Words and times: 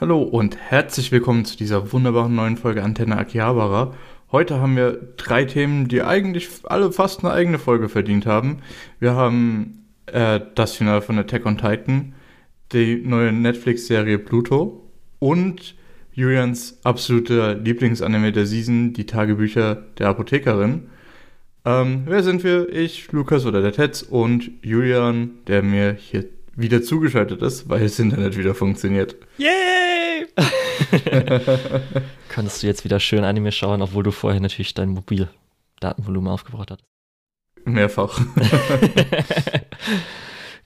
Hallo 0.00 0.22
und 0.22 0.56
herzlich 0.56 1.12
willkommen 1.12 1.44
zu 1.44 1.58
dieser 1.58 1.92
wunderbaren 1.92 2.34
neuen 2.34 2.56
Folge 2.56 2.82
Antenne 2.82 3.18
Akihabara. 3.18 3.94
Heute 4.32 4.58
haben 4.58 4.74
wir 4.74 4.98
drei 5.18 5.44
Themen, 5.44 5.88
die 5.88 6.00
eigentlich 6.00 6.48
alle 6.64 6.90
fast 6.90 7.22
eine 7.22 7.34
eigene 7.34 7.58
Folge 7.58 7.90
verdient 7.90 8.24
haben. 8.24 8.62
Wir 8.98 9.14
haben 9.14 9.84
äh, 10.06 10.40
das 10.54 10.72
Finale 10.72 11.02
von 11.02 11.18
Attack 11.18 11.44
on 11.44 11.58
Titan, 11.58 12.14
die 12.72 13.02
neue 13.04 13.30
Netflix-Serie 13.30 14.18
Pluto 14.18 14.90
und 15.18 15.74
Julians 16.12 16.78
absoluter 16.82 17.56
Lieblingsanime 17.56 18.32
der 18.32 18.46
Season, 18.46 18.94
die 18.94 19.04
Tagebücher 19.04 19.84
der 19.98 20.08
Apothekerin. 20.08 20.88
Ähm, 21.66 22.04
wer 22.06 22.22
sind 22.22 22.42
wir? 22.42 22.70
Ich, 22.70 23.12
Lukas 23.12 23.44
oder 23.44 23.60
der 23.60 23.72
Tetz 23.72 24.00
und 24.00 24.50
Julian, 24.62 25.32
der 25.46 25.62
mir 25.62 25.92
hier 25.92 26.24
wieder 26.56 26.80
zugeschaltet 26.80 27.42
ist, 27.42 27.68
weil 27.68 27.80
das 27.80 27.98
Internet 27.98 28.38
wieder 28.38 28.54
funktioniert. 28.54 29.16
Yay! 29.36 29.79
Konntest 32.34 32.62
du 32.62 32.66
jetzt 32.66 32.84
wieder 32.84 33.00
schön 33.00 33.24
Anime 33.24 33.52
schauen, 33.52 33.82
obwohl 33.82 34.02
du 34.02 34.10
vorher 34.10 34.40
natürlich 34.40 34.74
dein 34.74 34.90
Mobildatenvolumen 34.90 36.30
aufgebraucht 36.30 36.70
hast? 36.70 36.84
Mehrfach. 37.64 38.20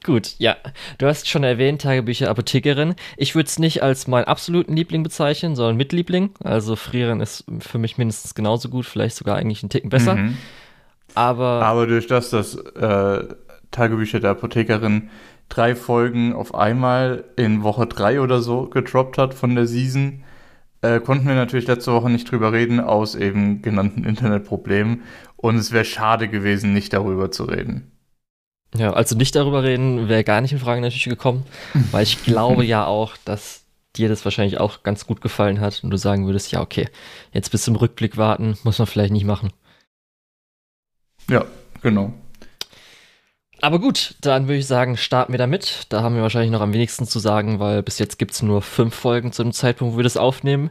Gut, 0.05 0.35
ja. 0.39 0.57
Du 0.99 1.07
hast 1.07 1.29
schon 1.29 1.45
erwähnt, 1.45 1.81
Tagebücher 1.81 2.29
Apothekerin. 2.29 2.95
Ich 3.17 3.35
würde 3.35 3.47
es 3.49 3.59
nicht 3.59 3.83
als 3.83 4.07
meinen 4.07 4.27
absoluten 4.27 4.77
Liebling 4.77 5.03
bezeichnen, 5.03 5.57
sondern 5.57 5.79
Mitliebling. 5.79 6.35
Also 6.45 6.77
Frieren 6.77 7.21
ist 7.21 7.45
für 7.61 7.79
mich 7.79 7.97
mindestens 7.97 8.35
genauso 8.35 8.69
gut, 8.69 8.85
vielleicht 8.85 9.17
sogar 9.17 9.37
eigentlich 9.37 9.63
einen 9.63 9.71
Ticken 9.71 9.89
besser. 9.89 10.17
Mhm. 10.17 10.37
Aber, 11.15 11.63
Aber 11.63 11.87
durch 11.87 12.07
das, 12.07 12.29
dass 12.31 12.55
äh, 12.55 13.25
Tagebücher 13.71 14.21
der 14.21 14.33
Apothekerin 14.33 15.09
drei 15.49 15.75
Folgen 15.75 16.35
auf 16.35 16.55
einmal 16.55 17.25
in 17.37 17.63
Woche 17.63 17.87
drei 17.87 18.21
oder 18.21 18.41
so 18.41 18.67
gedroppt 18.67 19.17
hat 19.17 19.35
von 19.35 19.55
der 19.55 19.67
Season, 19.67 20.23
äh, 20.85 21.01
konnten 21.01 21.27
wir 21.27 21.35
natürlich 21.35 21.67
letzte 21.67 21.93
Woche 21.93 22.11
nicht 22.11 22.31
drüber 22.31 22.53
reden, 22.53 22.79
aus 22.79 23.15
eben 23.15 23.63
genannten 23.63 24.05
Internetproblemen. 24.05 25.03
Und 25.37 25.57
es 25.57 25.73
wäre 25.73 25.85
schade 25.85 26.29
gewesen, 26.29 26.75
nicht 26.75 26.93
darüber 26.93 27.31
zu 27.31 27.45
reden. 27.45 27.91
Ja, 28.77 28.93
also 28.93 29.17
nicht 29.17 29.35
darüber 29.35 29.63
reden, 29.63 30.09
wäre 30.09 30.25
gar 30.25 30.41
nicht 30.41 30.53
in 30.53 30.59
Frage 30.59 30.81
natürlich 30.81 31.05
gekommen, 31.05 31.47
weil 31.91 32.03
ich 32.03 32.23
glaube 32.25 32.65
ja 32.65 32.85
auch, 32.85 33.17
dass 33.25 33.65
dir 33.97 34.09
das 34.09 34.25
wahrscheinlich 34.25 34.59
auch 34.59 34.83
ganz 34.83 35.07
gut 35.07 35.21
gefallen 35.21 35.61
hat 35.61 35.83
und 35.85 35.91
du 35.91 35.97
sagen 35.97 36.27
würdest, 36.27 36.53
ja, 36.53 36.61
okay, 36.61 36.89
jetzt 37.33 37.51
bis 37.51 37.63
zum 37.63 37.77
Rückblick 37.77 38.17
warten, 38.17 38.59
muss 38.65 38.79
man 38.79 38.87
vielleicht 38.87 39.13
nicht 39.13 39.25
machen. 39.25 39.53
Ja, 41.31 41.47
genau. 41.81 42.13
Aber 43.65 43.79
gut, 43.79 44.17
dann 44.21 44.47
würde 44.47 44.59
ich 44.59 44.67
sagen, 44.67 44.99
starten 44.99 45.33
wir 45.33 45.39
damit. 45.39 45.87
Da 45.89 46.03
haben 46.03 46.15
wir 46.15 46.21
wahrscheinlich 46.21 46.51
noch 46.51 46.61
am 46.61 46.75
wenigsten 46.75 47.07
zu 47.07 47.19
sagen, 47.19 47.61
weil 47.61 47.83
bis 47.83 47.99
jetzt 47.99 48.19
gibt 48.19 48.33
es 48.33 48.43
nur 48.43 48.61
fünf 48.61 48.95
Folgen 48.95 49.33
zu 49.33 49.43
dem 49.43 49.53
Zeitpunkt, 49.53 49.95
wo 49.95 49.99
wir 49.99 50.05
das 50.05 50.19
aufnehmen. 50.19 50.69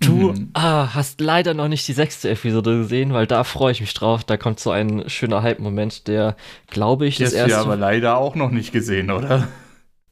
Du 0.00 0.32
mhm. 0.32 0.50
ah, 0.52 0.92
hast 0.94 1.20
leider 1.20 1.54
noch 1.54 1.68
nicht 1.68 1.86
die 1.86 1.92
sechste 1.92 2.28
Episode 2.30 2.78
gesehen, 2.78 3.12
weil 3.12 3.28
da 3.28 3.44
freue 3.44 3.70
ich 3.70 3.80
mich 3.80 3.94
drauf. 3.94 4.24
Da 4.24 4.36
kommt 4.36 4.58
so 4.58 4.72
ein 4.72 5.08
schöner 5.08 5.44
Hype-Moment, 5.44 6.08
der, 6.08 6.34
glaube 6.66 7.06
ich, 7.06 7.18
das 7.18 7.34
erste. 7.34 7.54
Hast 7.56 7.66
du 7.66 7.70
aber 7.70 7.76
leider 7.76 8.16
auch 8.16 8.34
noch 8.34 8.50
nicht 8.50 8.72
gesehen, 8.72 9.12
oder? 9.12 9.46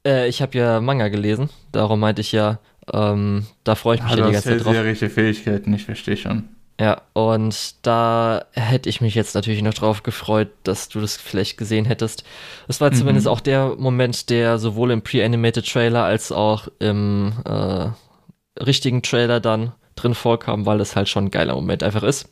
Äh, 0.07 0.29
ich 0.29 0.43
habe 0.43 0.57
ja 0.57 0.81
Manga 0.81 1.09
gelesen, 1.09 1.51
darum 1.73 1.99
meinte 1.99 2.21
ich 2.21 2.31
ja, 2.31 2.61
ähm, 2.93 3.47
da 3.65 3.75
freue 3.75 3.97
ich 3.97 4.03
mich 4.03 4.13
ja, 4.13 4.19
ja 4.19 4.27
die 4.27 4.33
ganze 4.33 4.49
Zeit 4.49 4.65
drauf. 4.65 4.75
Du 4.75 4.89
hast 4.89 5.13
Fähigkeiten, 5.13 5.75
ich 5.75 5.85
verstehe 5.85 6.17
schon. 6.17 6.45
Ja, 6.81 7.03
und 7.13 7.87
da 7.87 8.45
hätte 8.53 8.89
ich 8.89 9.01
mich 9.01 9.15
jetzt 9.15 9.35
natürlich 9.35 9.63
noch 9.63 9.75
drauf 9.75 10.03
gefreut, 10.03 10.49
dass 10.65 10.89
du 10.89 11.01
das 11.01 11.17
vielleicht 11.17 11.57
gesehen 11.57 11.85
hättest. 11.85 12.25
Es 12.67 12.81
war 12.81 12.91
mhm. 12.91 12.95
zumindest 12.95 13.29
auch 13.29 13.41
der 13.41 13.77
Moment, 13.77 14.31
der 14.31 14.59
sowohl 14.59 14.91
im 14.91 15.03
Pre-Animated 15.03 15.71
Trailer 15.71 16.05
als 16.05 16.33
auch 16.33 16.69
im 16.79 17.35
äh, 17.45 17.89
richtigen 18.61 19.03
Trailer 19.03 19.39
dann 19.39 19.73
drin 19.95 20.15
vorkam, 20.15 20.67
weil 20.67 20.81
es 20.81 20.97
halt 20.97 21.09
schon 21.09 21.27
ein 21.27 21.31
geiler 21.31 21.55
Moment 21.55 21.83
einfach 21.83 22.03
ist. 22.03 22.29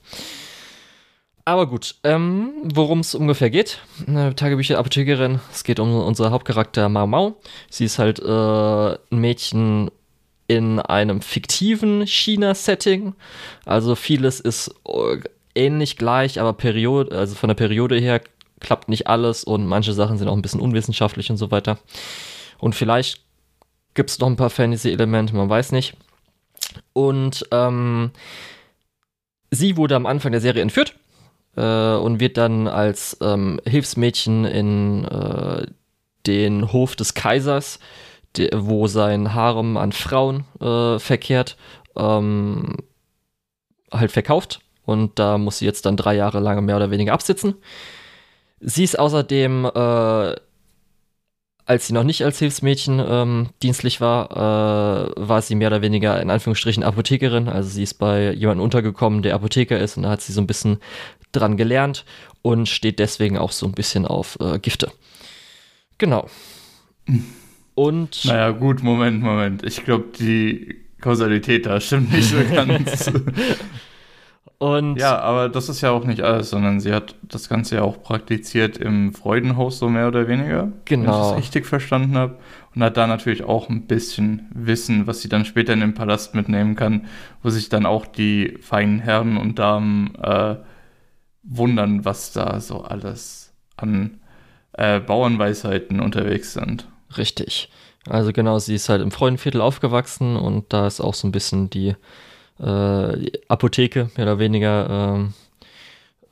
Aber 1.45 1.67
gut, 1.67 1.97
ähm, 2.05 2.53
worum 2.63 3.01
es 3.01 3.15
ungefähr 3.15 3.51
geht. 3.51 3.79
Eine 4.07 4.35
Tagebücher 4.35 4.79
Apothekerin. 4.79 5.41
Es 5.53 5.65
geht 5.65 5.81
um 5.81 5.95
unsere 5.95 6.31
Hauptcharakter 6.31 6.89
Mau 6.89 7.07
Mau. 7.07 7.37
Sie 7.71 7.85
ist 7.85 7.99
halt 7.99 8.21
äh, 8.21 8.93
ein 8.93 8.99
Mädchen 9.21 9.91
in 10.51 10.81
einem 10.81 11.21
fiktiven 11.21 12.05
China-Setting. 12.09 13.15
Also 13.65 13.95
vieles 13.95 14.41
ist 14.41 14.75
äh, 14.85 15.21
ähnlich 15.55 15.97
gleich, 15.97 16.41
aber 16.41 16.55
Periode, 16.55 17.17
also 17.17 17.37
von 17.37 17.47
der 17.47 17.55
Periode 17.55 17.97
her 18.01 18.21
klappt 18.59 18.89
nicht 18.89 19.07
alles 19.07 19.45
und 19.45 19.65
manche 19.67 19.93
Sachen 19.93 20.19
sind 20.19 20.27
auch 20.27 20.35
ein 20.35 20.43
bisschen 20.43 20.61
unwissenschaftlich 20.61 21.31
und 21.31 21.37
so 21.37 21.53
weiter. 21.53 21.79
Und 22.59 22.75
vielleicht 22.75 23.21
gibt 23.95 24.11
es 24.11 24.19
noch 24.19 24.27
ein 24.27 24.35
paar 24.35 24.51
Fantasy-Elemente, 24.51 25.37
man 25.37 25.49
weiß 25.49 25.71
nicht. 25.71 25.95
Und 26.95 27.47
ähm, 27.53 28.11
sie 29.53 29.77
wurde 29.77 29.95
am 29.95 30.07
Anfang 30.07 30.33
der 30.33 30.41
Serie 30.41 30.63
entführt 30.63 30.97
äh, 31.55 31.95
und 31.95 32.19
wird 32.19 32.37
dann 32.37 32.67
als 32.67 33.17
ähm, 33.21 33.61
Hilfsmädchen 33.65 34.47
in 34.47 35.05
äh, 35.05 35.69
den 36.27 36.73
Hof 36.73 36.97
des 36.97 37.15
Kaisers 37.15 37.79
de, 37.79 37.87
wo 38.53 38.87
sein 38.87 39.35
Harem 39.35 39.77
an 39.77 39.93
Frauen 39.93 40.45
äh, 40.61 40.99
verkehrt, 40.99 41.57
ähm, 41.97 42.77
halt 43.91 44.13
verkauft. 44.13 44.61
Und 44.85 45.19
da 45.19 45.39
muss 45.39 45.59
sie 45.59 45.67
jetzt 45.67 45.87
dann 45.87 45.97
drei 45.97 46.15
Jahre 46.15 46.41
lang 46.41 46.65
mehr 46.65 46.77
oder 46.77 46.91
weniger 46.91 47.13
absitzen. 47.13 47.55
Sie 48.61 48.85
ist 48.85 48.99
außerdem, 48.99 49.65
äh, 49.65 50.35
als 51.65 51.87
sie 51.87 51.93
noch 51.93 52.03
nicht 52.03 52.25
als 52.25 52.39
Hilfsmädchen 52.39 53.01
ähm, 53.07 53.49
dienstlich 53.63 54.01
war, 54.01 54.31
äh, 54.33 55.13
war 55.17 55.43
sie 55.43 55.55
mehr 55.55 55.69
oder 55.69 55.83
weniger 55.83 56.21
in 56.21 56.31
Anführungsstrichen 56.31 56.83
Apothekerin. 56.83 57.49
Also 57.49 57.71
sie 57.71 57.85
ist 57.85 57.95
bei 57.95 58.33
jemandem 58.33 58.65
untergekommen, 58.65 59.23
der 59.23 59.35
Apotheker 59.35 59.79
ist 59.79 59.97
und 59.97 60.03
da 60.03 60.11
hat 60.11 60.23
sie 60.23 60.33
so 60.33 60.41
ein 60.41 60.47
bisschen 60.47 60.79
dran 61.33 61.57
gelernt 61.57 62.05
und 62.43 62.69
steht 62.69 62.99
deswegen 62.99 63.39
auch 63.39 63.53
so 63.53 63.67
ein 63.67 63.73
bisschen 63.73 64.07
auf 64.07 64.39
äh, 64.41 64.59
Gifte. 64.59 64.91
Genau. 65.99 66.29
Mhm. 67.07 67.40
Und. 67.81 68.27
Naja, 68.27 68.51
gut, 68.51 68.83
Moment, 68.83 69.23
Moment. 69.23 69.65
Ich 69.65 69.85
glaube, 69.85 70.09
die 70.19 70.77
Kausalität 71.01 71.65
da 71.65 71.81
stimmt 71.81 72.13
nicht 72.13 72.29
so 72.29 72.37
ganz. 72.55 73.11
Und 74.59 74.97
ja, 74.97 75.19
aber 75.19 75.49
das 75.49 75.71
ist 75.71 75.81
ja 75.81 75.91
auch 75.91 76.05
nicht 76.05 76.21
alles, 76.21 76.51
sondern 76.51 76.81
sie 76.81 76.93
hat 76.93 77.15
das 77.23 77.49
Ganze 77.49 77.77
ja 77.77 77.83
auch 77.83 78.03
praktiziert 78.03 78.77
im 78.77 79.15
Freudenhaus, 79.15 79.79
so 79.79 79.89
mehr 79.89 80.09
oder 80.09 80.29
weniger. 80.29 80.71
Genau. 80.85 81.05
Wenn 81.05 81.11
ich 81.11 81.29
das 81.31 81.37
richtig 81.39 81.67
verstanden 81.67 82.19
habe. 82.19 82.37
Und 82.75 82.83
hat 82.83 82.99
da 82.99 83.07
natürlich 83.07 83.45
auch 83.45 83.71
ein 83.71 83.87
bisschen 83.87 84.51
Wissen, 84.55 85.07
was 85.07 85.23
sie 85.23 85.31
dann 85.31 85.47
später 85.47 85.73
in 85.73 85.81
den 85.81 85.95
Palast 85.95 86.35
mitnehmen 86.35 86.77
kann, 86.77 87.07
wo 87.43 87.49
sich 87.49 87.71
dann 87.71 87.87
auch 87.87 88.05
die 88.05 88.59
feinen 88.61 88.99
Herren 88.99 89.39
und 89.39 89.59
Damen 89.59 90.15
äh, 90.17 90.57
wundern, 91.45 92.05
was 92.05 92.33
da 92.33 92.61
so 92.61 92.83
alles 92.83 93.55
an 93.79 94.21
äh, 94.75 95.01
Bauernweisheiten 95.01 95.99
unterwegs 96.01 96.53
sind. 96.53 96.90
Richtig. 97.17 97.69
Also 98.09 98.33
genau, 98.33 98.59
sie 98.59 98.75
ist 98.75 98.89
halt 98.89 99.03
im 99.03 99.11
Freudenviertel 99.11 99.61
aufgewachsen 99.61 100.37
und 100.37 100.73
da 100.73 100.87
ist 100.87 101.01
auch 101.01 101.15
so 101.15 101.29
ein 101.29 101.33
bisschen 101.33 101.69
die, 101.71 101.89
äh, 102.59 103.19
die 103.19 103.33
Apotheke 103.49 104.11
mehr 104.17 104.27
oder 104.27 104.39
weniger 104.39 105.31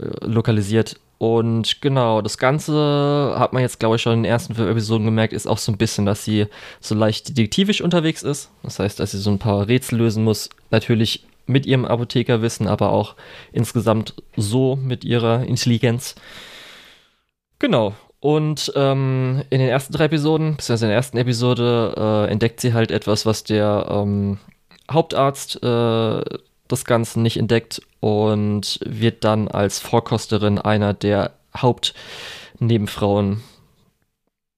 äh, 0.00 0.26
lokalisiert. 0.26 0.96
Und 1.18 1.82
genau, 1.82 2.22
das 2.22 2.38
Ganze 2.38 3.34
hat 3.36 3.52
man 3.52 3.60
jetzt, 3.62 3.80
glaube 3.80 3.96
ich, 3.96 4.02
schon 4.02 4.12
in 4.12 4.22
den 4.22 4.30
ersten 4.30 4.54
fünf 4.54 4.70
Episoden 4.70 5.04
gemerkt, 5.04 5.32
ist 5.32 5.48
auch 5.48 5.58
so 5.58 5.72
ein 5.72 5.78
bisschen, 5.78 6.06
dass 6.06 6.24
sie 6.24 6.46
so 6.80 6.94
leicht 6.94 7.30
detektivisch 7.30 7.80
unterwegs 7.80 8.22
ist. 8.22 8.50
Das 8.62 8.78
heißt, 8.78 9.00
dass 9.00 9.10
sie 9.10 9.18
so 9.18 9.30
ein 9.30 9.40
paar 9.40 9.66
Rätsel 9.66 9.98
lösen 9.98 10.22
muss. 10.22 10.48
Natürlich 10.70 11.26
mit 11.46 11.66
ihrem 11.66 11.86
Apothekerwissen, 11.86 12.68
aber 12.68 12.90
auch 12.90 13.16
insgesamt 13.52 14.14
so 14.36 14.76
mit 14.76 15.04
ihrer 15.04 15.42
Intelligenz. 15.42 16.14
Genau. 17.58 17.94
Und 18.20 18.72
ähm, 18.74 19.42
in 19.50 19.60
den 19.60 19.68
ersten 19.68 19.92
drei 19.92 20.04
Episoden, 20.04 20.56
beziehungsweise 20.56 20.86
in 20.86 20.90
der 20.90 20.96
ersten 20.96 21.18
Episode, 21.18 21.94
äh, 21.96 22.32
entdeckt 22.32 22.60
sie 22.60 22.74
halt 22.74 22.90
etwas, 22.90 23.26
was 23.26 23.44
der 23.44 23.86
ähm, 23.90 24.38
Hauptarzt 24.90 25.62
äh, 25.62 26.22
das 26.66 26.84
Ganze 26.84 27.20
nicht 27.20 27.37
entdeckt 27.37 27.81
und 28.00 28.81
wird 28.84 29.25
dann 29.25 29.48
als 29.48 29.78
Vorkosterin 29.78 30.58
einer 30.58 30.94
der 30.94 31.32
Hauptnebenfrauen, 31.56 33.43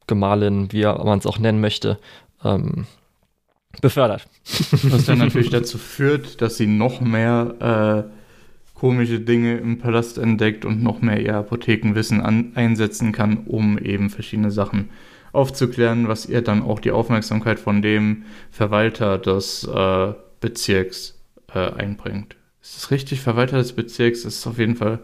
Gemahlin, 0.07 0.73
wie 0.73 0.85
man 0.85 1.19
es 1.19 1.27
auch 1.27 1.39
nennen 1.39 1.61
möchte, 1.61 1.99
ähm, 2.45 2.87
befördert. 3.81 4.27
Was 4.83 5.05
dann 5.05 5.19
natürlich 5.19 5.51
dazu 5.51 5.79
führt, 5.79 6.41
dass 6.41 6.57
sie 6.57 6.67
noch 6.67 7.01
mehr 7.01 8.09
äh, 8.09 8.20
komische 8.81 9.21
Dinge 9.21 9.59
im 9.59 9.77
Palast 9.77 10.17
entdeckt 10.17 10.65
und 10.65 10.83
noch 10.83 11.03
mehr 11.03 11.21
ihr 11.21 11.37
Apothekenwissen 11.37 12.23
an, 12.23 12.53
einsetzen 12.55 13.13
kann, 13.13 13.45
um 13.45 13.77
eben 13.77 14.09
verschiedene 14.09 14.51
Sachen 14.51 14.89
aufzuklären, 15.33 16.09
was 16.09 16.25
ihr 16.25 16.41
dann 16.41 16.63
auch 16.63 16.81
die 16.81 16.91
Aufmerksamkeit 16.91 17.61
von 17.61 17.83
dem 17.83 18.25
Verwalter 18.51 19.19
des 19.19 19.65
äh, 19.65 20.15
Bezirks 20.41 21.21
äh, 21.55 21.59
einbringt. 21.59 22.37
Ist 22.63 22.77
das 22.77 22.91
richtig? 22.91 23.21
Verwalter 23.21 23.59
des 23.59 23.75
Bezirks 23.75 24.25
ist 24.25 24.47
auf 24.47 24.59
jeden 24.59 24.77
Fall 24.77 25.01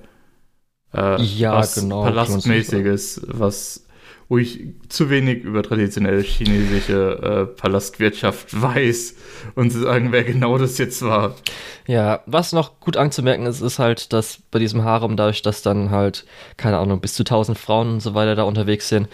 äh, 0.95 1.21
ja, 1.21 1.57
was 1.57 1.75
genau, 1.75 2.03
Palastmäßiges, 2.03 3.27
was 3.27 3.86
wo 4.29 4.39
ich 4.39 4.61
zu 4.89 5.09
wenig 5.09 5.45
über 5.45 5.63
traditionelle 5.63 6.21
chinesische 6.21 7.49
äh, 7.53 7.61
Palastwirtschaft 7.61 8.61
weiß 8.61 9.15
und 9.55 9.71
zu 9.71 9.81
sagen, 9.81 10.11
wer 10.11 10.25
genau 10.25 10.59
das 10.59 10.79
jetzt 10.79 11.03
war. 11.03 11.37
Ja, 11.87 12.21
was 12.27 12.53
noch 12.53 12.81
gut 12.81 12.97
anzumerken 12.97 13.47
ist, 13.47 13.61
ist 13.61 13.79
halt, 13.79 14.13
dass 14.13 14.39
bei 14.51 14.59
diesem 14.59 14.83
Harem, 14.83 15.17
dadurch, 15.17 15.43
dass 15.43 15.63
dann 15.63 15.91
halt, 15.91 16.27
keine 16.57 16.79
Ahnung, 16.79 17.01
bis 17.01 17.15
zu 17.15 17.23
1000 17.23 17.57
Frauen 17.57 17.95
und 17.95 18.01
so 18.01 18.15
weiter 18.15 18.35
da 18.35 18.43
unterwegs 18.43 18.89
sind, 18.89 19.09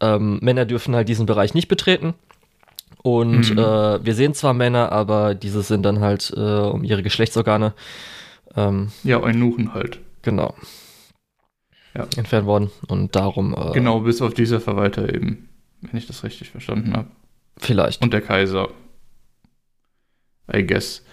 ähm, 0.00 0.38
Männer 0.42 0.64
dürfen 0.64 0.96
halt 0.96 1.08
diesen 1.08 1.26
Bereich 1.26 1.54
nicht 1.54 1.68
betreten. 1.68 2.14
Und 3.02 3.52
mhm. 3.52 3.58
äh, 3.58 4.04
wir 4.04 4.14
sehen 4.14 4.34
zwar 4.34 4.52
Männer, 4.52 4.90
aber 4.90 5.36
diese 5.36 5.62
sind 5.62 5.84
dann 5.84 6.00
halt 6.00 6.32
äh, 6.36 6.40
um 6.40 6.82
ihre 6.82 7.04
Geschlechtsorgane. 7.04 7.72
Ähm, 8.56 8.88
ja, 9.04 9.22
Eunuchen 9.22 9.74
halt. 9.74 10.00
Genau. 10.22 10.54
Ja. 11.96 12.06
Entfernt 12.16 12.46
worden. 12.46 12.70
Und 12.88 13.16
darum. 13.16 13.54
Äh, 13.54 13.72
genau, 13.72 14.00
bis 14.00 14.22
auf 14.22 14.34
dieser 14.34 14.60
Verwalter 14.60 15.12
eben. 15.12 15.48
Wenn 15.80 15.98
ich 15.98 16.06
das 16.06 16.24
richtig 16.24 16.50
verstanden 16.50 16.94
habe. 16.96 17.08
Vielleicht. 17.58 18.02
Und 18.02 18.12
der 18.12 18.20
Kaiser. 18.20 18.68
I 20.52 20.64
guess. 20.64 21.04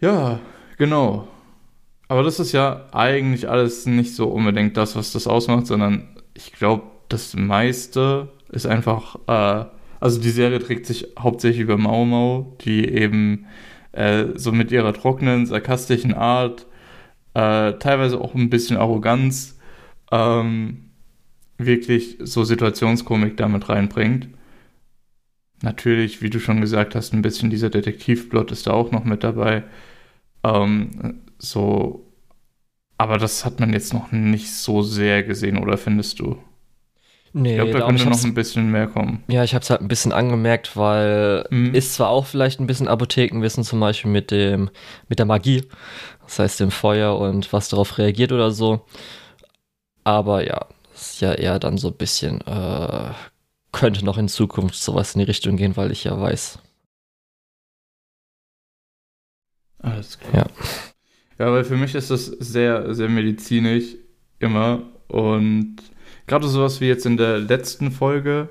Ja, 0.00 0.40
genau. 0.78 1.28
Aber 2.08 2.22
das 2.22 2.38
ist 2.38 2.52
ja 2.52 2.86
eigentlich 2.92 3.48
alles 3.48 3.86
nicht 3.86 4.14
so 4.14 4.28
unbedingt 4.28 4.76
das, 4.76 4.94
was 4.96 5.12
das 5.12 5.26
ausmacht, 5.26 5.66
sondern 5.66 6.08
ich 6.34 6.52
glaube, 6.52 6.84
das 7.08 7.34
meiste 7.34 8.28
ist 8.50 8.66
einfach 8.66 9.16
äh, 9.26 9.64
also 10.04 10.20
die 10.20 10.28
Serie 10.28 10.58
trägt 10.58 10.84
sich 10.84 11.06
hauptsächlich 11.18 11.62
über 11.62 11.78
Mau 11.78 12.04
Mau, 12.04 12.58
die 12.60 12.86
eben 12.86 13.46
äh, 13.92 14.26
so 14.34 14.52
mit 14.52 14.70
ihrer 14.70 14.92
trockenen, 14.92 15.46
sarkastischen 15.46 16.12
Art, 16.12 16.66
äh, 17.34 17.72
teilweise 17.74 18.20
auch 18.20 18.34
ein 18.34 18.50
bisschen 18.50 18.76
Arroganz, 18.76 19.58
ähm, 20.10 20.90
wirklich 21.58 22.16
so 22.20 22.44
Situationskomik 22.44 23.36
damit 23.36 23.68
reinbringt. 23.68 24.28
Natürlich, 25.62 26.22
wie 26.22 26.30
du 26.30 26.40
schon 26.40 26.60
gesagt 26.60 26.94
hast, 26.94 27.12
ein 27.12 27.22
bisschen 27.22 27.50
dieser 27.50 27.70
Detektivplot 27.70 28.52
ist 28.52 28.66
da 28.66 28.72
auch 28.72 28.90
noch 28.90 29.04
mit 29.04 29.24
dabei. 29.24 29.64
Ähm, 30.42 31.22
so, 31.38 32.06
aber 32.98 33.18
das 33.18 33.44
hat 33.44 33.60
man 33.60 33.72
jetzt 33.72 33.92
noch 33.92 34.12
nicht 34.12 34.52
so 34.52 34.82
sehr 34.82 35.22
gesehen, 35.22 35.58
oder 35.58 35.78
findest 35.78 36.20
du? 36.20 36.38
Nee, 37.36 37.50
ich 37.50 37.56
glaube, 37.56 37.72
da 37.72 37.86
könnte 37.86 38.08
noch 38.08 38.24
ein 38.24 38.34
bisschen 38.34 38.70
mehr 38.70 38.86
kommen. 38.86 39.24
Ja, 39.26 39.42
ich 39.42 39.54
habe 39.54 39.62
es 39.64 39.70
halt 39.70 39.80
ein 39.80 39.88
bisschen 39.88 40.12
angemerkt, 40.12 40.76
weil 40.76 41.44
mhm. 41.50 41.74
ist 41.74 41.94
zwar 41.94 42.10
auch 42.10 42.26
vielleicht 42.26 42.60
ein 42.60 42.68
bisschen 42.68 42.86
Apothekenwissen, 42.86 43.64
zum 43.64 43.80
Beispiel 43.80 44.10
mit 44.10 44.30
dem, 44.30 44.70
mit 45.08 45.18
der 45.18 45.26
Magie, 45.26 45.64
das 46.24 46.38
heißt 46.38 46.60
dem 46.60 46.70
Feuer 46.70 47.18
und 47.18 47.52
was 47.52 47.68
darauf 47.68 47.98
reagiert 47.98 48.32
oder 48.32 48.50
so. 48.50 48.84
Aber 50.04 50.46
ja, 50.46 50.66
ist 50.94 51.20
ja 51.20 51.32
eher 51.32 51.58
dann 51.58 51.78
so 51.78 51.88
ein 51.88 51.96
bisschen, 51.96 52.40
äh, 52.42 53.12
könnte 53.72 54.04
noch 54.04 54.18
in 54.18 54.28
Zukunft 54.28 54.76
sowas 54.76 55.14
in 55.14 55.20
die 55.20 55.26
Richtung 55.26 55.56
gehen, 55.56 55.76
weil 55.76 55.90
ich 55.90 56.04
ja 56.04 56.20
weiß. 56.20 56.58
Alles 59.78 60.18
klar. 60.18 60.34
Ja. 60.34 60.46
Ja, 61.36 61.52
weil 61.52 61.64
für 61.64 61.76
mich 61.76 61.94
ist 61.94 62.10
das 62.10 62.26
sehr, 62.26 62.94
sehr 62.94 63.08
medizinisch 63.08 63.96
immer 64.38 64.82
und 65.08 65.82
Gerade 66.26 66.48
sowas 66.48 66.80
wie 66.80 66.86
jetzt 66.86 67.06
in 67.06 67.16
der 67.16 67.38
letzten 67.38 67.90
Folge. 67.90 68.48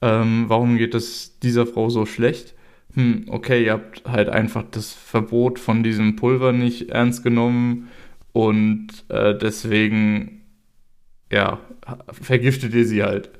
Ähm, 0.00 0.44
warum 0.48 0.78
geht 0.78 0.94
es 0.94 1.38
dieser 1.40 1.66
Frau 1.66 1.90
so 1.90 2.06
schlecht? 2.06 2.54
Hm, 2.98 3.26
okay, 3.28 3.64
ihr 3.64 3.74
habt 3.74 4.02
halt 4.08 4.28
einfach 4.28 4.64
das 4.72 4.92
Verbot 4.92 5.60
von 5.60 5.84
diesem 5.84 6.16
Pulver 6.16 6.50
nicht 6.50 6.90
ernst 6.90 7.22
genommen 7.22 7.90
und 8.32 8.88
äh, 9.08 9.38
deswegen, 9.38 10.42
ja, 11.30 11.60
vergiftet 12.10 12.74
ihr 12.74 12.84
sie 12.84 13.04
halt. 13.04 13.30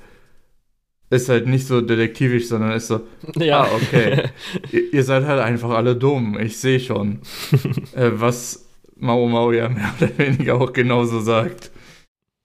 Ist 1.11 1.29
halt 1.29 1.49
nicht 1.49 1.67
so 1.67 1.81
detektivisch, 1.81 2.47
sondern 2.47 2.71
ist 2.71 2.87
so, 2.87 3.01
ja, 3.35 3.63
ah, 3.63 3.69
okay. 3.75 4.29
ihr, 4.71 4.95
ihr, 4.95 5.03
seid 5.03 5.25
halt 5.25 5.41
einfach 5.41 5.71
alle 5.71 5.97
dumm, 5.97 6.39
ich 6.39 6.59
sehe 6.59 6.79
schon. 6.79 7.19
äh, 7.97 8.13
was 8.13 8.69
Mao 8.95 9.27
Mao 9.27 9.51
ja 9.51 9.69
mehr 9.69 9.93
oder 10.01 10.19
weniger 10.19 10.55
auch 10.61 10.73
genauso 10.73 11.19
sagt. 11.19 11.73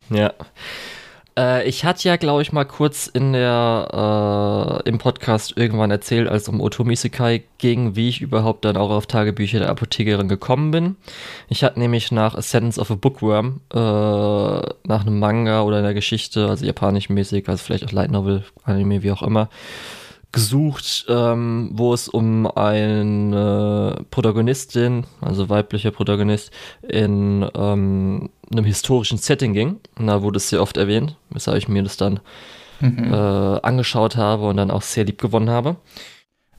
Ja. 0.10 0.34
Äh, 1.38 1.68
ich 1.68 1.86
hatte 1.86 2.08
ja, 2.08 2.16
glaube 2.16 2.42
ich, 2.42 2.52
mal 2.52 2.66
kurz 2.66 3.08
in 3.08 3.34
der, 3.34 4.82
äh, 4.86 4.90
im 4.90 4.98
Podcast 4.98 5.58
irgendwann 5.58 5.92
erzählt, 5.92 6.28
als 6.28 6.44
es 6.44 6.50
um 6.50 6.62
Otomi 6.62 6.96
Sekai 6.96 7.44
ging, 7.58 7.96
wie 7.96 8.10
ich 8.10 8.22
überhaupt 8.22 8.66
dann 8.66 8.78
auch 8.78 8.90
auf 8.90 9.08
Tagebücher 9.08 9.60
der 9.60 9.70
Apothekerin 9.70 10.28
gekommen 10.28 10.72
bin. 10.72 10.96
Ich 11.50 11.64
hatte 11.64 11.80
nämlich 11.80 12.12
nach 12.12 12.36
Ascendance 12.36 12.80
of 12.80 12.92
a 12.92 12.96
Bookworm, 12.96 13.62
äh, 13.74 13.78
nach 13.78 15.02
einem 15.02 15.20
Manga 15.20 15.62
oder 15.64 15.78
einer 15.78 15.94
Geschichte, 15.94 16.48
also 16.48 16.66
japanisch 16.66 17.10
mäßig, 17.10 17.50
also 17.50 17.64
vielleicht 17.64 17.86
auch 17.86 17.92
Light 17.92 18.12
Novel, 18.12 18.44
Anime, 18.64 19.04
wie 19.04 19.12
auch 19.12 19.24
immer, 19.24 19.50
gesucht, 20.34 21.06
ähm, 21.08 21.70
wo 21.74 21.94
es 21.94 22.10
um 22.10 22.48
eine 22.48 24.04
Protagonistin, 24.10 25.06
also 25.22 25.48
weiblicher 25.48 25.92
Protagonist, 25.92 26.52
in 26.82 27.48
ähm, 27.56 28.30
einem 28.52 28.66
historischen 28.66 29.20
Setting 29.20 29.54
ging. 29.54 29.80
Und 29.98 30.08
da 30.08 30.22
wurde 30.24 30.38
es 30.38 30.50
sehr 30.50 30.62
oft 30.62 30.76
erwähnt, 30.76 31.16
weshalb 31.30 31.58
ich 31.60 31.68
mir 31.70 31.84
das 31.84 31.98
dann 31.98 32.20
mhm. 32.82 33.14
äh, 33.14 33.60
angeschaut 33.62 34.18
habe 34.18 34.48
und 34.48 34.58
dann 34.58 34.72
auch 34.72 34.82
sehr 34.82 35.06
lieb 35.06 35.22
gewonnen 35.22 35.52
habe. 35.52 35.78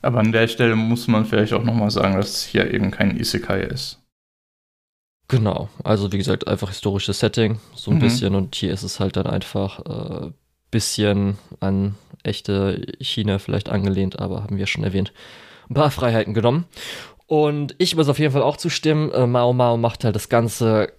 Aber 0.01 0.19
an 0.19 0.31
der 0.31 0.47
Stelle 0.47 0.75
muss 0.75 1.07
man 1.07 1.25
vielleicht 1.25 1.53
auch 1.53 1.63
nochmal 1.63 1.91
sagen, 1.91 2.15
dass 2.15 2.29
es 2.29 2.43
hier 2.45 2.73
eben 2.73 2.91
kein 2.91 3.19
Isekai 3.19 3.61
ist. 3.61 4.01
Genau, 5.27 5.69
also 5.83 6.11
wie 6.11 6.17
gesagt, 6.17 6.47
einfach 6.47 6.69
historisches 6.69 7.19
Setting, 7.19 7.59
so 7.73 7.91
ein 7.91 7.97
mhm. 7.97 8.01
bisschen. 8.01 8.35
Und 8.35 8.55
hier 8.55 8.71
ist 8.71 8.83
es 8.83 8.99
halt 8.99 9.17
dann 9.17 9.27
einfach 9.27 9.79
äh, 9.79 10.31
bisschen 10.75 11.37
an 11.61 11.95
echte 12.23 12.85
China 12.99 13.39
vielleicht 13.39 13.69
angelehnt, 13.69 14.19
aber 14.19 14.43
haben 14.43 14.57
wir 14.57 14.67
schon 14.67 14.83
erwähnt. 14.83 15.13
Ein 15.69 15.73
paar 15.73 15.89
Freiheiten 15.89 16.33
genommen. 16.33 16.65
Und 17.27 17.75
ich 17.77 17.95
muss 17.95 18.09
auf 18.09 18.19
jeden 18.19 18.33
Fall 18.33 18.43
auch 18.43 18.57
zustimmen. 18.57 19.11
Äh, 19.11 19.25
Mao 19.25 19.53
Mao 19.53 19.77
macht 19.77 20.03
halt 20.03 20.15
das 20.15 20.29
Ganze 20.29 20.91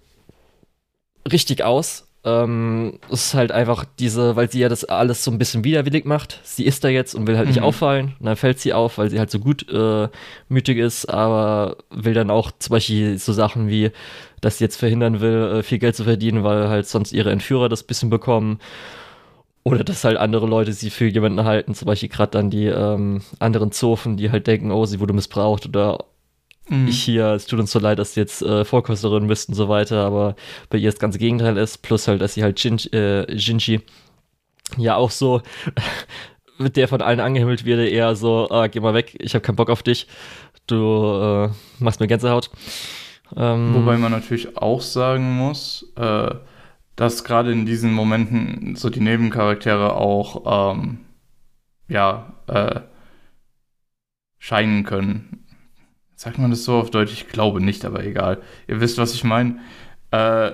richtig 1.31 1.63
aus. 1.63 2.09
Ähm, 2.25 2.99
es 3.09 3.27
ist 3.27 3.35
halt 3.35 3.53
einfach 3.53 3.85
diese, 4.01 4.35
weil 4.35 4.51
sie 4.51 4.59
ja 4.59 4.69
das 4.69 4.85
alles 4.85 5.23
so 5.23 5.31
ein 5.31 5.39
bisschen 5.39 5.63
widerwillig 5.63 6.05
macht. 6.05 6.41
Sie 6.43 6.65
ist 6.65 6.83
da 6.83 6.89
jetzt 6.89 7.15
und 7.15 7.29
will 7.29 7.37
halt 7.37 7.47
mhm. 7.47 7.55
nicht 7.55 7.63
auffallen. 7.63 8.17
Und 8.19 8.27
dann 8.27 8.37
fällt 8.37 8.59
sie 8.59 8.73
auf, 8.73 8.99
weil 8.99 9.11
sie 9.11 9.21
halt 9.21 9.31
so 9.31 9.39
gut 9.39 9.71
äh, 9.71 10.09
ist, 10.49 11.07
aber 11.07 11.77
will 11.91 12.15
dann 12.15 12.31
auch 12.31 12.51
zum 12.59 12.73
Beispiel 12.73 13.19
so 13.19 13.33
Sachen 13.33 13.69
wie, 13.69 13.93
dass 14.41 14.59
sie 14.59 14.65
jetzt 14.65 14.77
verhindern 14.77 15.21
will, 15.21 15.59
äh, 15.59 15.63
viel 15.63 15.79
Geld 15.79 15.95
zu 15.95 16.03
verdienen, 16.03 16.43
weil 16.43 16.69
halt 16.69 16.89
sonst 16.89 17.13
ihre 17.13 17.31
Entführer 17.31 17.69
das 17.69 17.85
bisschen 17.85 18.11
bekommen. 18.11 18.59
Oder 19.67 19.83
dass 19.83 20.05
halt 20.05 20.17
andere 20.17 20.47
Leute 20.47 20.73
sie 20.73 20.91
für 20.91 21.07
jemanden 21.07 21.43
halten, 21.43 21.75
zum 21.75 21.87
Beispiel 21.87 22.09
gerade 22.09 22.31
dann 22.31 22.51
die 22.51 22.67
ähm, 22.67 23.23
anderen 23.41 23.73
Zofen, 23.73 24.17
die 24.17 24.31
halt 24.31 24.47
denken, 24.47 24.71
oh, 24.71 24.87
sie 24.87 25.01
wurde 25.01 25.13
missbraucht 25.13 25.67
oder 25.67 26.05
mhm. 26.69 26.87
ich 26.87 27.03
hier, 27.03 27.33
es 27.33 27.47
tut 27.47 27.59
uns 27.59 27.73
so 27.73 27.81
leid, 27.81 27.99
dass 27.99 28.15
sie 28.15 28.21
jetzt 28.21 28.43
äh, 28.43 28.65
Vorkosterin 28.65 29.27
müssten 29.27 29.51
und 29.51 29.57
so 29.57 29.69
weiter, 29.69 30.05
aber 30.05 30.37
bei 30.71 30.79
ihr 30.79 30.89
das 30.89 31.01
ganze 31.01 31.19
Gegenteil 31.19 31.57
ist, 31.57 31.79
plus 31.79 32.07
halt, 32.07 32.21
dass 32.21 32.35
sie 32.35 32.45
halt 32.45 32.63
Jin, 32.63 32.79
äh, 32.93 33.29
Jinji 33.33 33.81
ja 34.77 34.95
auch 34.95 35.11
so 35.11 35.43
mit 36.59 36.77
der 36.77 36.87
von 36.87 37.03
allen 37.03 37.19
angehimmelt 37.19 37.65
wird, 37.65 37.91
eher 37.91 38.15
so, 38.15 38.49
ah, 38.51 38.69
geh 38.69 38.79
mal 38.79 38.95
weg, 38.95 39.17
ich 39.19 39.35
habe 39.35 39.43
keinen 39.43 39.57
Bock 39.57 39.71
auf 39.71 39.83
dich, 39.83 40.07
du 40.69 40.77
äh, 40.77 41.49
machst 41.81 41.99
mir 41.99 42.07
Gänsehaut. 42.07 42.51
Ähm, 43.37 43.75
Wobei 43.75 43.97
man 43.97 44.13
natürlich 44.13 44.57
auch 44.57 44.81
sagen 44.81 45.29
muss, 45.33 45.93
äh, 45.97 46.37
dass 46.97 47.25
gerade 47.25 47.53
in 47.53 47.67
diesen 47.67 47.93
Momenten 47.93 48.75
so 48.75 48.91
die 48.91 49.01
Nebencharaktere 49.01 49.95
auch 49.95 50.75
ähm, 50.75 50.99
ja 51.89 52.35
äh, 52.47 52.81
scheinen 54.39 54.85
können. 54.85 55.45
Sagt 56.15 56.39
man 56.39 56.51
das 56.51 56.65
so 56.65 56.77
auf 56.77 56.91
Deutsch? 56.91 57.13
Ich 57.13 57.29
glaube 57.29 57.61
nicht, 57.61 57.85
aber 57.85 58.05
egal. 58.05 58.41
Ihr 58.67 58.81
wisst, 58.81 58.97
was 58.97 59.15
ich 59.15 59.23
meine. 59.23 59.59
Äh, 60.11 60.53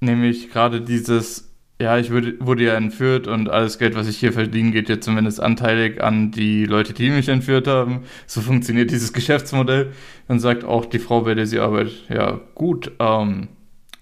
nämlich 0.00 0.50
gerade 0.50 0.80
dieses, 0.80 1.54
ja, 1.78 1.98
ich 1.98 2.08
würde, 2.08 2.36
wurde 2.40 2.64
ja 2.64 2.74
entführt 2.74 3.26
und 3.26 3.50
alles 3.50 3.78
Geld, 3.78 3.96
was 3.96 4.08
ich 4.08 4.16
hier 4.16 4.32
verdiene, 4.32 4.70
geht 4.70 4.88
ja 4.88 5.00
zumindest 5.00 5.40
anteilig 5.40 6.02
an 6.02 6.30
die 6.30 6.64
Leute, 6.64 6.94
die 6.94 7.10
mich 7.10 7.28
entführt 7.28 7.66
haben. 7.66 8.04
So 8.26 8.40
funktioniert 8.40 8.90
dieses 8.90 9.12
Geschäftsmodell. 9.12 9.92
Dann 10.26 10.40
sagt 10.40 10.64
auch 10.64 10.86
die 10.86 10.98
Frau, 10.98 11.20
bei 11.22 11.34
der 11.34 11.46
sie 11.46 11.58
arbeitet, 11.58 12.08
ja, 12.08 12.40
gut, 12.54 12.92
ähm, 12.98 13.48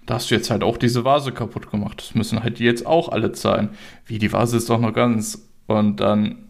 da 0.05 0.15
hast 0.15 0.29
du 0.29 0.35
jetzt 0.35 0.49
halt 0.49 0.63
auch 0.63 0.77
diese 0.77 1.05
Vase 1.05 1.31
kaputt 1.31 1.71
gemacht. 1.71 1.99
Das 1.99 2.15
müssen 2.15 2.43
halt 2.43 2.59
die 2.59 2.65
jetzt 2.65 2.85
auch 2.85 3.09
alle 3.09 3.31
zahlen. 3.31 3.69
Wie, 4.05 4.19
die 4.19 4.33
Vase 4.33 4.57
ist 4.57 4.69
doch 4.69 4.79
noch 4.79 4.93
ganz. 4.93 5.49
Und 5.67 5.99
dann, 5.99 6.49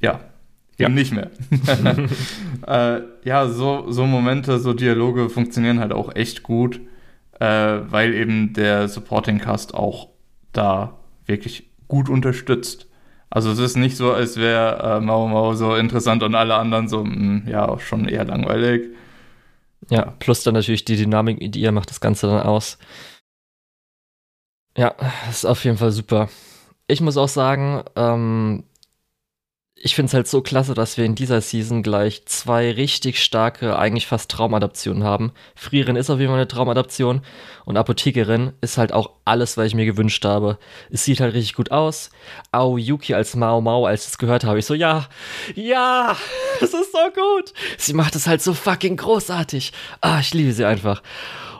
ja, 0.00 0.20
ja. 0.78 0.88
nicht 0.88 1.12
mehr. 1.12 1.30
äh, 2.66 3.00
ja, 3.24 3.48
so, 3.48 3.90
so 3.90 4.06
Momente, 4.06 4.58
so 4.58 4.72
Dialoge 4.72 5.30
funktionieren 5.30 5.78
halt 5.78 5.92
auch 5.92 6.14
echt 6.16 6.42
gut, 6.42 6.80
äh, 7.38 7.46
weil 7.46 8.14
eben 8.14 8.52
der 8.54 8.88
Supporting 8.88 9.38
Cast 9.38 9.74
auch 9.74 10.08
da 10.52 10.98
wirklich 11.26 11.70
gut 11.86 12.08
unterstützt. 12.08 12.88
Also 13.30 13.50
es 13.50 13.58
ist 13.58 13.76
nicht 13.76 13.96
so, 13.96 14.12
als 14.12 14.36
wäre 14.36 14.98
äh, 14.98 15.00
Mau 15.00 15.26
Mau 15.28 15.54
so 15.54 15.74
interessant 15.74 16.22
und 16.22 16.34
alle 16.34 16.54
anderen 16.54 16.88
so, 16.88 17.04
mh, 17.04 17.14
hm, 17.14 17.42
ja, 17.46 17.78
schon 17.78 18.06
eher 18.08 18.24
langweilig. 18.24 18.90
Ja, 19.90 20.14
plus 20.18 20.42
dann 20.42 20.54
natürlich 20.54 20.84
die 20.84 20.96
Dynamik, 20.96 21.52
die 21.52 21.60
ihr 21.60 21.72
macht 21.72 21.90
das 21.90 22.00
Ganze 22.00 22.26
dann 22.26 22.42
aus. 22.42 22.78
Ja, 24.76 24.94
ist 25.30 25.44
auf 25.44 25.64
jeden 25.64 25.76
Fall 25.76 25.92
super. 25.92 26.28
ich 26.86 27.00
muss 27.00 27.16
auch 27.16 27.28
sagen, 27.28 27.82
ähm, 27.96 28.64
ich 29.84 29.94
finde 29.94 30.06
es 30.08 30.14
halt 30.14 30.26
so 30.26 30.40
klasse, 30.40 30.72
dass 30.72 30.96
wir 30.96 31.04
in 31.04 31.14
dieser 31.14 31.42
Season 31.42 31.82
gleich 31.82 32.24
zwei 32.24 32.72
richtig 32.72 33.22
starke, 33.22 33.78
eigentlich 33.78 34.06
fast 34.06 34.30
Traumadaptionen 34.30 35.04
haben. 35.04 35.32
Frierin 35.54 35.96
ist 35.96 36.08
auf 36.08 36.18
jeden 36.18 36.30
Fall 36.30 36.38
eine 36.38 36.48
Traumadaption 36.48 37.20
und 37.66 37.76
Apothekerin 37.76 38.54
ist 38.62 38.78
halt 38.78 38.94
auch 38.94 39.10
alles, 39.26 39.58
was 39.58 39.66
ich 39.66 39.74
mir 39.74 39.84
gewünscht 39.84 40.24
habe. 40.24 40.56
Es 40.90 41.04
sieht 41.04 41.20
halt 41.20 41.34
richtig 41.34 41.52
gut 41.52 41.70
aus. 41.70 42.08
Ao 42.50 42.78
Yuki 42.78 43.12
als 43.12 43.36
Mao 43.36 43.60
Mao, 43.60 43.84
als 43.84 44.04
ich 44.04 44.12
es 44.12 44.18
gehört 44.18 44.44
habe, 44.44 44.58
ich 44.58 44.64
so, 44.64 44.72
ja, 44.72 45.06
ja, 45.54 46.16
es 46.62 46.72
ist 46.72 46.92
so 46.92 47.10
gut. 47.14 47.52
Sie 47.76 47.92
macht 47.92 48.16
es 48.16 48.26
halt 48.26 48.40
so 48.40 48.54
fucking 48.54 48.96
großartig. 48.96 49.74
Ah, 50.00 50.18
ich 50.18 50.32
liebe 50.32 50.54
sie 50.54 50.64
einfach. 50.64 51.02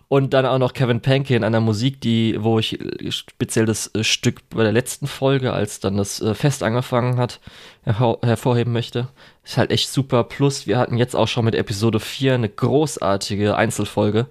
Und 0.09 0.35
dann 0.35 0.47
auch 0.47 0.59
noch 0.59 0.75
Kevin 0.75 1.01
Panke 1.01 1.35
in 1.35 1.45
einer 1.45 1.61
Musik, 1.61 2.01
die, 2.01 2.37
wo 2.39 2.59
ich 2.59 2.79
speziell 3.09 3.67
das 3.67 3.91
äh, 3.95 4.05
Stück 4.05 4.49
bei 4.51 4.63
der 4.63 4.73
letzten 4.73 5.07
Folge, 5.07 5.53
als 5.53 5.81
dann 5.81 5.97
das 5.97 6.21
äh, 6.21 6.35
Fest 6.35 6.63
angefangen 6.63 7.17
hat, 7.17 7.41
hervor 7.83 8.19
hervorheben 8.23 8.73
möchte. 8.73 9.09
Ist 9.45 9.57
halt 9.57 9.71
echt 9.71 9.89
super. 9.89 10.25
Plus, 10.25 10.67
wir 10.67 10.79
hatten 10.79 10.97
jetzt 10.99 11.17
auch 11.17 11.29
schon 11.29 11.45
mit 11.45 11.55
Episode 11.55 12.01
4 12.01 12.35
eine 12.35 12.49
großartige 12.49 13.57
Einzelfolge, 13.57 14.27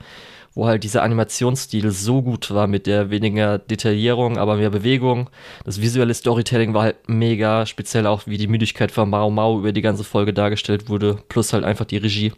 wo 0.53 0.67
halt 0.67 0.83
dieser 0.83 1.03
Animationsstil 1.03 1.89
so 1.91 2.21
gut 2.21 2.51
war 2.51 2.67
mit 2.67 2.85
der 2.85 3.09
weniger 3.09 3.57
Detaillierung, 3.57 4.37
aber 4.37 4.57
mehr 4.57 4.69
Bewegung. 4.69 5.29
Das 5.65 5.81
visuelle 5.81 6.13
Storytelling 6.13 6.73
war 6.73 6.83
halt 6.83 7.09
mega, 7.09 7.65
speziell 7.65 8.05
auch 8.05 8.27
wie 8.27 8.37
die 8.37 8.47
Müdigkeit 8.47 8.91
von 8.91 9.09
Mao 9.09 9.29
Mao 9.31 9.59
über 9.59 9.71
die 9.71 9.81
ganze 9.81 10.03
Folge 10.03 10.33
dargestellt 10.33 10.89
wurde, 10.89 11.17
plus 11.29 11.53
halt 11.53 11.63
einfach 11.63 11.85
die 11.85 11.97
Regie. 11.97 12.33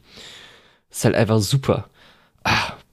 Ist 0.90 1.04
halt 1.04 1.16
einfach 1.16 1.40
super. 1.40 1.90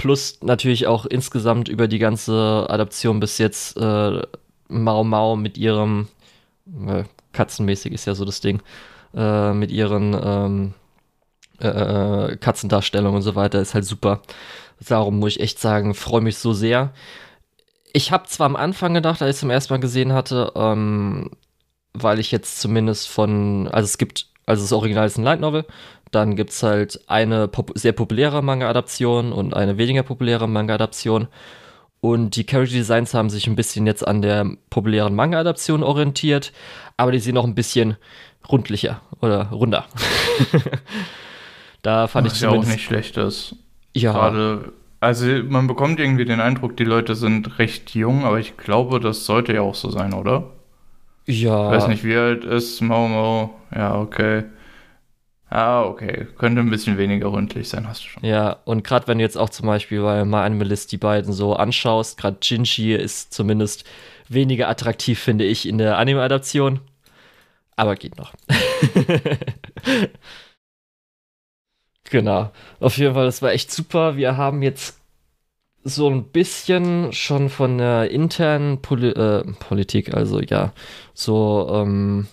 Plus 0.02 0.38
natürlich 0.42 0.88
auch 0.88 1.06
insgesamt 1.06 1.68
über 1.68 1.87
die 1.87 2.00
ganze 2.00 2.66
Adaption 2.68 3.21
bis 3.21 3.38
jetzt 3.38 3.76
äh, 3.76 4.23
Mau 4.66 5.04
Mau 5.04 5.37
mit 5.37 5.56
ihrem, 5.56 6.09
äh, 6.88 7.04
katzenmäßig 7.30 7.92
ist 7.92 8.06
ja 8.06 8.16
so 8.16 8.25
das 8.25 8.40
Ding, 8.40 8.62
äh, 9.14 9.52
mit 9.52 9.71
ihren 9.71 10.21
ähm, 10.21 10.75
äh, 11.61 11.68
äh, 12.32 12.37
Katzendarstellungen 12.37 13.14
und 13.14 13.23
so 13.23 13.37
weiter 13.37 13.61
ist 13.61 13.75
halt 13.75 13.85
super. 13.85 14.23
Darum 14.80 15.21
muss 15.21 15.37
ich 15.37 15.40
echt 15.40 15.61
sagen, 15.61 15.94
freue 15.94 16.21
mich 16.21 16.37
so 16.37 16.52
sehr. 16.52 16.92
Ich 17.92 18.11
habe 18.11 18.26
zwar 18.26 18.47
am 18.47 18.56
Anfang 18.56 18.94
gedacht, 18.94 19.23
als 19.23 19.28
ich 19.28 19.35
es 19.37 19.40
zum 19.40 19.50
ersten 19.50 19.73
Mal 19.73 19.78
gesehen 19.78 20.12
hatte, 20.12 20.50
ähm, 20.56 21.30
weil 21.94 22.18
ich 22.18 22.32
jetzt 22.32 22.61
zumindest 22.61 23.06
von, 23.06 23.68
also 23.68 23.85
es 23.85 23.99
gibt, 23.99 24.26
also 24.47 24.64
das 24.64 24.73
Original 24.73 25.06
ist 25.06 25.16
ein 25.16 25.23
Light 25.23 25.38
Novel, 25.38 25.64
dann 26.12 26.37
gibt 26.37 26.50
es 26.50 26.62
halt 26.62 27.00
eine 27.09 27.49
pop 27.49 27.73
sehr 27.75 27.92
populäre 27.92 28.42
Manga-Adaption 28.42 29.33
und 29.33 29.54
eine 29.54 29.78
weniger 29.78 30.02
populäre 30.02 30.49
Manga-Adaption. 30.49 31.26
Und 32.00 32.37
die 32.37 32.45
Character 32.45 32.75
Designs 32.75 33.14
haben 33.14 33.31
sich 33.31 33.47
ein 33.47 33.57
bisschen 33.57 33.87
jetzt 33.87 34.07
an 34.07 34.23
der 34.23 34.47
populären 34.71 35.14
Manga-Adaption 35.14 35.83
orientiert, 35.83 36.52
aber 36.97 37.12
die 37.12 37.19
sind 37.19 37.35
noch 37.35 37.45
ein 37.45 37.54
bisschen 37.54 37.97
rundlicher 38.50 39.00
oder 39.21 39.49
runder. 39.50 39.87
da 41.83 42.09
fand 42.09 42.26
Was 42.26 42.35
ich 42.35 42.40
ja 42.42 42.50
auch 42.50 42.64
nicht 42.64 42.83
schlecht 42.83 43.16
ist. 43.16 43.57
Ja. 43.95 44.12
Gerade, 44.12 44.73
also 45.00 45.26
man 45.49 45.66
bekommt 45.66 45.99
irgendwie 45.99 46.25
den 46.25 46.40
Eindruck, 46.40 46.76
die 46.76 46.85
Leute 46.85 47.14
sind 47.14 47.59
recht 47.59 47.95
jung, 47.95 48.25
aber 48.25 48.38
ich 48.38 48.57
glaube, 48.57 49.00
das 49.00 49.25
sollte 49.25 49.54
ja 49.54 49.62
auch 49.62 49.75
so 49.75 49.90
sein, 49.90 50.12
oder? 50.12 50.50
Ja. 51.26 51.73
Ich 51.73 51.76
weiß 51.78 51.88
nicht, 51.88 52.04
wie 52.04 52.16
alt 52.16 52.45
ist 52.45 52.81
Mau 52.81 53.09
Mau? 53.09 53.54
Ja, 53.75 53.99
okay. 53.99 54.45
Ah, 55.54 55.85
okay. 55.85 56.26
Könnte 56.38 56.62
ein 56.62 56.71
bisschen 56.71 56.97
weniger 56.97 57.26
rundlich 57.26 57.68
sein, 57.68 57.87
hast 57.87 58.02
du 58.02 58.09
schon. 58.09 58.25
Ja, 58.25 58.56
und 58.64 58.85
gerade 58.85 59.06
wenn 59.06 59.18
du 59.18 59.23
jetzt 59.25 59.37
auch 59.37 59.50
zum 59.50 59.66
Beispiel 59.66 60.00
bei 60.00 60.25
My 60.25 60.38
Animalist 60.38 60.90
die 60.92 60.97
beiden 60.97 61.35
so 61.35 61.52
anschaust, 61.54 62.16
gerade 62.16 62.38
Jinji 62.40 62.94
ist 62.94 63.35
zumindest 63.35 63.85
weniger 64.30 64.71
attraktiv, 64.71 65.18
finde 65.18 65.44
ich, 65.44 65.68
in 65.68 65.76
der 65.76 65.99
Anime-Adaption. 65.99 66.80
Aber 67.76 67.97
geht 67.97 68.16
noch. 68.16 68.32
genau. 72.09 72.50
Auf 72.80 72.97
jeden 72.97 73.12
Fall, 73.12 73.26
das 73.26 73.42
war 73.42 73.52
echt 73.52 73.71
super. 73.71 74.16
Wir 74.16 74.38
haben 74.38 74.62
jetzt 74.62 75.00
so 75.85 76.09
ein 76.09 76.25
bisschen 76.25 77.12
schon 77.12 77.50
von 77.50 77.76
der 77.76 78.11
internen 78.11 78.80
Poli 78.80 79.09
äh, 79.11 79.44
Politik, 79.61 80.14
also 80.14 80.40
ja, 80.40 80.73
so 81.12 81.68
ähm, 81.75 82.26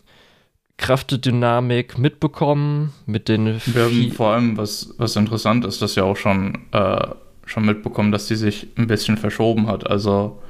Kraftdynamik 0.80 1.98
mitbekommen 1.98 2.94
mit 3.06 3.28
den. 3.28 3.62
Wir 3.66 3.84
haben 3.84 4.12
vor 4.14 4.32
allem, 4.32 4.58
was, 4.58 4.96
was 4.98 5.16
interessant 5.18 5.66
ist, 5.66 5.82
das 5.82 5.96
ja 5.96 6.04
auch 6.04 6.16
schon, 6.16 6.58
äh, 6.72 7.08
schon 7.46 7.66
mitbekommen, 7.66 8.12
dass 8.12 8.28
die 8.28 8.36
sich 8.36 8.68
ein 8.78 8.88
bisschen 8.88 9.18
verschoben 9.18 9.68
hat. 9.68 9.90
Also 9.90 10.42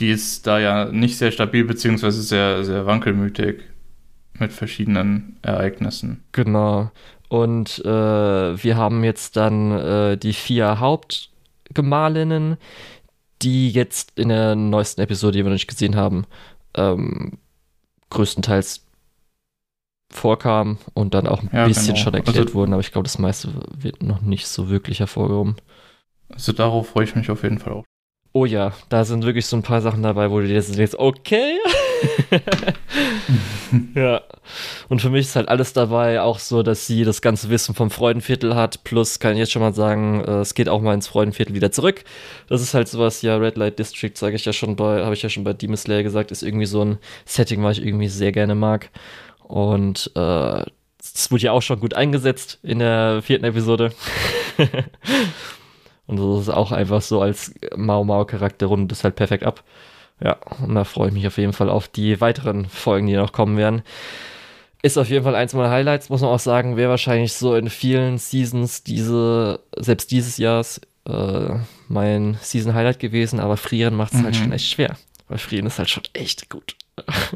die 0.00 0.10
ist 0.10 0.48
da 0.48 0.58
ja 0.58 0.86
nicht 0.86 1.16
sehr 1.16 1.30
stabil, 1.30 1.64
beziehungsweise 1.64 2.22
sehr, 2.22 2.64
sehr 2.64 2.86
wankelmütig 2.86 3.62
mit 4.40 4.52
verschiedenen 4.52 5.36
Ereignissen. 5.42 6.24
Genau. 6.32 6.90
Und 7.28 7.78
äh, 7.84 7.88
wir 7.88 8.76
haben 8.76 9.04
jetzt 9.04 9.36
dann 9.36 9.70
äh, 9.70 10.16
die 10.16 10.32
vier 10.32 10.80
Hauptgemahlinnen, 10.80 12.56
die 13.42 13.70
jetzt 13.70 14.18
in 14.18 14.28
der 14.30 14.56
neuesten 14.56 15.02
Episode, 15.02 15.38
die 15.38 15.44
wir 15.44 15.50
noch 15.50 15.54
nicht 15.54 15.68
gesehen 15.68 15.94
haben, 15.94 16.26
ähm, 16.76 17.38
größtenteils 18.10 18.83
vorkam 20.16 20.78
und 20.94 21.14
dann 21.14 21.26
auch 21.26 21.42
ein 21.42 21.50
ja, 21.52 21.66
bisschen 21.66 21.94
genau. 21.94 22.04
schon 22.04 22.14
erklärt 22.14 22.46
also, 22.46 22.54
wurden, 22.54 22.72
aber 22.72 22.80
ich 22.80 22.92
glaube, 22.92 23.04
das 23.04 23.18
meiste 23.18 23.48
wird 23.76 24.02
noch 24.02 24.20
nicht 24.20 24.46
so 24.46 24.70
wirklich 24.70 25.00
hervorgehoben. 25.00 25.56
Also 26.32 26.52
darauf 26.52 26.88
freue 26.88 27.04
ich 27.04 27.14
mich 27.14 27.30
auf 27.30 27.42
jeden 27.42 27.58
Fall 27.58 27.72
auch. 27.72 27.84
Oh 28.36 28.46
ja, 28.46 28.72
da 28.88 29.04
sind 29.04 29.24
wirklich 29.24 29.46
so 29.46 29.56
ein 29.56 29.62
paar 29.62 29.80
Sachen 29.80 30.02
dabei, 30.02 30.28
wo 30.28 30.40
du 30.40 30.48
dir 30.48 30.54
jetzt 30.54 30.76
denkst, 30.76 30.96
okay. 30.98 31.56
ja. 33.94 34.22
Und 34.88 35.00
für 35.00 35.08
mich 35.08 35.26
ist 35.26 35.36
halt 35.36 35.48
alles 35.48 35.72
dabei, 35.72 36.20
auch 36.20 36.40
so, 36.40 36.64
dass 36.64 36.84
sie 36.88 37.04
das 37.04 37.22
ganze 37.22 37.48
Wissen 37.48 37.76
vom 37.76 37.92
Freudenviertel 37.92 38.56
hat. 38.56 38.82
Plus 38.82 39.20
kann 39.20 39.34
ich 39.34 39.38
jetzt 39.38 39.52
schon 39.52 39.62
mal 39.62 39.72
sagen, 39.72 40.24
äh, 40.24 40.40
es 40.40 40.54
geht 40.54 40.68
auch 40.68 40.80
mal 40.80 40.94
ins 40.94 41.06
Freudenviertel 41.06 41.54
wieder 41.54 41.70
zurück. 41.70 42.02
Das 42.48 42.60
ist 42.60 42.74
halt 42.74 42.88
sowas, 42.88 43.22
ja, 43.22 43.36
Red 43.36 43.56
Light 43.56 43.78
District, 43.78 44.12
sage 44.16 44.34
ich 44.34 44.44
ja 44.44 44.52
schon 44.52 44.74
bei, 44.74 45.04
habe 45.04 45.14
ich 45.14 45.22
ja 45.22 45.28
schon 45.28 45.44
bei 45.44 45.52
Demon 45.52 45.76
Slayer 45.76 46.02
gesagt, 46.02 46.32
ist 46.32 46.42
irgendwie 46.42 46.66
so 46.66 46.84
ein 46.84 46.98
Setting, 47.24 47.62
was 47.62 47.78
ich 47.78 47.86
irgendwie 47.86 48.08
sehr 48.08 48.32
gerne 48.32 48.56
mag. 48.56 48.90
Und 49.44 50.10
äh, 50.14 50.64
das 51.12 51.30
wurde 51.30 51.44
ja 51.44 51.52
auch 51.52 51.62
schon 51.62 51.80
gut 51.80 51.94
eingesetzt 51.94 52.58
in 52.62 52.78
der 52.78 53.22
vierten 53.22 53.44
Episode. 53.44 53.92
und 56.06 56.18
so 56.18 56.40
ist 56.40 56.48
es 56.48 56.54
auch 56.54 56.72
einfach 56.72 57.02
so 57.02 57.20
als 57.20 57.54
Mao 57.76 58.04
Mao 58.04 58.24
Charakter 58.24 58.66
rundet 58.66 58.92
es 58.92 59.04
halt 59.04 59.16
perfekt 59.16 59.44
ab. 59.44 59.62
Ja, 60.22 60.38
und 60.62 60.74
da 60.74 60.84
freue 60.84 61.08
ich 61.08 61.14
mich 61.14 61.26
auf 61.26 61.38
jeden 61.38 61.52
Fall 61.52 61.68
auf 61.68 61.88
die 61.88 62.20
weiteren 62.20 62.66
Folgen, 62.66 63.06
die 63.06 63.16
noch 63.16 63.32
kommen 63.32 63.56
werden. 63.56 63.82
Ist 64.82 64.98
auf 64.98 65.08
jeden 65.08 65.24
Fall 65.24 65.34
eins 65.34 65.54
meiner 65.54 65.70
Highlights, 65.70 66.08
muss 66.08 66.20
man 66.20 66.30
auch 66.30 66.38
sagen, 66.38 66.76
wäre 66.76 66.90
wahrscheinlich 66.90 67.32
so 67.32 67.54
in 67.54 67.70
vielen 67.70 68.18
Seasons 68.18 68.82
diese, 68.82 69.60
selbst 69.76 70.10
dieses 70.10 70.36
Jahres, 70.36 70.80
äh, 71.06 71.54
mein 71.88 72.38
Season 72.40 72.74
Highlight 72.74 72.98
gewesen, 72.98 73.40
aber 73.40 73.56
Frieren 73.56 73.94
macht 73.94 74.12
es 74.12 74.22
halt 74.22 74.22
mhm. 74.22 74.26
halt 74.26 74.36
schon 74.36 74.52
echt 74.52 74.66
schwer. 74.66 74.96
Weil 75.28 75.38
Frieren 75.38 75.66
ist 75.66 75.78
halt 75.78 75.90
schon 75.90 76.04
echt 76.12 76.50
gut. 76.50 76.76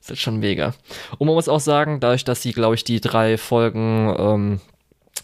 ist 0.00 0.10
jetzt 0.10 0.20
schon 0.20 0.38
mega. 0.38 0.74
Und 1.18 1.26
man 1.26 1.34
muss 1.34 1.48
auch 1.48 1.60
sagen, 1.60 2.00
dadurch, 2.00 2.24
dass 2.24 2.42
sie, 2.42 2.52
glaube 2.52 2.74
ich, 2.74 2.84
die 2.84 3.00
drei 3.00 3.36
Folgen 3.38 4.14
ähm, 4.18 4.60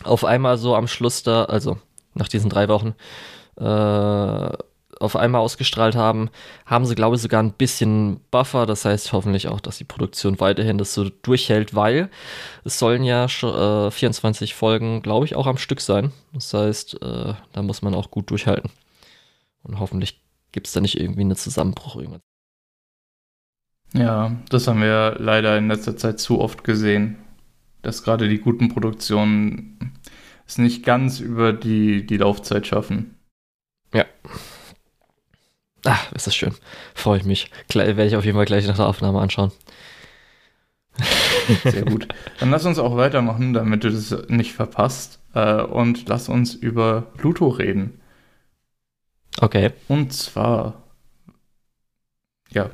auf 0.05 0.25
einmal 0.25 0.59
so 0.59 0.75
am 0.75 0.88
Schluss 0.88 1.23
da, 1.23 1.45
also 1.45 1.79
nach 2.14 2.29
diesen 2.29 2.50
drei 2.50 2.69
Wochen, 2.69 2.95
äh, 3.57 4.57
auf 5.02 5.17
einmal 5.17 5.41
ausgestrahlt 5.41 5.97
haben, 5.97 6.31
haben 6.64 6.87
sie, 6.87 6.95
glaube 6.95 7.17
ich, 7.17 7.23
sogar 7.23 7.43
ein 7.43 7.52
bisschen 7.52 8.21
Buffer. 8.31 8.67
Das 8.67 8.85
heißt 8.85 9.12
hoffentlich 9.12 9.49
auch, 9.49 9.61
dass 9.61 9.79
die 9.79 9.85
Produktion 9.85 10.38
weiterhin 10.38 10.79
das 10.79 10.95
so 10.95 11.09
durchhält, 11.09 11.75
weil 11.75 12.09
es 12.64 12.79
sollen 12.79 13.02
ja 13.02 13.25
äh, 13.25 13.91
24 13.91 14.55
Folgen, 14.55 15.02
glaube 15.02 15.26
ich, 15.26 15.35
auch 15.35 15.47
am 15.47 15.59
Stück 15.59 15.81
sein. 15.81 16.12
Das 16.33 16.55
heißt, 16.55 17.02
äh, 17.02 17.35
da 17.52 17.62
muss 17.62 17.83
man 17.83 17.95
auch 17.95 18.11
gut 18.11 18.31
durchhalten. 18.31 18.71
Und 19.64 19.81
hoffentlich 19.81 20.21
gibt 20.52 20.69
es 20.69 20.73
da 20.73 20.81
nicht 20.81 21.00
irgendwie 21.00 21.23
einen 21.23 21.37
Zusammenbruch 21.37 21.97
irgendwann. 21.97 22.21
Ja, 23.94 24.37
das 24.49 24.66
haben 24.66 24.80
wir 24.80 25.16
leider 25.18 25.58
in 25.58 25.68
letzter 25.68 25.96
Zeit 25.96 26.18
zu 26.18 26.40
oft 26.40 26.64
gesehen, 26.64 27.18
dass 27.82 28.02
gerade 28.02 28.28
die 28.28 28.38
guten 28.38 28.68
Produktionen 28.68 29.92
es 30.46 30.58
nicht 30.58 30.84
ganz 30.84 31.20
über 31.20 31.52
die, 31.52 32.06
die 32.06 32.16
Laufzeit 32.16 32.66
schaffen. 32.66 33.16
Ja. 33.92 34.06
Ach, 35.84 36.12
ist 36.12 36.26
das 36.26 36.37
schön. 36.37 36.54
Freue 36.94 37.18
ich 37.18 37.25
mich. 37.25 37.50
Werde 37.72 38.06
ich 38.06 38.16
auf 38.16 38.25
jeden 38.25 38.37
Fall 38.37 38.46
gleich 38.46 38.66
nach 38.66 38.76
der 38.76 38.87
Aufnahme 38.87 39.20
anschauen. 39.20 39.52
Sehr 41.64 41.84
gut. 41.84 42.08
Dann 42.38 42.50
lass 42.50 42.64
uns 42.64 42.78
auch 42.78 42.96
weitermachen, 42.96 43.52
damit 43.52 43.84
du 43.84 43.90
das 43.90 44.28
nicht 44.28 44.52
verpasst. 44.52 45.20
Äh, 45.34 45.62
und 45.62 46.08
lass 46.08 46.28
uns 46.28 46.54
über 46.54 47.02
Pluto 47.16 47.49
reden. 47.49 48.00
Okay. 49.40 49.70
Und 49.88 50.12
zwar, 50.12 50.82
ja, 52.50 52.70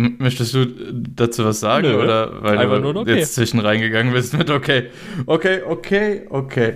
Möchtest 0.00 0.54
du 0.54 0.64
dazu 0.92 1.44
was 1.44 1.58
sagen? 1.58 1.88
Nö, 1.88 2.00
oder 2.00 2.40
weil 2.40 2.56
du 2.68 2.92
nur 2.92 2.96
okay. 3.02 3.16
jetzt 3.16 3.34
zwischen 3.34 3.58
reingegangen 3.58 4.12
bist 4.12 4.32
mit 4.32 4.48
okay, 4.48 4.90
okay, 5.26 5.60
okay, 5.62 6.24
okay. 6.30 6.74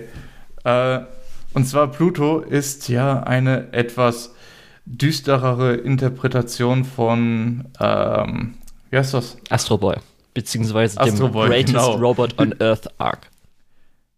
Äh, 0.65 0.99
und 1.53 1.65
zwar 1.65 1.87
Pluto 1.87 2.39
ist 2.39 2.89
ja 2.89 3.23
eine 3.23 3.71
etwas 3.71 4.35
düsterere 4.85 5.75
Interpretation 5.75 6.83
von, 6.83 7.63
ähm, 7.79 8.55
wie 8.89 8.97
heißt 8.97 9.13
das? 9.13 9.37
Astro 9.49 9.77
Boy. 9.77 9.95
Beziehungsweise 10.33 10.99
Astro 10.99 11.27
dem 11.27 11.31
Boy, 11.31 11.47
Greatest 11.47 11.75
genau. 11.75 11.95
Robot 11.95 12.37
on 12.37 12.53
Earth 12.59 12.89
Arc. 12.97 13.29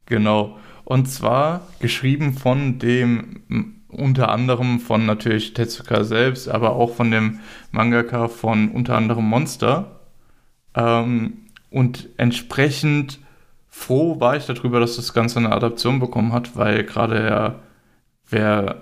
Genau. 0.08 0.58
Und 0.84 1.06
zwar 1.12 1.68
geschrieben 1.80 2.34
von 2.34 2.80
dem, 2.80 3.84
unter 3.96 4.30
anderem 4.30 4.80
von 4.80 5.06
natürlich 5.06 5.54
Tetsuka 5.54 6.04
selbst, 6.04 6.48
aber 6.48 6.74
auch 6.76 6.94
von 6.94 7.12
dem 7.12 7.40
Mangaka 7.72 8.28
von 8.28 8.70
unter 8.70 8.96
anderem 8.96 9.26
Monster. 9.26 10.00
Ähm, 10.76 11.46
und 11.70 12.10
entsprechend 12.18 13.20
froh 13.70 14.20
war 14.20 14.38
ich 14.38 14.46
darüber, 14.46 14.80
dass 14.80 14.96
das 14.96 15.14
Ganze 15.14 15.40
eine 15.40 15.52
Adaption 15.52 16.00
bekommen 16.00 16.34
hat, 16.34 16.56
weil 16.56 16.84
gerade 16.84 17.28
ja, 17.28 17.56
wer. 18.30 18.82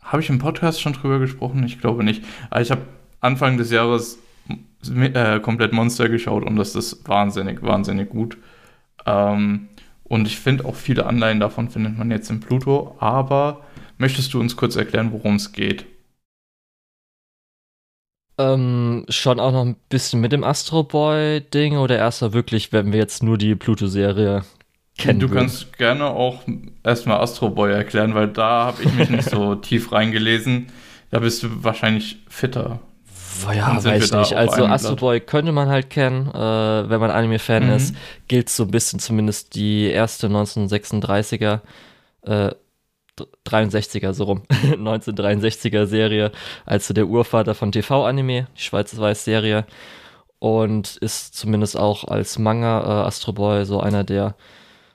Habe 0.00 0.22
ich 0.22 0.30
im 0.30 0.38
Podcast 0.38 0.80
schon 0.80 0.94
drüber 0.94 1.18
gesprochen? 1.18 1.62
Ich 1.64 1.80
glaube 1.80 2.02
nicht. 2.02 2.24
Aber 2.48 2.62
ich 2.62 2.70
habe 2.70 2.80
Anfang 3.20 3.58
des 3.58 3.70
Jahres 3.70 4.18
äh, 4.90 5.40
komplett 5.40 5.72
Monster 5.72 6.08
geschaut 6.08 6.44
und 6.44 6.56
das 6.56 6.74
ist 6.74 7.06
wahnsinnig, 7.08 7.62
wahnsinnig 7.62 8.08
gut. 8.08 8.38
Ähm, 9.04 9.68
und 10.04 10.26
ich 10.26 10.38
finde 10.38 10.64
auch 10.64 10.74
viele 10.74 11.04
Anleihen 11.04 11.40
davon 11.40 11.68
findet 11.68 11.98
man 11.98 12.10
jetzt 12.10 12.30
in 12.30 12.40
Pluto. 12.40 12.96
Aber 13.00 13.60
möchtest 13.98 14.32
du 14.32 14.40
uns 14.40 14.56
kurz 14.56 14.76
erklären, 14.76 15.12
worum 15.12 15.36
es 15.36 15.52
geht? 15.52 15.84
Ähm, 18.38 19.04
schon 19.08 19.40
auch 19.40 19.52
noch 19.52 19.64
ein 19.64 19.76
bisschen 19.88 20.20
mit 20.20 20.30
dem 20.30 20.44
Astro 20.44 20.84
Boy-Ding 20.84 21.76
oder 21.76 21.98
erstmal 21.98 22.32
wirklich, 22.32 22.72
wenn 22.72 22.92
wir 22.92 23.00
jetzt 23.00 23.22
nur 23.22 23.36
die 23.36 23.56
Pluto-Serie 23.56 24.44
kennen? 24.96 25.18
Du 25.18 25.28
würden? 25.28 25.40
kannst 25.40 25.76
gerne 25.76 26.06
auch 26.06 26.42
erstmal 26.84 27.18
Astro 27.18 27.50
Boy 27.50 27.72
erklären, 27.72 28.14
weil 28.14 28.28
da 28.28 28.66
habe 28.66 28.82
ich 28.84 28.92
mich 28.94 29.10
nicht 29.10 29.28
so 29.28 29.54
tief 29.56 29.90
reingelesen. 29.90 30.68
Da 31.10 31.18
bist 31.18 31.42
du 31.42 31.48
wahrscheinlich 31.64 32.18
fitter. 32.28 32.80
Ja, 33.52 33.82
weiß 33.82 34.04
ich 34.04 34.12
nicht. 34.12 34.34
Also 34.34 34.66
Astro 34.66 34.96
Boy 34.96 35.20
könnte 35.20 35.52
man 35.52 35.68
halt 35.68 35.90
kennen, 35.90 36.28
äh, 36.28 36.90
wenn 36.90 37.00
man 37.00 37.10
Anime-Fan 37.10 37.66
mhm. 37.66 37.72
ist. 37.72 37.94
Gilt 38.26 38.50
so 38.50 38.64
ein 38.64 38.70
bisschen 38.70 38.98
zumindest 38.98 39.54
die 39.54 39.86
erste 39.86 40.28
1936er, 40.28 41.60
äh, 42.22 42.50
63er, 43.46 44.12
so 44.12 44.24
rum, 44.24 44.42
1963er 44.50 45.86
Serie, 45.86 46.32
also 46.66 46.94
der 46.94 47.06
Urvater 47.06 47.54
von 47.54 47.72
TV-Anime, 47.72 48.46
die 48.56 48.62
Schwarz-Weiß-Serie. 48.62 49.66
Und 50.40 50.96
ist 50.98 51.34
zumindest 51.34 51.76
auch 51.76 52.04
als 52.04 52.38
Manga 52.38 52.80
äh, 52.80 53.06
Astro 53.06 53.32
Boy 53.32 53.64
so 53.64 53.80
einer 53.80 54.04
der 54.04 54.36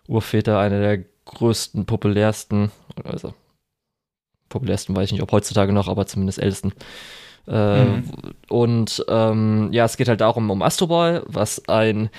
Urväter, 0.08 0.60
einer 0.60 0.80
der 0.80 1.04
größten, 1.26 1.86
populärsten, 1.86 2.72
also 3.04 3.34
populärsten 4.50 4.96
weiß 4.96 5.06
ich 5.08 5.12
nicht, 5.14 5.22
ob 5.22 5.32
heutzutage 5.32 5.74
noch, 5.74 5.88
aber 5.90 6.06
zumindest 6.06 6.40
ältesten. 6.40 6.74
Äh, 7.48 7.84
mhm. 7.84 8.04
Und 8.50 9.06
ähm, 9.10 9.70
ja, 9.74 9.86
es 9.86 9.98
geht 9.98 10.08
halt 10.08 10.22
darum, 10.22 10.50
um 10.50 10.62
Astro 10.62 10.88
Boy, 10.88 11.22
was 11.26 11.68
ein 11.68 12.10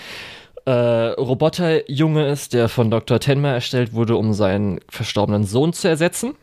äh, 0.67 0.71
Roboterjunge 0.71 2.27
ist, 2.29 2.55
der 2.55 2.69
von 2.69 2.91
Dr. 2.91 3.21
Tenma 3.21 3.53
erstellt 3.53 3.93
wurde, 3.93 4.17
um 4.17 4.33
seinen 4.33 4.81
verstorbenen 4.89 5.45
Sohn 5.45 5.73
zu 5.73 5.89
ersetzen. 5.89 6.35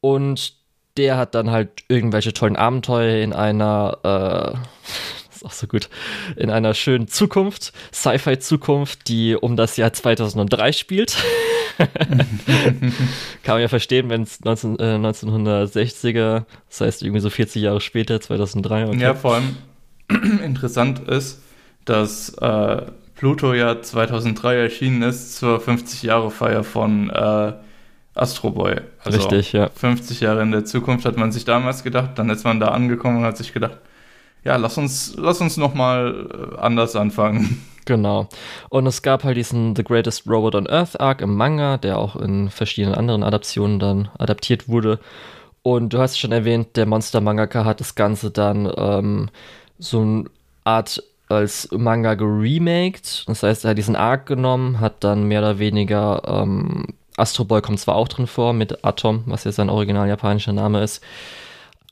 Und 0.00 0.54
der 0.96 1.16
hat 1.16 1.34
dann 1.34 1.50
halt 1.50 1.84
irgendwelche 1.88 2.32
tollen 2.32 2.56
Abenteuer 2.56 3.22
in 3.22 3.32
einer, 3.32 3.98
äh, 4.02 4.58
das 5.26 5.36
ist 5.36 5.44
auch 5.44 5.52
so 5.52 5.66
gut, 5.66 5.88
in 6.36 6.50
einer 6.50 6.74
schönen 6.74 7.08
Zukunft, 7.08 7.72
Sci-Fi-Zukunft, 7.92 9.08
die 9.08 9.34
um 9.34 9.56
das 9.56 9.76
Jahr 9.76 9.92
2003 9.92 10.72
spielt. 10.72 11.16
Kann 13.42 13.54
man 13.54 13.60
ja 13.60 13.68
verstehen, 13.68 14.08
wenn 14.08 14.22
es 14.22 14.40
äh, 14.40 14.46
1960er, 14.46 16.44
das 16.68 16.80
heißt 16.80 17.02
irgendwie 17.02 17.20
so 17.20 17.30
40 17.30 17.62
Jahre 17.62 17.80
später, 17.80 18.20
2003. 18.20 18.86
Okay. 18.86 19.00
Ja, 19.00 19.14
vor 19.14 19.34
allem 19.34 19.56
interessant 20.44 21.00
ist, 21.08 21.40
dass 21.84 22.30
äh, 22.34 22.82
Pluto 23.14 23.54
ja 23.54 23.80
2003 23.80 24.56
erschienen 24.56 25.02
ist 25.02 25.36
zur 25.36 25.58
50-Jahre-Feier 25.60 26.64
von 26.64 27.10
äh, 27.10 27.52
Astro 28.14 28.50
Boy. 28.50 28.76
Also 29.04 29.18
Richtig, 29.18 29.52
ja. 29.52 29.68
50 29.68 30.20
Jahre 30.20 30.42
in 30.42 30.52
der 30.52 30.64
Zukunft 30.64 31.04
hat 31.04 31.16
man 31.16 31.32
sich 31.32 31.44
damals 31.44 31.82
gedacht, 31.82 32.10
dann 32.16 32.30
ist 32.30 32.44
man 32.44 32.60
da 32.60 32.68
angekommen 32.68 33.18
und 33.18 33.24
hat 33.24 33.36
sich 33.36 33.52
gedacht, 33.52 33.78
ja, 34.44 34.56
lass 34.56 34.76
uns, 34.78 35.14
lass 35.16 35.40
uns 35.40 35.56
nochmal 35.56 36.28
äh, 36.30 36.60
anders 36.60 36.96
anfangen. 36.96 37.64
Genau. 37.86 38.30
Und 38.70 38.86
es 38.86 39.02
gab 39.02 39.24
halt 39.24 39.36
diesen 39.36 39.76
The 39.76 39.84
Greatest 39.84 40.26
Robot 40.26 40.54
on 40.54 40.66
Earth 40.66 40.98
Arc 40.98 41.20
im 41.20 41.36
Manga, 41.36 41.76
der 41.76 41.98
auch 41.98 42.16
in 42.16 42.48
verschiedenen 42.48 42.94
anderen 42.94 43.22
Adaptionen 43.22 43.78
dann 43.78 44.08
adaptiert 44.16 44.70
wurde. 44.70 45.00
Und 45.62 45.92
du 45.92 45.98
hast 45.98 46.18
schon 46.18 46.32
erwähnt, 46.32 46.76
der 46.76 46.86
Monster 46.86 47.20
Mangaka 47.20 47.66
hat 47.66 47.80
das 47.80 47.94
Ganze 47.94 48.30
dann 48.30 48.72
ähm, 48.74 49.28
so 49.78 50.00
eine 50.00 50.24
Art 50.64 51.02
als 51.34 51.68
Manga 51.72 52.14
geremaked. 52.14 53.28
Das 53.28 53.42
heißt, 53.42 53.64
er 53.64 53.70
hat 53.70 53.78
diesen 53.78 53.96
Arc 53.96 54.26
genommen, 54.26 54.80
hat 54.80 55.04
dann 55.04 55.24
mehr 55.24 55.40
oder 55.40 55.58
weniger 55.58 56.22
ähm, 56.26 56.86
Astro 57.16 57.44
Boy 57.44 57.62
kommt 57.62 57.80
zwar 57.80 57.94
auch 57.96 58.08
drin 58.08 58.26
vor 58.26 58.52
mit 58.52 58.84
Atom, 58.84 59.22
was 59.26 59.44
ja 59.44 59.52
sein 59.52 59.70
original 59.70 60.08
japanischer 60.08 60.52
Name 60.52 60.82
ist, 60.82 61.02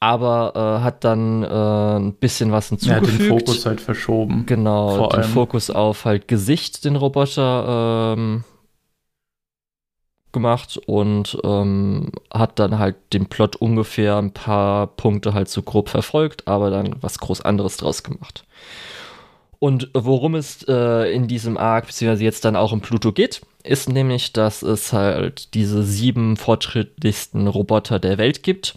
aber 0.00 0.52
äh, 0.80 0.84
hat 0.84 1.04
dann 1.04 1.44
äh, 1.44 1.96
ein 1.96 2.14
bisschen 2.14 2.50
was 2.50 2.70
hinzugefügt. 2.70 3.12
Ja, 3.12 3.18
den 3.18 3.28
Fokus 3.28 3.66
halt 3.66 3.80
verschoben. 3.80 4.46
Genau, 4.46 5.08
den 5.08 5.20
allem. 5.20 5.30
Fokus 5.30 5.70
auf 5.70 6.04
halt 6.04 6.26
Gesicht, 6.26 6.84
den 6.84 6.96
Roboter 6.96 8.14
ähm, 8.16 8.44
gemacht 10.32 10.80
und 10.86 11.38
ähm, 11.44 12.10
hat 12.32 12.58
dann 12.58 12.78
halt 12.78 12.96
den 13.12 13.26
Plot 13.26 13.56
ungefähr 13.56 14.16
ein 14.16 14.32
paar 14.32 14.88
Punkte 14.88 15.34
halt 15.34 15.48
so 15.48 15.62
grob 15.62 15.88
verfolgt, 15.88 16.48
aber 16.48 16.70
dann 16.70 16.96
was 17.00 17.18
groß 17.18 17.42
anderes 17.42 17.76
draus 17.76 18.02
gemacht. 18.02 18.44
Und 19.62 19.90
worum 19.94 20.34
es 20.34 20.64
äh, 20.66 21.14
in 21.14 21.28
diesem 21.28 21.56
Arc, 21.56 21.86
beziehungsweise 21.86 22.24
jetzt 22.24 22.44
dann 22.44 22.56
auch 22.56 22.72
im 22.72 22.80
Pluto 22.80 23.12
geht, 23.12 23.42
ist 23.62 23.88
nämlich, 23.88 24.32
dass 24.32 24.62
es 24.62 24.92
halt 24.92 25.54
diese 25.54 25.84
sieben 25.84 26.36
fortschrittlichsten 26.36 27.46
Roboter 27.46 28.00
der 28.00 28.18
Welt 28.18 28.42
gibt 28.42 28.76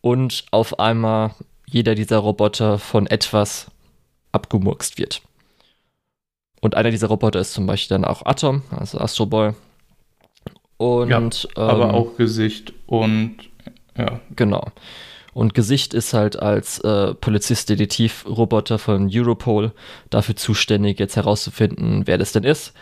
und 0.00 0.44
auf 0.52 0.78
einmal 0.78 1.34
jeder 1.66 1.96
dieser 1.96 2.18
Roboter 2.18 2.78
von 2.78 3.08
etwas 3.08 3.66
abgemurkst 4.30 4.96
wird. 4.96 5.22
Und 6.60 6.76
einer 6.76 6.92
dieser 6.92 7.08
Roboter 7.08 7.40
ist 7.40 7.52
zum 7.52 7.66
Beispiel 7.66 7.96
dann 7.96 8.04
auch 8.04 8.24
Atom, 8.24 8.62
also 8.70 8.96
Astro 8.98 9.26
Boy. 9.26 9.54
Und, 10.76 11.08
ja, 11.10 11.18
aber 11.56 11.88
ähm, 11.88 11.94
auch 11.96 12.16
Gesicht 12.16 12.72
und 12.86 13.38
ja. 13.98 14.20
Genau. 14.36 14.70
Und 15.32 15.54
Gesicht 15.54 15.94
ist 15.94 16.12
halt 16.12 16.38
als 16.38 16.80
äh, 16.80 17.14
Polizist-Detektiv-Roboter 17.14 18.78
von 18.78 19.08
Europol 19.12 19.72
dafür 20.10 20.36
zuständig, 20.36 20.98
jetzt 20.98 21.16
herauszufinden, 21.16 22.06
wer 22.06 22.18
das 22.18 22.32
denn 22.32 22.44
ist. 22.44 22.74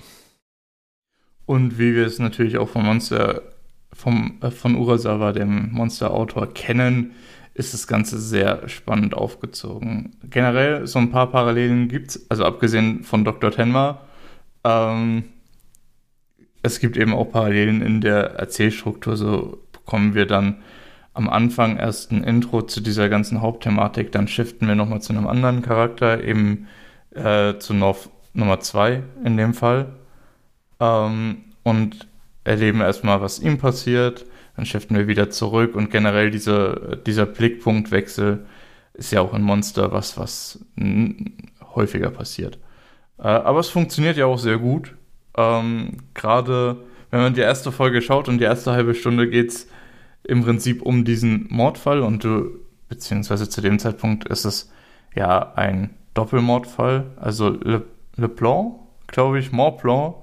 Und 1.45 1.79
wie 1.79 1.95
wir 1.95 2.05
es 2.05 2.19
natürlich 2.19 2.57
auch 2.57 2.69
vom 2.69 2.85
Monster, 2.85 3.41
vom, 3.93 4.37
äh, 4.41 4.51
von 4.51 4.75
Urasawa, 4.75 5.31
dem 5.31 5.71
Monster-Autor, 5.71 6.53
kennen, 6.53 7.15
ist 7.53 7.73
das 7.73 7.87
Ganze 7.87 8.19
sehr 8.19 8.67
spannend 8.69 9.13
aufgezogen. 9.13 10.15
Generell 10.29 10.87
so 10.87 10.99
ein 10.99 11.11
paar 11.11 11.31
Parallelen 11.31 11.89
gibt 11.89 12.11
es, 12.11 12.29
also 12.29 12.45
abgesehen 12.45 13.03
von 13.03 13.25
Dr. 13.25 13.51
Tenma. 13.51 14.01
Ähm, 14.63 15.25
es 16.61 16.79
gibt 16.79 16.95
eben 16.97 17.13
auch 17.13 17.25
Parallelen 17.25 17.81
in 17.81 18.01
der 18.01 18.35
Erzählstruktur. 18.35 19.17
So 19.17 19.59
bekommen 19.71 20.13
wir 20.13 20.25
dann 20.25 20.61
am 21.13 21.27
Anfang 21.27 21.77
erst 21.77 22.11
ein 22.11 22.23
Intro 22.23 22.61
zu 22.61 22.79
dieser 22.79 23.09
ganzen 23.09 23.41
Hauptthematik, 23.41 24.13
dann 24.13 24.29
shiften 24.29 24.67
wir 24.67 24.75
nochmal 24.75 25.01
zu 25.01 25.11
einem 25.11 25.27
anderen 25.27 25.61
Charakter, 25.61 26.23
eben 26.23 26.67
äh, 27.13 27.57
zu 27.57 27.73
North 27.73 28.09
Nummer 28.33 28.61
2 28.61 29.03
in 29.25 29.35
dem 29.35 29.53
Fall. 29.53 29.93
Ähm, 30.79 31.43
und 31.63 32.07
erleben 32.43 32.81
erstmal, 32.81 33.21
was 33.21 33.39
ihm 33.39 33.57
passiert 33.57 34.25
dann 34.55 34.65
shiften 34.65 34.97
wir 34.97 35.07
wieder 35.07 35.29
zurück 35.29 35.75
und 35.75 35.91
generell 35.91 36.31
diese, 36.31 37.01
dieser 37.05 37.25
Blickpunktwechsel 37.25 38.45
ist 38.93 39.11
ja 39.11 39.21
auch 39.21 39.33
in 39.33 39.41
Monster 39.41 39.91
was, 39.91 40.17
was 40.17 40.65
häufiger 41.75 42.11
passiert. 42.11 42.59
Äh, 43.17 43.27
aber 43.27 43.59
es 43.59 43.69
funktioniert 43.69 44.17
ja 44.17 44.25
auch 44.25 44.39
sehr 44.39 44.57
gut. 44.57 44.95
Ähm, 45.37 45.97
Gerade 46.13 46.83
wenn 47.09 47.21
man 47.21 47.33
die 47.33 47.41
erste 47.41 47.71
Folge 47.71 48.01
schaut 48.01 48.27
und 48.27 48.39
die 48.39 48.45
erste 48.45 48.71
halbe 48.71 48.95
Stunde 48.95 49.29
geht 49.29 49.49
es 49.49 49.67
im 50.23 50.43
Prinzip 50.43 50.81
um 50.81 51.03
diesen 51.03 51.47
Mordfall 51.49 52.01
und 52.01 52.23
du, 52.23 52.59
beziehungsweise 52.89 53.49
zu 53.49 53.61
dem 53.61 53.79
Zeitpunkt 53.79 54.27
ist 54.27 54.45
es 54.45 54.71
ja 55.15 55.53
ein 55.55 55.91
Doppelmordfall, 56.13 57.11
also 57.17 57.49
Le, 57.49 57.83
Le 58.17 58.29
Blanc, 58.29 58.75
glaube 59.07 59.39
ich, 59.39 59.51
Mordblanc, 59.51 60.15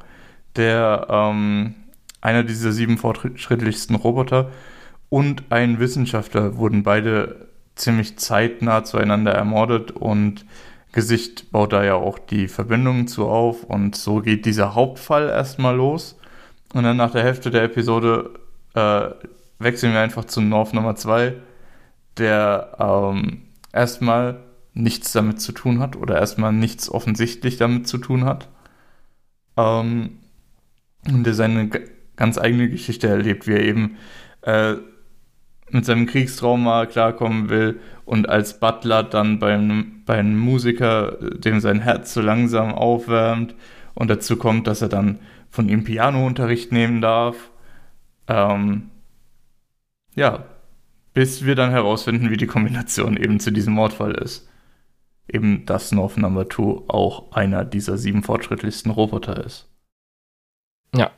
der 0.57 1.07
ähm, 1.11 1.75
einer 2.21 2.45
dieser 2.45 2.73
sieben 2.73 2.99
fortschrittlichsten 2.99 3.97
Roboter 3.97 4.51
und 5.09 5.45
ein 5.51 5.79
Wissenschaftler 5.79 6.57
wurden 6.57 6.83
beide 6.83 7.49
ziemlich 7.75 8.19
zeitnah 8.19 8.85
zueinander 8.85 9.33
ermordet 9.33 9.93
und 9.93 10.45
Gesicht 10.93 11.53
baut 11.53 11.73
da 11.73 11.85
ja 11.85 11.95
auch 11.95 12.19
die 12.19 12.49
Verbindungen 12.49 13.09
zu 13.09 13.27
auf 13.29 13.65
und 13.65 13.95
so 13.95 14.21
geht 14.21 14.47
dieser 14.47 14.75
Hauptfall 14.75 15.29
erstmal 15.29 15.77
los. 15.77 16.19
Und 16.75 16.85
dann 16.85 16.97
nach 16.97 17.13
der 17.13 17.23
Hälfte 17.23 17.51
der 17.51 17.63
Episode 17.63 18.31
äh, 18.75 19.11
wechseln 19.59 19.93
wir 19.93 20.01
einfach 20.01 20.25
zu 20.25 20.41
North 20.41 20.75
Nummer 20.75 20.97
2, 20.97 21.35
der 22.17 22.77
ähm, 22.79 23.43
erstmal 23.73 24.41
nichts 24.75 25.13
damit 25.13 25.41
zu 25.41 25.53
tun 25.53 25.81
hat 25.81 25.97
oder 25.97 26.19
erstmal 26.19 26.53
nichts 26.53 26.91
offensichtlich 26.91 27.57
damit 27.57 27.89
zu 27.89 27.99
tun 27.99 28.25
hat. 28.25 28.49
Ähm, 29.57 30.19
und 31.07 31.25
der 31.25 31.35
seine 31.35 31.71
ganz 32.19 32.37
eigene 32.37 32.69
Geschichte 32.69 33.09
erlebt, 33.09 33.47
wie 33.47 33.53
er 33.53 33.65
eben 33.65 33.97
äh, 34.43 34.75
mit 35.71 35.85
seinem 35.85 36.07
Kriegstrauma 36.07 36.87
klarkommen 36.87 37.49
will 37.49 37.81
und 38.05 38.29
als 38.29 38.59
Butler 38.59 39.05
dann 39.05 39.39
beim, 39.39 40.03
beim 40.05 40.37
Musiker, 40.37 41.17
dem 41.21 41.61
sein 41.61 41.81
Herz 41.81 42.13
so 42.13 42.21
langsam 42.21 42.75
aufwärmt 42.75 43.55
und 43.95 44.09
dazu 44.11 44.37
kommt, 44.37 44.67
dass 44.67 44.83
er 44.83 44.89
dann 44.89 45.21
von 45.51 45.69
ihm 45.69 45.85
Pianounterricht 45.85 46.73
nehmen 46.73 47.01
darf. 47.01 47.51
Ähm, 48.27 48.91
ja, 50.15 50.45
bis 51.15 51.45
wir 51.45 51.55
dann 51.55 51.71
herausfinden, 51.71 52.31
wie 52.31 52.37
die 52.37 52.47
Kombination 52.47 53.17
eben 53.17 53.39
zu 53.39 53.53
diesem 53.53 53.75
Mordfall 53.75 54.15
ist. 54.15 54.49
Eben, 55.31 55.67
dass 55.67 55.93
North 55.93 56.17
Number 56.17 56.49
2 56.49 56.89
auch 56.89 57.33
einer 57.33 57.65
dieser 57.65 57.99
sieben 57.99 58.23
fortschrittlichsten 58.23 58.91
Roboter 58.91 59.45
ist. 59.45 59.69
Ja. 60.97 61.11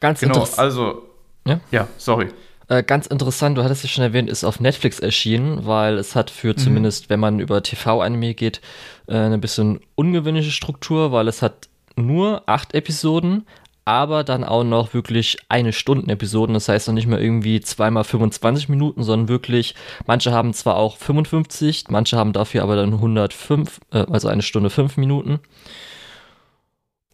Ganz 0.00 0.20
genau, 0.20 0.46
also. 0.56 1.02
Ja, 1.46 1.60
ja 1.70 1.88
sorry. 1.96 2.28
Äh, 2.68 2.82
ganz 2.82 3.06
interessant, 3.06 3.56
du 3.56 3.64
hattest 3.64 3.84
es 3.84 3.90
schon 3.90 4.04
erwähnt, 4.04 4.28
ist 4.28 4.44
auf 4.44 4.60
Netflix 4.60 5.00
erschienen, 5.00 5.64
weil 5.64 5.96
es 5.96 6.14
hat 6.14 6.30
für 6.30 6.48
mhm. 6.48 6.58
zumindest, 6.58 7.08
wenn 7.08 7.18
man 7.18 7.40
über 7.40 7.62
TV-Anime 7.62 8.34
geht, 8.34 8.60
äh, 9.06 9.16
eine 9.16 9.38
bisschen 9.38 9.80
ungewöhnliche 9.94 10.50
Struktur, 10.50 11.10
weil 11.10 11.28
es 11.28 11.40
hat 11.40 11.68
nur 11.96 12.42
acht 12.46 12.74
Episoden, 12.74 13.46
aber 13.86 14.22
dann 14.22 14.44
auch 14.44 14.64
noch 14.64 14.92
wirklich 14.92 15.38
eine 15.48 15.72
Stunden 15.72 16.10
Episoden. 16.10 16.52
Das 16.52 16.68
heißt 16.68 16.88
noch 16.88 16.94
nicht 16.94 17.06
mal 17.06 17.22
irgendwie 17.22 17.62
zweimal 17.62 18.04
25 18.04 18.68
Minuten, 18.68 19.02
sondern 19.02 19.28
wirklich, 19.28 19.74
manche 20.06 20.30
haben 20.30 20.52
zwar 20.52 20.76
auch 20.76 20.98
55, 20.98 21.86
manche 21.88 22.18
haben 22.18 22.34
dafür 22.34 22.64
aber 22.64 22.76
dann 22.76 22.92
105, 22.92 23.80
äh, 23.92 24.04
also 24.10 24.28
eine 24.28 24.42
Stunde 24.42 24.68
fünf 24.68 24.98
Minuten. 24.98 25.40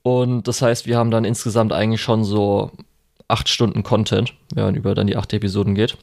Und 0.05 0.47
das 0.49 0.61
heißt, 0.61 0.87
wir 0.87 0.99
haben 0.99 1.11
dann 1.11 1.25
insgesamt 1.25 1.73
eigentlich 1.73 2.03
schon 2.03 2.25
so 2.25 2.73
acht 3.27 3.49
Stunden 3.49 3.83
Content, 3.83 4.35
wenn 4.55 4.64
man 4.64 4.75
über 4.75 4.95
dann 4.95 5.07
die 5.07 5.17
acht 5.17 5.33
Episoden 5.33 5.75
geht. 5.75 5.97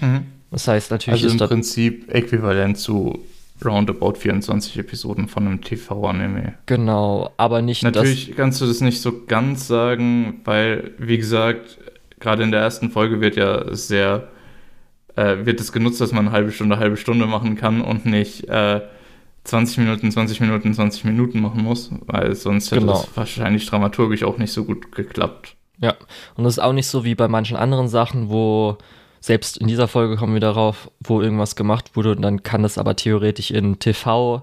Mhm. 0.00 0.22
Das 0.50 0.66
heißt 0.66 0.90
natürlich 0.90 1.22
also 1.22 1.44
im 1.44 1.48
Prinzip 1.48 2.10
äquivalent 2.12 2.78
zu 2.78 3.20
roundabout 3.62 4.14
24 4.14 4.78
Episoden 4.78 5.28
von 5.28 5.46
einem 5.46 5.60
TV-Anime. 5.60 6.54
Genau, 6.64 7.30
aber 7.36 7.60
nicht 7.60 7.82
Natürlich 7.82 8.34
kannst 8.34 8.62
du 8.62 8.66
das 8.66 8.80
nicht 8.80 9.02
so 9.02 9.24
ganz 9.26 9.68
sagen, 9.68 10.40
weil, 10.44 10.92
wie 10.96 11.18
gesagt, 11.18 11.76
gerade 12.20 12.44
in 12.44 12.52
der 12.52 12.60
ersten 12.60 12.90
Folge 12.90 13.20
wird 13.20 13.36
ja 13.36 13.74
sehr, 13.74 14.28
äh, 15.14 15.44
wird 15.44 15.60
es 15.60 15.72
genutzt, 15.72 16.00
dass 16.00 16.12
man 16.12 16.26
eine 16.26 16.34
halbe 16.34 16.52
Stunde, 16.52 16.78
halbe 16.78 16.96
Stunde 16.96 17.26
machen 17.26 17.54
kann 17.54 17.82
und 17.82 18.06
nicht 18.06 18.48
äh, 18.48 18.80
20 19.44 19.78
Minuten, 19.78 20.10
20 20.10 20.40
Minuten, 20.40 20.72
20 20.72 21.04
Minuten 21.04 21.40
machen 21.40 21.62
muss, 21.62 21.90
weil 22.06 22.34
sonst 22.34 22.70
hätte 22.70 22.82
genau. 22.82 22.92
das 22.92 23.08
wahrscheinlich 23.16 23.66
dramaturgisch 23.66 24.22
auch 24.22 24.38
nicht 24.38 24.52
so 24.52 24.64
gut 24.64 24.92
geklappt. 24.92 25.56
Ja, 25.80 25.94
und 26.36 26.44
das 26.44 26.54
ist 26.54 26.58
auch 26.62 26.72
nicht 26.72 26.86
so 26.86 27.04
wie 27.04 27.14
bei 27.14 27.26
manchen 27.26 27.56
anderen 27.56 27.88
Sachen, 27.88 28.30
wo 28.30 28.78
selbst 29.20 29.58
in 29.58 29.68
dieser 29.68 29.88
Folge 29.88 30.16
kommen 30.16 30.34
wir 30.34 30.40
darauf, 30.40 30.90
wo 31.00 31.20
irgendwas 31.20 31.56
gemacht 31.56 31.96
wurde 31.96 32.12
und 32.12 32.22
dann 32.22 32.42
kann 32.42 32.62
das 32.62 32.78
aber 32.78 32.96
theoretisch 32.96 33.50
in 33.50 33.78
TV 33.78 34.42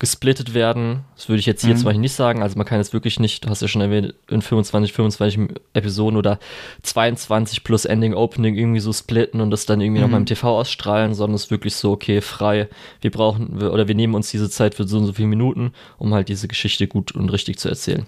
gesplittet 0.00 0.54
werden. 0.54 1.04
Das 1.14 1.28
würde 1.28 1.38
ich 1.38 1.46
jetzt 1.46 1.62
hier 1.64 1.74
mhm. 1.74 1.78
zum 1.78 1.84
Beispiel 1.84 2.00
nicht 2.00 2.14
sagen. 2.14 2.42
Also 2.42 2.56
man 2.56 2.66
kann 2.66 2.80
es 2.80 2.92
wirklich 2.92 3.20
nicht, 3.20 3.44
du 3.44 3.50
hast 3.50 3.62
ja 3.62 3.68
schon 3.68 3.82
erwähnt, 3.82 4.14
in 4.28 4.42
25, 4.42 4.92
25 4.92 5.58
Episoden 5.74 6.16
oder 6.16 6.40
22 6.82 7.62
plus 7.62 7.84
Ending 7.84 8.14
Opening 8.14 8.56
irgendwie 8.56 8.80
so 8.80 8.92
splitten 8.92 9.40
und 9.40 9.52
das 9.52 9.66
dann 9.66 9.80
irgendwie 9.80 10.00
mhm. 10.00 10.06
nochmal 10.06 10.20
im 10.20 10.26
TV 10.26 10.58
ausstrahlen, 10.58 11.14
sondern 11.14 11.36
es 11.36 11.44
ist 11.44 11.50
wirklich 11.52 11.76
so, 11.76 11.92
okay, 11.92 12.20
frei. 12.20 12.68
Wir 13.00 13.12
brauchen, 13.12 13.62
oder 13.62 13.86
wir 13.86 13.94
nehmen 13.94 14.14
uns 14.16 14.30
diese 14.30 14.50
Zeit 14.50 14.74
für 14.74 14.88
so 14.88 14.98
und 14.98 15.06
so 15.06 15.12
viele 15.12 15.28
Minuten, 15.28 15.72
um 15.98 16.12
halt 16.12 16.28
diese 16.28 16.48
Geschichte 16.48 16.88
gut 16.88 17.12
und 17.12 17.28
richtig 17.28 17.58
zu 17.58 17.68
erzählen 17.68 18.06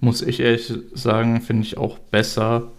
muss 0.00 0.22
ich 0.22 0.40
ehrlich 0.40 0.72
sagen, 0.94 1.40
finde 1.40 1.62
ich 1.62 1.78
auch 1.78 1.98
besser, 1.98 2.70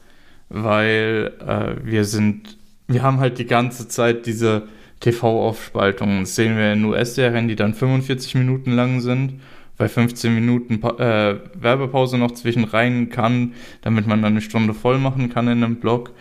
weil 0.50 1.34
äh, 1.46 1.86
wir 1.86 2.06
sind, 2.06 2.58
wir 2.88 3.04
haben 3.04 3.20
halt 3.20 3.40
die 3.40 3.46
ganze 3.46 3.88
Zeit 3.88 4.26
diese 4.26 4.68
TV-Aufspaltung. 5.00 6.22
Das 6.22 6.36
sehen 6.36 6.58
wir 6.58 6.74
in 6.74 6.86
US-Serien, 6.86 7.48
die 7.48 7.56
dann 7.56 7.74
45 7.74 8.36
Minuten 8.36 8.72
lang 8.72 9.02
sind, 9.02 9.42
weil 9.78 9.90
15 9.90 10.34
Minuten 10.34 10.80
pa 10.80 10.90
äh, 10.98 11.40
Werbepause 11.54 12.18
noch 12.18 12.32
zwischen 12.32 12.64
rein 12.64 13.10
kann, 13.10 13.54
damit 13.82 14.08
man 14.08 14.22
dann 14.22 14.34
eine 14.34 14.42
Stunde 14.42 14.74
voll 14.74 14.98
machen 14.98 15.30
kann 15.30 15.48
in 15.48 15.64
einem 15.64 15.76
Blog. 15.78 16.12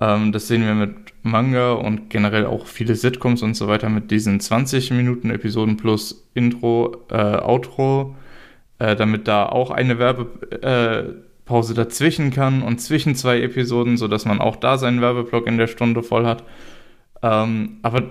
Ähm, 0.00 0.32
das 0.32 0.48
sehen 0.48 0.64
wir 0.64 0.74
mit 0.74 0.94
Manga 1.22 1.72
und 1.72 2.10
generell 2.10 2.46
auch 2.46 2.66
viele 2.66 2.94
Sitcoms 2.94 3.42
und 3.42 3.54
so 3.54 3.68
weiter 3.68 3.88
mit 3.88 4.10
diesen 4.10 4.40
20 4.40 4.92
Minuten 4.92 5.30
Episoden 5.30 5.76
plus 5.76 6.28
Intro, 6.34 7.04
äh, 7.10 7.16
Outro 7.16 8.14
äh, 8.82 8.96
damit 8.96 9.28
da 9.28 9.46
auch 9.46 9.70
eine 9.70 9.98
Werbepause 10.00 11.72
äh, 11.72 11.76
dazwischen 11.76 12.32
kann 12.32 12.62
und 12.62 12.80
zwischen 12.80 13.14
zwei 13.14 13.40
Episoden, 13.40 13.96
sodass 13.96 14.24
man 14.24 14.40
auch 14.40 14.56
da 14.56 14.76
seinen 14.76 15.00
Werbeblock 15.00 15.46
in 15.46 15.56
der 15.56 15.68
Stunde 15.68 16.02
voll 16.02 16.26
hat. 16.26 16.42
Ähm, 17.22 17.78
aber 17.82 18.10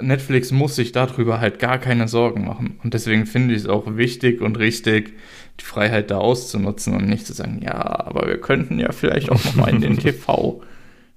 Netflix 0.00 0.50
muss 0.50 0.76
sich 0.76 0.92
darüber 0.92 1.40
halt 1.40 1.58
gar 1.58 1.78
keine 1.78 2.08
Sorgen 2.08 2.44
machen. 2.46 2.78
Und 2.82 2.94
deswegen 2.94 3.26
finde 3.26 3.54
ich 3.54 3.62
es 3.62 3.68
auch 3.68 3.96
wichtig 3.96 4.40
und 4.40 4.58
richtig, 4.58 5.14
die 5.60 5.64
Freiheit 5.64 6.10
da 6.10 6.18
auszunutzen 6.18 6.94
und 6.94 7.08
nicht 7.08 7.26
zu 7.26 7.32
sagen, 7.32 7.60
ja, 7.62 7.74
aber 7.74 8.26
wir 8.26 8.40
könnten 8.40 8.78
ja 8.78 8.92
vielleicht 8.92 9.30
auch 9.30 9.44
noch 9.44 9.54
mal 9.54 9.68
in 9.70 9.80
den 9.80 9.98
TV. 9.98 10.62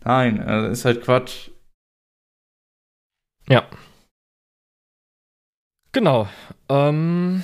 Nein, 0.04 0.43
das 0.45 0.80
ist 0.80 0.86
halt 0.86 1.02
Quatsch. 1.04 1.50
Ja. 3.48 3.63
Genau. 5.91 6.28
Ähm, 6.69 7.43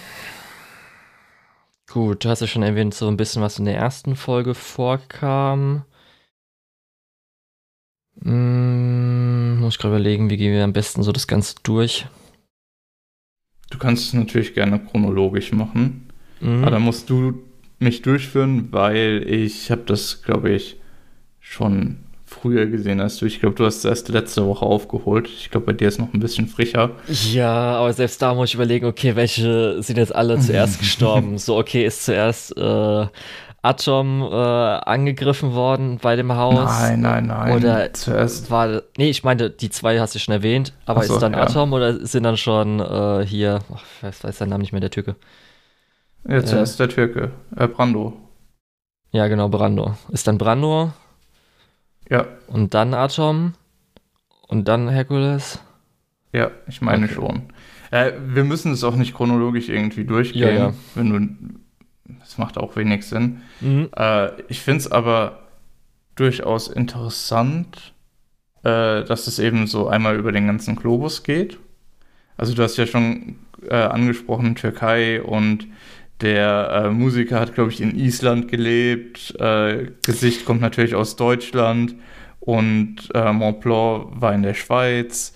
Gut, 1.91 2.23
du 2.23 2.29
hast 2.29 2.39
ja 2.39 2.47
schon 2.47 2.63
erwähnt, 2.63 2.93
so 2.93 3.09
ein 3.09 3.17
bisschen, 3.17 3.41
was 3.41 3.59
in 3.59 3.65
der 3.65 3.75
ersten 3.75 4.15
Folge 4.15 4.55
vorkam. 4.55 5.83
Hm, 8.23 9.59
muss 9.59 9.75
ich 9.75 9.79
gerade 9.79 9.95
überlegen, 9.95 10.29
wie 10.29 10.37
gehen 10.37 10.53
wir 10.53 10.63
am 10.63 10.73
besten 10.73 11.03
so 11.03 11.11
das 11.11 11.27
Ganze 11.27 11.55
durch? 11.63 12.05
Du 13.69 13.77
kannst 13.77 14.07
es 14.07 14.13
natürlich 14.13 14.53
gerne 14.53 14.79
chronologisch 14.79 15.51
machen. 15.53 16.09
Mhm. 16.39 16.61
Aber 16.61 16.71
da 16.71 16.79
musst 16.79 17.09
du 17.09 17.41
mich 17.79 18.01
durchführen, 18.01 18.67
weil 18.71 19.25
ich 19.27 19.71
habe 19.71 19.83
das, 19.85 20.21
glaube 20.23 20.51
ich, 20.51 20.77
schon 21.39 21.97
früher 22.25 22.65
gesehen 22.65 23.01
hast 23.01 23.21
du. 23.21 23.25
Ich 23.25 23.39
glaube, 23.39 23.55
du 23.55 23.65
hast 23.65 23.77
es 23.77 23.85
erst 23.85 24.09
letzte 24.09 24.45
Woche 24.45 24.65
aufgeholt. 24.65 25.27
Ich 25.27 25.49
glaube, 25.49 25.65
bei 25.67 25.73
dir 25.73 25.87
ist 25.87 25.99
noch 25.99 26.13
ein 26.13 26.19
bisschen 26.19 26.47
frischer. 26.47 26.91
Ja, 27.31 27.75
aber 27.75 27.91
selbst 27.91 28.21
da 28.21 28.33
muss 28.33 28.49
ich 28.49 28.55
überlegen, 28.55 28.85
okay, 28.85 29.15
welche 29.15 29.81
sind 29.83 29.97
jetzt 29.97 30.15
alle 30.15 30.39
zuerst 30.39 30.79
gestorben? 30.79 31.37
So, 31.37 31.57
okay, 31.57 31.85
ist 31.85 32.05
zuerst 32.05 32.55
äh, 32.57 33.07
Atom 33.61 34.23
äh, 34.23 34.35
angegriffen 34.35 35.53
worden 35.53 35.99
bei 36.01 36.15
dem 36.15 36.33
Haus? 36.33 36.81
Nein, 36.81 37.01
nein, 37.01 37.27
nein. 37.27 37.55
Oder 37.55 37.93
zuerst 37.93 38.49
war. 38.49 38.81
Nee, 38.97 39.09
ich 39.09 39.23
meinte, 39.23 39.49
die 39.49 39.69
zwei 39.69 39.99
hast 39.99 40.15
du 40.15 40.19
schon 40.19 40.33
erwähnt, 40.33 40.73
aber 40.85 41.03
so, 41.03 41.13
ist 41.13 41.19
dann 41.19 41.33
ja. 41.33 41.41
Atom 41.41 41.73
oder 41.73 42.05
sind 42.05 42.23
dann 42.23 42.37
schon 42.37 42.79
äh, 42.79 43.25
hier. 43.25 43.59
Ach, 43.73 43.83
ich 43.97 44.03
weiß, 44.03 44.23
weiß 44.23 44.37
der 44.39 44.47
Name 44.47 44.61
nicht 44.61 44.71
mehr, 44.71 44.81
der 44.81 44.89
Türke. 44.89 45.15
Ja, 46.27 46.43
zuerst 46.43 46.79
äh, 46.79 46.87
der 46.87 46.95
Türke. 46.95 47.31
Äh, 47.55 47.67
Brando. 47.67 48.13
Ja, 49.11 49.27
genau, 49.27 49.49
Brando. 49.49 49.95
Ist 50.09 50.27
dann 50.27 50.37
Brando 50.37 50.91
ja. 52.11 52.27
Und 52.47 52.73
dann 52.73 52.93
Atom. 52.93 53.53
Und 54.47 54.67
dann 54.67 54.89
Herkules. 54.89 55.59
Ja, 56.33 56.51
ich 56.67 56.81
meine 56.81 57.05
okay. 57.05 57.15
schon. 57.15 57.43
Äh, 57.89 58.11
wir 58.25 58.43
müssen 58.43 58.73
es 58.73 58.83
auch 58.83 58.95
nicht 58.95 59.13
chronologisch 59.13 59.69
irgendwie 59.69 60.03
durchgehen. 60.03 60.41
Ja, 60.41 60.51
ja. 60.51 60.73
Wenn 60.93 61.09
du, 61.09 61.60
das 62.19 62.37
macht 62.37 62.57
auch 62.57 62.75
wenig 62.75 63.05
Sinn. 63.05 63.41
Mhm. 63.59 63.89
Äh, 63.95 64.41
ich 64.47 64.61
finde 64.61 64.79
es 64.79 64.91
aber 64.91 65.39
durchaus 66.15 66.67
interessant, 66.67 67.93
äh, 68.63 69.03
dass 69.03 69.27
es 69.27 69.39
eben 69.39 69.67
so 69.67 69.87
einmal 69.87 70.17
über 70.17 70.31
den 70.31 70.47
ganzen 70.47 70.75
Globus 70.75 71.23
geht. 71.23 71.57
Also 72.37 72.53
du 72.53 72.63
hast 72.63 72.77
ja 72.77 72.87
schon 72.87 73.37
äh, 73.69 73.75
angesprochen, 73.75 74.55
Türkei 74.55 75.21
und 75.21 75.67
der 76.21 76.85
äh, 76.85 76.89
Musiker 76.89 77.39
hat, 77.39 77.55
glaube 77.55 77.71
ich, 77.71 77.81
in 77.81 77.97
Island 77.97 78.47
gelebt. 78.47 79.35
Äh, 79.39 79.91
Gesicht 80.05 80.45
kommt 80.45 80.61
natürlich 80.61 80.95
aus 80.95 81.15
Deutschland. 81.15 81.95
Und 82.39 83.09
äh, 83.13 83.31
Montblanc 83.31 84.21
war 84.21 84.33
in 84.33 84.43
der 84.43 84.53
Schweiz. 84.53 85.33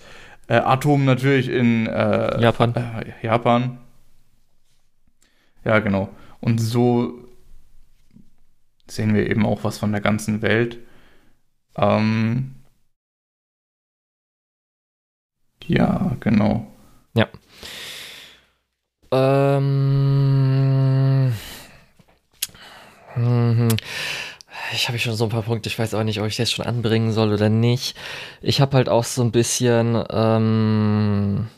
Äh, 0.48 0.56
Atom 0.56 1.04
natürlich 1.04 1.48
in 1.48 1.86
äh, 1.86 2.40
Japan. 2.40 2.74
Äh, 2.74 3.26
Japan. 3.26 3.78
Ja, 5.64 5.80
genau. 5.80 6.08
Und 6.40 6.58
so 6.58 7.26
sehen 8.88 9.14
wir 9.14 9.28
eben 9.28 9.44
auch 9.44 9.64
was 9.64 9.78
von 9.78 9.92
der 9.92 10.00
ganzen 10.00 10.42
Welt. 10.42 10.78
Ähm 11.76 12.54
ja, 15.66 16.16
genau. 16.20 16.66
Ja. 17.14 17.28
Ähm. 19.10 19.76
Mhm. 23.16 23.68
Ich 24.72 24.88
habe 24.88 24.98
schon 24.98 25.14
so 25.14 25.24
ein 25.24 25.30
paar 25.30 25.42
Punkte. 25.42 25.68
Ich 25.68 25.78
weiß 25.78 25.94
auch 25.94 26.02
nicht, 26.02 26.20
ob 26.20 26.26
ich 26.26 26.36
das 26.36 26.50
schon 26.50 26.66
anbringen 26.66 27.12
soll 27.12 27.32
oder 27.32 27.48
nicht. 27.48 27.96
Ich 28.42 28.60
habe 28.60 28.76
halt 28.76 28.88
auch 28.88 29.04
so 29.04 29.22
ein 29.22 29.32
bisschen. 29.32 30.04
Ähm, 30.10 31.48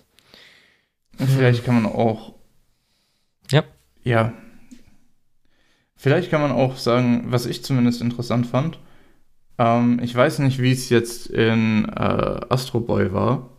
Vielleicht 1.17 1.65
kann 1.65 1.83
man 1.83 1.93
auch. 1.93 2.35
Ja. 3.51 3.65
Ja, 4.05 4.33
Vielleicht 5.99 6.31
kann 6.31 6.41
man 6.41 6.53
auch 6.53 6.77
sagen, 6.77 7.25
was 7.27 7.45
ich 7.45 7.65
zumindest 7.65 8.01
interessant 8.01 8.47
fand. 8.47 8.79
Ähm, 9.59 10.01
ich 10.01 10.15
weiß 10.15 10.39
nicht, 10.39 10.63
wie 10.63 10.71
es 10.71 10.89
jetzt 10.91 11.27
in 11.27 11.87
äh, 11.87 12.41
Astro 12.49 12.79
Boy 12.79 13.13
war, 13.13 13.51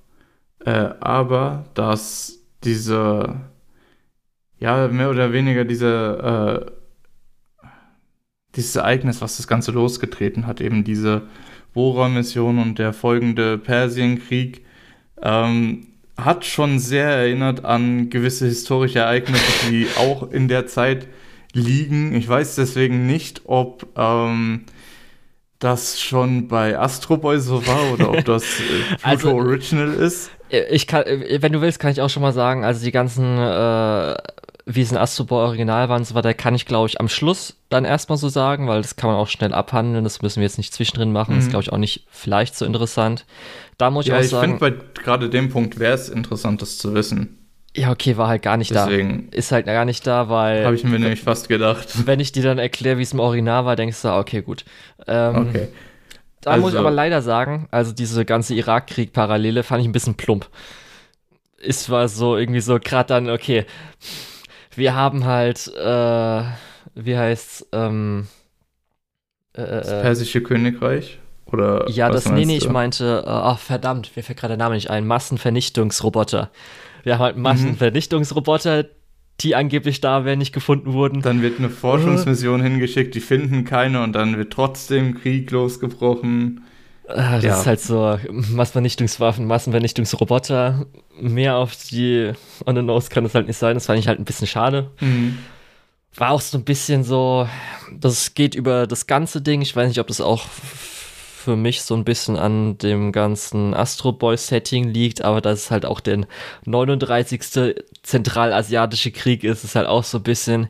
äh, 0.65 0.89
aber 1.02 1.65
dass 1.73 2.39
diese, 2.63 3.36
ja, 4.58 4.88
mehr 4.88 5.10
oder 5.10 5.34
weniger 5.34 5.65
diese, 5.65 6.71
äh, 7.62 7.67
dieses 8.56 8.78
Ereignis, 8.78 9.21
was 9.21 9.36
das 9.36 9.47
Ganze 9.49 9.71
losgetreten 9.71 10.47
hat, 10.47 10.62
eben 10.62 10.86
diese 10.86 11.23
Bora-Mission 11.73 12.58
und 12.60 12.80
der 12.80 12.93
folgende 12.93 13.58
Persienkrieg, 13.58 14.65
ähm, 15.21 15.88
hat 16.17 16.45
schon 16.45 16.80
sehr 16.80 17.10
erinnert 17.10 17.65
an 17.65 18.10
gewisse 18.10 18.45
historische 18.45 18.99
Ereignisse, 18.99 19.69
die 19.69 19.88
auch 19.97 20.32
in 20.32 20.47
der 20.47 20.67
Zeit 20.67 21.08
liegen. 21.53 22.13
Ich 22.13 22.27
weiß 22.27 22.55
deswegen 22.55 23.05
nicht, 23.05 23.41
ob 23.45 23.88
ähm, 23.95 24.65
das 25.59 25.99
schon 25.99 26.47
bei 26.47 26.77
Astro 26.77 27.17
Boy 27.17 27.39
so 27.39 27.65
war 27.67 27.93
oder 27.93 28.12
ob 28.12 28.25
das 28.25 28.43
äh, 28.43 28.95
Pluto 29.01 29.03
also, 29.03 29.35
Original 29.35 29.93
ist. 29.93 30.31
Ich 30.71 30.88
kann, 30.88 31.03
wenn 31.05 31.51
du 31.51 31.62
willst, 31.62 31.79
kann 31.79 31.91
ich 31.91 32.01
auch 32.01 32.09
schon 32.09 32.23
mal 32.23 32.33
sagen, 32.33 32.63
also 32.63 32.83
die 32.83 32.91
ganzen, 32.91 33.38
äh, 33.38 34.15
wie 34.65 34.81
es 34.81 34.91
in 34.91 34.97
Astro 34.97 35.25
Boy 35.25 35.45
Original 35.45 35.89
waren, 35.89 36.03
so 36.05 36.15
weiter, 36.15 36.33
kann 36.33 36.55
ich 36.55 36.65
glaube 36.65 36.88
ich 36.88 36.99
am 36.99 37.09
Schluss 37.09 37.57
dann 37.69 37.85
erstmal 37.85 38.17
so 38.17 38.29
sagen, 38.29 38.67
weil 38.67 38.81
das 38.81 38.95
kann 38.95 39.09
man 39.09 39.19
auch 39.19 39.27
schnell 39.27 39.53
abhandeln, 39.53 40.03
das 40.03 40.21
müssen 40.21 40.38
wir 40.38 40.47
jetzt 40.47 40.57
nicht 40.57 40.73
zwischendrin 40.73 41.12
machen, 41.12 41.35
mhm. 41.35 41.41
ist 41.41 41.49
glaube 41.49 41.63
ich 41.63 41.71
auch 41.71 41.77
nicht 41.77 42.07
vielleicht 42.09 42.55
so 42.55 42.65
interessant. 42.65 43.25
Da 43.77 43.91
muss 43.91 44.05
ich 44.05 44.12
ja, 44.12 44.19
auch 44.19 44.23
sagen. 44.23 44.53
Ich 44.53 44.59
finde 44.59 44.77
bei 44.77 45.01
gerade 45.01 45.29
dem 45.29 45.49
Punkt 45.49 45.77
wäre 45.77 45.93
es 45.93 46.09
interessant, 46.09 46.62
das 46.62 46.77
zu 46.77 46.93
wissen. 46.95 47.38
Ja, 47.75 47.91
okay, 47.91 48.17
war 48.17 48.27
halt 48.27 48.41
gar 48.41 48.58
nicht 48.58 48.71
Deswegen 48.71 49.29
da. 49.29 49.38
Ist 49.38 49.51
halt 49.51 49.65
gar 49.65 49.86
nicht 49.86 50.05
da, 50.08 50.29
weil. 50.29 50.65
Habe 50.65 50.75
ich 50.75 50.84
mir 50.84 50.99
nämlich 50.99 51.21
fast 51.21 51.49
gedacht. 51.49 51.88
Wenn 52.08 52.19
ich 52.19 52.32
dir 52.32 52.43
dann 52.43 52.58
erkläre, 52.58 52.97
wie 52.97 53.03
es 53.03 53.13
im 53.13 53.19
Original 53.19 53.65
war, 53.65 53.75
denkst 53.75 54.01
du, 54.01 54.10
okay, 54.10 54.41
gut. 54.41 54.65
Ähm, 55.08 55.49
okay. 55.49 55.67
Da 56.41 56.51
also, 56.51 56.62
muss 56.62 56.71
ich 56.71 56.77
also 56.77 56.88
aber 56.88 56.95
leider 56.95 57.21
sagen, 57.21 57.67
also 57.69 57.91
diese 57.91 58.25
ganze 58.25 58.55
Irakkrieg-Parallele 58.55 59.63
fand 59.63 59.82
ich 59.82 59.88
ein 59.88 59.91
bisschen 59.91 60.15
plump. 60.15 60.47
Ist 61.58 61.89
war 61.89 62.08
so 62.08 62.38
irgendwie 62.38 62.62
so 62.62 62.79
gerade 62.79 63.08
dann, 63.08 63.29
okay, 63.29 63.65
wir 64.75 64.95
haben 64.95 65.25
halt, 65.25 65.67
äh, 65.75 66.43
wie 66.95 67.17
heißt's, 67.17 67.67
ähm, 67.73 68.27
äh, 69.53 69.62
das 69.62 69.89
äh, 69.89 70.01
Persische 70.01 70.41
Königreich? 70.41 71.19
Oder 71.45 71.89
ja, 71.89 72.10
das, 72.10 72.29
nee, 72.29 72.45
nee, 72.45 72.58
ich 72.58 72.69
meinte, 72.69 73.23
äh, 73.25 73.29
ach 73.29 73.60
verdammt, 73.60 74.15
mir 74.15 74.23
fällt 74.23 74.39
gerade 74.39 74.51
der 74.55 74.63
Name 74.63 74.75
nicht 74.75 74.89
ein, 74.89 75.05
Massenvernichtungsroboter. 75.08 76.51
Wir 77.03 77.13
haben 77.13 77.23
halt 77.23 77.35
mhm. 77.38 77.43
Massenvernichtungsroboter, 77.43 78.85
die 79.41 79.55
angeblich 79.55 80.01
da 80.01 80.25
wären, 80.25 80.39
nicht 80.39 80.53
gefunden 80.53 80.93
wurden. 80.93 81.21
Dann 81.21 81.41
wird 81.41 81.59
eine 81.59 81.69
Forschungsmission 81.69 82.62
hingeschickt, 82.62 83.15
die 83.15 83.21
finden 83.21 83.63
keine 83.63 84.03
und 84.03 84.13
dann 84.13 84.38
wird 84.38 84.51
trotzdem 84.51 85.19
Krieg 85.19 85.49
losgebrochen. 85.51 86.62
Ah, 87.07 87.35
das 87.35 87.43
ja. 87.43 87.59
ist 87.59 87.65
halt 87.65 87.79
so 87.79 88.19
Massenvernichtungswaffen, 88.29 89.45
Massenvernichtungsroboter. 89.47 90.85
Mehr 91.19 91.57
auf 91.57 91.75
die 91.75 92.33
On 92.65 92.75
the 92.75 92.83
Nose 92.83 93.09
kann 93.09 93.23
das 93.23 93.33
halt 93.33 93.47
nicht 93.47 93.57
sein. 93.57 93.75
Das 93.75 93.88
fand 93.88 93.99
ich 93.99 94.07
halt 94.07 94.19
ein 94.19 94.25
bisschen 94.25 94.47
schade. 94.47 94.91
Mhm. 94.99 95.39
War 96.15 96.31
auch 96.31 96.41
so 96.41 96.57
ein 96.57 96.63
bisschen 96.63 97.03
so, 97.03 97.47
das 97.91 98.35
geht 98.35 98.53
über 98.53 98.85
das 98.85 99.07
ganze 99.07 99.41
Ding. 99.41 99.62
Ich 99.62 99.75
weiß 99.75 99.88
nicht, 99.88 99.99
ob 99.99 100.07
das 100.07 100.21
auch 100.21 100.45
für 101.39 101.56
mich 101.56 101.84
so 101.84 101.95
ein 101.95 102.04
bisschen 102.04 102.36
an 102.36 102.78
dem 102.78 103.13
ganzen 103.13 103.73
Astro 103.73 104.12
Boy 104.12 104.36
Setting 104.36 104.89
liegt, 104.89 105.21
aber 105.23 105.39
dass 105.39 105.60
es 105.60 105.71
halt 105.71 105.86
auch 105.86 106.02
der 106.02 106.28
39. 106.65 107.80
zentralasiatische 108.04 109.12
Krieg 109.12 109.45
ist, 109.45 109.63
ist 109.63 109.75
halt 109.75 109.88
auch 109.88 110.04
so 110.04 110.17
ein 110.17 110.23
bisschen. 110.23 110.67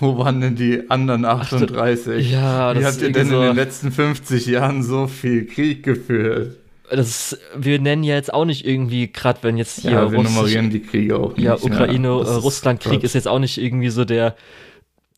Wo 0.00 0.18
waren 0.18 0.40
denn 0.40 0.56
die 0.56 0.90
anderen 0.90 1.24
38? 1.24 2.32
Ja, 2.32 2.74
das 2.74 2.82
Wie 2.82 2.86
habt 2.86 3.02
ihr 3.02 3.12
denn 3.12 3.28
so 3.28 3.42
in 3.42 3.48
den 3.48 3.56
letzten 3.56 3.92
50 3.92 4.46
Jahren 4.46 4.82
so 4.82 5.06
viel 5.06 5.46
Krieg 5.46 5.84
geführt? 5.84 6.56
Das 6.90 7.32
ist, 7.32 7.38
wir 7.56 7.78
nennen 7.78 8.02
ja 8.02 8.16
jetzt 8.16 8.34
auch 8.34 8.44
nicht 8.44 8.66
irgendwie, 8.66 9.12
gerade 9.12 9.38
wenn 9.42 9.56
jetzt 9.56 9.82
hier. 9.82 9.92
Ja, 9.92 10.10
wir 10.10 10.18
Russ 10.18 10.28
nummerieren 10.28 10.70
die 10.70 10.80
Kriege 10.80 11.16
auch 11.16 11.36
nicht. 11.36 11.44
Ja, 11.44 11.54
Ukraine-Russland-Krieg 11.54 13.02
äh, 13.02 13.06
ist 13.06 13.14
jetzt 13.14 13.28
auch 13.28 13.38
nicht 13.38 13.58
irgendwie 13.58 13.90
so 13.90 14.04
der 14.04 14.34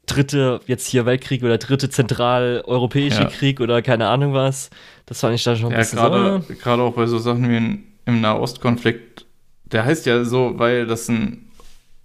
dritte, 0.06 0.60
jetzt 0.66 0.86
hier 0.86 1.06
Weltkrieg 1.06 1.42
oder 1.42 1.58
dritte 1.58 1.88
zentraleuropäische 1.88 3.22
ja. 3.22 3.28
Krieg 3.28 3.60
oder 3.60 3.82
keine 3.82 4.08
Ahnung 4.08 4.34
was. 4.34 4.70
Das 5.06 5.20
fand 5.20 5.34
ich 5.34 5.44
da 5.44 5.56
schon 5.56 5.66
ein 5.66 5.72
ja, 5.72 5.78
bisschen 5.78 5.98
gerade, 5.98 6.42
so. 6.46 6.54
Gerade 6.54 6.82
auch 6.82 6.94
bei 6.94 7.06
so 7.06 7.18
Sachen 7.18 7.48
wie 7.48 7.56
in, 7.56 7.84
im 8.06 8.20
Nahostkonflikt, 8.20 9.26
der 9.64 9.84
heißt 9.84 10.06
ja 10.06 10.24
so, 10.24 10.58
weil 10.58 10.86
das 10.86 11.08
ein 11.08 11.48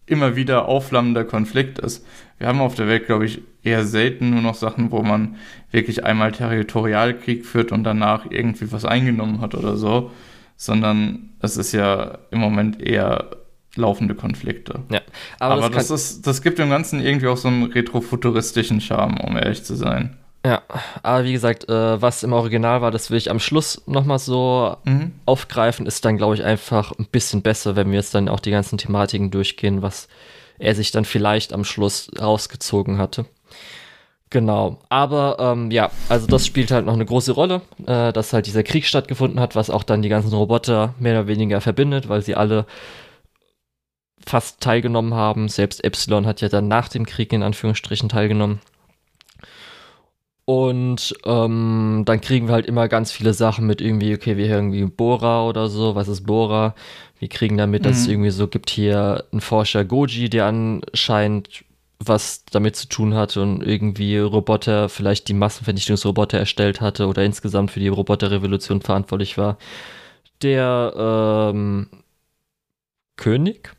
immer 0.06 0.36
wieder 0.36 0.68
aufflammender 0.68 1.26
Konflikt 1.26 1.80
ist. 1.80 2.06
Wir 2.38 2.48
haben 2.48 2.62
auf 2.62 2.76
der 2.76 2.88
Welt, 2.88 3.08
glaube 3.08 3.26
ich, 3.26 3.42
eher 3.64 3.84
selten 3.84 4.30
nur 4.30 4.42
noch 4.42 4.56
Sachen, 4.56 4.92
wo 4.92 5.02
man 5.02 5.36
wirklich 5.72 6.06
einmal 6.06 6.32
Territorialkrieg 6.32 7.46
führt 7.46 7.72
und 7.72 7.84
danach 7.84 8.26
irgendwie 8.30 8.72
was 8.72 8.86
eingenommen 8.86 9.42
hat 9.42 9.54
oder 9.54 9.76
so, 9.76 10.12
sondern 10.56 11.32
es 11.42 11.58
ist 11.58 11.74
ja 11.74 12.20
im 12.32 12.40
Moment 12.40 12.82
eher 12.82 13.32
laufende 13.78 14.16
Konflikte. 14.16 14.82
Ja, 14.90 15.02
aber, 15.40 15.66
aber 15.66 15.70
das, 15.70 15.88
das, 15.88 16.02
ist, 16.02 16.28
das 16.28 16.42
gibt 16.42 16.60
dem 16.60 16.70
Ganzen 16.70 17.00
irgendwie 17.00 17.28
auch 17.28 17.38
so 17.38 17.48
einen 17.48 17.64
retrofuturistischen 17.64 18.82
Charme, 18.82 19.20
um 19.20 19.38
ehrlich 19.38 19.64
zu 19.64 19.76
sein. 19.76 20.18
Ja, 20.46 20.62
aber 21.04 21.26
wie 21.26 21.34
gesagt, 21.34 21.68
äh, 21.68 22.02
was 22.02 22.24
im 22.24 22.32
Original 22.32 22.82
war, 22.82 22.92
das 22.92 23.12
will 23.12 23.18
ich 23.18 23.30
am 23.30 23.40
Schluss 23.40 23.82
nochmal 23.86 24.20
so 24.20 24.78
mhm. 24.86 25.12
aufgreifen, 25.26 25.86
ist 25.86 26.06
dann, 26.06 26.18
glaube 26.18 26.36
ich, 26.36 26.44
einfach 26.44 26.94
ein 26.98 27.06
bisschen 27.06 27.42
besser, 27.42 27.76
wenn 27.76 27.90
wir 27.90 27.98
jetzt 27.98 28.16
dann 28.16 28.30
auch 28.30 28.40
die 28.40 28.52
ganzen 28.52 28.78
Thematiken 28.78 29.30
durchgehen, 29.30 29.82
was 29.82 30.08
er 30.58 30.74
sich 30.74 30.92
dann 30.92 31.06
vielleicht 31.06 31.54
am 31.54 31.64
Schluss 31.64 32.10
rausgezogen 32.20 32.98
hatte. 32.98 33.26
Genau, 34.30 34.80
aber 34.90 35.38
ähm, 35.40 35.72
ja, 35.72 35.90
also 36.10 36.28
das 36.28 36.46
spielt 36.46 36.72
halt 36.72 36.86
noch 36.86 36.94
eine 36.94 37.06
große 37.06 37.32
Rolle, 37.32 37.62
äh, 37.86 38.12
dass 38.12 38.34
halt 38.34 38.46
dieser 38.46 38.64
Krieg 38.64 38.86
stattgefunden 38.86 39.40
hat, 39.40 39.56
was 39.56 39.70
auch 39.70 39.84
dann 39.84 40.02
die 40.02 40.10
ganzen 40.10 40.34
Roboter 40.34 40.94
mehr 41.00 41.14
oder 41.14 41.28
weniger 41.28 41.62
verbindet, 41.62 42.10
weil 42.10 42.22
sie 42.22 42.36
alle 42.36 42.66
fast 44.30 44.62
teilgenommen 44.62 45.14
haben. 45.14 45.50
Selbst 45.50 45.84
Epsilon 45.84 46.26
hat 46.26 46.42
ja 46.42 46.50
dann 46.50 46.68
nach 46.68 46.90
dem 46.90 47.06
Krieg 47.06 47.34
in 47.34 47.44
Anführungsstrichen 47.44 48.10
teilgenommen. 48.10 48.60
Und 50.46 51.14
ähm, 51.26 52.04
dann 52.06 52.22
kriegen 52.22 52.48
wir 52.48 52.54
halt 52.54 52.68
immer 52.68 52.88
ganz 52.88 53.12
viele 53.12 53.34
Sachen 53.34 53.68
mit 53.68 53.82
irgendwie, 53.82 54.14
okay, 54.14 54.38
wir 54.38 54.48
irgendwie 54.48 54.86
Bora 54.86 55.46
oder 55.46 55.68
so, 55.68 55.96
was 55.96 56.08
ist 56.08 56.26
Bora? 56.26 56.74
Wir 57.20 57.28
kriegen 57.28 57.58
damit, 57.58 57.82
mhm. 57.82 57.90
dass 57.90 57.98
es 57.98 58.06
mhm. 58.06 58.14
irgendwie 58.14 58.30
so 58.30 58.48
gibt 58.48 58.70
hier 58.70 59.26
einen 59.32 59.42
Forscher 59.42 59.84
Goji, 59.84 60.30
der 60.30 60.46
anscheinend 60.46 61.66
was 62.00 62.46
damit 62.46 62.76
zu 62.76 62.88
tun 62.88 63.16
hatte 63.16 63.42
und 63.42 63.62
irgendwie 63.62 64.18
Roboter, 64.20 64.88
vielleicht 64.88 65.28
die 65.28 65.34
Massenvernichtungsroboter 65.34 66.38
erstellt 66.38 66.80
hatte 66.80 67.08
oder 67.08 67.26
insgesamt 67.26 67.72
für 67.72 67.80
die 67.80 67.88
Roboterrevolution 67.88 68.82
verantwortlich 68.82 69.38
war. 69.38 69.58
Der 70.44 70.94
ähm, 71.54 71.88
König 73.18 73.77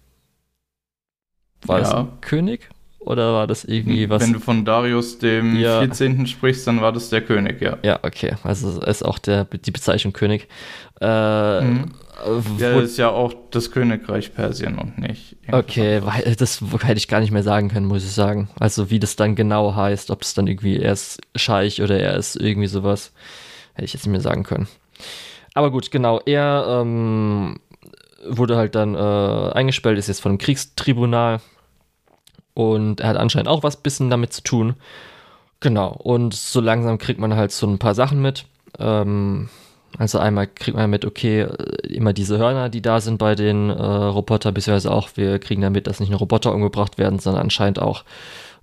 war 1.66 1.80
ja. 1.80 1.92
das 1.92 2.06
König? 2.20 2.68
Oder 3.00 3.32
war 3.32 3.46
das 3.46 3.64
irgendwie 3.64 4.10
was? 4.10 4.22
Wenn 4.22 4.34
du 4.34 4.40
von 4.40 4.64
Darius 4.64 5.18
dem 5.18 5.56
ja. 5.56 5.78
14. 5.78 6.26
sprichst, 6.26 6.66
dann 6.66 6.82
war 6.82 6.92
das 6.92 7.08
der 7.08 7.22
König, 7.22 7.62
ja. 7.62 7.78
Ja, 7.82 8.00
okay. 8.02 8.34
Also 8.42 8.80
ist 8.82 9.04
auch 9.04 9.18
der, 9.18 9.44
die 9.44 9.70
Bezeichnung 9.70 10.12
König. 10.12 10.48
Äh, 11.00 11.60
mhm. 11.62 11.84
Ja, 12.58 12.74
das 12.74 12.90
ist 12.90 12.98
ja 12.98 13.10
auch 13.10 13.32
das 13.50 13.70
Königreich 13.70 14.34
Persien 14.34 14.76
und 14.78 14.98
nicht. 14.98 15.36
Okay, 15.50 16.02
weil 16.02 16.34
das 16.34 16.60
hätte 16.82 16.98
ich 16.98 17.06
gar 17.08 17.20
nicht 17.20 17.30
mehr 17.30 17.44
sagen 17.44 17.68
können, 17.68 17.86
muss 17.86 18.04
ich 18.04 18.12
sagen. 18.12 18.50
Also 18.58 18.90
wie 18.90 18.98
das 18.98 19.16
dann 19.16 19.36
genau 19.36 19.76
heißt, 19.76 20.10
ob 20.10 20.22
es 20.22 20.34
dann 20.34 20.48
irgendwie 20.48 20.78
er 20.78 20.92
ist 20.92 21.20
Scheich 21.36 21.80
oder 21.80 21.98
er 21.98 22.16
ist 22.16 22.34
irgendwie 22.34 22.66
sowas, 22.66 23.12
hätte 23.74 23.84
ich 23.84 23.92
jetzt 23.92 24.04
nicht 24.04 24.12
mehr 24.12 24.20
sagen 24.20 24.42
können. 24.42 24.66
Aber 25.54 25.70
gut, 25.70 25.90
genau. 25.90 26.20
Er 26.26 26.82
ähm, 26.82 27.60
wurde 28.26 28.56
halt 28.56 28.74
dann 28.74 28.94
äh, 28.94 29.52
eingesperrt, 29.52 29.98
ist 29.98 30.08
jetzt 30.08 30.20
von 30.20 30.30
einem 30.30 30.38
Kriegstribunal 30.38 31.40
und 32.54 33.00
er 33.00 33.08
hat 33.08 33.16
anscheinend 33.16 33.48
auch 33.48 33.62
was 33.62 33.76
bisschen 33.76 34.10
damit 34.10 34.32
zu 34.32 34.42
tun. 34.42 34.74
Genau, 35.60 35.88
und 35.90 36.34
so 36.34 36.60
langsam 36.60 36.98
kriegt 36.98 37.20
man 37.20 37.34
halt 37.34 37.52
so 37.52 37.66
ein 37.66 37.78
paar 37.78 37.94
Sachen 37.94 38.22
mit. 38.22 38.46
Ähm, 38.78 39.48
also 39.96 40.18
einmal 40.18 40.46
kriegt 40.46 40.76
man 40.76 40.90
mit, 40.90 41.04
okay, 41.04 41.48
immer 41.82 42.12
diese 42.12 42.38
Hörner, 42.38 42.68
die 42.68 42.82
da 42.82 43.00
sind 43.00 43.18
bei 43.18 43.34
den 43.34 43.70
äh, 43.70 43.82
Robotern, 43.82 44.54
beziehungsweise 44.54 44.92
auch, 44.92 45.10
wir 45.14 45.38
kriegen 45.38 45.62
damit, 45.62 45.86
dass 45.86 46.00
nicht 46.00 46.10
nur 46.10 46.18
Roboter 46.18 46.54
umgebracht 46.54 46.98
werden, 46.98 47.18
sondern 47.18 47.42
anscheinend 47.42 47.80
auch 47.80 48.04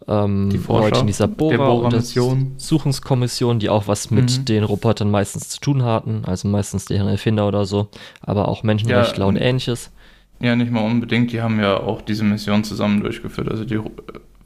ähm, 0.08 0.50
die 0.52 0.58
Forscher, 0.58 0.90
Leute 0.90 1.02
in 1.02 1.08
dieser 1.08 1.28
Bohrer-Suchungskommission, 1.28 3.60
die 3.60 3.70
auch 3.70 3.88
was 3.88 4.10
mit 4.12 4.40
mhm. 4.40 4.46
den 4.46 4.64
Robotern 4.64 5.12
meistens 5.12 5.50
zu 5.50 5.60
tun 5.60 5.84
hatten, 5.84 6.24
also 6.26 6.48
meistens 6.48 6.86
deren 6.86 7.08
Erfinder 7.08 7.48
oder 7.48 7.66
so, 7.66 7.90
aber 8.22 8.48
auch 8.48 8.64
Menschenrechtler 8.64 9.26
ja, 9.26 9.30
und 9.30 9.36
ähnliches. 9.38 9.92
Ja, 10.40 10.56
nicht 10.56 10.72
mal 10.72 10.86
unbedingt, 10.86 11.32
die 11.32 11.42
haben 11.42 11.60
ja 11.60 11.78
auch 11.78 12.02
diese 12.02 12.24
Mission 12.24 12.64
zusammen 12.64 13.02
durchgeführt, 13.02 13.50
also 13.50 13.66
die 13.66 13.80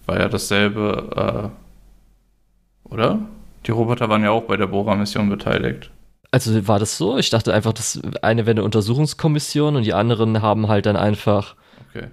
war 0.06 0.20
ja 0.20 0.30
dasselbe, 0.30 1.52
Oder? 2.86 3.20
Die 3.66 3.72
Roboter 3.72 4.10
waren 4.10 4.24
ja 4.24 4.32
auch 4.32 4.44
bei 4.44 4.58
der 4.58 4.68
Bohrer-Mission 4.68 5.30
beteiligt. 5.30 5.92
Also 6.32 6.68
war 6.68 6.80
das 6.80 6.98
so? 6.98 7.18
Ich 7.18 7.30
dachte 7.30 7.54
einfach, 7.54 7.74
das 7.74 8.00
eine 8.22 8.46
wäre 8.46 8.56
eine 8.56 8.64
Untersuchungskommission 8.64 9.76
und 9.76 9.84
die 9.84 9.94
anderen 9.94 10.42
haben 10.42 10.68
halt 10.68 10.86
dann 10.86 10.96
einfach. 10.96 11.56
Okay. 11.90 12.08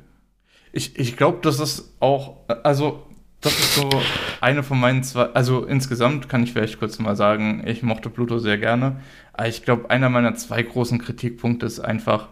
Ich, 0.73 0.99
ich 0.99 1.17
glaube, 1.17 1.39
das 1.43 1.61
ist 1.61 1.95
auch, 2.01 2.37
also 2.63 3.06
das 3.47 3.61
ist 3.61 3.75
so 3.77 3.89
eine 4.41 4.65
von 4.65 4.81
meinen 4.81 5.05
zwei, 5.05 5.27
also 5.27 5.65
insgesamt 5.65 6.29
kann 6.29 6.43
ich 6.43 6.53
vielleicht 6.53 6.81
kurz 6.81 6.99
mal 6.99 7.15
sagen, 7.15 7.63
ich 7.65 7.85
mochte 7.85 8.11
Pluto 8.11 8.41
sehr 8.41 8.59
gerne, 8.59 9.01
aber 9.35 9.47
ich 9.47 9.63
glaube, 9.63 9.89
einer 9.89 10.09
meiner 10.09 10.35
zwei 10.35 10.63
großen 10.63 10.99
Kritikpunkte 10.99 11.65
ist 11.65 11.79
einfach, 11.79 12.29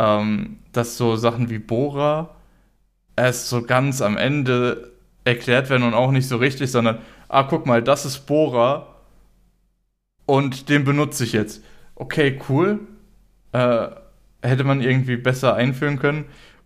ähm, 0.00 0.58
dass 0.72 0.96
so 0.96 1.14
Sachen 1.14 1.50
wie 1.50 1.60
Bora 1.60 2.34
erst 3.14 3.48
so 3.48 3.62
ganz 3.62 4.02
am 4.02 4.16
Ende 4.16 4.90
erklärt 5.24 5.70
werden 5.70 5.84
und 5.84 5.94
auch 5.94 6.10
nicht 6.10 6.26
so 6.26 6.38
richtig, 6.38 6.72
sondern, 6.72 6.98
ah, 7.28 7.44
guck 7.44 7.64
mal, 7.66 7.80
das 7.80 8.04
ist 8.04 8.26
Bora 8.26 8.88
und 10.26 10.68
den 10.68 10.84
benutze 10.84 11.22
ich 11.22 11.32
jetzt. 11.32 11.62
Okay, 11.94 12.40
cool. 12.48 12.80
Äh, 13.52 13.86
hätte 14.42 14.64
man 14.64 14.80
irgendwie 14.80 15.16
besser 15.16 15.54
einführen 15.54 16.00
können. 16.00 16.24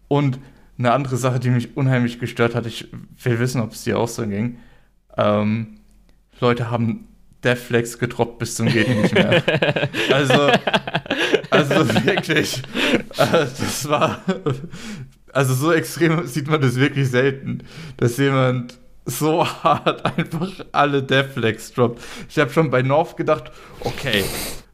Und 0.09 0.39
eine 0.79 0.93
andere 0.93 1.17
Sache, 1.17 1.41
die 1.41 1.51
mich 1.51 1.77
unheimlich 1.77 2.19
gestört 2.19 2.55
hat, 2.55 2.67
ich 2.67 2.89
will 3.23 3.39
wissen, 3.39 3.61
ob 3.61 3.73
es 3.73 3.85
dir 3.85 3.99
auch 3.99 4.09
so 4.09 4.27
ging. 4.27 4.59
Ähm, 5.17 5.79
Leute 6.41 6.71
haben 6.71 7.09
Deathflex 7.45 7.99
gedroppt 7.99 8.39
bis 8.39 8.57
zum 8.57 8.67
geht 8.67 8.89
nicht 8.89 9.15
mehr. 9.15 9.43
also, 10.13 10.51
also 11.51 11.95
wirklich, 12.05 12.63
äh, 13.19 13.47
das 13.59 13.89
war, 13.89 14.23
also 15.33 15.55
so 15.55 15.73
extrem 15.73 16.27
sieht 16.27 16.49
man 16.49 16.61
das 16.61 16.77
wirklich 16.77 17.09
selten, 17.11 17.63
dass 17.99 18.17
jemand 18.17 18.79
so 19.05 19.47
hart 19.47 20.05
einfach 20.07 20.51
alle 20.73 21.03
Deathflags 21.03 21.73
droppt. 21.73 22.03
Ich 22.29 22.39
habe 22.39 22.51
schon 22.51 22.71
bei 22.71 22.83
North 22.83 23.17
gedacht, 23.17 23.53
okay, 23.81 24.25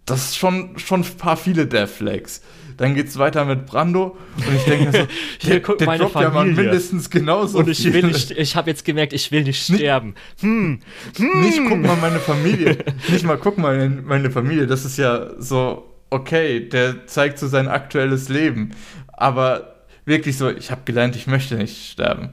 das 0.07 0.27
ist 0.27 0.39
schon, 0.39 0.79
schon 0.79 1.03
ein 1.03 1.17
paar 1.17 1.37
viele 1.37 1.67
Deathflags. 1.67 2.43
Dann 2.81 2.95
geht's 2.95 3.19
weiter 3.19 3.45
mit 3.45 3.67
Brando 3.67 4.17
und 4.37 4.57
ich 4.57 4.65
denke 4.65 4.87
mir 4.87 4.93
so, 4.93 5.07
hier 5.39 5.51
der, 5.51 5.61
guckt 5.61 5.83
der 5.83 5.87
meine 5.87 6.09
Familie. 6.09 6.23
ja 6.23 6.31
mal 6.31 6.47
mindestens 6.47 7.11
genauso 7.11 7.59
Und 7.59 7.69
ich 7.69 7.93
will 7.93 8.05
nicht, 8.05 8.31
ich 8.31 8.57
habe 8.57 8.71
jetzt 8.71 8.87
gemerkt, 8.87 9.13
ich 9.13 9.31
will 9.31 9.43
nicht 9.43 9.63
sterben. 9.63 10.15
Hm. 10.41 10.81
Hm. 11.19 11.41
Nicht 11.43 11.61
guck 11.69 11.79
mal 11.79 11.97
meine 11.97 12.19
Familie, 12.21 12.79
nicht 13.11 13.23
mal 13.27 13.37
guck 13.37 13.59
mal 13.59 13.87
meine 13.91 14.31
Familie, 14.31 14.67
das 14.67 14.87
ist 14.87 14.97
ja 14.97 15.27
so 15.39 15.93
okay, 16.09 16.71
der 16.71 17.07
zeigt 17.07 17.39
so 17.39 17.49
sein 17.49 17.69
aktuelles 17.69 18.31
Leben, 18.31 18.71
aber 19.09 19.85
wirklich 20.07 20.39
so, 20.39 20.49
ich 20.49 20.71
habe 20.71 20.81
gelernt, 20.87 21.17
ich 21.17 21.27
möchte 21.27 21.57
nicht 21.57 21.93
sterben 21.93 22.31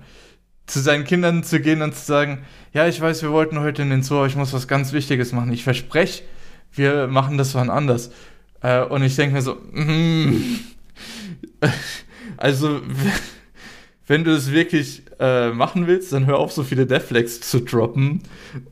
zu 0.65 0.79
seinen 0.79 1.05
Kindern 1.05 1.43
zu 1.43 1.60
gehen 1.60 1.81
und 1.81 1.95
zu 1.95 2.05
sagen, 2.05 2.45
ja, 2.73 2.88
ich 2.88 2.99
weiß, 2.99 3.21
wir 3.21 3.31
wollten 3.31 3.60
heute 3.60 3.81
in 3.81 3.89
den 3.89 4.03
Zoo, 4.03 4.17
aber 4.17 4.27
ich 4.27 4.36
muss 4.36 4.53
was 4.53 4.67
ganz 4.67 4.91
Wichtiges 4.93 5.31
machen. 5.31 5.51
Ich 5.53 5.63
verspreche, 5.63 6.23
wir 6.73 7.07
machen 7.07 7.38
das 7.38 7.55
wann 7.55 7.69
anders. 7.69 8.12
Äh, 8.67 8.84
und 8.84 9.01
ich 9.01 9.15
denke 9.15 9.36
mir 9.36 9.41
so, 9.41 9.56
mm, 9.71 10.60
also, 12.38 12.82
wenn 14.08 14.25
du 14.25 14.32
es 14.32 14.51
wirklich 14.51 15.03
äh, 15.19 15.51
machen 15.51 15.88
willst, 15.88 16.12
dann 16.12 16.25
hör 16.25 16.38
auf, 16.38 16.51
so 16.51 16.63
viele 16.63 16.86
Deathflags 16.86 17.39
zu 17.39 17.62
droppen 17.62 18.23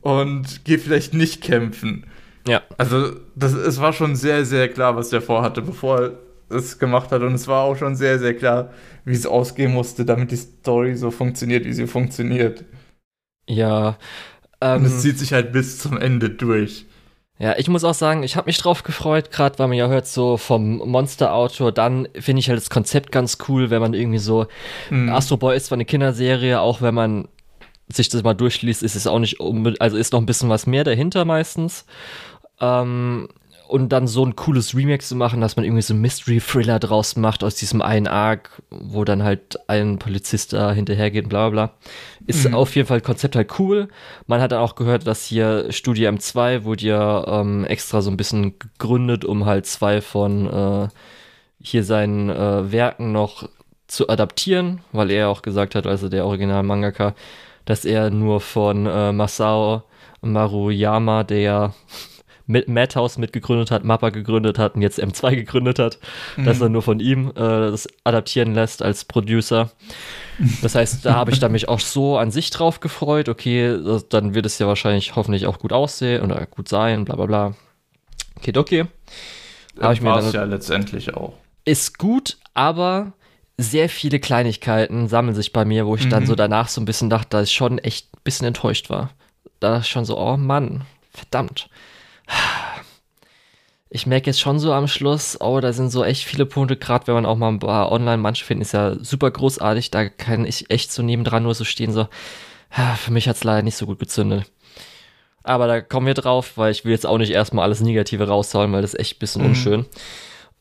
und 0.02 0.64
geh 0.64 0.76
vielleicht 0.76 1.14
nicht 1.14 1.42
kämpfen. 1.42 2.04
Ja. 2.46 2.62
Also, 2.76 3.12
das, 3.34 3.54
es 3.54 3.80
war 3.80 3.94
schon 3.94 4.16
sehr, 4.16 4.44
sehr 4.44 4.68
klar, 4.68 4.96
was 4.96 5.08
der 5.08 5.22
vorhatte, 5.22 5.62
bevor 5.62 6.00
er 6.00 6.18
es 6.50 6.78
gemacht 6.78 7.10
hat. 7.10 7.22
Und 7.22 7.32
es 7.32 7.48
war 7.48 7.62
auch 7.62 7.76
schon 7.76 7.96
sehr, 7.96 8.18
sehr 8.18 8.34
klar, 8.34 8.74
wie 9.06 9.14
es 9.14 9.26
ausgehen 9.26 9.72
musste, 9.72 10.04
damit 10.04 10.30
die 10.30 10.36
Story 10.36 10.94
so 10.94 11.10
funktioniert, 11.10 11.64
wie 11.64 11.72
sie 11.72 11.86
funktioniert. 11.86 12.66
Ja. 13.48 13.96
Ähm, 14.60 14.80
Und 14.80 14.86
es 14.86 14.92
ähm, 14.92 14.98
zieht 14.98 15.18
sich 15.18 15.32
halt 15.32 15.52
bis 15.52 15.78
zum 15.78 15.96
Ende 15.96 16.28
durch. 16.28 16.84
Ja, 17.38 17.54
ich 17.58 17.68
muss 17.68 17.84
auch 17.84 17.94
sagen, 17.94 18.22
ich 18.22 18.36
habe 18.36 18.46
mich 18.46 18.56
drauf 18.56 18.82
gefreut, 18.82 19.30
gerade 19.30 19.58
weil 19.58 19.68
man 19.68 19.76
ja 19.76 19.88
hört 19.88 20.06
so 20.06 20.38
vom 20.38 20.78
Monster-Autor, 20.78 21.70
dann 21.70 22.08
finde 22.18 22.40
ich 22.40 22.48
halt 22.48 22.58
das 22.58 22.70
Konzept 22.70 23.12
ganz 23.12 23.36
cool, 23.48 23.68
wenn 23.68 23.82
man 23.82 23.92
irgendwie 23.92 24.18
so, 24.18 24.46
mhm. 24.88 25.10
Astro 25.10 25.36
Boy 25.36 25.54
ist 25.54 25.66
zwar 25.66 25.76
eine 25.76 25.84
Kinderserie, 25.84 26.60
auch 26.60 26.80
wenn 26.80 26.94
man 26.94 27.28
sich 27.88 28.08
das 28.08 28.22
mal 28.22 28.34
durchliest, 28.34 28.82
ist 28.82 28.96
es 28.96 29.06
auch 29.06 29.18
nicht, 29.18 29.38
also 29.80 29.96
ist 29.96 30.12
noch 30.12 30.20
ein 30.20 30.26
bisschen 30.26 30.48
was 30.48 30.66
mehr 30.66 30.82
dahinter 30.82 31.24
meistens. 31.24 31.84
Ähm, 32.60 33.28
und 33.68 33.90
dann 33.90 34.06
so 34.06 34.24
ein 34.24 34.36
cooles 34.36 34.74
Remake 34.74 35.02
zu 35.02 35.16
machen, 35.16 35.40
dass 35.40 35.56
man 35.56 35.64
irgendwie 35.64 35.82
so 35.82 35.94
Mystery-Thriller 35.94 36.78
draus 36.78 37.16
macht 37.16 37.42
aus 37.42 37.56
diesem 37.56 37.82
einen 37.82 38.06
Arc, 38.06 38.62
wo 38.70 39.04
dann 39.04 39.22
halt 39.22 39.58
ein 39.68 39.98
Polizist 39.98 40.52
da 40.52 40.72
hinterhergeht 40.72 41.24
und 41.24 41.30
bla 41.30 41.48
bla 41.48 41.66
bla. 41.66 41.74
Ist 42.26 42.48
mhm. 42.48 42.54
auf 42.54 42.74
jeden 42.76 42.88
Fall 42.88 43.00
Konzept 43.00 43.36
halt 43.36 43.58
cool. 43.58 43.88
Man 44.26 44.40
hat 44.40 44.52
dann 44.52 44.60
auch 44.60 44.74
gehört, 44.74 45.06
dass 45.06 45.24
hier 45.24 45.72
Studio 45.72 46.10
M2 46.10 46.64
wurde 46.64 46.86
ja 46.86 47.40
ähm, 47.40 47.64
extra 47.64 48.02
so 48.02 48.10
ein 48.10 48.16
bisschen 48.16 48.58
gegründet, 48.58 49.24
um 49.24 49.46
halt 49.46 49.66
zwei 49.66 50.00
von 50.00 50.46
äh, 50.46 50.88
hier 51.60 51.84
seinen 51.84 52.30
äh, 52.30 52.70
Werken 52.72 53.12
noch 53.12 53.48
zu 53.86 54.08
adaptieren, 54.08 54.80
weil 54.92 55.10
er 55.10 55.28
auch 55.28 55.42
gesagt 55.42 55.74
hat, 55.74 55.86
also 55.86 56.08
der 56.08 56.26
Original-Mangaka, 56.26 57.14
dass 57.64 57.84
er 57.84 58.10
nur 58.10 58.40
von 58.40 58.86
äh, 58.86 59.12
Masao 59.12 59.82
Maruyama, 60.22 61.24
der 61.24 61.74
mit 62.46 62.68
Madhouse 62.68 63.18
mitgegründet 63.18 63.70
hat, 63.70 63.84
Mappa 63.84 64.10
gegründet 64.10 64.58
hat 64.58 64.76
und 64.76 64.82
jetzt 64.82 65.02
M2 65.02 65.34
gegründet 65.34 65.78
hat, 65.78 65.98
mhm. 66.36 66.44
dass 66.44 66.60
er 66.60 66.68
nur 66.68 66.82
von 66.82 67.00
ihm 67.00 67.30
äh, 67.30 67.34
das 67.34 67.88
adaptieren 68.04 68.54
lässt 68.54 68.82
als 68.82 69.04
Producer. 69.04 69.70
Das 70.62 70.74
heißt, 70.74 71.04
da 71.04 71.14
habe 71.14 71.32
ich 71.32 71.40
dann 71.40 71.52
mich 71.52 71.68
auch 71.68 71.80
so 71.80 72.18
an 72.18 72.30
sich 72.30 72.50
drauf 72.50 72.80
gefreut. 72.80 73.28
Okay, 73.28 73.78
das, 73.82 74.08
dann 74.08 74.34
wird 74.34 74.46
es 74.46 74.58
ja 74.58 74.66
wahrscheinlich 74.66 75.16
hoffentlich 75.16 75.46
auch 75.46 75.58
gut 75.58 75.72
aussehen 75.72 76.22
oder 76.22 76.46
gut 76.46 76.68
sein, 76.68 77.04
bla 77.04 77.16
bla 77.16 77.26
bla. 77.26 77.54
Okay, 78.36 78.52
okay. 78.56 78.84
Habe 79.80 79.94
ich 79.94 80.00
mir 80.00 80.14
dann, 80.14 80.32
ja 80.32 80.44
letztendlich 80.44 81.14
auch. 81.14 81.34
Ist 81.64 81.98
gut, 81.98 82.36
aber 82.54 83.12
sehr 83.58 83.88
viele 83.88 84.20
Kleinigkeiten 84.20 85.08
sammeln 85.08 85.34
sich 85.34 85.52
bei 85.52 85.64
mir, 85.64 85.86
wo 85.86 85.96
ich 85.96 86.04
mhm. 86.04 86.10
dann 86.10 86.26
so 86.26 86.34
danach 86.34 86.68
so 86.68 86.80
ein 86.80 86.84
bisschen 86.84 87.10
dachte, 87.10 87.30
dass 87.30 87.48
ich 87.48 87.54
schon 87.54 87.78
echt 87.78 88.14
ein 88.14 88.20
bisschen 88.22 88.46
enttäuscht 88.46 88.88
war. 88.90 89.10
Da 89.58 89.82
schon 89.82 90.04
so, 90.04 90.18
oh 90.18 90.36
Mann, 90.36 90.82
verdammt 91.12 91.70
ich 93.88 94.06
merke 94.06 94.26
jetzt 94.26 94.40
schon 94.40 94.58
so 94.58 94.72
am 94.72 94.88
Schluss, 94.88 95.40
oh, 95.40 95.60
da 95.60 95.72
sind 95.72 95.90
so 95.90 96.04
echt 96.04 96.24
viele 96.24 96.46
Punkte, 96.46 96.76
gerade 96.76 97.06
wenn 97.06 97.14
man 97.14 97.26
auch 97.26 97.36
mal 97.36 97.48
ein 97.48 97.58
paar 97.58 97.92
online, 97.92 98.18
manche 98.18 98.44
finden 98.44 98.62
ist 98.62 98.72
ja 98.72 98.96
super 99.02 99.30
großartig, 99.30 99.90
da 99.90 100.08
kann 100.08 100.44
ich 100.44 100.70
echt 100.70 100.92
so 100.92 101.02
nebendran 101.02 101.44
nur 101.44 101.54
so 101.54 101.64
stehen, 101.64 101.92
so, 101.92 102.08
für 102.96 103.12
mich 103.12 103.28
hat 103.28 103.36
es 103.36 103.44
leider 103.44 103.62
nicht 103.62 103.76
so 103.76 103.86
gut 103.86 103.98
gezündet. 103.98 104.44
Aber 105.42 105.68
da 105.68 105.80
kommen 105.80 106.08
wir 106.08 106.14
drauf, 106.14 106.54
weil 106.56 106.72
ich 106.72 106.84
will 106.84 106.90
jetzt 106.90 107.06
auch 107.06 107.18
nicht 107.18 107.30
erstmal 107.30 107.64
alles 107.64 107.80
Negative 107.80 108.26
raushauen, 108.26 108.72
weil 108.72 108.82
das 108.82 108.94
ist 108.94 109.00
echt 109.00 109.16
ein 109.16 109.18
bisschen 109.20 109.42
mhm. 109.42 109.48
unschön. 109.48 109.86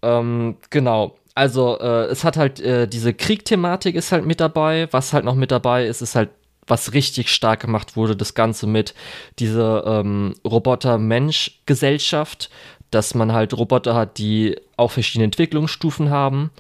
Ähm, 0.04 0.58
genau. 0.70 1.18
Also, 1.34 1.80
äh, 1.80 2.06
es 2.06 2.24
hat 2.24 2.38
halt 2.38 2.60
äh, 2.60 2.88
diese 2.88 3.14
Kriegthematik 3.14 3.96
ist 3.96 4.12
halt 4.12 4.26
mit 4.26 4.40
dabei. 4.40 4.88
Was 4.92 5.12
halt 5.12 5.26
noch 5.26 5.34
mit 5.34 5.50
dabei 5.50 5.88
ist, 5.88 6.02
ist 6.02 6.14
halt 6.14 6.30
was 6.68 6.94
richtig 6.94 7.30
stark 7.30 7.62
gemacht 7.62 7.96
wurde, 7.96 8.16
das 8.16 8.34
Ganze 8.34 8.66
mit 8.68 8.96
dieser 9.40 10.02
ähm, 10.02 10.34
Roboter-Mensch-Gesellschaft, 10.44 12.50
dass 12.92 13.16
man 13.16 13.34
halt 13.34 13.56
Roboter 13.56 13.96
hat, 13.96 14.18
die 14.18 14.58
auch 14.78 14.92
verschiedene 14.92 15.26
Entwicklungsstufen 15.26 16.10
haben. 16.10 16.52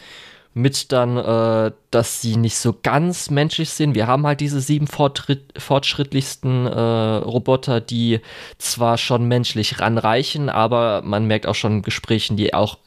Mit 0.57 0.93
dann, 0.93 1.17
äh, 1.17 1.73
dass 1.91 2.21
sie 2.21 2.37
nicht 2.37 2.55
so 2.55 2.73
ganz 2.81 3.29
menschlich 3.29 3.71
sind. 3.71 3.93
Wir 3.93 4.07
haben 4.07 4.25
halt 4.25 4.39
diese 4.39 4.61
sieben 4.61 4.87
fortschrittlichsten 4.87 6.65
äh, 6.65 6.79
Roboter, 6.79 7.81
die 7.81 8.21
zwar 8.57 8.97
schon 8.97 9.27
menschlich 9.27 9.81
ranreichen, 9.81 10.47
aber 10.47 11.01
man 11.03 11.25
merkt 11.25 11.45
auch 11.45 11.55
schon 11.55 11.73
in 11.73 11.81
Gesprächen, 11.81 12.37
die 12.37 12.53
auch 12.53 12.77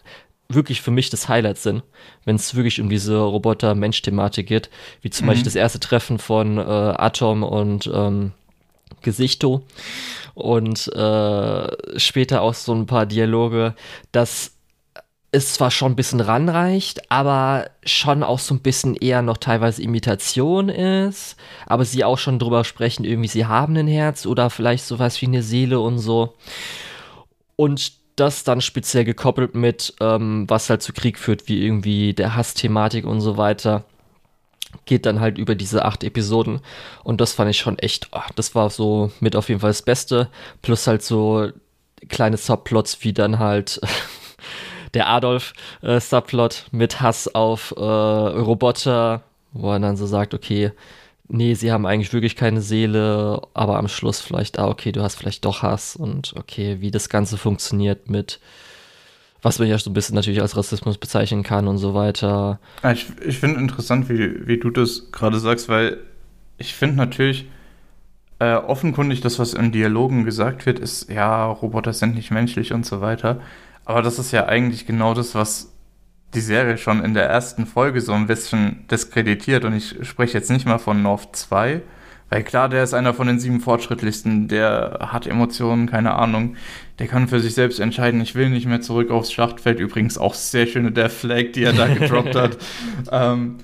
wirklich 0.48 0.80
für 0.80 0.90
mich 0.90 1.10
das 1.10 1.28
Highlight 1.28 1.58
sind, 1.58 1.82
wenn 2.24 2.36
es 2.36 2.54
wirklich 2.54 2.80
um 2.80 2.88
diese 2.88 3.18
Roboter-Mensch-Thematik 3.18 4.46
geht, 4.46 4.70
wie 5.02 5.10
zum 5.10 5.26
mhm. 5.26 5.28
Beispiel 5.28 5.44
das 5.44 5.54
erste 5.54 5.80
Treffen 5.80 6.18
von 6.18 6.58
äh, 6.58 6.62
Atom 6.62 7.42
und 7.42 7.90
ähm, 7.92 8.32
Gesichto 9.02 9.62
und 10.34 10.88
äh, 10.94 11.98
später 11.98 12.40
auch 12.40 12.54
so 12.54 12.74
ein 12.74 12.86
paar 12.86 13.06
Dialoge, 13.06 13.74
dass 14.12 14.52
es 15.30 15.52
zwar 15.52 15.70
schon 15.70 15.92
ein 15.92 15.96
bisschen 15.96 16.20
ranreicht, 16.20 17.10
aber 17.10 17.70
schon 17.84 18.22
auch 18.22 18.38
so 18.38 18.54
ein 18.54 18.60
bisschen 18.60 18.94
eher 18.94 19.20
noch 19.20 19.36
teilweise 19.36 19.82
Imitation 19.82 20.70
ist, 20.70 21.36
aber 21.66 21.84
sie 21.84 22.04
auch 22.04 22.16
schon 22.16 22.38
drüber 22.38 22.64
sprechen, 22.64 23.04
irgendwie 23.04 23.28
sie 23.28 23.44
haben 23.44 23.76
ein 23.76 23.88
Herz 23.88 24.24
oder 24.24 24.48
vielleicht 24.48 24.86
sowas 24.86 25.20
wie 25.20 25.26
eine 25.26 25.42
Seele 25.42 25.80
und 25.80 25.98
so. 25.98 26.34
Und 27.56 27.97
das 28.20 28.44
dann 28.44 28.60
speziell 28.60 29.04
gekoppelt 29.04 29.54
mit, 29.54 29.94
ähm, 30.00 30.44
was 30.48 30.70
halt 30.70 30.82
zu 30.82 30.92
Krieg 30.92 31.18
führt, 31.18 31.48
wie 31.48 31.64
irgendwie 31.64 32.14
der 32.14 32.34
Hassthematik 32.36 33.04
und 33.06 33.20
so 33.20 33.36
weiter, 33.36 33.84
geht 34.86 35.06
dann 35.06 35.20
halt 35.20 35.38
über 35.38 35.54
diese 35.54 35.84
acht 35.84 36.04
Episoden. 36.04 36.60
Und 37.04 37.20
das 37.20 37.32
fand 37.32 37.50
ich 37.50 37.58
schon 37.58 37.78
echt, 37.78 38.08
oh, 38.12 38.20
das 38.36 38.54
war 38.54 38.70
so 38.70 39.10
mit 39.20 39.36
auf 39.36 39.48
jeden 39.48 39.60
Fall 39.60 39.70
das 39.70 39.82
Beste. 39.82 40.28
Plus 40.62 40.86
halt 40.86 41.02
so 41.02 41.50
kleine 42.08 42.36
Subplots, 42.36 43.02
wie 43.02 43.12
dann 43.12 43.38
halt 43.38 43.80
der 44.94 45.08
Adolf-Subplot 45.08 46.66
äh, 46.72 46.76
mit 46.76 47.00
Hass 47.00 47.34
auf 47.34 47.74
äh, 47.76 47.80
Roboter, 47.80 49.22
wo 49.52 49.72
er 49.72 49.80
dann 49.80 49.96
so 49.96 50.06
sagt, 50.06 50.34
okay, 50.34 50.72
nee, 51.28 51.54
sie 51.54 51.72
haben 51.72 51.86
eigentlich 51.86 52.12
wirklich 52.12 52.36
keine 52.36 52.60
Seele, 52.60 53.42
aber 53.54 53.78
am 53.78 53.88
Schluss 53.88 54.20
vielleicht, 54.20 54.58
ah, 54.58 54.68
okay, 54.68 54.92
du 54.92 55.02
hast 55.02 55.16
vielleicht 55.16 55.44
doch 55.44 55.62
Hass 55.62 55.96
und 55.96 56.34
okay, 56.36 56.78
wie 56.80 56.90
das 56.90 57.08
Ganze 57.08 57.36
funktioniert 57.36 58.10
mit, 58.10 58.40
was 59.42 59.58
man 59.58 59.68
ja 59.68 59.78
so 59.78 59.90
ein 59.90 59.94
bisschen 59.94 60.14
natürlich 60.14 60.40
als 60.40 60.56
Rassismus 60.56 60.98
bezeichnen 60.98 61.42
kann 61.42 61.68
und 61.68 61.78
so 61.78 61.94
weiter. 61.94 62.58
Ich, 62.92 63.06
ich 63.24 63.38
finde 63.38 63.60
interessant, 63.60 64.08
wie, 64.08 64.46
wie 64.46 64.58
du 64.58 64.70
das 64.70 65.12
gerade 65.12 65.38
sagst, 65.38 65.68
weil 65.68 65.98
ich 66.56 66.74
finde 66.74 66.96
natürlich 66.96 67.46
äh, 68.40 68.54
offenkundig, 68.54 69.20
das, 69.20 69.38
was 69.38 69.54
in 69.54 69.72
Dialogen 69.72 70.24
gesagt 70.24 70.66
wird, 70.66 70.78
ist, 70.78 71.10
ja, 71.10 71.46
Roboter 71.46 71.92
sind 71.92 72.14
nicht 72.14 72.30
menschlich 72.30 72.72
und 72.72 72.86
so 72.86 73.00
weiter. 73.00 73.40
Aber 73.84 74.02
das 74.02 74.18
ist 74.18 74.32
ja 74.32 74.46
eigentlich 74.46 74.86
genau 74.86 75.14
das, 75.14 75.34
was 75.34 75.72
die 76.34 76.40
Serie 76.40 76.76
schon 76.76 77.02
in 77.04 77.14
der 77.14 77.24
ersten 77.24 77.66
Folge 77.66 78.00
so 78.00 78.12
ein 78.12 78.26
bisschen 78.26 78.86
diskreditiert. 78.90 79.64
Und 79.64 79.74
ich 79.74 79.96
spreche 80.02 80.36
jetzt 80.36 80.50
nicht 80.50 80.66
mal 80.66 80.78
von 80.78 81.02
North 81.02 81.34
2, 81.34 81.80
weil 82.30 82.42
klar, 82.42 82.68
der 82.68 82.84
ist 82.84 82.92
einer 82.92 83.14
von 83.14 83.26
den 83.26 83.40
sieben 83.40 83.60
fortschrittlichsten, 83.60 84.48
der 84.48 84.98
hat 85.10 85.26
Emotionen, 85.26 85.86
keine 85.86 86.12
Ahnung. 86.14 86.56
Der 86.98 87.06
kann 87.06 87.28
für 87.28 87.40
sich 87.40 87.54
selbst 87.54 87.80
entscheiden, 87.80 88.20
ich 88.20 88.34
will 88.34 88.50
nicht 88.50 88.66
mehr 88.66 88.82
zurück 88.82 89.10
aufs 89.10 89.32
Schlachtfeld. 89.32 89.80
Übrigens 89.80 90.18
auch 90.18 90.34
sehr 90.34 90.66
schöne 90.66 90.92
Death 90.92 91.12
Flag, 91.12 91.52
die 91.54 91.64
er 91.64 91.72
da 91.72 91.86
gedroppt 91.94 92.34
hat. 92.34 92.58
Ähm, 93.10 93.56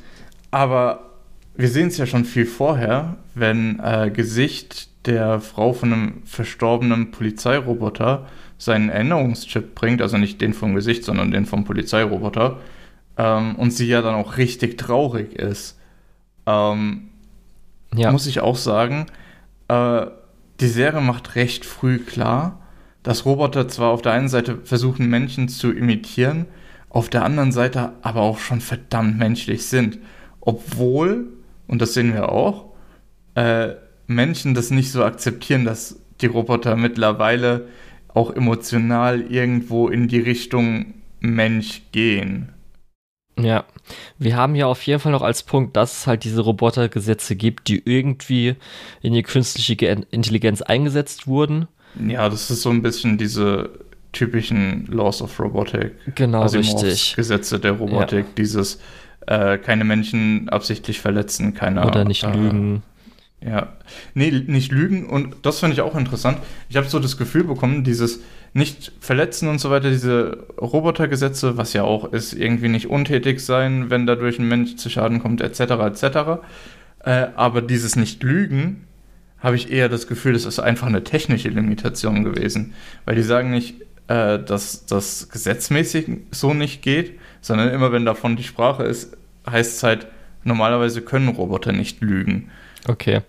aber 0.51 1.11
wir 1.57 1.69
sehen 1.69 1.89
es 1.89 1.99
ja 1.99 2.07
schon 2.07 2.25
viel 2.25 2.47
vorher, 2.47 3.17
wenn 3.35 3.81
äh, 3.81 4.11
Gesicht 4.11 4.89
der 5.07 5.41
Frau 5.41 5.73
von 5.73 5.93
einem 5.93 6.23
verstorbenen 6.25 7.11
Polizeiroboter 7.11 8.27
seinen 8.59 8.89
Erinnerungschip 8.89 9.75
bringt, 9.75 10.01
also 10.03 10.17
nicht 10.17 10.41
den 10.41 10.55
vom 10.55 10.75
Gesicht, 10.75 11.05
sondern 11.05 11.31
den 11.31 11.47
vom 11.47 11.65
Polizeiroboter, 11.65 12.59
ähm, 13.17 13.57
und 13.57 13.73
sie 13.73 13.87
ja 13.87 14.03
dann 14.03 14.15
auch 14.15 14.37
richtig 14.37 14.79
traurig 14.79 15.35
ist. 15.35 15.79
Ähm, 16.47 17.09
ja. 17.95 18.11
Muss 18.11 18.27
ich 18.27 18.41
auch 18.41 18.57
sagen, 18.57 19.07
äh, 19.69 20.07
die 20.61 20.69
Serie 20.69 21.01
macht 21.01 21.37
recht 21.37 21.65
früh 21.65 21.99
klar, 21.99 22.61
dass 23.03 23.27
Roboter 23.27 23.69
zwar 23.69 23.91
auf 23.91 24.03
der 24.03 24.13
einen 24.13 24.29
Seite 24.29 24.59
versuchen, 24.65 25.09
Menschen 25.09 25.49
zu 25.49 25.73
imitieren, 25.73 26.47
auf 26.89 27.11
der 27.11 27.25
anderen 27.25 27.53
Seite 27.53 27.93
aber 28.03 28.23
auch 28.23 28.39
schon 28.39 28.61
verdammt 28.61 29.19
menschlich 29.19 29.67
sind. 29.67 29.99
Obwohl, 30.41 31.27
und 31.67 31.83
das 31.83 31.95
sehen 31.95 32.15
wir 32.15 32.31
auch, 32.31 32.67
äh, 33.35 33.75
Menschen 34.07 34.55
das 34.55 34.71
nicht 34.71 34.93
so 34.93 35.05
akzeptieren, 35.05 35.65
dass 35.65 35.99
die 36.21 36.27
Roboter 36.27 36.77
mittlerweile 36.77 37.69
auch 38.15 38.35
emotional 38.35 39.21
irgendwo 39.21 39.89
in 39.89 40.09
die 40.09 40.21
Richtung 40.21 40.95
Mensch 41.21 41.83
gehen. 41.93 42.51
Ja, 43.39 43.65
wir 44.19 44.37
haben 44.37 44.55
ja 44.55 44.67
auf 44.67 44.83
jeden 44.83 45.01
Fall 45.01 45.11
noch 45.11 45.23
als 45.23 45.43
Punkt, 45.43 45.77
dass 45.77 45.99
es 45.99 46.07
halt 46.07 46.23
diese 46.23 46.41
Robotergesetze 46.41 47.35
gibt, 47.35 47.67
die 47.69 47.83
irgendwie 47.85 48.55
in 49.03 49.13
die 49.13 49.25
künstliche 49.25 49.75
Intelligenz 50.11 50.63
eingesetzt 50.63 51.27
wurden. 51.27 51.67
Ja, 52.07 52.29
das 52.29 52.51
ist 52.51 52.63
so 52.63 52.71
ein 52.71 52.83
bisschen 52.83 53.19
diese 53.19 53.71
typischen 54.13 54.87
Laws 54.87 55.21
of 55.21 55.39
Robotic. 55.41 55.93
Genau, 56.15 56.43
Asimovs 56.43 56.85
richtig. 56.85 57.17
Gesetze 57.17 57.59
der 57.59 57.73
Robotik, 57.73 58.27
ja. 58.27 58.33
dieses 58.39 58.81
äh, 59.27 59.59
keine 59.59 59.85
Menschen 59.85 60.49
absichtlich 60.49 61.01
verletzen, 61.01 61.55
keine 61.55 61.85
Oder 61.85 62.05
nicht 62.05 62.23
äh, 62.23 62.31
lügen. 62.33 62.83
Ja, 63.41 63.75
nee, 64.15 64.31
nicht 64.31 64.73
lügen 64.73 65.07
und 65.07 65.37
das 65.43 65.61
finde 65.61 65.75
ich 65.75 65.83
auch 65.83 65.97
interessant. 65.97 66.39
Ich 66.71 66.77
habe 66.77 66.89
so 66.89 66.99
das 66.99 67.19
Gefühl 67.19 67.45
bekommen, 67.45 67.85
dieses 67.85 68.21
nicht 68.55 68.93
verletzen 69.01 69.49
und 69.49 69.59
so 69.59 69.69
weiter, 69.69 69.91
diese 69.91 70.47
Robotergesetze, 70.59 71.59
was 71.59 71.73
ja 71.75 71.83
auch 71.83 72.13
ist, 72.13 72.33
irgendwie 72.33 72.69
nicht 72.69 72.89
untätig 72.89 73.41
sein, 73.41 73.91
wenn 73.91 74.07
dadurch 74.07 74.39
ein 74.39 74.49
Mensch 74.49 74.77
zu 74.77 74.89
Schaden 74.89 75.21
kommt, 75.21 75.43
etc., 75.43 75.61
etc. 75.61 76.05
Äh, 77.01 77.27
aber 77.35 77.61
dieses 77.61 77.97
nicht 77.97 78.23
lügen, 78.23 78.87
habe 79.41 79.57
ich 79.57 79.71
eher 79.71 79.91
das 79.91 80.07
Gefühl, 80.07 80.33
das 80.33 80.47
ist 80.47 80.59
einfach 80.59 80.87
eine 80.87 81.05
technische 81.05 81.51
Limitation 81.51 82.25
gewesen, 82.25 82.73
weil 83.05 83.17
die 83.17 83.23
sagen 83.23 83.51
nicht, 83.51 83.75
äh, 84.09 84.39
dass 84.39 84.87
das 84.87 85.29
gesetzmäßig 85.29 86.07
so 86.31 86.55
nicht 86.55 86.81
geht, 86.81 87.19
sondern 87.43 87.69
immer 87.69 87.93
wenn 87.93 88.07
davon 88.07 88.37
die 88.37 88.43
Sprache 88.43 88.85
ist, 88.85 89.17
heißt 89.47 89.77
es 89.77 89.83
halt, 89.83 90.07
normalerweise 90.45 91.03
können 91.03 91.29
Roboter 91.29 91.73
nicht 91.73 92.01
lügen. 92.01 92.51
Okay. 92.89 93.21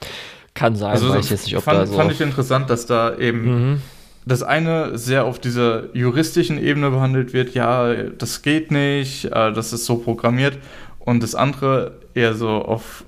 Kann 0.53 0.75
sein, 0.75 0.91
also, 0.91 1.09
weiß 1.09 1.25
ich 1.25 1.31
jetzt 1.31 1.45
nicht, 1.45 1.57
ob 1.57 1.63
fand, 1.63 1.79
da 1.79 1.85
so. 1.85 1.95
Fand 1.95 2.11
ich 2.11 2.21
interessant, 2.21 2.69
dass 2.69 2.85
da 2.85 3.17
eben 3.17 3.71
mhm. 3.71 3.81
das 4.25 4.41
eine 4.41 4.97
sehr 4.97 5.25
auf 5.25 5.39
dieser 5.39 5.93
juristischen 5.95 6.57
Ebene 6.61 6.91
behandelt 6.91 7.33
wird, 7.33 7.53
ja, 7.53 7.93
das 7.93 8.41
geht 8.41 8.71
nicht, 8.71 9.25
äh, 9.25 9.51
das 9.51 9.73
ist 9.73 9.85
so 9.85 9.97
programmiert. 9.97 10.57
Und 10.99 11.21
das 11.21 11.35
andere 11.35 11.99
eher 12.15 12.33
so 12.33 12.49
auf 12.49 13.03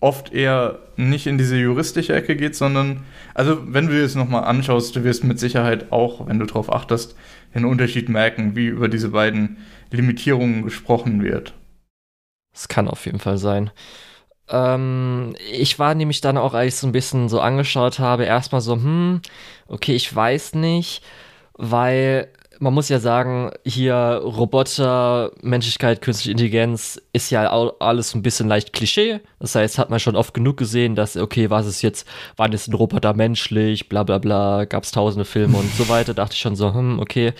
oft 0.00 0.32
eher 0.32 0.78
nicht 0.96 1.26
in 1.26 1.38
diese 1.38 1.56
juristische 1.56 2.14
Ecke 2.14 2.34
geht, 2.34 2.56
sondern, 2.56 3.04
also 3.34 3.60
wenn 3.66 3.86
du 3.86 3.92
dir 3.92 4.02
das 4.02 4.14
nochmal 4.14 4.44
anschaust, 4.44 4.96
du 4.96 5.04
wirst 5.04 5.24
mit 5.24 5.38
Sicherheit 5.38 5.92
auch, 5.92 6.26
wenn 6.26 6.38
du 6.38 6.46
darauf 6.46 6.72
achtest, 6.72 7.14
den 7.54 7.64
Unterschied 7.64 8.08
merken, 8.08 8.56
wie 8.56 8.66
über 8.66 8.88
diese 8.88 9.10
beiden 9.10 9.58
Limitierungen 9.90 10.62
gesprochen 10.62 11.22
wird. 11.22 11.54
Das 12.52 12.68
kann 12.68 12.88
auf 12.88 13.06
jeden 13.06 13.18
Fall 13.18 13.38
sein. 13.38 13.70
Ähm, 14.50 15.34
ich 15.50 15.78
war 15.78 15.94
nämlich 15.94 16.20
dann 16.20 16.36
auch, 16.36 16.54
als 16.54 16.74
ich 16.74 16.80
so 16.80 16.86
ein 16.86 16.92
bisschen 16.92 17.28
so 17.28 17.40
angeschaut 17.40 17.98
habe, 17.98 18.24
erstmal 18.24 18.60
so, 18.60 18.74
hm, 18.74 19.20
okay, 19.68 19.94
ich 19.94 20.14
weiß 20.14 20.54
nicht, 20.54 21.02
weil 21.54 22.28
man 22.60 22.74
muss 22.74 22.90
ja 22.90 23.00
sagen, 23.00 23.50
hier 23.64 24.20
Roboter, 24.22 25.32
Menschlichkeit, 25.40 26.02
künstliche 26.02 26.32
Intelligenz 26.32 27.00
ist 27.14 27.30
ja 27.30 27.50
alles 27.78 28.14
ein 28.14 28.20
bisschen 28.20 28.48
leicht 28.48 28.74
Klischee. 28.74 29.20
Das 29.38 29.54
heißt, 29.54 29.78
hat 29.78 29.88
man 29.88 29.98
schon 29.98 30.14
oft 30.14 30.34
genug 30.34 30.58
gesehen, 30.58 30.94
dass, 30.94 31.16
okay, 31.16 31.48
was 31.48 31.66
ist 31.66 31.80
jetzt, 31.80 32.06
wann 32.36 32.52
ist 32.52 32.68
ein 32.68 32.74
Roboter 32.74 33.14
menschlich, 33.14 33.88
bla 33.88 34.02
bla 34.02 34.18
bla, 34.18 34.66
gab 34.66 34.84
es 34.84 34.90
tausende 34.90 35.24
Filme 35.24 35.56
und 35.56 35.74
so 35.74 35.88
weiter. 35.88 36.12
Dachte 36.12 36.34
ich 36.34 36.40
schon 36.40 36.54
so, 36.54 36.74
hm, 36.74 37.00
okay, 37.00 37.32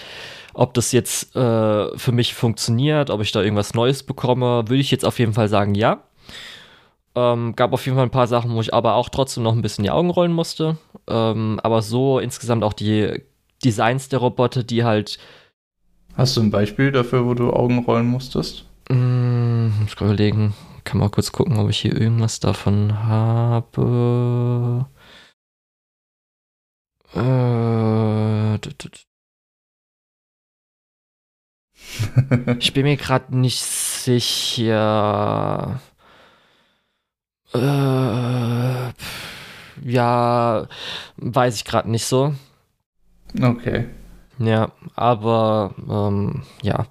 ob 0.54 0.72
das 0.72 0.90
jetzt 0.92 1.36
äh, 1.36 1.98
für 1.98 2.12
mich 2.12 2.32
funktioniert, 2.34 3.10
ob 3.10 3.20
ich 3.20 3.30
da 3.30 3.42
irgendwas 3.42 3.74
Neues 3.74 4.02
bekomme, 4.02 4.64
würde 4.68 4.80
ich 4.80 4.90
jetzt 4.90 5.04
auf 5.04 5.18
jeden 5.18 5.34
Fall 5.34 5.48
sagen, 5.48 5.74
ja. 5.74 6.02
Ähm, 7.16 7.56
gab 7.56 7.72
auf 7.72 7.84
jeden 7.84 7.96
Fall 7.96 8.06
ein 8.06 8.10
paar 8.10 8.28
Sachen, 8.28 8.54
wo 8.54 8.60
ich 8.60 8.72
aber 8.72 8.94
auch 8.94 9.08
trotzdem 9.08 9.42
noch 9.42 9.52
ein 9.52 9.62
bisschen 9.62 9.84
die 9.84 9.90
Augen 9.90 10.10
rollen 10.10 10.32
musste. 10.32 10.78
Ähm, 11.08 11.58
aber 11.62 11.82
so 11.82 12.18
insgesamt 12.18 12.62
auch 12.62 12.72
die 12.72 13.22
Designs 13.64 14.08
der 14.08 14.20
Roboter, 14.20 14.62
die 14.62 14.84
halt. 14.84 15.18
Hast 16.14 16.36
du 16.36 16.40
ein 16.40 16.50
Beispiel 16.50 16.92
dafür, 16.92 17.26
wo 17.26 17.34
du 17.34 17.52
Augen 17.52 17.80
rollen 17.80 18.06
musstest? 18.06 18.64
Mm, 18.88 19.66
muss 19.80 19.94
ich 19.94 20.00
überlegen. 20.00 20.54
Kann 20.84 20.98
mal 20.98 21.10
kurz 21.10 21.32
gucken, 21.32 21.58
ob 21.58 21.68
ich 21.68 21.78
hier 21.78 21.98
irgendwas 21.98 22.40
davon 22.40 23.04
habe. 23.04 24.86
Äh, 27.14 28.58
ich 32.58 32.72
bin 32.72 32.84
mir 32.84 32.96
gerade 32.96 33.36
nicht 33.36 33.60
sicher. 33.62 34.20
Äh, 37.54 38.92
ja, 39.84 40.66
weiß 41.16 41.56
ich 41.56 41.64
gerade 41.64 41.90
nicht 41.90 42.04
so. 42.04 42.34
Okay. 43.40 43.86
Ja, 44.38 44.72
aber 44.96 45.74
ähm, 45.88 46.42
ja, 46.62 46.86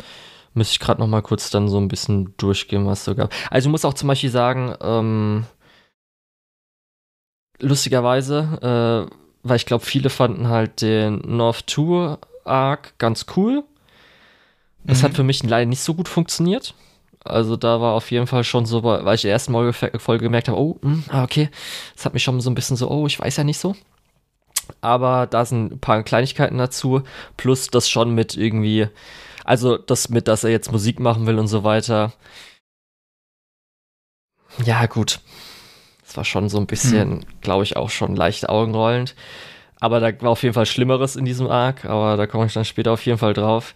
müsste 0.53 0.73
ich 0.73 0.79
gerade 0.79 1.01
noch 1.01 1.07
mal 1.07 1.21
kurz 1.21 1.49
dann 1.49 1.67
so 1.67 1.77
ein 1.77 1.87
bisschen 1.87 2.33
durchgehen, 2.37 2.85
was 2.85 3.05
so 3.05 3.15
gab. 3.15 3.33
Also 3.49 3.67
ich 3.67 3.71
muss 3.71 3.85
auch 3.85 3.93
zum 3.93 4.07
Beispiel 4.07 4.29
sagen, 4.29 4.75
ähm, 4.81 5.45
lustigerweise, 7.59 9.09
äh, 9.09 9.15
weil 9.43 9.55
ich 9.55 9.65
glaube, 9.65 9.85
viele 9.85 10.09
fanden 10.09 10.47
halt 10.47 10.81
den 10.81 11.21
North 11.25 11.67
Tour 11.67 12.19
Arc 12.45 12.97
ganz 12.97 13.25
cool. 13.35 13.63
Es 14.85 15.01
mhm. 15.01 15.05
hat 15.05 15.13
für 15.15 15.23
mich 15.23 15.43
leider 15.43 15.65
nicht 15.65 15.81
so 15.81 15.93
gut 15.93 16.07
funktioniert. 16.07 16.73
Also 17.23 17.57
da 17.57 17.81
war 17.81 17.93
auf 17.93 18.11
jeden 18.11 18.27
Fall 18.27 18.43
schon 18.43 18.65
so, 18.65 18.83
weil 18.83 19.15
ich 19.15 19.21
die 19.21 19.27
erste 19.27 19.51
Folge 19.99 20.23
gemerkt 20.23 20.47
habe, 20.47 20.59
oh, 20.59 20.77
mh, 20.81 20.91
hm, 20.91 21.03
ah, 21.09 21.23
okay, 21.23 21.49
das 21.95 22.05
hat 22.05 22.13
mich 22.13 22.23
schon 22.23 22.39
so 22.41 22.49
ein 22.49 22.55
bisschen 22.55 22.77
so, 22.77 22.89
oh, 22.89 23.07
ich 23.07 23.19
weiß 23.19 23.37
ja 23.37 23.43
nicht 23.43 23.59
so. 23.59 23.75
Aber 24.81 25.27
da 25.27 25.45
sind 25.45 25.73
ein 25.73 25.79
paar 25.79 26.03
Kleinigkeiten 26.03 26.57
dazu, 26.57 27.03
plus 27.37 27.67
das 27.69 27.89
schon 27.89 28.15
mit 28.15 28.37
irgendwie, 28.37 28.87
also 29.43 29.77
das 29.77 30.09
mit, 30.09 30.27
dass 30.27 30.43
er 30.43 30.51
jetzt 30.51 30.71
Musik 30.71 30.99
machen 30.99 31.27
will 31.27 31.39
und 31.39 31.47
so 31.47 31.63
weiter. 31.63 32.13
Ja, 34.63 34.85
gut. 34.85 35.19
Das 36.03 36.17
war 36.17 36.25
schon 36.25 36.49
so 36.49 36.57
ein 36.57 36.67
bisschen, 36.67 37.21
hm. 37.21 37.25
glaube 37.41 37.63
ich, 37.63 37.75
auch 37.77 37.89
schon 37.89 38.15
leicht 38.15 38.49
augenrollend. 38.49 39.15
Aber 39.79 39.99
da 39.99 40.21
war 40.21 40.31
auf 40.31 40.43
jeden 40.43 40.53
Fall 40.53 40.65
Schlimmeres 40.65 41.15
in 41.15 41.25
diesem 41.25 41.47
Arc, 41.47 41.85
aber 41.85 42.17
da 42.17 42.27
komme 42.27 42.45
ich 42.45 42.53
dann 42.53 42.65
später 42.65 42.91
auf 42.91 43.05
jeden 43.05 43.17
Fall 43.17 43.33
drauf. 43.33 43.75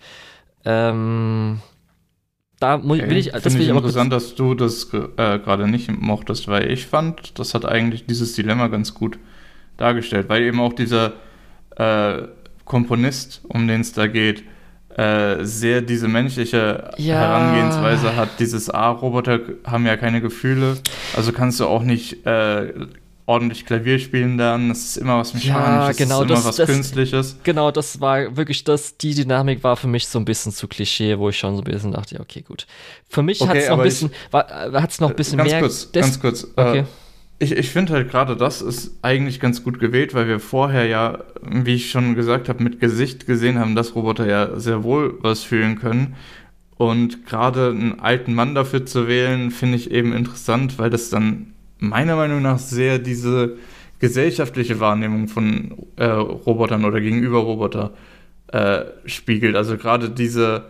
Ähm, 0.66 1.62
da 2.64 2.82
will 2.82 3.18
ich, 3.18 3.30
das 3.30 3.44
Finde 3.44 3.62
ich 3.62 3.68
interessant, 3.68 4.14
dass 4.14 4.36
du 4.36 4.56
das 4.56 4.86
äh, 4.94 5.38
gerade 5.40 5.68
nicht 5.68 5.92
mochtest, 5.92 6.48
weil 6.48 6.72
ich 6.72 6.88
fand, 6.88 7.38
das 7.38 7.54
hat 7.54 7.66
eigentlich 7.66 8.06
dieses 8.06 8.34
Dilemma 8.36 8.68
ganz 8.70 8.94
gut 8.94 9.20
dargestellt, 9.76 10.30
weil 10.30 10.44
eben 10.44 10.62
auch 10.62 10.72
dieser 10.72 11.12
äh, 11.76 12.22
Komponist, 12.64 13.42
um 13.50 13.68
den 13.68 13.82
es 13.82 13.92
da 13.92 14.08
geht, 14.08 14.44
äh, 14.96 15.44
sehr 15.44 15.82
diese 15.82 16.08
menschliche 16.08 16.92
Ja. 16.98 17.16
Herangehensweise 17.16 18.16
hat. 18.16 18.30
Dieses 18.40 18.70
A-Roboter 18.70 19.42
haben 19.66 19.86
ja 19.86 19.98
keine 19.98 20.22
Gefühle, 20.22 20.78
also 21.18 21.34
kannst 21.34 21.60
du 21.60 21.66
auch 21.66 21.84
nicht 21.84 22.26
äh, 22.26 22.74
ordentlich 23.26 23.66
Klavier 23.66 24.00
spielen 24.00 24.38
lernen. 24.38 24.70
Das 24.70 24.84
ist 24.84 24.98
immer 24.98 25.18
was 25.20 25.32
Ja, 25.44 25.56
Mechanisches, 25.56 25.98
genau, 25.98 26.24
das 26.24 26.26
ist 26.26 26.30
immer 26.30 26.36
das- 26.38 26.46
was 26.46 26.56
das- 26.58 26.70
Künstliches. 26.70 27.38
Genau, 27.44 27.72
das 27.72 28.02
war 28.02 28.36
wirklich 28.36 28.64
das, 28.64 28.98
die 28.98 29.16
Dynamik 29.16 29.64
war 29.64 29.76
für 29.78 29.88
mich 29.88 30.08
so 30.08 30.20
ein 30.20 30.26
bisschen 30.26 30.52
zu 30.52 30.68
Klischee, 30.68 31.18
wo 31.18 31.30
ich 31.30 31.38
schon 31.38 31.56
so 31.56 31.62
ein 31.62 31.66
bisschen 31.66 31.92
dachte, 31.92 32.16
ja, 32.16 32.22
okay, 32.22 32.42
gut. 32.42 32.68
Für 33.10 33.22
mich 33.24 33.40
Okay, 33.42 33.50
hat 33.50 33.58
es 33.58 33.70
noch 33.70 33.78
ein 33.78 33.84
bisschen, 33.84 34.12
war, 34.32 34.48
hat's 34.74 35.00
noch 35.00 35.10
ein 35.12 35.16
bisschen 35.16 35.38
ganz 35.38 35.52
mehr. 35.52 35.60
kurz, 35.62 35.92
ganz 35.92 36.20
kurz. 36.20 36.48
Okay. 36.56 36.80
Äh, 36.80 36.84
ich 37.40 37.52
ich 37.52 37.70
finde 37.72 37.94
halt 37.94 38.10
gerade 38.12 38.38
das 38.38 38.62
ist 38.62 38.92
eigentlich 39.02 39.40
ganz 39.40 39.64
gut 39.64 39.80
gewählt, 39.80 40.14
weil 40.14 40.28
wir 40.28 40.40
vorher 40.40 40.86
ja, 40.86 41.20
wie 41.42 41.76
ich 41.76 41.90
schon 41.92 42.16
gesagt 42.16 42.48
habe, 42.48 42.64
mit 42.64 42.80
Gesicht 42.80 43.26
gesehen 43.26 43.58
haben, 43.60 43.76
dass 43.76 43.96
Roboter 43.96 44.28
ja 44.28 44.58
sehr 44.60 44.84
wohl 44.84 45.18
was 45.22 45.44
fühlen 45.44 45.78
können. 45.80 46.16
Und 46.78 47.26
gerade 47.26 47.70
einen 47.70 48.00
alten 48.00 48.34
Mann 48.34 48.56
dafür 48.56 48.86
zu 48.86 49.08
wählen, 49.08 49.52
finde 49.52 49.78
ich 49.78 49.92
eben 49.92 50.14
interessant, 50.14 50.78
weil 50.80 50.90
das 50.90 51.10
dann 51.10 51.53
meiner 51.90 52.16
Meinung 52.16 52.42
nach 52.42 52.60
sehr 52.60 53.00
diese 53.00 53.58
gesellschaftliche 54.00 54.80
Wahrnehmung 54.80 55.28
von 55.28 55.78
äh, 55.96 56.06
Robotern 56.06 56.84
oder 56.86 57.00
gegenüber 57.00 57.40
Roboter 57.40 57.92
äh, 58.48 58.82
spiegelt. 59.06 59.56
Also 59.56 59.78
gerade 59.78 60.10
diese, 60.10 60.66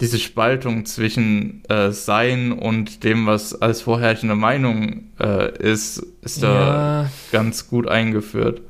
diese 0.00 0.18
Spaltung 0.18 0.86
zwischen 0.86 1.62
äh, 1.68 1.90
Sein 1.90 2.52
und 2.52 3.04
dem, 3.04 3.26
was 3.26 3.60
als 3.60 3.82
vorherrschende 3.82 4.34
Meinung 4.34 5.04
äh, 5.20 5.56
ist, 5.58 5.98
ist 6.22 6.42
da 6.42 7.02
Ja. 7.04 7.10
ganz 7.32 7.68
gut 7.68 7.86
eingeführt. 7.86 8.62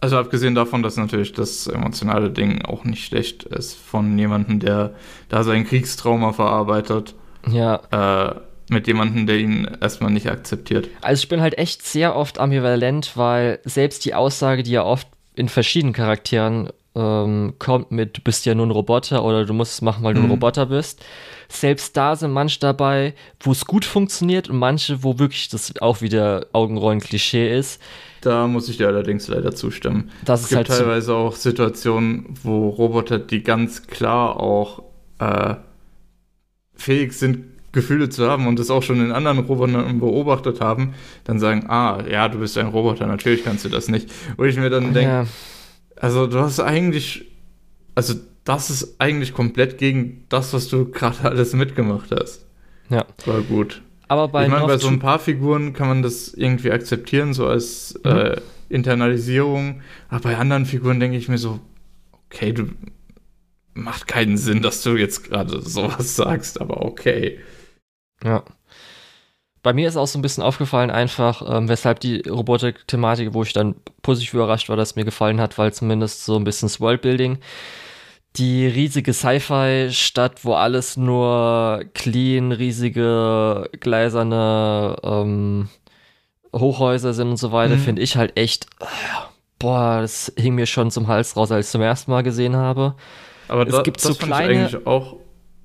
Also 0.00 0.16
abgesehen 0.18 0.54
davon, 0.54 0.82
dass 0.82 0.96
natürlich 0.96 1.32
das 1.32 1.66
emotionale 1.66 2.30
Ding 2.30 2.62
auch 2.64 2.84
nicht 2.84 3.04
schlecht 3.04 3.44
ist 3.44 3.74
von 3.74 4.16
jemandem, 4.18 4.60
der 4.60 4.92
da 5.28 5.42
sein 5.42 5.64
Kriegstrauma 5.66 6.32
verarbeitet, 6.32 7.14
Ja, 7.50 7.80
äh, 7.90 8.34
mit 8.70 8.86
jemandem, 8.86 9.26
der 9.26 9.36
ihn 9.38 9.68
erstmal 9.80 10.10
nicht 10.10 10.28
akzeptiert. 10.30 10.88
also 11.00 11.20
ich 11.22 11.28
bin 11.28 11.40
halt 11.40 11.56
echt 11.58 11.82
sehr 11.82 12.14
oft 12.16 12.38
ambivalent, 12.38 13.16
weil 13.16 13.60
selbst 13.64 14.04
die 14.04 14.14
Aussage, 14.14 14.62
die 14.62 14.72
ja 14.72 14.84
oft 14.84 15.06
in 15.34 15.48
verschiedenen 15.48 15.92
Charakteren 15.94 16.70
ähm, 16.96 17.54
kommt 17.58 17.92
mit, 17.92 18.16
du 18.16 18.20
bist 18.22 18.44
ja 18.44 18.54
nur 18.54 18.66
ein 18.66 18.70
Roboter 18.72 19.24
oder 19.24 19.44
du 19.44 19.52
musst 19.54 19.74
es 19.74 19.82
machen, 19.82 20.02
weil 20.02 20.14
du 20.14 20.20
ein 20.20 20.24
Mhm. 20.26 20.32
Roboter 20.32 20.66
bist. 20.66 21.04
Selbst 21.48 21.96
da 21.96 22.16
sind 22.16 22.32
manche 22.32 22.58
dabei, 22.60 23.14
wo 23.40 23.52
es 23.52 23.64
gut 23.64 23.84
funktioniert 23.84 24.50
und 24.50 24.58
manche, 24.58 25.02
wo 25.04 25.18
wirklich 25.18 25.48
das 25.48 25.72
auch 25.80 26.00
wieder 26.02 26.46
Augenrollen-Klischee 26.52 27.56
ist. 27.56 27.80
Da 28.20 28.46
muss 28.48 28.68
ich 28.68 28.78
dir 28.78 28.88
allerdings 28.88 29.28
leider 29.28 29.54
zustimmen. 29.54 30.10
Das 30.24 30.40
es 30.40 30.46
ist 30.50 30.56
gibt 30.58 30.68
halt 30.70 30.80
teilweise 30.80 31.14
auch 31.14 31.36
Situationen, 31.36 32.34
wo 32.42 32.68
Roboter, 32.70 33.18
die 33.20 33.42
ganz 33.44 33.86
klar 33.86 34.40
auch 34.40 34.82
äh, 35.20 35.54
fähig 36.74 37.12
sind, 37.12 37.44
Gefühle 37.78 38.08
zu 38.08 38.28
haben 38.28 38.46
und 38.46 38.58
das 38.58 38.70
auch 38.70 38.82
schon 38.82 39.00
in 39.00 39.12
anderen 39.12 39.38
Robotern 39.38 39.98
beobachtet 40.00 40.60
haben, 40.60 40.94
dann 41.24 41.38
sagen, 41.38 41.66
ah, 41.68 42.02
ja, 42.10 42.28
du 42.28 42.38
bist 42.38 42.56
ein 42.58 42.66
Roboter, 42.68 43.06
natürlich 43.06 43.44
kannst 43.44 43.64
du 43.64 43.68
das 43.68 43.88
nicht. 43.88 44.10
Wo 44.36 44.44
ich 44.44 44.56
mir 44.56 44.70
dann 44.70 44.92
denke, 44.94 45.10
Ja. 45.10 45.26
also 45.96 46.26
du 46.26 46.38
hast 46.40 46.60
eigentlich, 46.60 47.26
also 47.94 48.14
das 48.44 48.70
ist 48.70 49.00
eigentlich 49.00 49.32
komplett 49.34 49.78
gegen 49.78 50.24
das, 50.28 50.52
was 50.54 50.68
du 50.68 50.90
gerade 50.90 51.30
alles 51.30 51.52
mitgemacht 51.52 52.10
hast. 52.12 52.46
Ja. 52.90 53.04
War 53.26 53.40
gut. 53.42 53.82
Aber 54.10 54.28
bei 54.28 54.44
ich 54.46 54.50
meine, 54.50 54.66
bei 54.66 54.78
so 54.78 54.88
ein 54.88 55.00
paar 55.00 55.18
Figuren 55.18 55.74
kann 55.74 55.88
man 55.88 56.02
das 56.02 56.32
irgendwie 56.32 56.70
akzeptieren, 56.72 57.34
so 57.34 57.46
als 57.46 57.94
Mhm. 58.04 58.10
äh, 58.10 58.36
Internalisierung. 58.70 59.82
Aber 60.08 60.20
bei 60.22 60.36
anderen 60.38 60.64
Figuren 60.66 60.98
denke 61.00 61.16
ich 61.18 61.28
mir 61.28 61.36
so, 61.38 61.60
okay, 62.30 62.52
du 62.52 62.68
macht 63.74 64.08
keinen 64.08 64.36
Sinn, 64.38 64.62
dass 64.62 64.82
du 64.82 64.96
jetzt 64.96 65.24
gerade 65.24 65.60
sowas 65.60 66.16
sagst, 66.16 66.60
aber 66.60 66.82
okay. 66.82 67.38
Ja. 68.24 68.42
Bei 69.62 69.72
mir 69.72 69.88
ist 69.88 69.96
auch 69.96 70.06
so 70.06 70.18
ein 70.18 70.22
bisschen 70.22 70.42
aufgefallen, 70.44 70.90
einfach, 70.90 71.42
ähm, 71.46 71.68
weshalb 71.68 72.00
die 72.00 72.20
Robotik-Thematik, 72.28 73.34
wo 73.34 73.42
ich 73.42 73.52
dann 73.52 73.74
positiv 74.02 74.34
überrascht 74.34 74.68
war, 74.68 74.76
dass 74.76 74.96
mir 74.96 75.04
gefallen 75.04 75.40
hat, 75.40 75.58
weil 75.58 75.72
zumindest 75.72 76.24
so 76.24 76.36
ein 76.36 76.44
bisschen 76.44 76.68
das 76.68 76.80
Worldbuilding. 76.80 77.38
Die 78.36 78.66
riesige 78.66 79.12
Sci-Fi-Stadt, 79.12 80.44
wo 80.44 80.54
alles 80.54 80.96
nur 80.96 81.84
clean, 81.94 82.52
riesige, 82.52 83.68
gläserne 83.80 84.96
ähm, 85.02 85.68
Hochhäuser 86.54 87.12
sind 87.14 87.30
und 87.30 87.36
so 87.36 87.50
weiter, 87.52 87.74
Mhm. 87.74 87.80
finde 87.80 88.02
ich 88.02 88.16
halt 88.16 88.38
echt, 88.38 88.66
äh, 88.80 88.84
boah, 89.58 90.00
das 90.02 90.32
hing 90.36 90.54
mir 90.54 90.66
schon 90.66 90.90
zum 90.90 91.08
Hals 91.08 91.36
raus, 91.36 91.50
als 91.50 91.66
ich 91.66 91.68
es 91.68 91.72
zum 91.72 91.82
ersten 91.82 92.10
Mal 92.12 92.22
gesehen 92.22 92.54
habe. 92.54 92.94
Aber 93.48 93.66
Es 93.66 93.74
da, 93.74 93.82
gibt 93.82 93.98
das 94.04 94.04
so 94.04 94.14
kleine 94.14 94.52
ich 94.66 94.74
eigentlich 94.74 94.86
auch 94.86 95.16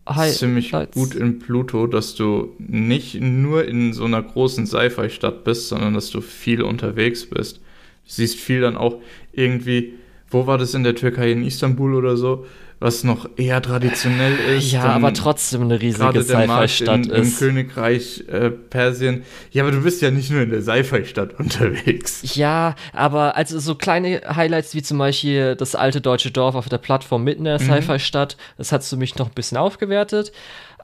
Hi- 0.05 0.31
ziemlich 0.31 0.73
Highlights. 0.73 0.97
gut 0.97 1.15
in 1.15 1.39
Pluto, 1.39 1.87
dass 1.87 2.15
du 2.15 2.53
nicht 2.59 3.19
nur 3.21 3.65
in 3.65 3.93
so 3.93 4.03
einer 4.05 4.21
großen 4.21 4.65
Sci-Fi-Stadt 4.67 5.43
bist, 5.43 5.69
sondern 5.69 5.93
dass 5.93 6.09
du 6.09 6.19
viel 6.21 6.61
unterwegs 6.61 7.25
bist. 7.29 7.57
Du 7.57 7.61
siehst 8.11 8.37
viel 8.37 8.59
dann 8.61 8.75
auch 8.75 8.97
irgendwie, 9.31 9.93
wo 10.29 10.45
war 10.45 10.57
das 10.57 10.73
in 10.73 10.83
der 10.83 10.95
Türkei, 10.95 11.31
in 11.31 11.43
Istanbul 11.45 11.95
oder 11.95 12.17
so, 12.17 12.45
was 12.83 13.03
noch 13.05 13.29
eher 13.37 13.61
traditionell 13.61 14.35
ist. 14.57 14.71
Ja, 14.71 14.83
aber 14.83 15.13
trotzdem 15.13 15.61
eine 15.63 15.79
riesige 15.81 16.21
Sci-Fi-Stadt 16.23 17.05
in, 17.07 17.11
im 17.11 17.21
ist. 17.23 17.39
Königreich 17.39 18.25
äh, 18.27 18.49
Persien. 18.51 19.23
Ja, 19.51 19.63
aber 19.63 19.71
du 19.71 19.81
bist 19.81 20.01
ja 20.01 20.11
nicht 20.11 20.29
nur 20.29 20.41
in 20.41 20.49
der 20.49 20.61
Sci-Fi-Stadt 20.61 21.33
unterwegs. 21.39 22.35
Ja, 22.35 22.75
aber 22.91 23.35
also 23.37 23.57
so 23.59 23.75
kleine 23.75 24.21
Highlights 24.35 24.75
wie 24.75 24.81
zum 24.81 24.97
Beispiel 24.97 25.55
das 25.55 25.75
alte 25.75 26.01
deutsche 26.01 26.31
Dorf 26.31 26.55
auf 26.55 26.67
der 26.69 26.77
Plattform 26.77 27.23
mitten 27.23 27.45
in 27.45 27.57
der 27.57 27.61
Mhm. 27.61 27.81
Sci-Fi-Stadt, 27.81 28.37
das 28.57 28.71
hat 28.71 28.83
für 28.83 28.97
mich 28.97 29.15
noch 29.17 29.27
ein 29.27 29.33
bisschen 29.33 29.57
aufgewertet. 29.57 30.31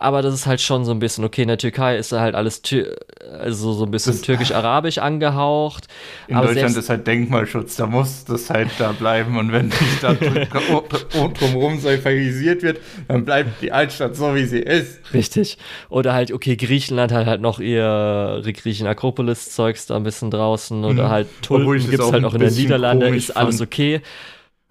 Aber 0.01 0.21
das 0.21 0.33
ist 0.33 0.45
halt 0.45 0.61
schon 0.61 0.85
so 0.85 0.91
ein 0.91 0.99
bisschen, 0.99 1.25
okay, 1.25 1.41
in 1.41 1.49
der 1.49 1.57
Türkei 1.57 1.97
ist 1.97 2.13
da 2.13 2.21
halt 2.21 2.33
alles 2.33 2.61
tür 2.61 2.95
also 3.41 3.73
so 3.73 3.83
ein 3.85 3.91
bisschen 3.91 4.19
türkisch-arabisch 4.21 4.97
angehaucht. 4.97 5.87
In 6.27 6.37
Deutschland 6.41 6.75
ist 6.77 6.89
halt 6.89 7.05
Denkmalschutz, 7.05 7.75
da 7.75 7.85
muss 7.85 8.23
das 8.25 8.49
halt 8.49 8.69
da 8.79 8.91
bleiben. 8.93 9.37
Und 9.37 9.51
wenn 9.51 9.67
nicht 9.67 10.01
da 10.01 10.13
drum- 10.13 11.33
drumherum 11.33 11.79
sci-fiisiert 11.79 12.63
wird, 12.63 12.79
dann 13.07 13.25
bleibt 13.25 13.61
die 13.61 13.71
Altstadt 13.71 14.15
so, 14.15 14.33
wie 14.35 14.45
sie 14.45 14.59
ist. 14.59 14.99
Richtig. 15.13 15.57
Oder 15.89 16.13
halt, 16.13 16.31
okay, 16.31 16.55
Griechenland 16.55 17.11
hat 17.11 17.27
halt 17.27 17.41
noch 17.41 17.59
ihr 17.59 18.41
Griechen-Akropolis-Zeugs 18.43 19.85
da 19.87 19.95
ein 19.95 20.03
bisschen 20.03 20.31
draußen. 20.31 20.83
Oder 20.83 21.05
Mhm. 21.05 21.09
halt 21.09 21.27
Tulpen 21.41 21.89
gibt 21.89 22.01
es 22.01 22.11
halt 22.11 22.23
auch 22.25 22.33
in 22.33 22.39
den 22.41 22.53
Niederlanden, 22.53 23.13
ist 23.13 23.35
alles 23.35 23.57
fand. 23.57 23.67
okay. 23.69 24.01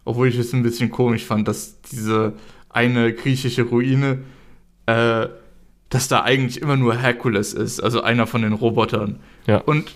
Obwohl 0.05 0.29
ich 0.29 0.39
es 0.39 0.53
ein 0.53 0.62
bisschen 0.62 0.91
komisch 0.91 1.24
fand, 1.24 1.47
dass 1.49 1.81
diese 1.83 2.33
eine 2.70 3.12
griechische 3.12 3.62
Ruine, 3.62 4.20
äh, 4.89 5.28
dass 5.91 6.09
da 6.09 6.22
eigentlich 6.22 6.62
immer 6.62 6.76
nur 6.76 6.97
Herkules 6.97 7.53
ist, 7.53 7.80
also 7.80 8.03
einer 8.03 8.26
von 8.26 8.43
den 8.43 8.55
Robotern. 8.55 9.20
Ja. 9.47 9.59
Und 9.59 9.95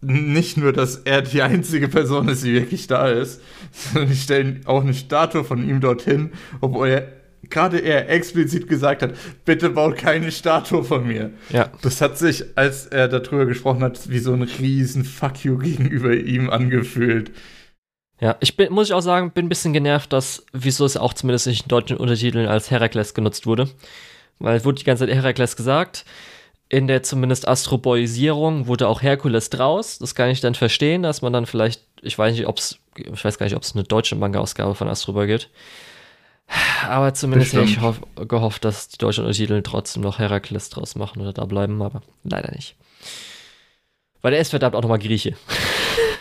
nicht 0.00 0.56
nur, 0.56 0.72
dass 0.72 0.96
er 0.96 1.22
die 1.22 1.42
einzige 1.42 1.88
Person 1.88 2.28
ist, 2.28 2.44
die 2.44 2.54
wirklich 2.54 2.88
da 2.88 3.08
ist, 3.08 3.40
sondern 3.72 4.10
die 4.10 4.16
stellen 4.16 4.60
auch 4.64 4.82
eine 4.82 4.94
Statue 4.94 5.44
von 5.44 5.68
ihm 5.68 5.80
dorthin, 5.80 6.30
obwohl 6.60 6.88
er 6.88 7.08
gerade 7.50 7.78
er 7.78 8.08
explizit 8.08 8.68
gesagt 8.68 9.02
hat, 9.02 9.14
bitte 9.44 9.70
baut 9.70 9.96
keine 9.96 10.32
Statue 10.32 10.82
von 10.84 11.06
mir. 11.06 11.30
Ja. 11.50 11.70
Das 11.82 12.00
hat 12.00 12.18
sich, 12.18 12.44
als 12.56 12.86
er 12.86 13.08
darüber 13.08 13.46
gesprochen 13.46 13.82
hat, 13.82 14.10
wie 14.10 14.18
so 14.18 14.32
ein 14.32 14.42
riesen 14.42 15.04
Fuck 15.04 15.44
you 15.44 15.58
gegenüber 15.58 16.14
ihm 16.14 16.50
angefühlt. 16.50 17.30
Ja, 18.20 18.36
ich 18.40 18.56
bin, 18.56 18.72
muss 18.72 18.88
ich 18.88 18.94
auch 18.94 19.00
sagen, 19.00 19.30
bin 19.30 19.46
ein 19.46 19.48
bisschen 19.48 19.72
genervt, 19.72 20.12
dass, 20.12 20.44
wieso 20.52 20.84
es 20.84 20.96
auch 20.96 21.14
zumindest 21.14 21.46
nicht 21.46 21.62
in 21.62 21.68
deutschen 21.68 21.96
Untertiteln 21.96 22.48
als 22.48 22.70
Herakles 22.70 23.14
genutzt 23.14 23.46
wurde. 23.46 23.68
Weil 24.38 24.56
es 24.56 24.64
wurde 24.64 24.78
die 24.78 24.84
ganze 24.84 25.06
Zeit 25.06 25.14
Herakles 25.14 25.56
gesagt. 25.56 26.04
In 26.68 26.86
der 26.86 27.02
zumindest 27.02 27.48
Astroboisierung 27.48 28.66
wurde 28.66 28.88
auch 28.88 29.02
Herkules 29.02 29.50
draus. 29.50 29.98
Das 29.98 30.14
kann 30.14 30.30
ich 30.30 30.40
dann 30.40 30.54
verstehen, 30.54 31.02
dass 31.02 31.22
man 31.22 31.32
dann 31.32 31.46
vielleicht, 31.46 31.82
ich 32.02 32.16
weiß 32.16 32.34
nicht, 32.34 32.46
ob 32.46 32.58
es, 32.58 32.78
ich 32.96 33.24
weiß 33.24 33.38
gar 33.38 33.46
nicht, 33.46 33.56
ob 33.56 33.62
es 33.62 33.74
eine 33.74 33.84
deutsche 33.84 34.16
Manga-Ausgabe 34.16 34.74
von 34.74 34.88
Astroboy 34.88 35.26
gibt. 35.26 35.50
Aber 36.88 37.14
zumindest 37.14 37.52
hätte 37.52 37.64
ich 37.64 37.80
hoff, 37.80 38.00
gehofft, 38.16 38.64
dass 38.64 38.88
die 38.88 38.98
deutschen 38.98 39.24
Untertitel 39.24 39.62
trotzdem 39.62 40.02
noch 40.02 40.18
Herakles 40.18 40.68
draus 40.68 40.94
machen 40.94 41.22
oder 41.22 41.32
da 41.32 41.44
bleiben, 41.44 41.80
aber 41.80 42.02
leider 42.24 42.52
nicht. 42.52 42.76
Weil 44.22 44.32
der 44.32 44.40
ist 44.40 44.50
verdammt 44.50 44.74
auch 44.74 44.82
nochmal 44.82 44.98
Grieche. 44.98 45.34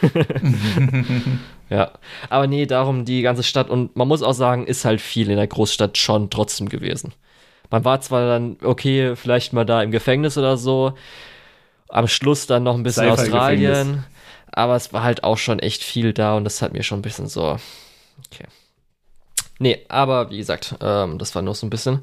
Ja, 1.70 1.92
aber 2.30 2.48
nee, 2.48 2.66
darum 2.66 3.06
die 3.06 3.22
ganze 3.22 3.44
Stadt 3.44 3.70
und 3.70 3.96
man 3.96 4.08
muss 4.08 4.24
auch 4.24 4.34
sagen, 4.34 4.66
ist 4.66 4.86
halt 4.86 5.02
viel 5.02 5.30
in 5.30 5.38
der 5.38 5.46
Großstadt 5.46 5.98
schon 5.98 6.32
trotzdem 6.32 6.68
gewesen. 6.68 7.14
Man 7.70 7.86
war 7.86 8.02
zwar 8.02 8.28
dann, 8.28 8.58
okay, 8.64 9.16
vielleicht 9.16 9.54
mal 9.54 9.66
da 9.66 9.84
im 9.84 9.92
Gefängnis 9.92 10.36
oder 10.38 10.58
so, 10.58 10.94
am 11.88 12.08
Schluss 12.08 12.48
dann 12.48 12.64
noch 12.64 12.76
ein 12.76 12.82
bisschen. 12.82 13.10
Australien, 13.10 14.04
aber 14.52 14.76
es 14.76 14.94
war 14.94 15.04
halt 15.04 15.24
auch 15.24 15.38
schon 15.38 15.60
echt 15.60 15.84
viel 15.84 16.12
da 16.12 16.36
und 16.36 16.44
das 16.44 16.64
hat 16.64 16.74
mir 16.74 16.82
schon 16.82 17.00
ein 17.00 17.04
bisschen 17.04 17.28
so, 17.28 17.60
okay. 18.26 18.46
Nee, 19.60 19.86
aber 19.90 20.32
wie 20.32 20.38
gesagt, 20.38 20.76
ähm, 20.82 21.20
das 21.20 21.36
war 21.36 21.44
nur 21.44 21.54
so 21.54 21.68
ein 21.68 21.70
bisschen. 21.70 22.00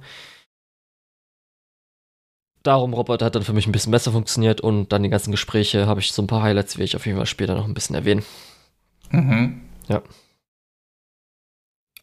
Darum, 2.67 2.95
Robert 2.95 3.23
hat 3.23 3.35
dann 3.37 3.45
für 3.45 3.53
mich 3.53 3.67
ein 3.67 3.73
bisschen 3.73 3.93
besser 3.93 4.11
funktioniert 4.11 4.61
und 4.61 4.91
dann 4.93 5.03
die 5.03 5.09
ganzen 5.09 5.31
Gespräche 5.31 5.87
habe 5.87 6.01
ich 6.01 6.13
so 6.13 6.23
ein 6.23 6.27
paar 6.27 6.43
Highlights, 6.43 6.79
will 6.79 6.85
ich 6.85 6.97
auf 6.97 7.07
jeden 7.07 7.17
Fall 7.17 7.27
später 7.27 7.55
noch 7.55 7.67
ein 7.67 7.75
bisschen 7.75 7.95
erwähnen. 7.95 8.25
Mhm. 9.11 9.61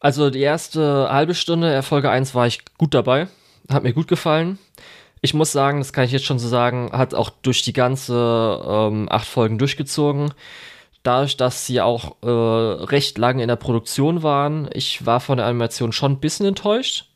Also 0.00 0.30
die 0.30 0.40
erste 0.40 1.08
halbe 1.10 1.34
Stunde, 1.34 1.82
Folge 1.82 2.10
1 2.10 2.34
war 2.34 2.46
ich 2.46 2.60
gut 2.78 2.94
dabei. 2.94 3.28
Hat 3.70 3.82
mir 3.82 3.92
gut 3.92 4.08
gefallen. 4.08 4.58
Ich 5.22 5.32
muss 5.32 5.52
sagen, 5.52 5.78
das 5.78 5.92
kann 5.92 6.04
ich 6.04 6.12
jetzt 6.12 6.26
schon 6.26 6.38
so 6.38 6.48
sagen, 6.48 6.90
hat 6.92 7.14
auch 7.14 7.30
durch 7.30 7.62
die 7.62 7.72
ganze 7.72 8.60
ähm, 8.66 9.08
acht 9.10 9.26
Folgen 9.26 9.56
durchgezogen. 9.56 10.34
Dadurch, 11.02 11.36
dass 11.36 11.66
sie 11.66 11.80
auch 11.80 12.16
äh, 12.22 12.26
recht 12.26 13.16
lange 13.16 13.42
in 13.42 13.48
der 13.48 13.56
Produktion 13.56 14.22
waren, 14.22 14.68
ich 14.72 15.04
war 15.06 15.20
von 15.20 15.38
der 15.38 15.46
Animation 15.46 15.92
schon 15.92 16.12
ein 16.12 16.20
bisschen 16.20 16.46
enttäuscht. 16.46 17.10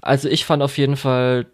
Also 0.00 0.28
ich 0.28 0.46
fand 0.46 0.62
auf 0.62 0.78
jeden 0.78 0.96
Fall 0.96 1.46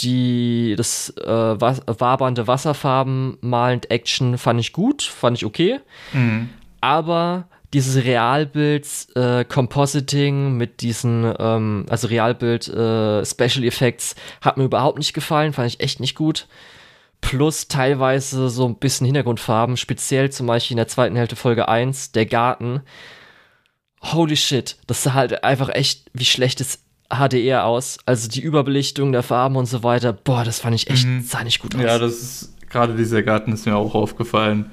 die 0.00 0.74
das 0.76 1.10
äh, 1.16 1.26
wabernde 1.26 2.46
Wasserfarben 2.46 3.38
malend 3.40 3.90
Action 3.90 4.38
fand 4.38 4.60
ich 4.60 4.72
gut, 4.72 5.02
fand 5.02 5.36
ich 5.36 5.44
okay. 5.44 5.80
Mhm. 6.12 6.50
Aber 6.80 7.48
dieses 7.74 8.04
Realbild 8.04 8.86
äh, 9.14 9.44
Compositing 9.44 10.56
mit 10.56 10.80
diesen 10.80 11.32
ähm, 11.38 11.86
also 11.88 12.08
Realbild 12.08 12.68
äh, 12.68 13.24
Special 13.24 13.64
Effects 13.64 14.14
hat 14.40 14.56
mir 14.56 14.64
überhaupt 14.64 14.98
nicht 14.98 15.12
gefallen, 15.12 15.52
fand 15.52 15.68
ich 15.68 15.80
echt 15.80 16.00
nicht 16.00 16.14
gut. 16.14 16.46
Plus 17.20 17.66
teilweise 17.66 18.48
so 18.48 18.66
ein 18.66 18.76
bisschen 18.76 19.04
Hintergrundfarben, 19.04 19.76
speziell 19.76 20.30
zum 20.30 20.46
Beispiel 20.46 20.74
in 20.74 20.78
der 20.78 20.88
zweiten 20.88 21.16
Hälfte 21.16 21.34
Folge 21.34 21.68
1, 21.68 22.12
der 22.12 22.26
Garten. 22.26 22.82
Holy 24.00 24.36
shit, 24.36 24.76
das 24.86 25.02
sah 25.02 25.14
halt 25.14 25.42
einfach 25.42 25.68
echt 25.70 26.08
wie 26.14 26.24
schlechtes 26.24 26.84
HDR 27.10 27.64
aus. 27.64 27.98
Also 28.06 28.28
die 28.28 28.40
Überbelichtung 28.40 29.12
der 29.12 29.22
Farben 29.22 29.56
und 29.56 29.66
so 29.66 29.82
weiter. 29.82 30.12
Boah, 30.12 30.44
das 30.44 30.60
fand 30.60 30.74
ich 30.74 30.90
echt, 30.90 31.06
mhm. 31.06 31.22
sah 31.22 31.42
nicht 31.44 31.60
gut 31.60 31.74
aus. 31.74 31.82
Ja, 31.82 31.98
das 31.98 32.12
ist, 32.12 32.54
gerade 32.68 32.94
dieser 32.94 33.22
Garten 33.22 33.52
ist 33.52 33.66
mir 33.66 33.76
auch 33.76 33.94
aufgefallen. 33.94 34.70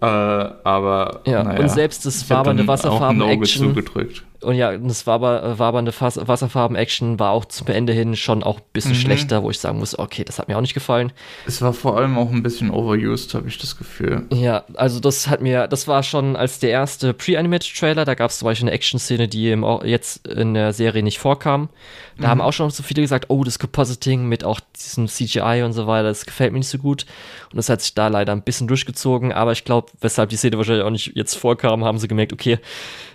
Äh, 0.00 0.06
aber, 0.06 1.20
ja, 1.26 1.44
naja, 1.44 1.60
und 1.60 1.68
selbst 1.68 2.06
das 2.06 2.28
wabernde 2.30 2.66
Wasserfarben-Action. 2.66 3.68
zugedrückt. 3.68 4.24
Und 4.42 4.54
ja, 4.54 4.76
das 4.76 5.06
waber, 5.06 5.58
wabernde 5.58 5.92
Wasserfarben-Action 5.92 7.18
war 7.18 7.30
auch 7.32 7.44
zum 7.44 7.66
Ende 7.68 7.92
hin 7.92 8.16
schon 8.16 8.42
auch 8.42 8.58
ein 8.58 8.64
bisschen 8.72 8.92
mhm. 8.92 8.96
schlechter, 8.96 9.42
wo 9.42 9.50
ich 9.50 9.58
sagen 9.58 9.78
muss, 9.78 9.98
okay, 9.98 10.24
das 10.24 10.38
hat 10.38 10.48
mir 10.48 10.56
auch 10.56 10.62
nicht 10.62 10.74
gefallen. 10.74 11.12
Es 11.46 11.60
war 11.60 11.72
vor 11.72 11.96
allem 11.98 12.16
auch 12.16 12.30
ein 12.30 12.42
bisschen 12.42 12.70
overused, 12.70 13.34
habe 13.34 13.48
ich 13.48 13.58
das 13.58 13.76
Gefühl. 13.76 14.26
Ja, 14.32 14.64
also 14.74 14.98
das 14.98 15.28
hat 15.28 15.42
mir, 15.42 15.68
das 15.68 15.88
war 15.88 16.02
schon 16.02 16.36
als 16.36 16.58
der 16.58 16.70
erste 16.70 17.12
Pre-Animated-Trailer, 17.12 18.04
da 18.04 18.14
gab 18.14 18.30
es 18.30 18.38
zum 18.38 18.46
Beispiel 18.46 18.68
eine 18.68 18.74
Action-Szene, 18.74 19.28
die 19.28 19.50
im, 19.50 19.66
jetzt 19.84 20.26
in 20.26 20.54
der 20.54 20.72
Serie 20.72 21.02
nicht 21.02 21.18
vorkam. 21.18 21.68
Da 22.16 22.26
mhm. 22.26 22.30
haben 22.30 22.40
auch 22.40 22.52
schon 22.52 22.70
so 22.70 22.82
viele 22.82 23.02
gesagt, 23.02 23.26
oh, 23.28 23.44
das 23.44 23.58
Compositing 23.58 24.26
mit 24.26 24.44
auch 24.44 24.60
diesem 24.76 25.06
CGI 25.06 25.62
und 25.64 25.72
so 25.72 25.86
weiter, 25.86 26.08
das 26.08 26.26
gefällt 26.26 26.52
mir 26.52 26.58
nicht 26.58 26.68
so 26.68 26.78
gut. 26.78 27.04
Und 27.50 27.56
das 27.56 27.68
hat 27.68 27.82
sich 27.82 27.94
da 27.94 28.08
leider 28.08 28.32
ein 28.32 28.42
bisschen 28.42 28.68
durchgezogen, 28.68 29.32
aber 29.32 29.52
ich 29.52 29.64
glaube, 29.64 29.90
weshalb 30.00 30.30
die 30.30 30.36
Szene 30.36 30.56
wahrscheinlich 30.56 30.84
auch 30.84 30.90
nicht 30.90 31.12
jetzt 31.14 31.34
vorkam, 31.34 31.84
haben 31.84 31.98
sie 31.98 32.08
gemerkt, 32.08 32.32
okay, 32.32 32.58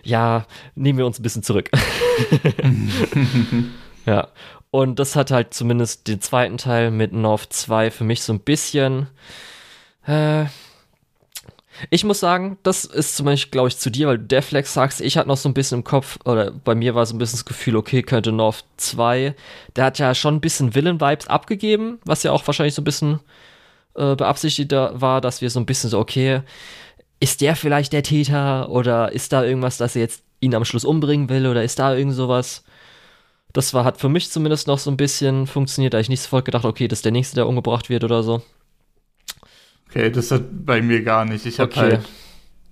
ja, 0.06 0.46
nehmen 0.76 1.00
wir 1.00 1.06
uns 1.06 1.20
ein 1.20 1.24
bisschen 1.24 1.44
zurück. 1.44 1.70
ja. 4.06 4.30
Und 4.72 5.00
das 5.00 5.16
hat 5.16 5.32
halt 5.32 5.54
zumindest 5.54 6.08
den 6.08 6.22
zweiten 6.22 6.58
Teil 6.58 6.92
mit 6.92 7.14
North 7.14 7.52
2 7.52 7.92
für 7.92 8.04
mich 8.04 8.24
so 8.24 8.34
ein 8.34 8.40
bisschen. 8.40 9.08
Äh, 10.06 10.46
ich 11.90 12.04
muss 12.04 12.20
sagen, 12.20 12.58
das 12.64 12.86
ist 12.86 13.16
zum 13.16 13.26
Beispiel, 13.26 13.52
glaube 13.52 13.68
ich, 13.70 13.78
zu 13.78 13.90
dir, 13.90 14.08
weil 14.08 14.18
du 14.18 14.26
Deflex 14.26 14.74
sagst, 14.74 15.02
ich 15.02 15.18
hatte 15.18 15.28
noch 15.28 15.38
so 15.38 15.50
ein 15.50 15.54
bisschen 15.54 15.80
im 15.80 15.84
Kopf, 15.84 16.20
oder 16.24 16.52
bei 16.52 16.76
mir 16.76 16.96
war 16.96 17.06
so 17.06 17.16
ein 17.16 17.18
bisschen 17.18 17.38
das 17.38 17.46
Gefühl, 17.46 17.76
okay, 17.76 18.02
könnte 18.02 18.32
North 18.32 18.64
2, 18.78 19.36
der 19.76 19.86
hat 19.86 20.00
ja 20.00 20.16
schon 20.16 20.36
ein 20.36 20.42
bisschen 20.42 20.74
Villain-Vibes 20.74 21.28
abgegeben, 21.28 22.00
was 22.06 22.24
ja 22.24 22.32
auch 22.32 22.46
wahrscheinlich 22.48 22.76
so 22.76 22.82
ein 22.82 22.86
bisschen 22.86 23.20
äh, 23.96 24.16
beabsichtigt 24.16 24.72
war, 24.72 25.22
dass 25.22 25.42
wir 25.42 25.50
so 25.50 25.60
ein 25.60 25.66
bisschen 25.66 25.90
so, 25.90 26.00
okay, 26.00 26.42
ist 27.20 27.42
der 27.42 27.56
vielleicht 27.56 27.94
der 27.94 28.04
Täter 28.04 28.70
oder 28.70 29.12
ist 29.12 29.34
da 29.34 29.44
irgendwas, 29.44 29.78
dass 29.78 29.96
er 29.96 30.04
jetzt 30.04 30.24
ihn 30.42 30.56
am 30.56 30.66
Schluss 30.66 30.86
umbringen 30.86 31.30
will 31.30 31.48
oder 31.48 31.64
ist 31.64 31.80
da 31.80 31.96
irgend 31.96 32.14
sowas? 32.14 32.64
Das 33.54 33.74
war, 33.74 33.86
hat 33.86 34.00
für 34.00 34.10
mich 34.10 34.30
zumindest 34.30 34.68
noch 34.68 34.80
so 34.80 34.92
ein 34.92 34.98
bisschen 34.98 35.48
funktioniert, 35.48 35.94
da 35.94 36.00
ich 36.00 36.10
nicht 36.10 36.22
sofort 36.22 36.46
gedacht, 36.46 36.66
okay, 36.66 36.88
das 36.88 37.00
ist 37.00 37.06
der 37.06 37.14
Nächste, 37.14 37.36
der 37.36 37.48
umgebracht 37.48 37.90
wird 37.90 38.04
oder 38.04 38.22
so. 38.22 38.42
Okay, 39.90 40.12
das 40.12 40.30
hat 40.32 40.44
bei 40.66 40.82
mir 40.82 41.04
gar 41.04 41.24
nicht. 41.24 41.46
Ich 41.46 41.60
habe 41.60 41.72
okay. 41.72 41.80
halt 41.80 42.02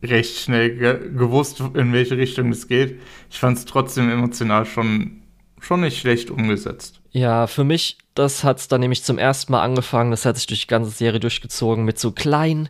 recht 0.04 0.38
schnell 0.38 0.76
ge 0.76 1.12
gewusst, 1.16 1.62
in 1.62 1.94
welche 1.94 2.18
Richtung 2.18 2.52
es 2.52 2.68
geht. 2.68 3.00
Ich 3.32 3.40
fand 3.40 3.58
es 3.58 3.66
trotzdem 3.66 4.10
emotional 4.10 4.66
schon, 4.66 5.22
schon 5.62 5.82
nicht 5.82 6.00
schlecht 6.00 6.30
umgesetzt. 6.30 7.00
Ja, 7.12 7.48
für 7.48 7.64
mich, 7.64 7.98
das 8.14 8.44
hat 8.44 8.60
es 8.60 8.68
dann 8.68 8.82
nämlich 8.82 9.04
zum 9.04 9.18
ersten 9.18 9.54
Mal 9.54 9.62
angefangen, 9.62 10.12
das 10.12 10.26
hat 10.26 10.36
sich 10.36 10.48
durch 10.48 10.62
die 10.62 10.68
ganze 10.68 10.92
Serie 10.92 11.22
durchgezogen 11.22 11.86
mit 11.86 11.98
so 11.98 12.12
kleinen 12.12 12.68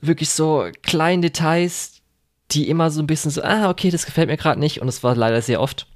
wirklich 0.00 0.30
so 0.30 0.68
kleinen 0.82 1.22
Details, 1.22 2.00
die 2.50 2.68
immer 2.68 2.90
so 2.90 3.02
ein 3.02 3.06
bisschen 3.06 3.30
so, 3.30 3.42
ah, 3.42 3.68
okay, 3.68 3.90
das 3.90 4.06
gefällt 4.06 4.28
mir 4.28 4.36
gerade 4.36 4.60
nicht. 4.60 4.80
Und 4.80 4.88
es 4.88 5.02
war 5.02 5.14
leider 5.14 5.42
sehr 5.42 5.60
oft. 5.60 5.86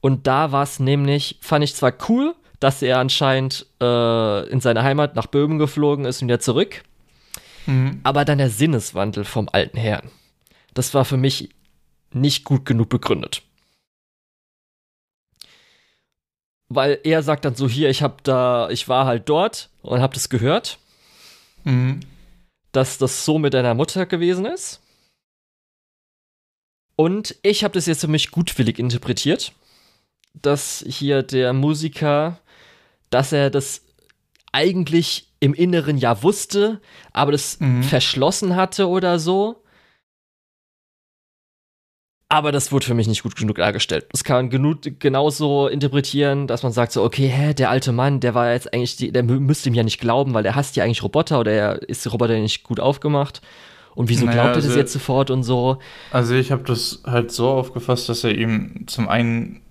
Und 0.00 0.26
da 0.26 0.52
war 0.52 0.62
es 0.62 0.80
nämlich, 0.80 1.38
fand 1.40 1.64
ich 1.64 1.74
zwar 1.74 1.92
cool, 2.08 2.34
dass 2.58 2.82
er 2.82 2.98
anscheinend 2.98 3.66
äh, 3.80 4.48
in 4.48 4.60
seine 4.60 4.82
Heimat 4.82 5.14
nach 5.14 5.26
Böhmen 5.26 5.58
geflogen 5.58 6.04
ist 6.04 6.20
und 6.20 6.28
wieder 6.28 6.40
zurück. 6.40 6.82
Mhm. 7.66 8.00
Aber 8.02 8.24
dann 8.24 8.38
der 8.38 8.50
Sinneswandel 8.50 9.24
vom 9.24 9.48
alten 9.52 9.78
Herrn. 9.78 10.10
Das 10.74 10.94
war 10.94 11.04
für 11.04 11.16
mich 11.16 11.50
nicht 12.12 12.44
gut 12.44 12.64
genug 12.64 12.88
begründet. 12.88 13.42
Weil 16.68 16.98
er 17.02 17.22
sagt 17.22 17.44
dann 17.44 17.54
so 17.54 17.68
hier, 17.68 17.90
ich 17.90 18.02
hab 18.02 18.22
da, 18.24 18.68
ich 18.70 18.88
war 18.88 19.06
halt 19.06 19.28
dort 19.28 19.70
und 19.82 20.00
hab 20.00 20.14
das 20.14 20.28
gehört. 20.28 20.78
Mhm 21.64 22.00
dass 22.72 22.98
das 22.98 23.24
so 23.24 23.38
mit 23.38 23.54
deiner 23.54 23.74
Mutter 23.74 24.06
gewesen 24.06 24.46
ist. 24.46 24.80
Und 26.96 27.36
ich 27.42 27.64
habe 27.64 27.74
das 27.74 27.86
jetzt 27.86 28.02
für 28.02 28.08
mich 28.08 28.30
gutwillig 28.30 28.78
interpretiert, 28.78 29.52
dass 30.34 30.84
hier 30.86 31.22
der 31.22 31.52
Musiker, 31.52 32.40
dass 33.08 33.32
er 33.32 33.50
das 33.50 33.82
eigentlich 34.52 35.28
im 35.40 35.54
Inneren 35.54 35.96
ja 35.96 36.22
wusste, 36.22 36.80
aber 37.12 37.32
das 37.32 37.58
mhm. 37.58 37.82
verschlossen 37.82 38.56
hatte 38.56 38.88
oder 38.88 39.18
so. 39.18 39.62
Aber 42.32 42.52
das 42.52 42.70
wurde 42.70 42.86
für 42.86 42.94
mich 42.94 43.08
nicht 43.08 43.24
gut 43.24 43.34
genug 43.34 43.56
dargestellt. 43.56 44.06
Das 44.12 44.22
kann 44.22 44.36
man 44.36 44.50
genug, 44.50 44.78
genauso 45.00 45.66
interpretieren, 45.66 46.46
dass 46.46 46.62
man 46.62 46.70
sagt 46.70 46.92
so, 46.92 47.02
okay, 47.02 47.26
hä, 47.26 47.54
der 47.54 47.70
alte 47.70 47.90
Mann, 47.90 48.20
der 48.20 48.34
war 48.34 48.52
jetzt 48.52 48.72
eigentlich, 48.72 48.96
die, 48.96 49.10
der 49.10 49.24
müsste 49.24 49.68
ihm 49.68 49.74
ja 49.74 49.82
nicht 49.82 50.00
glauben, 50.00 50.32
weil 50.32 50.46
er 50.46 50.54
hasst 50.54 50.76
ja 50.76 50.84
eigentlich 50.84 51.02
Roboter 51.02 51.40
oder 51.40 51.50
er 51.50 51.88
ist 51.88 52.10
Roboter 52.10 52.38
nicht 52.38 52.62
gut 52.62 52.78
aufgemacht. 52.78 53.42
Und 53.96 54.08
wieso 54.08 54.26
naja, 54.26 54.42
glaubt 54.42 54.50
er 54.50 54.54
also, 54.56 54.68
das 54.68 54.76
jetzt 54.76 54.92
sofort 54.92 55.32
und 55.32 55.42
so? 55.42 55.78
Also 56.12 56.36
ich 56.36 56.52
habe 56.52 56.62
das 56.62 57.02
halt 57.04 57.32
so 57.32 57.48
aufgefasst, 57.48 58.08
dass 58.08 58.22
er 58.22 58.32
ihm 58.32 58.84
zum 58.86 59.08
einen 59.08 59.62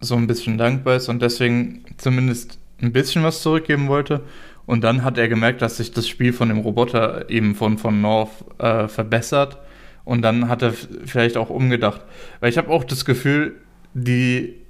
so 0.00 0.14
ein 0.14 0.26
bisschen 0.26 0.58
dankbar 0.58 0.96
ist 0.96 1.08
und 1.08 1.22
deswegen 1.22 1.86
zumindest 1.96 2.58
ein 2.82 2.92
bisschen 2.92 3.22
was 3.22 3.40
zurückgeben 3.40 3.88
wollte. 3.88 4.20
Und 4.66 4.84
dann 4.84 5.02
hat 5.02 5.16
er 5.16 5.28
gemerkt, 5.28 5.62
dass 5.62 5.78
sich 5.78 5.92
das 5.92 6.06
Spiel 6.06 6.34
von 6.34 6.50
dem 6.50 6.58
Roboter 6.58 7.30
eben 7.30 7.54
von, 7.54 7.78
von 7.78 8.02
North 8.02 8.44
äh, 8.58 8.86
verbessert 8.86 9.56
und 10.04 10.22
dann 10.22 10.48
hat 10.48 10.62
er 10.62 10.72
vielleicht 10.72 11.36
auch 11.36 11.50
umgedacht. 11.50 12.02
Weil 12.40 12.50
ich 12.50 12.58
habe 12.58 12.70
auch 12.70 12.84
das 12.84 13.04
Gefühl, 13.04 13.56
die 13.94 14.62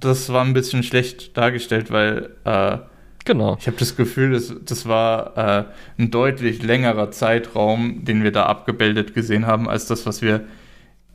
das 0.00 0.32
war 0.32 0.44
ein 0.44 0.54
bisschen 0.54 0.82
schlecht 0.82 1.36
dargestellt, 1.36 1.90
weil 1.90 2.30
äh, 2.44 2.78
genau. 3.24 3.56
ich 3.60 3.66
habe 3.66 3.76
das 3.76 3.96
Gefühl, 3.96 4.32
das, 4.32 4.52
das 4.64 4.86
war 4.86 5.36
äh, 5.36 5.64
ein 5.98 6.10
deutlich 6.10 6.62
längerer 6.62 7.10
Zeitraum, 7.10 8.04
den 8.04 8.24
wir 8.24 8.32
da 8.32 8.46
abgebildet 8.46 9.14
gesehen 9.14 9.46
haben, 9.46 9.68
als 9.68 9.86
das, 9.86 10.06
was 10.06 10.22
wir 10.22 10.44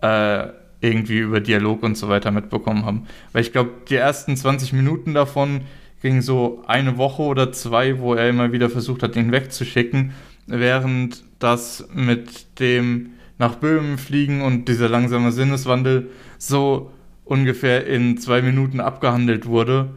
äh, 0.01 0.47
irgendwie 0.81 1.17
über 1.17 1.39
Dialog 1.39 1.83
und 1.83 1.97
so 1.97 2.09
weiter 2.09 2.31
mitbekommen 2.31 2.85
haben. 2.85 3.07
Weil 3.33 3.41
ich 3.41 3.51
glaube, 3.51 3.71
die 3.89 3.95
ersten 3.95 4.37
20 4.37 4.73
Minuten 4.73 5.13
davon 5.13 5.61
ging 6.01 6.21
so 6.21 6.63
eine 6.67 6.97
Woche 6.97 7.23
oder 7.23 7.51
zwei, 7.51 7.99
wo 7.99 8.13
er 8.13 8.29
immer 8.29 8.51
wieder 8.51 8.69
versucht 8.69 9.01
hat, 9.01 9.15
ihn 9.15 9.31
wegzuschicken, 9.31 10.13
während 10.45 11.23
das 11.39 11.87
mit 11.91 12.59
dem 12.59 13.14
nach 13.37 13.55
Böhmen 13.55 13.97
fliegen 13.97 14.41
und 14.41 14.67
dieser 14.67 14.89
langsame 14.89 15.31
Sinneswandel 15.31 16.09
so 16.37 16.91
ungefähr 17.25 17.85
in 17.87 18.17
zwei 18.17 18.41
Minuten 18.41 18.79
abgehandelt 18.79 19.45
wurde. 19.45 19.89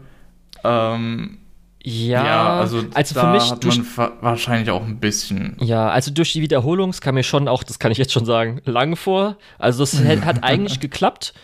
Ähm, 0.64 1.38
ja, 1.82 2.24
ja, 2.24 2.60
also, 2.60 2.84
also 2.92 3.14
da 3.14 3.20
für 3.20 3.32
mich 3.32 3.50
hat 3.50 3.64
man 3.64 4.10
wahrscheinlich 4.20 4.70
auch 4.70 4.84
ein 4.84 4.98
bisschen. 4.98 5.56
Ja, 5.60 5.88
also 5.88 6.10
durch 6.10 6.32
die 6.32 6.42
Wiederholung, 6.42 6.92
kam 6.92 7.14
mir 7.14 7.22
schon 7.22 7.48
auch, 7.48 7.62
das 7.62 7.78
kann 7.78 7.92
ich 7.92 7.98
jetzt 7.98 8.12
schon 8.12 8.24
sagen, 8.24 8.60
lang 8.64 8.96
vor. 8.96 9.36
Also 9.58 9.84
es 9.84 10.02
hat 10.04 10.42
eigentlich 10.42 10.80
geklappt, 10.80 11.34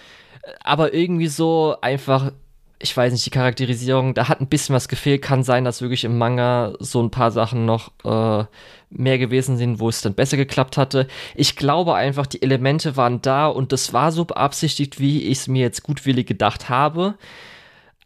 aber 0.62 0.92
irgendwie 0.92 1.28
so 1.28 1.76
einfach 1.80 2.32
ich 2.78 2.96
weiß 2.96 3.12
nicht, 3.12 3.24
die 3.24 3.30
Charakterisierung, 3.30 4.14
da 4.14 4.28
hat 4.28 4.40
ein 4.40 4.48
bisschen 4.48 4.74
was 4.74 4.88
gefehlt. 4.88 5.22
Kann 5.22 5.42
sein, 5.42 5.64
dass 5.64 5.80
wirklich 5.80 6.04
im 6.04 6.18
Manga 6.18 6.74
so 6.80 7.02
ein 7.02 7.10
paar 7.10 7.30
Sachen 7.30 7.64
noch 7.64 7.92
äh, 8.04 8.44
mehr 8.90 9.18
gewesen 9.18 9.56
sind, 9.56 9.80
wo 9.80 9.88
es 9.88 10.00
dann 10.00 10.14
besser 10.14 10.36
geklappt 10.36 10.76
hatte. 10.76 11.06
Ich 11.34 11.56
glaube 11.56 11.94
einfach, 11.94 12.26
die 12.26 12.42
Elemente 12.42 12.96
waren 12.96 13.22
da 13.22 13.46
und 13.46 13.72
das 13.72 13.92
war 13.92 14.12
so 14.12 14.24
beabsichtigt, 14.24 15.00
wie 15.00 15.22
ich 15.24 15.38
es 15.38 15.48
mir 15.48 15.62
jetzt 15.62 15.82
gutwillig 15.82 16.26
gedacht 16.26 16.68
habe. 16.68 17.14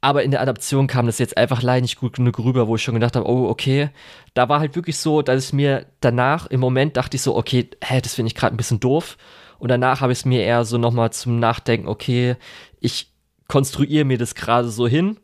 Aber 0.00 0.22
in 0.22 0.30
der 0.30 0.40
Adaption 0.40 0.86
kam 0.86 1.06
das 1.06 1.18
jetzt 1.18 1.36
einfach 1.36 1.62
leider 1.62 1.82
nicht 1.82 1.98
gut 1.98 2.14
genug 2.14 2.38
rüber, 2.38 2.68
wo 2.68 2.76
ich 2.76 2.82
schon 2.82 2.94
gedacht 2.94 3.16
habe, 3.16 3.28
oh, 3.28 3.48
okay. 3.48 3.90
Da 4.34 4.48
war 4.48 4.60
halt 4.60 4.76
wirklich 4.76 4.98
so, 4.98 5.22
dass 5.22 5.46
ich 5.46 5.52
mir 5.52 5.86
danach 6.00 6.46
im 6.46 6.60
Moment 6.60 6.96
dachte 6.96 7.16
ich 7.16 7.22
so, 7.22 7.34
okay, 7.36 7.68
hä, 7.82 8.00
das 8.00 8.14
finde 8.14 8.28
ich 8.28 8.36
gerade 8.36 8.54
ein 8.54 8.58
bisschen 8.58 8.80
doof. 8.80 9.16
Und 9.58 9.70
danach 9.70 10.00
habe 10.00 10.12
ich 10.12 10.20
es 10.20 10.24
mir 10.24 10.42
eher 10.42 10.64
so 10.64 10.78
nochmal 10.78 11.12
zum 11.12 11.40
Nachdenken, 11.40 11.88
okay, 11.88 12.36
ich 12.80 13.10
konstruiere 13.48 14.04
mir 14.04 14.18
das 14.18 14.34
gerade 14.34 14.68
so 14.68 14.86
hin 14.86 15.18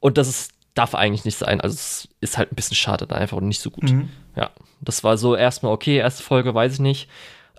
und 0.00 0.18
das 0.18 0.28
ist, 0.28 0.52
darf 0.74 0.94
eigentlich 0.94 1.24
nicht 1.24 1.36
sein. 1.38 1.60
Also 1.60 1.74
es 1.74 2.08
ist 2.20 2.38
halt 2.38 2.50
ein 2.50 2.56
bisschen 2.56 2.76
schade 2.76 3.06
da 3.06 3.14
einfach 3.16 3.36
und 3.36 3.48
nicht 3.48 3.60
so 3.60 3.70
gut. 3.70 3.90
Mhm. 3.92 4.08
Ja, 4.34 4.50
das 4.80 5.04
war 5.04 5.18
so 5.18 5.36
erstmal 5.36 5.72
okay, 5.72 5.96
erste 5.96 6.22
Folge 6.22 6.54
weiß 6.54 6.74
ich 6.74 6.80
nicht, 6.80 7.08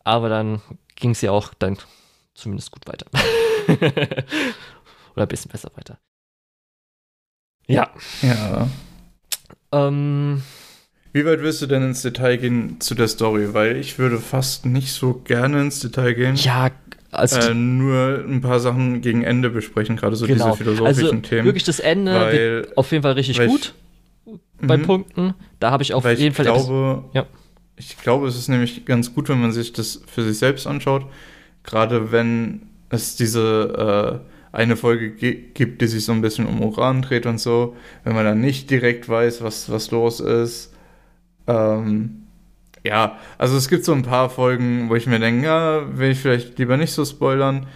aber 0.03 0.29
dann 0.29 0.61
ging 0.95 1.11
es 1.11 1.21
ja 1.21 1.31
auch 1.31 1.53
dann 1.53 1.77
zumindest 2.33 2.71
gut 2.71 2.87
weiter. 2.87 3.05
Oder 5.15 5.25
ein 5.25 5.27
bisschen 5.27 5.51
besser 5.51 5.69
weiter. 5.75 5.99
Ja. 7.67 7.91
Ja. 8.21 8.67
Ähm, 9.71 10.43
Wie 11.13 11.25
weit 11.25 11.41
wirst 11.41 11.61
du 11.61 11.67
denn 11.67 11.83
ins 11.83 12.01
Detail 12.01 12.37
gehen 12.37 12.81
zu 12.81 12.95
der 12.95 13.07
Story? 13.07 13.53
Weil 13.53 13.77
ich 13.77 13.99
würde 13.99 14.19
fast 14.19 14.65
nicht 14.65 14.91
so 14.91 15.13
gerne 15.13 15.61
ins 15.61 15.79
Detail 15.79 16.13
gehen. 16.13 16.35
Ja, 16.35 16.71
also 17.13 17.39
äh, 17.39 17.53
nur 17.53 18.23
ein 18.27 18.41
paar 18.41 18.59
Sachen 18.59 19.01
gegen 19.01 19.23
Ende 19.23 19.49
besprechen, 19.49 19.95
gerade 19.95 20.15
so 20.15 20.25
genau. 20.25 20.45
diese 20.45 20.57
philosophischen 20.57 21.05
also, 21.05 21.17
Themen. 21.17 21.45
Wirklich 21.45 21.63
das 21.63 21.79
Ende 21.79 22.13
weil, 22.13 22.67
auf 22.75 22.91
jeden 22.91 23.03
Fall 23.03 23.13
richtig 23.13 23.39
gut 23.45 23.73
ich, 24.25 24.33
bei 24.61 24.77
mhm. 24.77 24.83
Punkten. 24.83 25.33
Da 25.59 25.71
habe 25.71 25.83
ich 25.83 25.93
auf 25.93 26.05
jeden 26.05 26.21
ich 26.21 26.33
Fall 26.33 26.45
glaube, 26.45 27.05
ja. 27.13 27.25
ich 27.77 27.97
glaube, 27.97 28.27
es 28.27 28.37
ist 28.37 28.49
nämlich 28.49 28.85
ganz 28.85 29.13
gut, 29.13 29.29
wenn 29.29 29.39
man 29.39 29.51
sich 29.51 29.73
das 29.73 30.01
für 30.07 30.23
sich 30.23 30.37
selbst 30.37 30.67
anschaut. 30.67 31.05
Gerade 31.63 32.11
wenn 32.11 32.63
es 32.89 33.15
diese 33.15 34.21
äh, 34.53 34.57
eine 34.57 34.75
Folge 34.75 35.11
gibt, 35.11 35.81
die 35.81 35.87
sich 35.87 36.05
so 36.05 36.11
ein 36.11 36.21
bisschen 36.21 36.45
um 36.45 36.61
Uran 36.61 37.01
dreht 37.01 37.25
und 37.25 37.39
so, 37.39 37.75
wenn 38.03 38.13
man 38.13 38.25
dann 38.25 38.41
nicht 38.41 38.69
direkt 38.69 39.09
weiß, 39.09 39.41
was, 39.41 39.69
was 39.71 39.91
los 39.91 40.19
ist. 40.19 40.73
Ähm, 41.47 42.22
ja, 42.83 43.17
also 43.37 43.55
es 43.55 43.69
gibt 43.69 43.85
so 43.85 43.93
ein 43.93 44.03
paar 44.03 44.29
Folgen, 44.29 44.89
wo 44.89 44.95
ich 44.95 45.07
mir 45.07 45.19
denke, 45.19 45.45
ja, 45.45 45.97
will 45.97 46.11
ich 46.11 46.19
vielleicht 46.19 46.57
lieber 46.59 46.75
nicht 46.75 46.91
so 46.91 47.05
spoilern, 47.05 47.67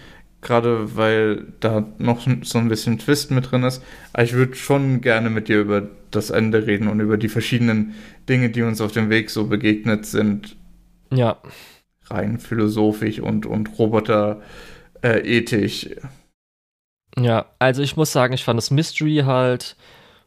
gerade 0.41 0.95
weil 0.97 1.53
da 1.59 1.85
noch 1.97 2.27
so 2.43 2.57
ein 2.57 2.67
bisschen 2.67 2.99
Twist 2.99 3.31
mit 3.31 3.51
drin 3.51 3.63
ist. 3.63 3.81
Aber 4.13 4.23
ich 4.23 4.33
würde 4.33 4.55
schon 4.55 5.01
gerne 5.01 5.29
mit 5.29 5.47
dir 5.47 5.61
über 5.61 5.87
das 6.11 6.29
Ende 6.29 6.67
reden 6.67 6.87
und 6.87 6.99
über 6.99 7.17
die 7.17 7.29
verschiedenen 7.29 7.95
Dinge, 8.27 8.49
die 8.49 8.63
uns 8.63 8.81
auf 8.81 8.91
dem 8.91 9.09
Weg 9.09 9.29
so 9.29 9.47
begegnet 9.47 10.05
sind. 10.05 10.57
Ja. 11.11 11.37
Rein 12.05 12.39
philosophisch 12.39 13.19
und, 13.19 13.45
und 13.45 13.79
Roboter 13.79 14.41
äh. 15.01 15.45
Ja, 17.17 17.45
also 17.59 17.81
ich 17.81 17.95
muss 17.95 18.11
sagen, 18.11 18.33
ich 18.33 18.43
fand 18.43 18.57
das 18.57 18.71
Mystery 18.71 19.23
halt 19.25 19.75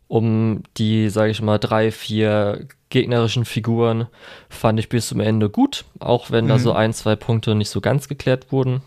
um 0.09 0.63
die, 0.77 1.09
sage 1.09 1.31
ich 1.31 1.41
mal, 1.41 1.59
drei, 1.59 1.93
vier 1.93 2.67
gegnerischen 2.91 3.45
Figuren 3.45 4.09
fand 4.49 4.79
ich 4.79 4.89
bis 4.89 5.09
zum 5.09 5.21
Ende 5.21 5.49
gut, 5.49 5.85
auch 6.01 6.31
wenn 6.31 6.45
mhm. 6.45 6.49
da 6.49 6.59
so 6.59 6.73
ein, 6.73 6.93
zwei 6.93 7.17
Punkte 7.17 7.55
nicht 7.55 7.71
so 7.71 7.81
ganz 7.81 8.09
geklärt 8.09 8.53
wurden. 8.53 8.83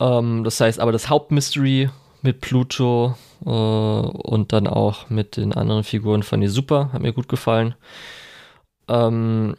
Ähm, 0.00 0.44
das 0.44 0.60
heißt 0.60 0.80
aber, 0.80 0.92
das 0.92 1.08
Hauptmystery 1.08 1.90
mit 2.22 2.40
Pluto 2.40 3.16
äh, 3.44 3.48
und 3.48 4.52
dann 4.52 4.66
auch 4.66 5.08
mit 5.08 5.36
den 5.36 5.54
anderen 5.54 5.84
Figuren 5.84 6.22
fand 6.22 6.44
ich 6.44 6.50
super, 6.50 6.90
hat 6.92 7.02
mir 7.02 7.12
gut 7.12 7.28
gefallen. 7.28 7.74
Ähm, 8.88 9.56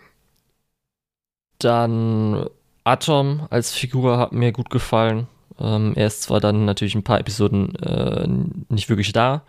dann 1.60 2.46
Atom 2.84 3.48
als 3.50 3.74
Figur 3.74 4.18
hat 4.18 4.34
mir 4.34 4.52
gut 4.52 4.70
gefallen. 4.70 5.28
Ähm, 5.60 5.94
er 5.96 6.08
ist 6.08 6.24
zwar 6.24 6.40
dann 6.40 6.66
natürlich 6.66 6.96
ein 6.96 7.04
paar 7.04 7.20
Episoden 7.20 7.76
äh, 7.76 8.28
nicht 8.70 8.90
wirklich 8.90 9.14
da, 9.14 9.44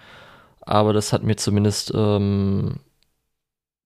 aber 0.60 0.92
das 0.92 1.12
hat 1.12 1.22
mir 1.22 1.36
zumindest 1.36 1.92
ähm, 1.94 2.80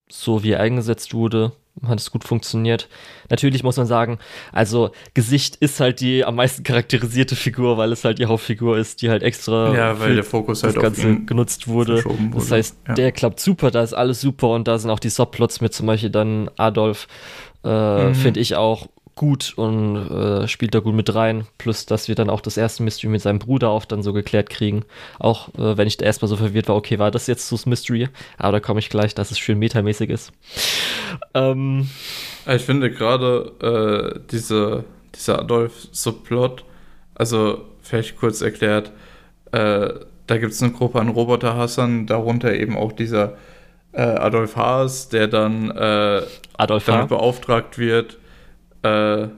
so 0.08 0.42
wie 0.42 0.52
er 0.52 0.60
eingesetzt 0.60 1.14
wurde, 1.14 1.52
hat 1.86 2.00
es 2.00 2.10
gut 2.10 2.24
funktioniert. 2.24 2.88
Natürlich 3.28 3.62
muss 3.62 3.76
man 3.76 3.86
sagen, 3.86 4.18
also 4.52 4.90
Gesicht 5.14 5.56
ist 5.56 5.80
halt 5.80 6.00
die 6.00 6.24
am 6.24 6.36
meisten 6.36 6.62
charakterisierte 6.62 7.36
Figur, 7.36 7.76
weil 7.76 7.92
es 7.92 8.04
halt 8.04 8.18
die 8.18 8.26
Hauptfigur 8.26 8.78
ist, 8.78 9.02
die 9.02 9.10
halt 9.10 9.22
extra 9.22 9.74
ja, 9.74 10.00
weil 10.00 10.14
der 10.14 10.24
Fokus 10.24 10.62
halt 10.62 10.76
das 10.76 10.82
Ganze 10.82 11.20
genutzt 11.20 11.68
wurde. 11.68 12.04
wurde. 12.04 12.30
Das 12.34 12.50
heißt, 12.50 12.76
ja. 12.88 12.94
der 12.94 13.12
klappt 13.12 13.40
super, 13.40 13.70
da 13.70 13.82
ist 13.82 13.92
alles 13.92 14.20
super 14.20 14.50
und 14.50 14.68
da 14.68 14.78
sind 14.78 14.90
auch 14.90 15.00
die 15.00 15.10
Subplots 15.10 15.60
mit 15.60 15.74
zum 15.74 15.86
Beispiel 15.86 16.10
dann 16.10 16.50
Adolf, 16.56 17.08
äh, 17.64 18.08
mhm. 18.08 18.14
finde 18.14 18.40
ich 18.40 18.56
auch 18.56 18.88
gut 19.16 19.54
und 19.56 19.96
äh, 20.10 20.46
spielt 20.46 20.74
da 20.74 20.80
gut 20.80 20.94
mit 20.94 21.14
rein. 21.14 21.46
Plus, 21.58 21.86
dass 21.86 22.06
wir 22.06 22.14
dann 22.14 22.30
auch 22.30 22.42
das 22.42 22.56
erste 22.56 22.82
Mystery 22.82 23.08
mit 23.08 23.22
seinem 23.22 23.38
Bruder 23.38 23.70
auch 23.70 23.86
dann 23.86 24.02
so 24.02 24.12
geklärt 24.12 24.50
kriegen. 24.50 24.84
Auch 25.18 25.48
äh, 25.54 25.76
wenn 25.76 25.88
ich 25.88 25.96
da 25.96 26.04
erstmal 26.04 26.28
so 26.28 26.36
verwirrt 26.36 26.68
war, 26.68 26.76
okay, 26.76 26.98
war 26.98 27.10
das 27.10 27.26
jetzt 27.26 27.48
so 27.48 27.56
das 27.56 27.66
Mystery? 27.66 28.08
Aber 28.36 28.52
da 28.52 28.60
komme 28.60 28.78
ich 28.78 28.90
gleich, 28.90 29.14
dass 29.14 29.30
es 29.30 29.38
schön 29.38 29.58
metamäßig 29.58 30.10
ist. 30.10 30.32
Ähm, 31.34 31.88
ich 32.46 32.62
finde 32.62 32.90
gerade 32.90 34.14
äh, 34.16 34.20
diese, 34.30 34.84
dieser 35.14 35.40
Adolf-Subplot, 35.40 36.64
also 37.14 37.64
vielleicht 37.80 38.18
kurz 38.18 38.42
erklärt, 38.42 38.92
äh, 39.52 39.88
da 40.26 40.38
gibt 40.38 40.52
es 40.52 40.62
eine 40.62 40.72
Gruppe 40.72 41.00
an 41.00 41.08
Roboterhassern, 41.08 42.06
darunter 42.06 42.52
eben 42.52 42.76
auch 42.76 42.92
dieser 42.92 43.36
äh, 43.92 44.02
Adolf 44.02 44.56
Haas, 44.56 45.08
der 45.08 45.26
dann 45.28 45.70
äh, 45.70 46.22
Adolf 46.58 46.84
damit 46.84 47.08
beauftragt 47.08 47.78
wird, 47.78 48.18
äh, 48.86 49.28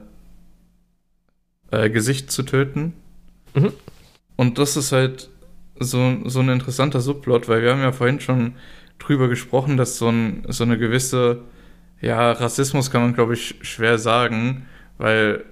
äh, 1.71 1.89
Gesicht 1.89 2.31
zu 2.31 2.43
töten. 2.43 2.93
Mhm. 3.53 3.73
Und 4.35 4.57
das 4.57 4.77
ist 4.77 4.91
halt 4.91 5.29
so, 5.79 6.17
so 6.25 6.39
ein 6.39 6.49
interessanter 6.49 7.01
Subplot, 7.01 7.47
weil 7.47 7.61
wir 7.61 7.71
haben 7.71 7.81
ja 7.81 7.91
vorhin 7.91 8.19
schon 8.19 8.55
drüber 8.99 9.27
gesprochen, 9.27 9.77
dass 9.77 9.97
so, 9.97 10.09
ein, 10.09 10.43
so 10.47 10.63
eine 10.63 10.77
gewisse, 10.77 11.43
ja, 12.01 12.31
Rassismus 12.31 12.91
kann 12.91 13.01
man, 13.01 13.13
glaube 13.13 13.33
ich, 13.33 13.55
schwer 13.61 13.97
sagen, 13.97 14.67
weil 14.97 15.45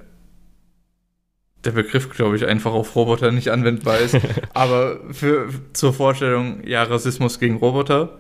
der 1.64 1.72
Begriff, 1.72 2.10
glaube 2.10 2.36
ich, 2.36 2.46
einfach 2.46 2.72
auf 2.72 2.96
Roboter 2.96 3.32
nicht 3.32 3.50
anwendbar 3.50 4.00
ist. 4.00 4.18
Aber 4.54 5.00
für, 5.12 5.50
zur 5.74 5.94
Vorstellung, 5.94 6.66
ja, 6.66 6.84
Rassismus 6.84 7.40
gegen 7.40 7.58
Roboter, 7.58 8.20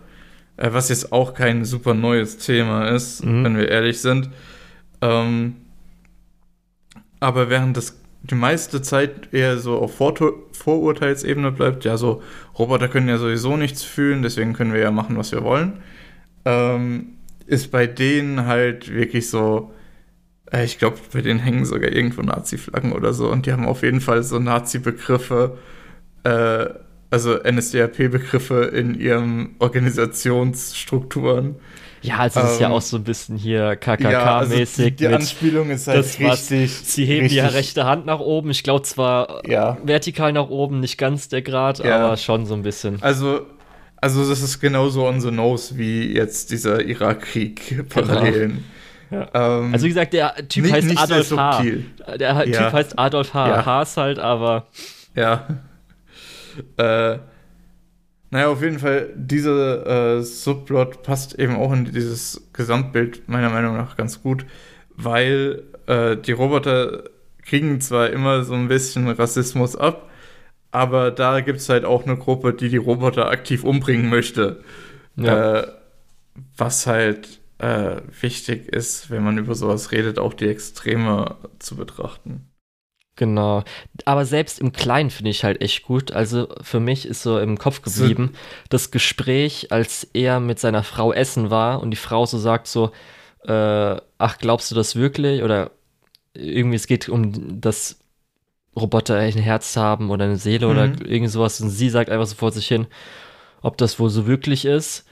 äh, 0.57 0.69
was 0.71 0.89
jetzt 0.89 1.11
auch 1.11 1.34
kein 1.34 1.65
super 1.65 1.93
neues 1.93 2.38
Thema 2.38 2.89
ist, 2.89 3.23
mhm. 3.23 3.43
wenn 3.43 3.57
wir 3.57 3.69
ehrlich 3.69 4.01
sind. 4.01 4.30
Ähm, 5.01 5.55
aber 7.20 7.49
während 7.49 7.78
das 7.78 7.97
die 8.24 8.36
meiste 8.36 8.82
Zeit 8.82 9.34
eher 9.34 9.57
so 9.57 9.78
auf 9.78 9.95
Vor 9.95 10.13
Vorurteilsebene 10.51 11.51
bleibt, 11.51 11.86
ja, 11.86 11.97
so 11.97 12.22
Roboter 12.57 12.88
können 12.88 13.07
ja 13.07 13.18
sowieso 13.18 13.57
nichts 13.57 13.84
fühlen, 13.84 14.22
deswegen 14.22 14.53
können 14.53 14.74
wir 14.74 14.82
ja 14.82 14.91
machen, 14.91 15.18
was 15.18 15.32
wir 15.32 15.43
wollen, 15.43 15.82
ähm, 16.45 17.09
ist 17.45 17.72
bei 17.72 17.88
denen 17.88 18.45
halt 18.45 18.93
wirklich 18.93 19.30
so, 19.30 19.72
äh, 20.51 20.65
ich 20.65 20.80
glaube, 20.80 20.97
bei 21.13 21.22
denen 21.22 21.39
hängen 21.39 21.65
sogar 21.65 21.91
irgendwo 21.91 22.22
Nazi-Flaggen 22.22 22.91
oder 22.91 23.13
so 23.13 23.32
und 23.32 23.45
die 23.45 23.53
haben 23.53 23.65
auf 23.65 23.84
jeden 23.84 24.01
Fall 24.01 24.24
so 24.24 24.39
Nazi-Begriffe, 24.39 25.57
äh, 26.24 26.65
also 27.09 27.38
NSDAP-Begriffe 27.41 28.63
in 28.63 28.99
ihren 28.99 29.55
Organisationsstrukturen. 29.59 31.55
Ja, 32.07 32.19
also 32.19 32.39
es 32.39 32.53
ist 32.53 32.61
ja 32.61 32.67
ähm, 32.67 32.73
auch 32.73 32.81
so 32.81 32.95
ein 32.95 33.03
bisschen 33.03 33.37
hier 33.37 33.73
KKK-mäßig. 33.73 34.11
Ja, 34.11 34.37
also 34.37 34.83
die, 34.83 34.91
die 34.95 35.07
Anspielung 35.07 35.69
ist 35.69 35.87
halt 35.87 36.05
richtig. 36.05 36.23
Was, 36.29 36.47
sie 36.47 37.05
heben 37.05 37.23
richtig, 37.23 37.41
die 37.41 37.47
rechte 37.47 37.85
Hand 37.85 38.05
nach 38.05 38.19
oben. 38.19 38.49
Ich 38.49 38.63
glaube 38.63 38.83
zwar 38.83 39.45
ja. 39.47 39.77
vertikal 39.83 40.31
nach 40.31 40.49
oben, 40.49 40.79
nicht 40.79 40.97
ganz 40.97 41.27
der 41.27 41.41
Grad, 41.41 41.79
ja. 41.79 42.05
aber 42.05 42.17
schon 42.17 42.45
so 42.45 42.53
ein 42.53 42.63
bisschen. 42.63 43.01
Also, 43.01 43.41
also 43.97 44.27
das 44.27 44.41
ist 44.41 44.61
genauso 44.61 45.05
on 45.05 45.19
the 45.19 45.31
nose 45.31 45.77
wie 45.77 46.13
jetzt 46.13 46.51
dieser 46.51 46.85
Irakkrieg 46.85 47.89
parallelen. 47.89 48.63
Genau. 49.09 49.25
Ähm, 49.33 49.73
also 49.73 49.85
wie 49.85 49.89
gesagt, 49.89 50.13
der 50.13 50.35
Typ 50.47 50.63
nicht, 50.63 50.73
heißt 50.73 50.87
nicht 50.87 50.99
Adolf 50.99 51.31
H. 51.31 51.63
Der 52.19 52.43
Typ 52.45 52.73
heißt 52.73 52.99
Adolf 52.99 53.33
H. 53.33 53.47
Ja. 53.49 53.65
Haas 53.65 53.97
halt, 53.97 54.19
aber. 54.19 54.67
Ja. 55.15 55.47
Äh, 56.77 57.17
naja, 58.30 58.49
auf 58.49 58.61
jeden 58.61 58.80
Fall, 58.80 59.13
dieser 59.15 60.17
äh, 60.17 60.21
Subplot 60.21 61.03
passt 61.03 61.39
eben 61.39 61.55
auch 61.55 61.71
in 61.71 61.86
dieses 61.86 62.49
Gesamtbild 62.53 63.30
meiner 63.30 63.49
Meinung 63.49 63.78
nach 63.78 63.95
ganz 63.95 64.21
gut, 64.21 64.45
weil 64.95 65.63
äh, 65.88 66.17
die 66.17 66.34
Roboter 66.34 67.03
kriegen 67.41 67.80
zwar 67.80 68.09
immer 68.09 68.43
so 68.43 68.53
ein 68.53 68.67
bisschen 68.67 69.07
Rassismus 69.09 69.75
ab, 69.75 70.09
aber 70.71 71.11
da 71.11 71.39
gibt 71.39 71.59
es 71.59 71.69
halt 71.69 71.86
auch 71.86 72.05
eine 72.05 72.17
Gruppe, 72.17 72.53
die 72.53 72.69
die 72.69 72.78
Roboter 72.78 73.30
aktiv 73.30 73.63
umbringen 73.63 74.09
möchte. 74.09 74.61
Ja. 75.15 75.61
Äh, 75.61 75.67
was 76.55 76.86
halt 76.86 77.39
äh, 77.59 78.01
wichtig 78.21 78.67
ist, 78.67 79.09
wenn 79.09 79.23
man 79.23 79.38
über 79.38 79.55
sowas 79.55 79.91
redet, 79.91 80.19
auch 80.19 80.34
die 80.34 80.47
Extreme 80.47 81.36
zu 81.59 81.75
betrachten. 81.75 82.49
Genau. 83.18 83.63
Aber 84.05 84.26
selbst 84.26 84.59
im 84.59 84.72
Kleinen 84.72 85.09
finde 85.09 85.32
ich 85.32 85.43
halt 85.43 85.59
echt 85.59 85.84
gut. 85.84 86.11
Also 86.11 86.47
für 86.61 86.80
mich 86.80 87.05
ist 87.05 87.24
so 87.24 87.39
im 87.39 87.57
Kopf 87.57 87.82
geblieben, 87.82 88.30
so. 88.34 88.39
das 88.70 88.91
Gespräch, 88.91 89.72
als 89.72 90.07
er 90.13 90.39
mit 90.39 90.59
seiner 90.59 90.84
Frau 90.84 91.11
essen 91.11 91.49
war 91.49 91.82
und 91.82 91.91
die 91.91 91.97
Frau 91.97 92.26
so 92.26 92.38
sagt 92.38 92.68
so, 92.68 92.91
äh, 93.43 93.97
ach, 94.18 94.38
glaubst 94.38 94.72
du 94.72 94.76
das 94.76 94.95
wirklich? 94.95 95.43
Oder 95.43 95.72
irgendwie, 96.34 96.76
es 96.76 96.88
geht 96.88 97.09
um 97.09 97.59
das 97.59 97.99
Roboter 98.76 99.18
ein 99.18 99.34
Herz 99.34 99.76
haben 99.76 100.11
oder 100.11 100.26
eine 100.26 100.38
Seele 100.38 100.68
mhm. 100.68 100.72
oder 100.72 100.86
irgend 101.05 101.32
sowas. 101.32 101.59
Und 101.59 101.72
sie 101.72 101.89
sagt 101.89 102.11
einfach 102.11 102.28
so 102.28 102.36
vor 102.36 102.51
sich 102.51 102.68
hin, 102.68 102.86
ob 103.61 103.78
das 103.78 103.99
wohl 103.99 104.11
so 104.11 104.28
wirklich 104.28 104.63
ist. 104.63 105.05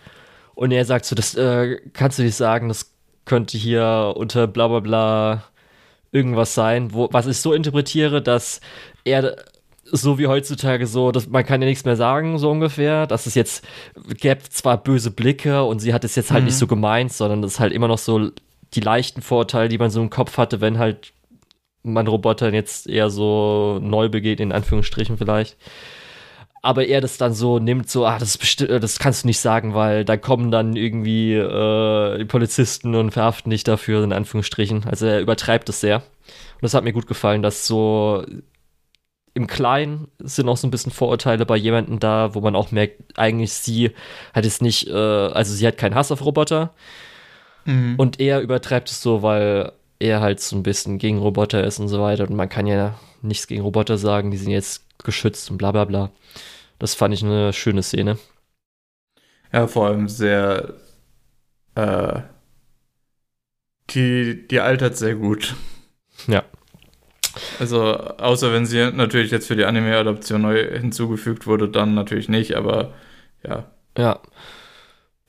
Und 0.53 0.72
er 0.72 0.86
sagt 0.86 1.06
so, 1.06 1.16
das 1.16 1.34
äh, 1.36 1.82
kannst 1.93 2.20
du 2.20 2.24
nicht 2.24 2.36
sagen, 2.36 2.68
das 2.68 2.93
könnte 3.26 3.58
hier 3.58 4.14
unter 4.16 4.45
bla 4.45 4.68
bla 4.68 4.80
bla 4.80 5.43
irgendwas 6.16 6.55
sein, 6.55 6.93
wo, 6.93 7.09
was 7.11 7.28
ich 7.28 7.38
so 7.38 7.53
interpretiere, 7.53 8.22
dass 8.22 8.61
er 9.03 9.36
so 9.84 10.18
wie 10.18 10.28
heutzutage 10.28 10.88
so, 10.88 11.11
dass 11.11 11.28
man 11.28 11.45
kann 11.45 11.61
ja 11.61 11.68
nichts 11.68 11.86
mehr 11.86 11.95
sagen, 11.95 12.39
so 12.39 12.49
ungefähr. 12.49 13.05
Dass 13.05 13.28
es 13.28 13.36
jetzt 13.36 13.63
gäbe 14.20 14.41
zwar 14.49 14.82
böse 14.82 15.11
Blicke 15.11 15.63
und 15.63 15.80
sie 15.80 15.93
hat 15.93 16.03
es 16.03 16.16
jetzt 16.16 16.32
halt 16.32 16.41
mhm. 16.41 16.47
nicht 16.47 16.57
so 16.57 16.68
gemeint, 16.68 17.13
sondern 17.13 17.41
das 17.41 17.53
ist 17.53 17.59
halt 17.59 17.74
immer 17.74 17.88
noch 17.88 17.97
so 17.97 18.32
die 18.74 18.80
leichten 18.80 19.22
Vorteile, 19.22 19.70
die 19.70 19.78
man 19.78 19.91
so 19.91 20.01
im 20.01 20.09
Kopf 20.09 20.38
hatte, 20.38 20.61
wenn 20.61 20.80
halt 20.80 21.13
man 21.84 22.07
Robotern 22.07 22.53
jetzt 22.53 22.88
eher 22.88 23.11
so 23.11 23.80
neu 23.82 24.09
begeht, 24.09 24.39
in 24.39 24.51
Anführungsstrichen 24.51 25.18
vielleicht. 25.18 25.55
Aber 26.66 26.88
er 26.88 26.99
das 26.99 27.18
dann 27.18 27.34
so 27.34 27.59
nimmt, 27.59 27.89
so, 27.89 28.05
ah, 28.05 28.18
das, 28.18 28.39
das 28.39 28.99
kannst 28.99 29.24
du 29.24 29.28
nicht 29.28 29.39
sagen, 29.39 29.76
weil 29.76 30.03
da 30.03 30.18
kommen 30.18 30.49
dann 30.49 30.76
irgendwie 30.76 31.34
äh, 31.34 32.18
die 32.18 32.26
Polizisten 32.26 32.95
und 32.95 33.11
verhaften 33.11 33.51
dich 33.51 33.63
dafür, 33.63 34.03
in 34.03 34.11
Anführungsstrichen. 34.11 34.86
Also 34.86 35.05
er 35.05 35.22
übertreibt 35.22 35.70
es 35.70 35.80
sehr. 35.80 35.97
Und 35.97 36.63
das 36.63 36.74
hat 36.74 36.84
mir 36.84 36.91
gut 36.93 37.05
gefallen, 37.05 37.43
dass 37.43 37.68
so 37.68 38.26
im 39.36 39.45
Kleinen 39.45 40.07
sind 40.18 40.49
auch 40.49 40.57
so 40.57 40.66
ein 40.66 40.72
bisschen 40.72 40.91
Vorurteile 40.91 41.45
bei 41.45 41.55
jemandem 41.55 41.99
da, 41.99 42.34
wo 42.34 42.41
man 42.41 42.55
auch 42.55 42.72
merkt, 42.72 43.16
eigentlich 43.16 43.53
sie 43.53 43.91
hat 44.34 44.45
es 44.45 44.59
nicht, 44.59 44.88
äh, 44.88 44.93
also 44.93 45.53
sie 45.53 45.68
hat 45.68 45.78
keinen 45.78 45.93
Hass 45.93 46.11
auf 46.11 46.26
Roboter. 46.26 46.74
Mhm. 47.66 47.95
Und 47.97 48.20
er 48.20 48.41
übertreibt 48.41 48.89
es 48.89 49.03
so, 49.03 49.22
weil 49.22 49.72
er 49.99 50.22
halt 50.22 50.39
so 50.39 50.55
ein 50.55 50.63
bisschen 50.63 50.97
gegen 50.97 51.20
Roboter 51.20 51.63
ist 51.63 51.80
und 51.80 51.89
so 51.89 52.01
weiter. 52.01 52.28
Und 52.28 52.36
man 52.36 52.49
kann 52.49 52.66
ja 52.66 52.97
nichts 53.22 53.45
gegen 53.45 53.61
Roboter 53.61 53.97
sagen, 53.99 54.32
die 54.32 54.38
sind 54.38 54.51
jetzt 54.51 54.84
geschützt 55.03 55.51
und 55.51 55.57
bla 55.57 55.72
bla 55.72 55.86
bla. 55.86 56.11
Das 56.80 56.95
fand 56.95 57.13
ich 57.13 57.23
eine 57.23 57.53
schöne 57.53 57.84
Szene. 57.84 58.17
Ja, 59.51 59.67
vor 59.67 59.88
allem 59.88 60.07
sehr. 60.07 60.73
Äh, 61.76 62.21
die, 63.91 64.47
die 64.47 64.59
altert 64.59 64.97
sehr 64.97 65.15
gut. 65.15 65.55
Ja. 66.28 66.43
Also, 67.59 67.82
außer 67.84 68.53
wenn 68.53 68.65
sie 68.65 68.91
natürlich 68.91 69.32
jetzt 69.32 69.47
für 69.47 69.55
die 69.55 69.65
Anime-Adaption 69.65 70.41
neu 70.41 70.78
hinzugefügt 70.80 71.47
wurde, 71.47 71.69
dann 71.69 71.93
natürlich 71.93 72.30
nicht, 72.30 72.55
aber 72.55 72.93
ja. 73.43 73.65
Ja. 73.97 74.19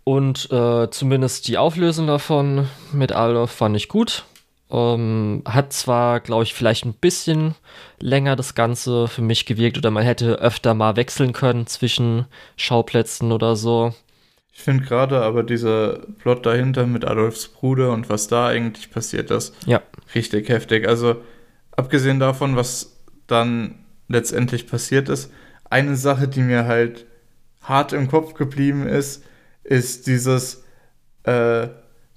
Und 0.04 0.50
äh, 0.52 0.88
zumindest 0.90 1.48
die 1.48 1.58
Auflösung 1.58 2.06
davon 2.06 2.68
mit 2.92 3.12
Aldo 3.12 3.46
fand 3.46 3.76
ich 3.76 3.88
gut. 3.88 4.24
Ähm, 4.70 5.42
hat 5.44 5.72
zwar, 5.72 6.20
glaube 6.20 6.42
ich, 6.42 6.54
vielleicht 6.54 6.84
ein 6.84 6.94
bisschen 6.94 7.54
länger 8.00 8.34
das 8.34 8.54
Ganze 8.54 9.06
für 9.06 9.22
mich 9.22 9.46
gewirkt 9.46 9.78
oder 9.78 9.90
man 9.90 10.02
hätte 10.02 10.40
öfter 10.40 10.74
mal 10.74 10.96
wechseln 10.96 11.32
können 11.32 11.66
zwischen 11.66 12.26
Schauplätzen 12.56 13.30
oder 13.30 13.54
so. 13.54 13.94
Ich 14.52 14.62
finde 14.62 14.84
gerade 14.84 15.20
aber 15.22 15.42
dieser 15.42 15.98
Plot 16.18 16.46
dahinter 16.46 16.86
mit 16.86 17.04
Adolfs 17.04 17.46
Bruder 17.46 17.92
und 17.92 18.08
was 18.08 18.26
da 18.26 18.48
eigentlich 18.48 18.90
passiert 18.90 19.30
ist, 19.30 19.54
ja. 19.66 19.82
richtig 20.14 20.48
heftig. 20.48 20.88
Also 20.88 21.16
abgesehen 21.72 22.18
davon, 22.18 22.56
was 22.56 22.96
dann 23.26 23.84
letztendlich 24.08 24.66
passiert 24.66 25.08
ist, 25.08 25.30
eine 25.68 25.96
Sache, 25.96 26.26
die 26.26 26.40
mir 26.40 26.64
halt 26.64 27.06
hart 27.60 27.92
im 27.92 28.08
Kopf 28.08 28.34
geblieben 28.34 28.86
ist, 28.86 29.24
ist 29.62 30.06
dieses, 30.06 30.64
äh, 31.24 31.68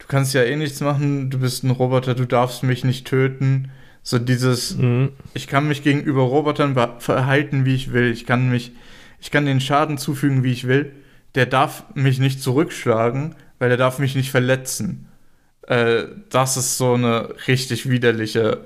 kannst 0.10 0.34
ja 0.34 0.43
eh 0.43 0.55
nichts 0.57 0.82
machen, 0.82 1.30
du 1.30 1.39
bist 1.39 1.64
ein 1.64 1.72
Roboter, 1.72 2.16
du 2.16 2.26
darfst 2.26 2.64
mich 2.64 2.84
nicht 2.84 3.07
töten. 3.07 3.72
So 4.01 4.18
dieses, 4.18 4.76
mhm. 4.76 5.14
ich 5.34 5.47
kann 5.47 5.68
mich 5.68 5.84
gegenüber 5.84 6.24
Robotern 6.24 6.76
verhalten, 6.99 7.66
wie 7.66 7.76
ich 7.76 7.93
will. 7.93 8.12
Ich 8.12 8.26
kann 8.26 8.49
mich, 8.49 8.72
ich 9.22 9.32
kann 9.32 9.45
den 9.45 9.62
Schaden 9.62 9.97
zufügen, 9.97 10.43
wie 10.43 10.51
ich 10.51 10.68
will. 10.68 10.91
Der 11.36 11.45
darf 11.45 11.84
mich 11.93 12.20
nicht 12.20 12.41
zurückschlagen, 12.41 13.36
weil 13.60 13.70
er 13.72 13.78
darf 13.78 13.99
mich 13.99 14.16
nicht 14.16 14.32
verletzen. 14.32 15.07
Äh, 15.68 16.05
das 16.30 16.57
ist 16.57 16.78
so 16.78 16.95
eine 16.95 17.36
richtig 17.47 17.88
widerliche 17.88 18.66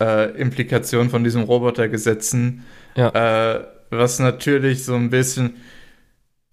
äh, 0.00 0.30
Implikation 0.40 1.10
von 1.10 1.24
diesem 1.24 1.42
Robotergesetzen. 1.42 2.64
Ja. 2.94 3.08
Äh, 3.56 3.64
was 3.90 4.20
natürlich 4.20 4.84
so 4.84 4.94
ein 4.94 5.10
bisschen, 5.10 5.56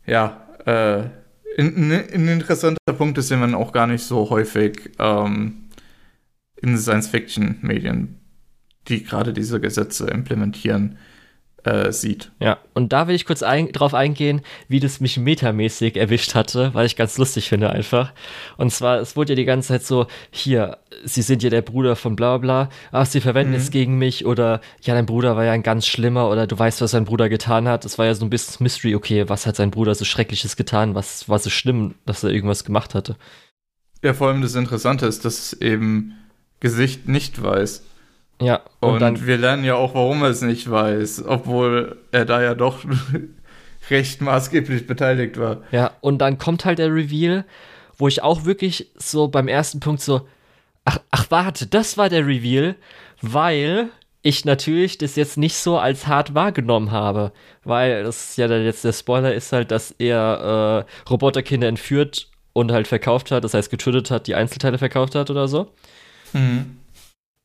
ja, 0.08 0.48
äh, 0.66 1.10
ein, 1.58 1.92
ein 1.92 2.28
interessanter 2.28 2.94
Punkt 2.98 3.18
ist, 3.18 3.32
den 3.32 3.40
man 3.40 3.56
auch 3.56 3.72
gar 3.72 3.88
nicht 3.88 4.04
so 4.04 4.30
häufig 4.30 4.92
ähm, 5.00 5.70
in 6.58 6.78
Science-Fiction-Medien, 6.78 8.20
die 8.88 9.04
gerade 9.04 9.34
diese 9.34 9.60
Gesetze 9.60 10.08
implementieren, 10.08 10.98
äh, 11.66 11.92
sieht. 11.92 12.32
Ja, 12.40 12.60
und 12.74 12.94
da 12.94 13.08
will 13.08 13.16
ich 13.16 13.26
kurz 13.26 13.44
ein, 13.44 13.72
drauf 13.72 13.94
eingehen, 13.94 14.42
wie 14.68 14.80
das 14.80 15.00
mich 15.00 15.18
metamäßig 15.18 15.98
erwischt 15.98 16.36
hatte, 16.36 16.74
weil 16.74 16.86
ich 16.86 16.96
ganz 16.96 17.18
lustig 17.18 17.50
finde 17.50 17.72
einfach. 17.72 18.14
Und 18.58 18.72
zwar, 18.72 19.00
es 19.00 19.16
wurde 19.16 19.34
ja 19.34 19.36
die 19.36 19.46
ganze 19.46 19.70
Zeit 19.70 19.84
so, 19.84 20.08
hier, 20.30 20.78
sie 21.04 21.24
sind 21.24 21.42
ja 21.44 21.50
der 21.50 21.64
Bruder 21.64 21.96
von 21.96 22.16
bla 22.16 22.38
bla, 22.38 22.70
ach, 22.92 23.08
sie 23.08 23.20
verwenden 23.20 23.54
mhm. 23.54 23.60
es 23.60 23.72
gegen 23.72 23.98
mich 23.98 24.26
oder 24.26 24.62
ja, 24.82 24.94
dein 24.94 25.08
Bruder 25.08 25.36
war 25.36 25.44
ja 25.44 25.54
ein 25.54 25.64
ganz 25.64 25.88
schlimmer 25.88 26.30
oder 26.30 26.46
du 26.48 26.58
weißt, 26.58 26.82
was 26.82 26.92
sein 26.92 27.06
Bruder 27.06 27.30
getan 27.30 27.68
hat. 27.68 27.84
Es 27.84 27.98
war 27.98 28.06
ja 28.06 28.14
so 28.14 28.26
ein 28.26 28.30
bisschen 28.30 28.64
Mystery, 28.64 28.96
okay, 28.96 29.28
was 29.28 29.48
hat 29.48 29.56
sein 29.56 29.72
Bruder 29.72 29.96
so 29.96 30.06
Schreckliches 30.06 30.56
getan, 30.56 30.94
was 30.94 31.28
war 31.28 31.40
so 31.40 31.50
schlimm, 31.50 31.96
dass 32.06 32.24
er 32.24 32.30
irgendwas 32.30 32.64
gemacht 32.64 32.94
hatte. 32.94 33.16
Ja, 34.04 34.14
vor 34.14 34.28
allem 34.28 34.44
das 34.44 34.54
Interessante 34.54 35.08
ist, 35.08 35.26
dass 35.26 35.54
eben 35.54 36.14
Gesicht 36.60 37.08
nicht 37.08 37.42
weiß. 37.42 37.84
Ja. 38.42 38.62
Und, 38.80 38.94
und 38.94 39.00
dann, 39.00 39.26
wir 39.26 39.38
lernen 39.38 39.64
ja 39.64 39.76
auch, 39.76 39.96
warum 39.96 40.22
er 40.24 40.30
es 40.30 40.42
nicht 40.42 40.70
weiß, 40.70 41.26
obwohl 41.26 41.98
er 42.12 42.26
da 42.26 42.42
ja 42.42 42.54
doch 42.54 42.80
recht 43.90 44.22
maßgeblich 44.22 44.88
beteiligt 44.88 45.40
war. 45.40 45.62
Ja, 45.72 45.92
und 46.02 46.20
dann 46.20 46.38
kommt 46.38 46.66
halt 46.66 46.80
der 46.80 46.94
Reveal, 46.94 47.46
wo 47.98 48.08
ich 48.08 48.22
auch 48.24 48.46
wirklich 48.46 48.92
so 48.98 49.28
beim 49.28 49.48
ersten 49.48 49.80
Punkt 49.80 50.02
so, 50.02 50.28
ach, 50.84 51.00
ach 51.12 51.26
warte, 51.30 51.68
das 51.68 51.98
war 51.98 52.10
der 52.10 52.28
Reveal, 52.28 52.76
weil 53.22 53.90
ich 54.22 54.44
natürlich 54.44 54.98
das 54.98 55.16
jetzt 55.16 55.38
nicht 55.38 55.56
so 55.56 55.78
als 55.78 56.08
hart 56.08 56.34
wahrgenommen 56.34 56.92
habe, 56.92 57.32
weil 57.64 58.04
das 58.04 58.36
ja 58.38 58.48
jetzt 58.48 58.84
der 58.84 58.92
Spoiler 58.92 59.34
ist 59.34 59.54
halt, 59.54 59.70
dass 59.70 59.92
er 60.00 60.86
äh, 60.88 61.10
Roboterkinder 61.10 61.68
entführt 61.68 62.30
und 62.52 62.72
halt 62.72 62.88
verkauft 62.88 63.30
hat, 63.32 63.44
das 63.44 63.54
heißt 63.54 63.70
getötet 63.70 64.10
hat, 64.10 64.28
die 64.28 64.36
Einzelteile 64.36 64.80
verkauft 64.80 65.14
hat 65.14 65.30
oder 65.30 65.48
so. 65.48 65.72
Mhm. 66.34 66.78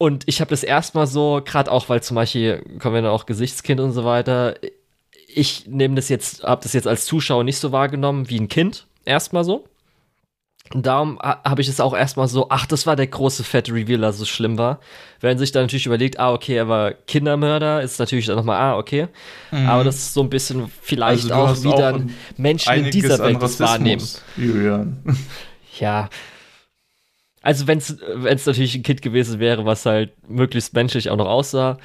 Und 0.00 0.22
ich 0.24 0.40
habe 0.40 0.48
das 0.48 0.62
erstmal 0.62 1.06
so, 1.06 1.42
gerade 1.44 1.70
auch, 1.70 1.90
weil 1.90 2.02
zum 2.02 2.14
Beispiel 2.14 2.64
kommen 2.78 2.94
wir 2.94 3.02
dann 3.02 3.10
auch 3.10 3.26
Gesichtskind 3.26 3.80
und 3.80 3.92
so 3.92 4.02
weiter. 4.06 4.54
Ich 5.28 5.66
nehme 5.66 5.94
das 5.94 6.08
jetzt, 6.08 6.42
habe 6.42 6.62
das 6.62 6.72
jetzt 6.72 6.88
als 6.88 7.04
Zuschauer 7.04 7.44
nicht 7.44 7.58
so 7.58 7.70
wahrgenommen 7.70 8.30
wie 8.30 8.40
ein 8.40 8.48
Kind. 8.48 8.86
Erstmal 9.04 9.44
so. 9.44 9.66
Und 10.72 10.86
darum 10.86 11.18
habe 11.20 11.60
ich 11.60 11.68
es 11.68 11.80
auch 11.80 11.94
erstmal 11.94 12.28
so, 12.28 12.46
ach, 12.48 12.64
das 12.64 12.86
war 12.86 12.96
der 12.96 13.08
große 13.08 13.44
fette 13.44 13.74
Reveal, 13.74 14.00
dass 14.00 14.20
es 14.20 14.28
schlimm 14.30 14.56
war. 14.56 14.80
Wenn 15.20 15.36
sich 15.36 15.52
dann 15.52 15.64
natürlich 15.64 15.84
überlegt, 15.84 16.18
ah, 16.18 16.32
okay, 16.32 16.54
er 16.54 16.66
war 16.66 16.92
Kindermörder, 16.92 17.82
ist 17.82 17.98
natürlich 17.98 18.24
dann 18.24 18.36
nochmal, 18.36 18.56
ah, 18.56 18.78
okay. 18.78 19.08
Mhm. 19.50 19.68
Aber 19.68 19.84
das 19.84 19.96
ist 19.96 20.14
so 20.14 20.22
ein 20.22 20.30
bisschen 20.30 20.72
vielleicht 20.80 21.30
also 21.30 21.34
auch, 21.34 21.62
wie 21.62 21.78
dann 21.78 22.14
Menschen 22.38 22.72
in 22.72 22.90
dieser 22.90 23.18
Welt 23.18 23.42
das 23.42 23.60
wahrnehmen. 23.60 24.02
Julian. 24.38 25.04
Ja, 25.78 26.08
also 27.42 27.66
wenn 27.66 27.78
es 27.78 27.96
natürlich 28.46 28.74
ein 28.74 28.82
Kind 28.82 29.02
gewesen 29.02 29.40
wäre, 29.40 29.64
was 29.64 29.86
halt 29.86 30.12
möglichst 30.28 30.74
menschlich 30.74 31.10
auch 31.10 31.16
noch 31.16 31.28
aussah, 31.28 31.78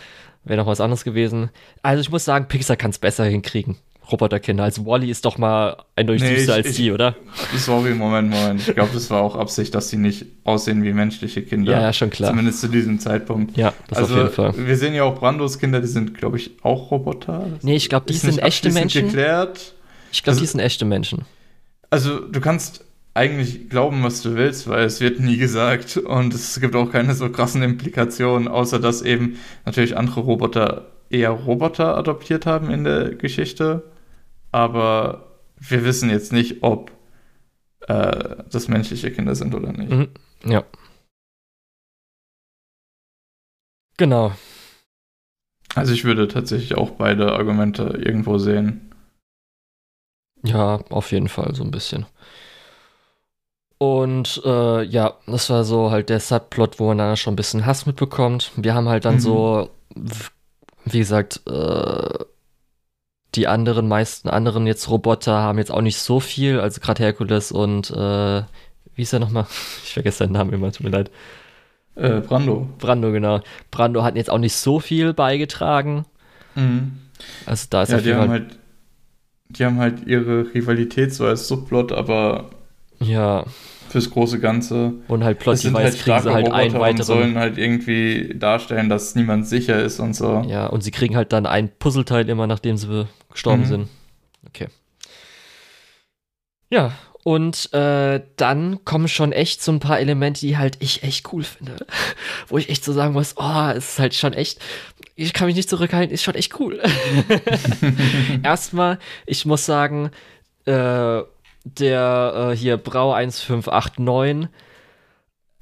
wäre 0.43 0.59
noch 0.59 0.67
was 0.67 0.81
anderes 0.81 1.03
gewesen. 1.03 1.49
Also 1.81 2.01
ich 2.01 2.11
muss 2.11 2.25
sagen, 2.25 2.47
Pixar 2.47 2.75
kann 2.75 2.91
es 2.91 2.99
besser 2.99 3.25
hinkriegen. 3.25 3.77
Roboterkinder. 4.11 4.63
Also 4.63 4.85
Wally 4.85 5.09
ist 5.09 5.25
doch 5.25 5.37
mal 5.37 5.77
eindeutig 5.95 6.23
nee, 6.23 6.37
süßer 6.37 6.53
als 6.53 6.67
ich, 6.67 6.75
die, 6.75 6.91
oder? 6.91 7.15
Sorry, 7.55 7.95
Moment, 7.95 8.29
Moment. 8.29 8.67
Ich 8.67 8.75
glaube, 8.75 8.91
das 8.93 9.09
war 9.09 9.21
auch 9.21 9.35
Absicht, 9.35 9.73
dass 9.73 9.89
sie 9.89 9.97
nicht 9.97 10.25
aussehen 10.43 10.83
wie 10.83 10.93
menschliche 10.93 11.41
Kinder. 11.41 11.71
Ja, 11.71 11.81
ja, 11.81 11.93
schon 11.93 12.11
klar. 12.11 12.29
Zumindest 12.29 12.61
zu 12.61 12.67
diesem 12.67 12.99
Zeitpunkt. 12.99 13.57
Ja, 13.57 13.73
das 13.87 13.97
also, 13.97 14.13
auf 14.13 14.19
jeden 14.19 14.33
Fall. 14.33 14.67
Wir 14.67 14.77
sehen 14.77 14.93
ja 14.93 15.03
auch 15.03 15.19
Brandos 15.19 15.57
Kinder, 15.57 15.81
die 15.81 15.87
sind, 15.87 16.15
glaube 16.15 16.37
ich, 16.37 16.51
auch 16.61 16.91
Roboter. 16.91 17.47
Das 17.51 17.63
nee, 17.63 17.75
ich 17.75 17.89
glaube, 17.89 18.05
die 18.07 18.13
sind 18.13 18.37
echte 18.39 18.71
Menschen. 18.71 19.07
Geklärt. 19.07 19.73
Ich 20.11 20.21
glaube, 20.21 20.35
also, 20.35 20.41
die 20.41 20.47
sind 20.47 20.59
echte 20.59 20.85
Menschen. 20.85 21.25
Also, 21.89 22.19
du 22.19 22.39
kannst 22.41 22.84
eigentlich 23.15 23.69
glauben, 23.69 24.03
was 24.03 24.21
du 24.21 24.35
willst, 24.35 24.67
weil 24.67 24.83
es 24.83 24.99
wird 24.99 25.19
nie 25.19 25.37
gesagt 25.37 25.97
und 25.97 26.33
es 26.33 26.59
gibt 26.59 26.75
auch 26.75 26.91
keine 26.91 27.15
so 27.15 27.31
krassen 27.31 27.63
Implikationen, 27.63 28.47
außer 28.47 28.77
dass 28.77 29.01
eben 29.01 29.39
natürlich 29.65 29.97
andere 29.97 30.19
Roboter 30.19 30.91
eher 31.09 31.31
Roboter 31.31 31.97
adoptiert 31.97 32.45
haben 32.45 32.69
in 32.69 32.83
der 32.83 33.15
Geschichte. 33.15 33.83
Aber 34.51 35.39
wir 35.57 35.85
wissen 35.85 36.09
jetzt 36.09 36.33
nicht, 36.33 36.61
ob 36.61 36.91
äh, 37.87 38.43
das 38.51 38.67
menschliche 38.67 39.11
Kinder 39.11 39.33
sind 39.33 39.55
oder 39.55 39.71
nicht. 39.71 39.91
Mhm. 39.91 40.09
Ja. 40.45 40.65
Genau. 43.97 44.33
Also 45.73 45.93
ich 45.93 46.03
würde 46.03 46.27
tatsächlich 46.27 46.75
auch 46.75 46.91
beide 46.91 47.31
Argumente 47.31 47.83
irgendwo 48.03 48.37
sehen. 48.37 48.93
Ja, 50.43 50.81
auf 50.89 51.11
jeden 51.11 51.29
Fall 51.29 51.55
so 51.55 51.63
ein 51.63 51.71
bisschen. 51.71 52.05
Und 53.77 54.41
äh, 54.45 54.83
ja, 54.83 55.15
das 55.27 55.49
war 55.49 55.63
so 55.63 55.91
halt 55.91 56.09
der 56.09 56.19
Subplot, 56.19 56.79
wo 56.79 56.87
man 56.87 56.97
dann 56.97 57.17
schon 57.17 57.33
ein 57.33 57.37
bisschen 57.37 57.65
Hass 57.65 57.85
mitbekommt. 57.85 58.51
Wir 58.55 58.73
haben 58.73 58.87
halt 58.87 59.05
dann 59.05 59.15
mhm. 59.15 59.19
so, 59.19 59.69
wie 60.85 60.99
gesagt, 60.99 61.41
äh, 61.47 62.25
die 63.35 63.47
anderen, 63.47 63.87
meisten 63.87 64.29
anderen 64.29 64.65
jetzt 64.65 64.89
Roboter 64.89 65.33
haben 65.33 65.57
jetzt 65.57 65.71
auch 65.71 65.81
nicht 65.81 65.97
so 65.97 66.19
viel. 66.19 66.59
Also 66.59 66.79
gerade 66.79 67.03
Herkules 67.03 67.51
und 67.51 67.91
äh, 67.91 68.43
wie 68.95 69.01
ist 69.01 69.13
er 69.13 69.19
nochmal? 69.19 69.45
Ich 69.83 69.93
vergesse 69.93 70.19
seinen 70.19 70.33
Namen 70.33 70.53
immer, 70.53 70.71
tut 70.71 70.85
mir 70.85 70.89
leid. 70.91 71.11
Äh, 71.95 72.21
Brando. 72.21 72.67
Brando, 72.77 73.11
genau. 73.11 73.41
Brando 73.71 74.03
hat 74.03 74.15
jetzt 74.15 74.29
auch 74.29 74.37
nicht 74.37 74.55
so 74.55 74.79
viel 74.79 75.13
beigetragen. 75.13 76.05
Mhm. 76.55 76.99
Also 77.45 77.67
da 77.69 77.83
ist 77.83 77.91
ja, 77.91 77.99
die 77.99 78.13
haben 78.13 78.29
halt, 78.29 78.57
die 79.49 79.65
haben 79.65 79.79
halt 79.79 80.05
ihre 80.05 80.53
Rivalität 80.53 81.13
so 81.13 81.25
als 81.25 81.47
Subplot, 81.47 81.93
aber 81.93 82.49
ja, 82.99 83.45
fürs 83.89 84.09
große 84.09 84.39
Ganze. 84.39 84.93
und 85.07 85.23
halt 85.23 85.41
sind 85.57 85.75
halt 85.75 85.97
kriegen 85.97 86.21
sie 86.21 86.33
halt 86.33 86.45
Roboter 86.47 86.53
einen 86.55 86.73
und 86.75 86.79
weiteren. 86.81 87.03
sollen 87.05 87.37
halt 87.37 87.57
irgendwie 87.57 88.33
darstellen, 88.35 88.89
dass 88.89 89.15
niemand 89.15 89.47
sicher 89.47 89.81
ist 89.81 89.99
und 89.99 90.15
so. 90.15 90.43
Ja, 90.47 90.67
und 90.67 90.81
sie 90.83 90.91
kriegen 90.91 91.15
halt 91.15 91.31
dann 91.33 91.45
ein 91.45 91.69
Puzzleteil 91.79 92.27
immer, 92.29 92.47
nachdem 92.47 92.77
sie 92.77 93.07
gestorben 93.31 93.61
Mhm. 93.63 93.67
sind. 93.67 93.89
Okay. 94.47 94.67
Ja, 96.69 96.91
und 97.23 97.73
äh, 97.73 98.21
dann 98.37 98.83
kommen 98.85 99.07
schon 99.07 99.31
echt 99.31 99.63
so 99.63 99.71
ein 99.71 99.79
paar 99.79 99.99
Elemente, 99.99 100.41
die 100.41 100.57
halt 100.57 100.77
ich 100.79 101.03
echt 101.03 101.31
cool 101.33 101.43
finde. 101.43 101.77
Wo 102.47 102.57
ich 102.57 102.69
echt 102.69 102.83
so 102.83 102.91
sagen 102.93 103.13
muss, 103.13 103.35
oh, 103.37 103.69
es 103.75 103.91
ist 103.93 103.99
halt 103.99 104.13
schon 104.13 104.33
echt, 104.33 104.59
ich 105.15 105.33
kann 105.33 105.47
mich 105.47 105.55
nicht 105.55 105.69
zurückhalten, 105.69 106.13
ist 106.13 106.23
schon 106.23 106.35
echt 106.35 106.59
cool. 106.59 106.81
Erstmal, 108.43 108.99
ich 109.25 109.45
muss 109.45 109.65
sagen, 109.65 110.11
äh, 110.65 111.21
der 111.65 112.51
äh, 112.51 112.55
hier 112.55 112.77
Brau 112.77 113.11
1589 113.11 114.49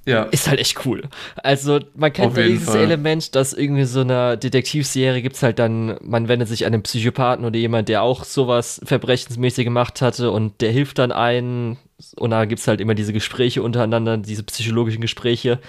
Ja, 0.05 0.23
ist 0.23 0.49
halt 0.49 0.59
echt 0.59 0.85
cool. 0.85 1.03
Also 1.37 1.79
man 1.95 2.11
kennt 2.11 2.35
ja 2.37 2.43
dieses 2.43 2.69
Fall. 2.69 2.81
Element, 2.81 3.35
dass 3.35 3.53
irgendwie 3.53 3.85
so 3.85 4.01
einer 4.01 4.35
Detektivserie 4.35 5.21
gibt's 5.21 5.41
halt 5.41 5.59
dann, 5.59 5.97
man 6.01 6.27
wendet 6.27 6.49
sich 6.49 6.65
an 6.65 6.73
einen 6.73 6.83
Psychopathen 6.83 7.45
oder 7.45 7.57
jemand, 7.57 7.87
der 7.87 8.03
auch 8.03 8.25
sowas 8.25 8.81
verbrechensmäßig 8.83 9.63
gemacht 9.63 10.01
hatte 10.01 10.31
und 10.31 10.59
der 10.61 10.71
hilft 10.71 10.99
dann 10.99 11.13
einen 11.13 11.77
und 12.17 12.31
da 12.31 12.43
gibt's 12.45 12.67
halt 12.67 12.81
immer 12.81 12.95
diese 12.95 13.13
Gespräche 13.13 13.63
untereinander, 13.63 14.17
diese 14.17 14.43
psychologischen 14.43 15.01
Gespräche. 15.01 15.59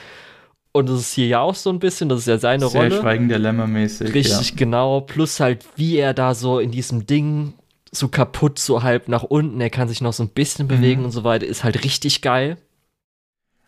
Und 0.72 0.88
das 0.88 0.98
ist 0.98 1.12
hier 1.14 1.28
ja 1.28 1.40
auch 1.40 1.54
so 1.54 1.70
ein 1.70 1.78
bisschen, 1.78 2.08
das 2.08 2.18
ist 2.20 2.26
ja 2.26 2.38
seine 2.38 2.66
sehr 2.68 2.80
Rolle. 2.80 3.00
Schweigen 3.00 3.28
der 3.28 3.38
Lämmer 3.38 3.68
mäßig. 3.68 4.12
Richtig, 4.12 4.56
genau. 4.56 5.00
Plus 5.02 5.38
halt, 5.38 5.64
wie 5.76 5.96
er 5.98 6.12
da 6.12 6.34
so 6.34 6.58
in 6.58 6.72
diesem 6.72 7.06
Ding 7.06 7.54
so 7.96 8.08
kaputt, 8.08 8.58
so 8.58 8.82
halb 8.82 9.08
nach 9.08 9.22
unten, 9.22 9.60
er 9.60 9.70
kann 9.70 9.88
sich 9.88 10.00
noch 10.00 10.12
so 10.12 10.22
ein 10.22 10.28
bisschen 10.30 10.68
bewegen 10.68 11.00
Mhm. 11.00 11.06
und 11.06 11.12
so 11.12 11.24
weiter, 11.24 11.46
ist 11.46 11.64
halt 11.64 11.84
richtig 11.84 12.22
geil. 12.22 12.56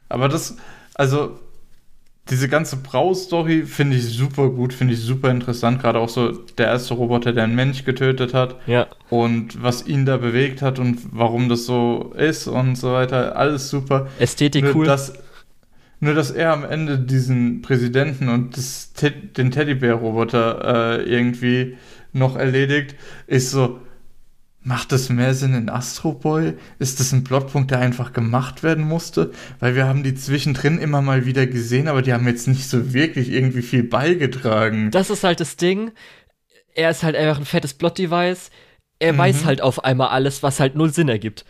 Aber 0.08 0.28
das, 0.28 0.56
also, 0.94 1.38
diese 2.30 2.48
ganze 2.48 2.76
Brau-Story 2.76 3.64
finde 3.66 3.96
ich 3.96 4.04
super 4.04 4.48
gut, 4.50 4.72
finde 4.72 4.94
ich 4.94 5.00
super 5.00 5.30
interessant. 5.30 5.80
Gerade 5.80 6.00
auch 6.00 6.08
so 6.08 6.32
der 6.32 6.66
erste 6.66 6.94
Roboter, 6.94 7.32
der 7.32 7.44
einen 7.44 7.54
Mensch 7.54 7.84
getötet 7.84 8.34
hat 8.34 8.56
Ja. 8.66 8.88
und 9.10 9.62
was 9.62 9.86
ihn 9.86 10.06
da 10.06 10.16
bewegt 10.16 10.60
hat 10.60 10.78
und 10.80 10.98
warum 11.12 11.48
das 11.48 11.66
so 11.66 12.12
ist 12.16 12.48
und 12.48 12.74
so 12.76 12.92
weiter. 12.92 13.36
Alles 13.36 13.70
super. 13.70 14.08
Ästhetik 14.18 14.64
nur, 14.64 14.74
cool. 14.76 14.86
dass, 14.86 15.12
nur, 16.00 16.14
dass 16.14 16.32
er 16.32 16.52
am 16.52 16.64
Ende 16.64 16.98
diesen 16.98 17.62
Präsidenten 17.62 18.28
und 18.28 18.56
das, 18.56 18.92
den 18.92 19.52
Teddybär-Roboter 19.52 20.98
äh, 20.98 21.02
irgendwie 21.04 21.76
noch 22.12 22.36
erledigt, 22.36 22.96
ist 23.28 23.50
so. 23.52 23.80
Macht 24.66 24.90
das 24.90 25.10
mehr 25.10 25.32
Sinn 25.32 25.54
in 25.54 25.68
Astro 25.68 26.10
Boy? 26.12 26.54
Ist 26.80 26.98
das 26.98 27.12
ein 27.12 27.22
Plotpunkt, 27.22 27.70
der 27.70 27.78
einfach 27.78 28.12
gemacht 28.12 28.64
werden 28.64 28.84
musste? 28.84 29.30
Weil 29.60 29.76
wir 29.76 29.86
haben 29.86 30.02
die 30.02 30.16
zwischendrin 30.16 30.78
immer 30.78 31.02
mal 31.02 31.24
wieder 31.24 31.46
gesehen, 31.46 31.86
aber 31.86 32.02
die 32.02 32.12
haben 32.12 32.26
jetzt 32.26 32.48
nicht 32.48 32.68
so 32.68 32.92
wirklich 32.92 33.30
irgendwie 33.30 33.62
viel 33.62 33.84
beigetragen. 33.84 34.90
Das 34.90 35.08
ist 35.08 35.22
halt 35.22 35.38
das 35.38 35.54
Ding. 35.54 35.92
Er 36.74 36.90
ist 36.90 37.04
halt 37.04 37.14
einfach 37.14 37.38
ein 37.38 37.44
fettes 37.44 37.74
Plot-Device. 37.74 38.50
Er 38.98 39.12
Mhm. 39.12 39.18
weiß 39.18 39.44
halt 39.44 39.60
auf 39.62 39.84
einmal 39.84 40.08
alles, 40.08 40.42
was 40.42 40.58
halt 40.58 40.74
null 40.74 40.92
Sinn 40.92 41.08
ergibt. 41.08 41.44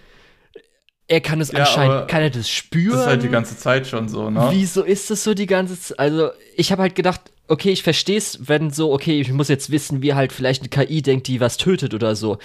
Er 1.09 1.23
kann 1.23 1.41
es 1.41 1.53
Ja, 1.53 1.61
anscheinend, 1.61 2.09
kann 2.09 2.21
er 2.21 2.29
das 2.31 2.51
spüren? 2.51 2.91
das 2.93 3.01
ist 3.03 3.07
halt 3.07 3.23
die 3.23 3.29
ganze 3.31 3.57
Zeit 3.57 3.87
schon 3.87 4.11
so, 4.11 4.29
ne? 4.29 4.49
Wieso 4.51 4.83
ist 4.83 5.09
das 5.11 5.25
so 5.25 5.33
die 5.33 5.47
ganze 5.47 5.81
Zeit? 5.81 5.99
Also, 5.99 6.33
ich 6.55 6.71
habe 6.71 6.83
halt 6.83 6.95
gedacht, 6.95 7.21
okay, 7.49 7.71
ich 7.71 7.83
verstehe 7.83 8.19
es, 8.19 8.49
wenn 8.49 8.71
so, 8.71 8.93
okay, 8.93 9.21
ich 9.21 9.33
muss 9.33 9.49
jetzt 9.49 9.71
wissen, 9.71 10.03
wie 10.03 10.12
halt 10.12 10.33
vielleicht 10.33 10.61
eine 10.62 10.69
KI 10.69 11.01
denkt, 11.01 11.29
die 11.29 11.41
was 11.41 11.57
tötet 11.57 11.95
oder 11.95 12.14
so. 12.14 12.39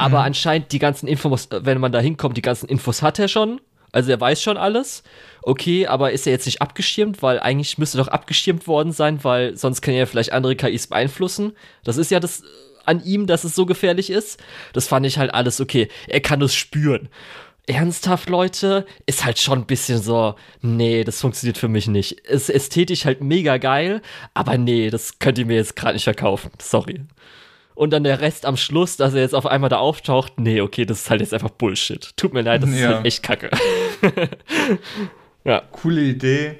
Aber 0.00 0.18
Mhm. 0.20 0.24
anscheinend 0.26 0.72
die 0.72 0.78
ganzen 0.78 1.06
Infos, 1.06 1.48
wenn 1.50 1.78
man 1.78 1.92
da 1.92 2.00
hinkommt, 2.00 2.36
die 2.36 2.42
ganzen 2.42 2.68
Infos 2.68 3.02
hat 3.02 3.18
er 3.18 3.28
schon. 3.28 3.60
Also 3.92 4.10
er 4.10 4.20
weiß 4.20 4.40
schon 4.40 4.56
alles. 4.56 5.02
Okay, 5.42 5.86
aber 5.86 6.12
ist 6.12 6.26
er 6.26 6.32
jetzt 6.32 6.46
nicht 6.46 6.62
abgeschirmt? 6.62 7.22
Weil 7.22 7.40
eigentlich 7.40 7.76
müsste 7.76 7.98
doch 7.98 8.08
abgeschirmt 8.08 8.66
worden 8.68 8.92
sein, 8.92 9.24
weil 9.24 9.56
sonst 9.56 9.80
kann 9.82 9.94
er 9.94 10.00
ja 10.00 10.06
vielleicht 10.06 10.32
andere 10.32 10.54
KIs 10.54 10.86
beeinflussen. 10.86 11.52
Das 11.84 11.96
ist 11.96 12.10
ja 12.10 12.20
das 12.20 12.40
äh, 12.40 12.44
an 12.86 13.04
ihm, 13.04 13.26
dass 13.26 13.44
es 13.44 13.54
so 13.54 13.66
gefährlich 13.66 14.10
ist. 14.10 14.40
Das 14.72 14.86
fand 14.86 15.06
ich 15.06 15.18
halt 15.18 15.34
alles 15.34 15.60
okay. 15.60 15.88
Er 16.08 16.20
kann 16.20 16.40
es 16.40 16.54
spüren. 16.54 17.08
Ernsthaft, 17.66 18.28
Leute, 18.28 18.86
ist 19.06 19.24
halt 19.24 19.38
schon 19.38 19.60
ein 19.60 19.66
bisschen 19.66 20.00
so, 20.02 20.34
nee, 20.60 21.04
das 21.04 21.20
funktioniert 21.20 21.58
für 21.58 21.68
mich 21.68 21.86
nicht. 21.86 22.12
Ist 22.20 22.48
ästhetisch 22.50 23.04
halt 23.04 23.20
mega 23.22 23.58
geil, 23.58 24.02
aber 24.34 24.56
nee, 24.58 24.90
das 24.90 25.18
könnt 25.20 25.38
ihr 25.38 25.46
mir 25.46 25.56
jetzt 25.56 25.76
gerade 25.76 25.92
nicht 25.94 26.04
verkaufen. 26.04 26.50
Sorry. 26.60 27.02
Und 27.80 27.90
dann 27.94 28.04
der 28.04 28.20
Rest 28.20 28.44
am 28.44 28.58
Schluss, 28.58 28.98
dass 28.98 29.14
er 29.14 29.22
jetzt 29.22 29.34
auf 29.34 29.46
einmal 29.46 29.70
da 29.70 29.78
auftaucht, 29.78 30.38
nee, 30.38 30.60
okay, 30.60 30.84
das 30.84 31.00
ist 31.00 31.08
halt 31.08 31.22
jetzt 31.22 31.32
einfach 31.32 31.48
Bullshit. 31.48 32.14
Tut 32.14 32.34
mir 32.34 32.42
leid, 32.42 32.62
das 32.62 32.68
ist 32.68 32.78
Ja. 32.80 32.96
halt 32.96 33.06
echt 33.06 33.22
kacke. 33.22 33.48
ja, 35.44 35.62
Coole 35.72 36.02
Idee. 36.02 36.58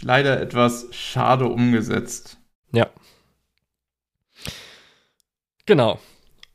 Leider 0.00 0.40
etwas 0.40 0.86
schade 0.92 1.44
umgesetzt. 1.44 2.38
ja. 2.72 2.88
Genau. 5.66 5.98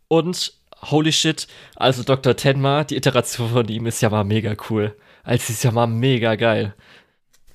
Und 0.07 0.53
holy 0.89 1.11
shit, 1.11 1.47
also 1.75 2.01
Dr. 2.01 2.35
Tenma, 2.35 2.83
die 2.83 2.95
Iteration 2.97 3.51
von 3.51 3.67
ihm 3.67 3.85
ist 3.85 4.01
ja 4.01 4.09
mal 4.09 4.23
mega 4.23 4.55
cool. 4.71 4.95
Also 5.23 5.45
sie 5.45 5.53
ist 5.53 5.63
ja 5.63 5.69
mal 5.71 5.85
mega 5.85 6.33
geil. 6.33 6.73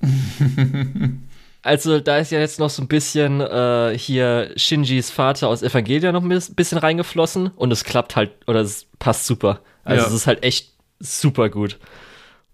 Also 1.65 1.99
da 1.99 2.19
ist 2.19 2.31
ja 2.31 2.39
jetzt 2.39 2.59
noch 2.59 2.69
so 2.69 2.83
ein 2.83 2.87
bisschen 2.87 3.41
äh, 3.41 3.97
hier 3.97 4.51
Shinjis 4.55 5.09
Vater 5.09 5.47
aus 5.47 5.63
Evangelia 5.63 6.11
noch 6.11 6.21
ein 6.21 6.29
bisschen 6.29 6.77
reingeflossen 6.77 7.47
und 7.55 7.71
es 7.71 7.83
klappt 7.83 8.15
halt, 8.15 8.33
oder 8.45 8.59
es 8.59 8.85
passt 8.99 9.25
super. 9.25 9.61
Also 9.83 10.03
Ja. 10.03 10.07
es 10.07 10.13
ist 10.13 10.27
halt 10.27 10.43
echt 10.43 10.73
super 10.99 11.49
gut. 11.49 11.79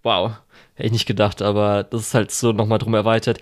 Wow. 0.02 0.32
Hätte 0.76 0.86
ich 0.86 0.92
nicht 0.92 1.04
gedacht, 1.04 1.42
aber 1.42 1.82
das 1.84 2.00
ist 2.00 2.14
halt 2.14 2.30
so 2.30 2.52
nochmal 2.52 2.78
drum 2.78 2.94
erweitert. 2.94 3.38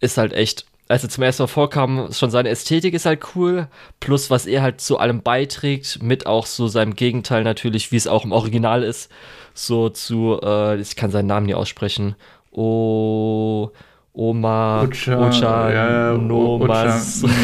Ist 0.00 0.18
halt 0.18 0.32
echt, 0.32 0.66
als 0.88 1.04
er 1.04 1.08
zum 1.08 1.22
ersten 1.22 1.44
Mal 1.44 1.46
vorkam, 1.46 2.08
schon 2.12 2.32
seine 2.32 2.48
Ästhetik 2.48 2.92
ist 2.92 3.06
halt 3.06 3.22
cool. 3.36 3.68
Plus, 4.00 4.28
was 4.28 4.44
er 4.46 4.60
halt 4.62 4.80
zu 4.80 4.98
allem 4.98 5.22
beiträgt, 5.22 6.02
mit 6.02 6.26
auch 6.26 6.46
so 6.46 6.66
seinem 6.66 6.96
Gegenteil 6.96 7.44
natürlich, 7.44 7.92
wie 7.92 7.96
es 7.96 8.08
auch 8.08 8.24
im 8.24 8.32
Original 8.32 8.82
ist. 8.82 9.08
So 9.54 9.88
zu, 9.88 10.40
äh, 10.42 10.80
ich 10.80 10.96
kann 10.96 11.12
seinen 11.12 11.28
Namen 11.28 11.46
nie 11.46 11.54
aussprechen. 11.54 12.16
Oh, 12.50 13.70
Oma, 14.18 14.82
Ocha, 14.82 15.28
Ocha, 15.28 15.70
ja, 15.72 16.12
Nomas. 16.16 17.22
Ocha, 17.22 17.34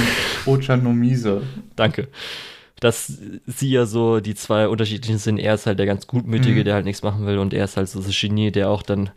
Ocha 0.47 0.77
Nomise. 0.77 1.43
Danke. 1.77 2.09
Dass 2.81 3.13
sie 3.47 3.71
ja 3.71 3.85
so 3.85 4.21
die 4.21 4.35
zwei 4.35 4.67
unterschiedlichen 4.69 5.19
sind. 5.19 5.39
Er 5.39 5.55
ist 5.55 5.67
halt 5.67 5.79
der 5.79 5.87
ganz 5.87 6.07
Gutmütige, 6.07 6.61
Mhm. 6.61 6.65
der 6.65 6.75
halt 6.75 6.85
nichts 6.87 7.03
machen 7.03 7.27
will, 7.27 7.39
und 7.39 7.53
er 7.53 7.65
ist 7.67 7.77
halt 7.77 7.89
so 7.91 8.01
das 8.01 8.19
Genie, 8.19 8.51
der 8.51 8.71
auch 8.71 8.83
dann 8.83 9.11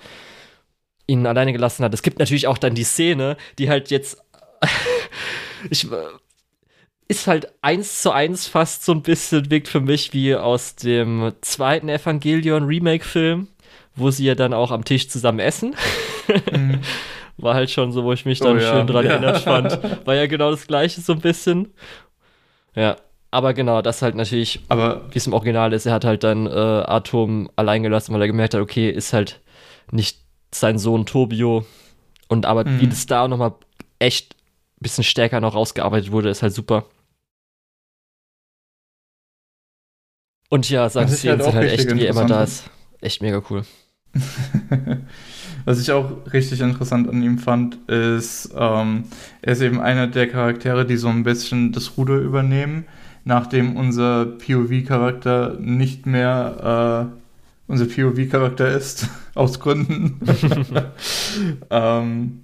ihn 1.07 1.25
alleine 1.25 1.53
gelassen 1.53 1.83
hat. 1.85 1.93
Es 1.93 2.01
gibt 2.01 2.19
natürlich 2.19 2.47
auch 2.47 2.57
dann 2.57 2.75
die 2.75 2.83
Szene, 2.83 3.37
die 3.57 3.69
halt 3.69 3.89
jetzt. 3.89 4.17
ich. 5.69 5.87
Ist 7.07 7.27
halt 7.27 7.53
eins 7.61 8.01
zu 8.01 8.09
eins 8.11 8.47
fast 8.47 8.83
so 8.83 8.91
ein 8.91 9.03
bisschen, 9.03 9.51
wirkt 9.51 9.67
für 9.67 9.79
mich 9.79 10.11
wie 10.13 10.35
aus 10.35 10.75
dem 10.75 11.33
zweiten 11.41 11.87
Evangelion 11.87 12.63
Remake-Film, 12.63 13.47
wo 13.95 14.09
sie 14.09 14.25
ja 14.25 14.33
dann 14.33 14.53
auch 14.55 14.71
am 14.71 14.83
Tisch 14.83 15.07
zusammen 15.07 15.37
essen. 15.39 15.75
Mhm. 16.51 16.79
War 17.37 17.53
halt 17.55 17.69
schon 17.69 17.91
so, 17.91 18.03
wo 18.03 18.13
ich 18.13 18.25
mich 18.25 18.39
dann 18.39 18.55
Oh 18.57 18.59
ja, 18.59 18.71
schön 18.71 18.87
dran 18.87 19.05
ja. 19.05 19.11
erinnert 19.11 19.39
fand. 19.39 19.79
War 20.05 20.15
ja 20.15 20.25
genau 20.27 20.51
das 20.51 20.67
gleiche 20.67 21.01
so 21.01 21.13
ein 21.13 21.19
bisschen. 21.19 21.73
Ja, 22.75 22.95
aber 23.31 23.53
genau, 23.53 23.81
das 23.81 24.01
halt 24.01 24.15
natürlich, 24.15 24.61
Aber 24.69 25.01
wie 25.11 25.17
es 25.17 25.27
im 25.27 25.33
Original 25.33 25.73
ist, 25.73 25.85
er 25.85 25.93
hat 25.93 26.05
halt 26.05 26.23
dann 26.23 26.47
äh, 26.47 26.49
Atom 26.49 27.49
allein 27.57 27.83
gelassen, 27.83 28.13
weil 28.13 28.21
er 28.21 28.27
gemerkt 28.27 28.53
hat, 28.53 28.61
okay, 28.61 28.89
ist 28.89 29.11
halt 29.11 29.41
nicht 29.91 30.19
sein 30.53 30.77
Sohn 30.77 31.05
Tobio. 31.05 31.65
Und 32.29 32.45
aber 32.45 32.63
Mhm. 32.65 32.79
wie 32.79 32.87
das 32.87 33.05
da 33.05 33.27
nochmal 33.27 33.53
echt 33.99 34.35
ein 34.35 34.81
bisschen 34.81 35.03
stärker 35.03 35.41
noch 35.41 35.53
rausgearbeitet 35.55 36.11
wurde, 36.11 36.29
ist 36.29 36.41
halt 36.41 36.53
super. 36.53 36.85
Und 40.49 40.69
ja, 40.69 40.87
ich 40.87 40.95
halt 40.95 41.43
sind 41.43 41.55
halt 41.55 41.69
echt, 41.71 41.93
wie 41.95 42.03
er 42.03 42.09
immer 42.11 42.25
da 42.25 42.43
ist. 42.43 42.69
Echt 43.01 43.21
mega 43.21 43.41
cool. 43.49 43.65
Was 45.65 45.81
ich 45.81 45.91
auch 45.91 46.11
richtig 46.31 46.61
interessant 46.61 47.09
an 47.09 47.23
ihm 47.23 47.39
fand, 47.39 47.77
ist, 47.89 48.53
ähm, 48.55 49.05
er 49.41 49.53
ist 49.53 49.61
eben 49.61 49.81
einer 49.81 50.05
der 50.05 50.29
Charaktere, 50.29 50.85
die 50.85 50.95
so 50.95 51.07
ein 51.07 51.23
bisschen 51.23 51.71
das 51.71 51.97
Ruder 51.97 52.17
übernehmen, 52.17 52.85
nachdem 53.23 53.75
unser 53.75 54.25
POV-Charakter 54.25 55.57
nicht 55.59 56.05
mehr 56.05 57.09
äh, 57.11 57.21
unser 57.67 57.85
POV-Charakter 57.85 58.69
ist, 58.69 59.09
aus 59.33 59.59
Gründen. 59.59 60.19
ähm, 61.71 62.41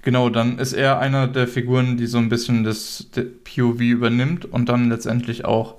genau, 0.00 0.30
dann 0.30 0.58
ist 0.58 0.72
er 0.72 0.98
einer 0.98 1.28
der 1.28 1.46
Figuren, 1.46 1.98
die 1.98 2.06
so 2.06 2.16
ein 2.16 2.30
bisschen 2.30 2.64
das 2.64 3.10
POV 3.44 3.80
übernimmt 3.80 4.46
und 4.46 4.70
dann 4.70 4.88
letztendlich 4.88 5.44
auch 5.44 5.74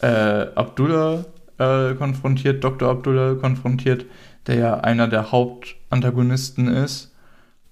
äh, 0.00 0.06
Abdullah 0.06 1.24
äh, 1.58 1.94
konfrontiert, 1.94 2.64
Dr. 2.64 2.88
Abdullah 2.90 3.34
konfrontiert, 3.34 4.06
der 4.48 4.56
ja 4.56 4.80
einer 4.80 5.06
der 5.06 5.30
Hauptantagonisten 5.30 6.68
ist. 6.68 7.14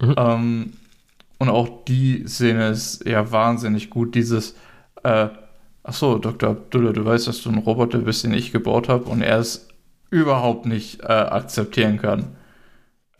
Mhm. 0.00 0.14
Ähm, 0.16 0.72
und 1.38 1.48
auch 1.48 1.84
die 1.84 2.26
Szene 2.26 2.68
ist 2.68 3.04
ja 3.06 3.30
wahnsinnig 3.30 3.90
gut. 3.90 4.14
Dieses, 4.14 4.54
äh, 5.02 5.28
achso, 5.82 6.18
Dr. 6.18 6.50
Abdullah, 6.50 6.92
du 6.92 7.04
weißt, 7.04 7.26
dass 7.26 7.42
du 7.42 7.50
ein 7.50 7.58
Roboter 7.58 7.98
bist, 7.98 8.24
den 8.24 8.32
ich 8.32 8.52
gebaut 8.52 8.88
habe 8.88 9.04
und 9.04 9.22
er 9.22 9.38
es 9.38 9.68
überhaupt 10.10 10.66
nicht 10.66 11.00
äh, 11.00 11.06
akzeptieren 11.06 11.98
kann. 11.98 12.36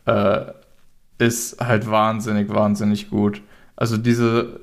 Äh, 0.05 0.45
ist 1.19 1.59
halt 1.59 1.89
wahnsinnig, 1.89 2.49
wahnsinnig 2.49 3.09
gut. 3.09 3.41
Also 3.75 3.97
diese, 3.97 4.59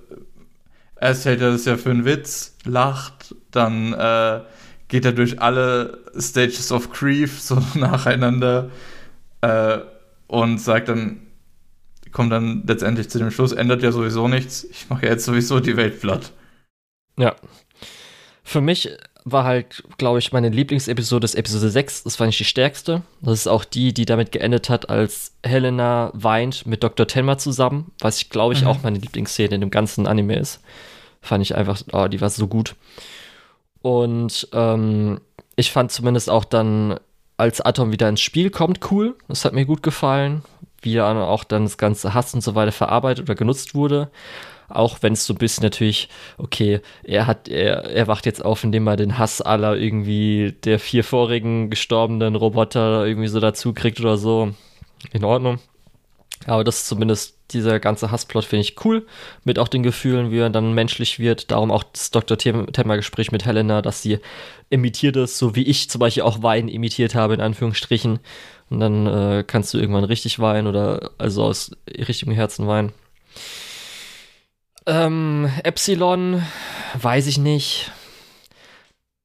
erst 1.00 1.24
hält 1.24 1.40
er 1.40 1.52
das 1.52 1.64
ja 1.64 1.76
für 1.76 1.90
einen 1.90 2.04
Witz, 2.04 2.56
lacht, 2.64 3.34
dann 3.50 3.92
äh, 3.92 4.40
geht 4.94 5.04
er 5.04 5.10
durch 5.10 5.42
alle 5.42 5.98
Stages 6.16 6.70
of 6.70 6.92
Grief 6.92 7.40
so 7.40 7.60
nacheinander 7.74 8.70
äh, 9.40 9.78
und 10.28 10.58
sagt 10.58 10.88
dann, 10.88 11.20
kommt 12.12 12.30
dann 12.30 12.62
letztendlich 12.64 13.10
zu 13.10 13.18
dem 13.18 13.32
Schluss, 13.32 13.50
ändert 13.50 13.82
ja 13.82 13.90
sowieso 13.90 14.28
nichts, 14.28 14.62
ich 14.62 14.88
mache 14.88 15.06
ja 15.06 15.10
jetzt 15.10 15.24
sowieso 15.24 15.58
die 15.58 15.76
Welt 15.76 16.00
platt. 16.00 16.30
Ja. 17.18 17.34
Für 18.44 18.60
mich 18.60 18.88
war 19.24 19.42
halt, 19.42 19.82
glaube 19.98 20.20
ich, 20.20 20.30
meine 20.30 20.50
Lieblingsepisode 20.50 21.22
das 21.22 21.34
Episode 21.34 21.70
6. 21.70 22.04
Das 22.04 22.14
fand 22.14 22.30
ich 22.30 22.38
die 22.38 22.44
stärkste. 22.44 23.02
Das 23.20 23.40
ist 23.40 23.48
auch 23.48 23.64
die, 23.64 23.92
die 23.92 24.04
damit 24.04 24.30
geendet 24.30 24.70
hat, 24.70 24.90
als 24.90 25.32
Helena 25.42 26.12
weint 26.14 26.66
mit 26.66 26.84
Dr. 26.84 27.08
Tenma 27.08 27.36
zusammen, 27.36 27.90
was 27.98 28.18
ich, 28.18 28.30
glaube 28.30 28.54
ich, 28.54 28.62
mhm. 28.62 28.68
auch 28.68 28.82
meine 28.84 28.98
Lieblingsszene 28.98 29.56
in 29.56 29.60
dem 29.60 29.70
ganzen 29.70 30.06
Anime 30.06 30.36
ist. 30.36 30.60
Fand 31.20 31.42
ich 31.42 31.56
einfach, 31.56 31.82
oh, 31.92 32.06
die 32.06 32.20
war 32.20 32.30
so 32.30 32.46
gut. 32.46 32.76
Und 33.84 34.48
ähm, 34.54 35.20
ich 35.56 35.70
fand 35.70 35.92
zumindest 35.92 36.30
auch 36.30 36.46
dann, 36.46 36.98
als 37.36 37.60
Atom 37.60 37.92
wieder 37.92 38.08
ins 38.08 38.22
Spiel 38.22 38.48
kommt, 38.48 38.90
cool. 38.90 39.14
Das 39.28 39.44
hat 39.44 39.52
mir 39.52 39.66
gut 39.66 39.82
gefallen. 39.82 40.42
Wie 40.80 40.98
auch 41.02 41.44
dann 41.44 41.64
das 41.64 41.76
ganze 41.76 42.14
Hass 42.14 42.32
und 42.32 42.40
so 42.40 42.54
weiter 42.54 42.72
verarbeitet 42.72 43.26
oder 43.26 43.34
genutzt 43.34 43.74
wurde. 43.74 44.10
Auch 44.70 45.02
wenn 45.02 45.12
es 45.12 45.26
so 45.26 45.34
ein 45.34 45.38
bisschen 45.38 45.64
natürlich, 45.64 46.08
okay, 46.38 46.80
er 47.02 47.26
hat, 47.26 47.48
er, 47.48 47.84
er 47.84 48.08
wacht 48.08 48.24
jetzt 48.24 48.42
auf, 48.42 48.64
indem 48.64 48.86
er 48.86 48.96
den 48.96 49.18
Hass 49.18 49.42
aller 49.42 49.76
irgendwie 49.76 50.54
der 50.64 50.78
vier 50.78 51.04
vorigen 51.04 51.68
gestorbenen 51.68 52.36
Roboter 52.36 53.04
irgendwie 53.04 53.28
so 53.28 53.38
dazu 53.38 53.74
kriegt 53.74 54.00
oder 54.00 54.16
so. 54.16 54.54
In 55.12 55.24
Ordnung. 55.24 55.58
Aber 56.46 56.64
das 56.64 56.78
ist 56.78 56.86
zumindest 56.88 57.38
dieser 57.52 57.80
ganze 57.80 58.10
Hassplot 58.10 58.44
finde 58.44 58.62
ich 58.62 58.84
cool. 58.84 59.06
Mit 59.44 59.58
auch 59.58 59.68
den 59.68 59.82
Gefühlen, 59.82 60.30
wie 60.30 60.38
er 60.38 60.50
dann 60.50 60.74
menschlich 60.74 61.18
wird. 61.18 61.50
Darum 61.50 61.70
auch 61.70 61.84
das 61.84 62.10
Dr. 62.10 62.36
Temmer-Gespräch 62.36 63.32
mit 63.32 63.44
Helena, 63.44 63.82
dass 63.82 64.02
sie 64.02 64.18
imitiert 64.70 65.16
ist, 65.16 65.38
so 65.38 65.54
wie 65.54 65.62
ich 65.62 65.88
zum 65.88 66.00
Beispiel 66.00 66.22
auch 66.22 66.42
Wein 66.42 66.68
imitiert 66.68 67.14
habe, 67.14 67.34
in 67.34 67.40
Anführungsstrichen. 67.40 68.18
Und 68.70 68.80
dann 68.80 69.06
äh, 69.06 69.44
kannst 69.46 69.72
du 69.72 69.78
irgendwann 69.78 70.04
richtig 70.04 70.38
weinen 70.38 70.66
oder 70.66 71.12
also 71.18 71.44
aus 71.44 71.70
richtigem 71.86 72.34
Herzen 72.34 72.66
weinen. 72.66 72.92
Ähm, 74.86 75.50
Epsilon, 75.62 76.42
weiß 77.00 77.26
ich 77.26 77.38
nicht. 77.38 77.92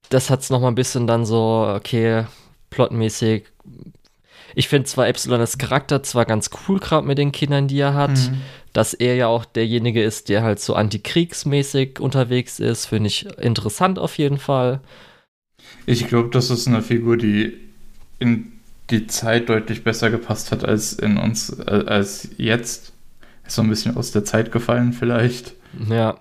Das 0.09 0.29
hat 0.29 0.41
es 0.41 0.49
nochmal 0.49 0.71
ein 0.71 0.75
bisschen 0.75 1.07
dann 1.07 1.25
so, 1.25 1.71
okay, 1.75 2.25
plotmäßig. 2.69 3.45
Ich 4.55 4.67
finde 4.67 4.85
zwar 4.85 5.07
Epsilon 5.07 5.39
als 5.39 5.57
Charakter 5.57 6.03
zwar 6.03 6.25
ganz 6.25 6.49
cool, 6.67 6.79
gerade 6.79 7.05
mit 7.05 7.17
den 7.17 7.31
Kindern, 7.31 7.67
die 7.67 7.79
er 7.79 7.93
hat. 7.93 8.11
Mhm. 8.11 8.41
Dass 8.73 8.93
er 8.93 9.15
ja 9.15 9.27
auch 9.27 9.45
derjenige 9.45 10.03
ist, 10.03 10.29
der 10.29 10.43
halt 10.43 10.59
so 10.59 10.75
antikriegsmäßig 10.75 11.99
unterwegs 11.99 12.59
ist, 12.59 12.85
finde 12.85 13.07
ich 13.07 13.25
interessant 13.39 13.97
auf 13.97 14.17
jeden 14.17 14.37
Fall. 14.37 14.81
Ich 15.85 16.07
glaube, 16.07 16.29
das 16.29 16.49
ist 16.49 16.67
eine 16.67 16.81
Figur, 16.81 17.17
die 17.17 17.57
in 18.19 18.51
die 18.89 19.07
Zeit 19.07 19.49
deutlich 19.49 19.83
besser 19.83 20.09
gepasst 20.09 20.51
hat 20.51 20.63
als 20.63 20.93
in 20.93 21.17
uns, 21.17 21.49
äh, 21.59 21.83
als 21.85 22.29
jetzt. 22.37 22.93
Ist 23.45 23.55
so 23.55 23.63
ein 23.63 23.69
bisschen 23.69 23.97
aus 23.97 24.11
der 24.11 24.25
Zeit 24.25 24.51
gefallen, 24.51 24.93
vielleicht. 24.93 25.53
Ja. 25.89 26.19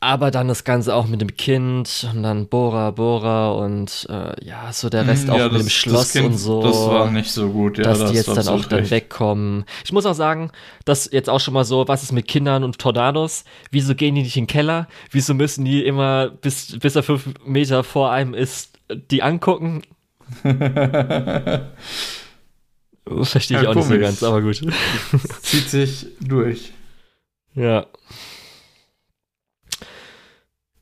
Aber 0.00 0.30
dann 0.30 0.46
das 0.46 0.64
Ganze 0.64 0.94
auch 0.94 1.06
mit 1.06 1.22
dem 1.22 1.38
Kind 1.38 2.06
und 2.12 2.22
dann 2.22 2.48
Bora 2.48 2.90
Bora 2.90 3.52
und 3.52 4.06
äh, 4.10 4.44
ja, 4.44 4.70
so 4.70 4.90
der 4.90 5.06
Rest 5.06 5.26
hm, 5.26 5.34
ja, 5.34 5.46
auch 5.46 5.48
das, 5.48 5.52
mit 5.52 5.62
dem 5.62 5.70
Schloss 5.70 6.12
kind, 6.12 6.26
und 6.26 6.36
so. 6.36 6.62
Das 6.62 6.76
war 6.76 7.10
nicht 7.10 7.30
so 7.30 7.48
gut, 7.48 7.78
ja. 7.78 7.84
Dass 7.84 8.00
das 8.00 8.10
die 8.10 8.16
jetzt 8.18 8.28
dann 8.28 8.46
auch 8.48 8.58
recht. 8.58 8.72
dann 8.72 8.90
wegkommen. 8.90 9.64
Ich 9.84 9.92
muss 9.92 10.04
auch 10.04 10.14
sagen, 10.14 10.50
dass 10.84 11.10
jetzt 11.10 11.30
auch 11.30 11.40
schon 11.40 11.54
mal 11.54 11.64
so, 11.64 11.88
was 11.88 12.02
ist 12.02 12.12
mit 12.12 12.28
Kindern 12.28 12.62
und 12.62 12.78
Tornados? 12.78 13.44
Wieso 13.70 13.94
gehen 13.94 14.14
die 14.14 14.22
nicht 14.22 14.36
in 14.36 14.42
den 14.42 14.48
Keller? 14.48 14.86
Wieso 15.10 15.32
müssen 15.32 15.64
die 15.64 15.82
immer, 15.82 16.28
bis, 16.28 16.78
bis 16.78 16.94
er 16.94 17.02
fünf 17.02 17.30
Meter 17.46 17.82
vor 17.82 18.12
einem 18.12 18.34
ist, 18.34 18.78
die 19.10 19.22
angucken? 19.22 19.80
Verstehe 23.22 23.58
ich 23.58 23.62
ja, 23.62 23.70
auch 23.70 23.74
komisch. 23.74 23.88
nicht 23.88 23.98
so 23.98 23.98
ganz, 23.98 24.22
aber 24.22 24.42
gut. 24.42 24.60
Zieht 25.42 25.70
sich 25.70 26.08
durch. 26.20 26.72
Ja. 27.54 27.86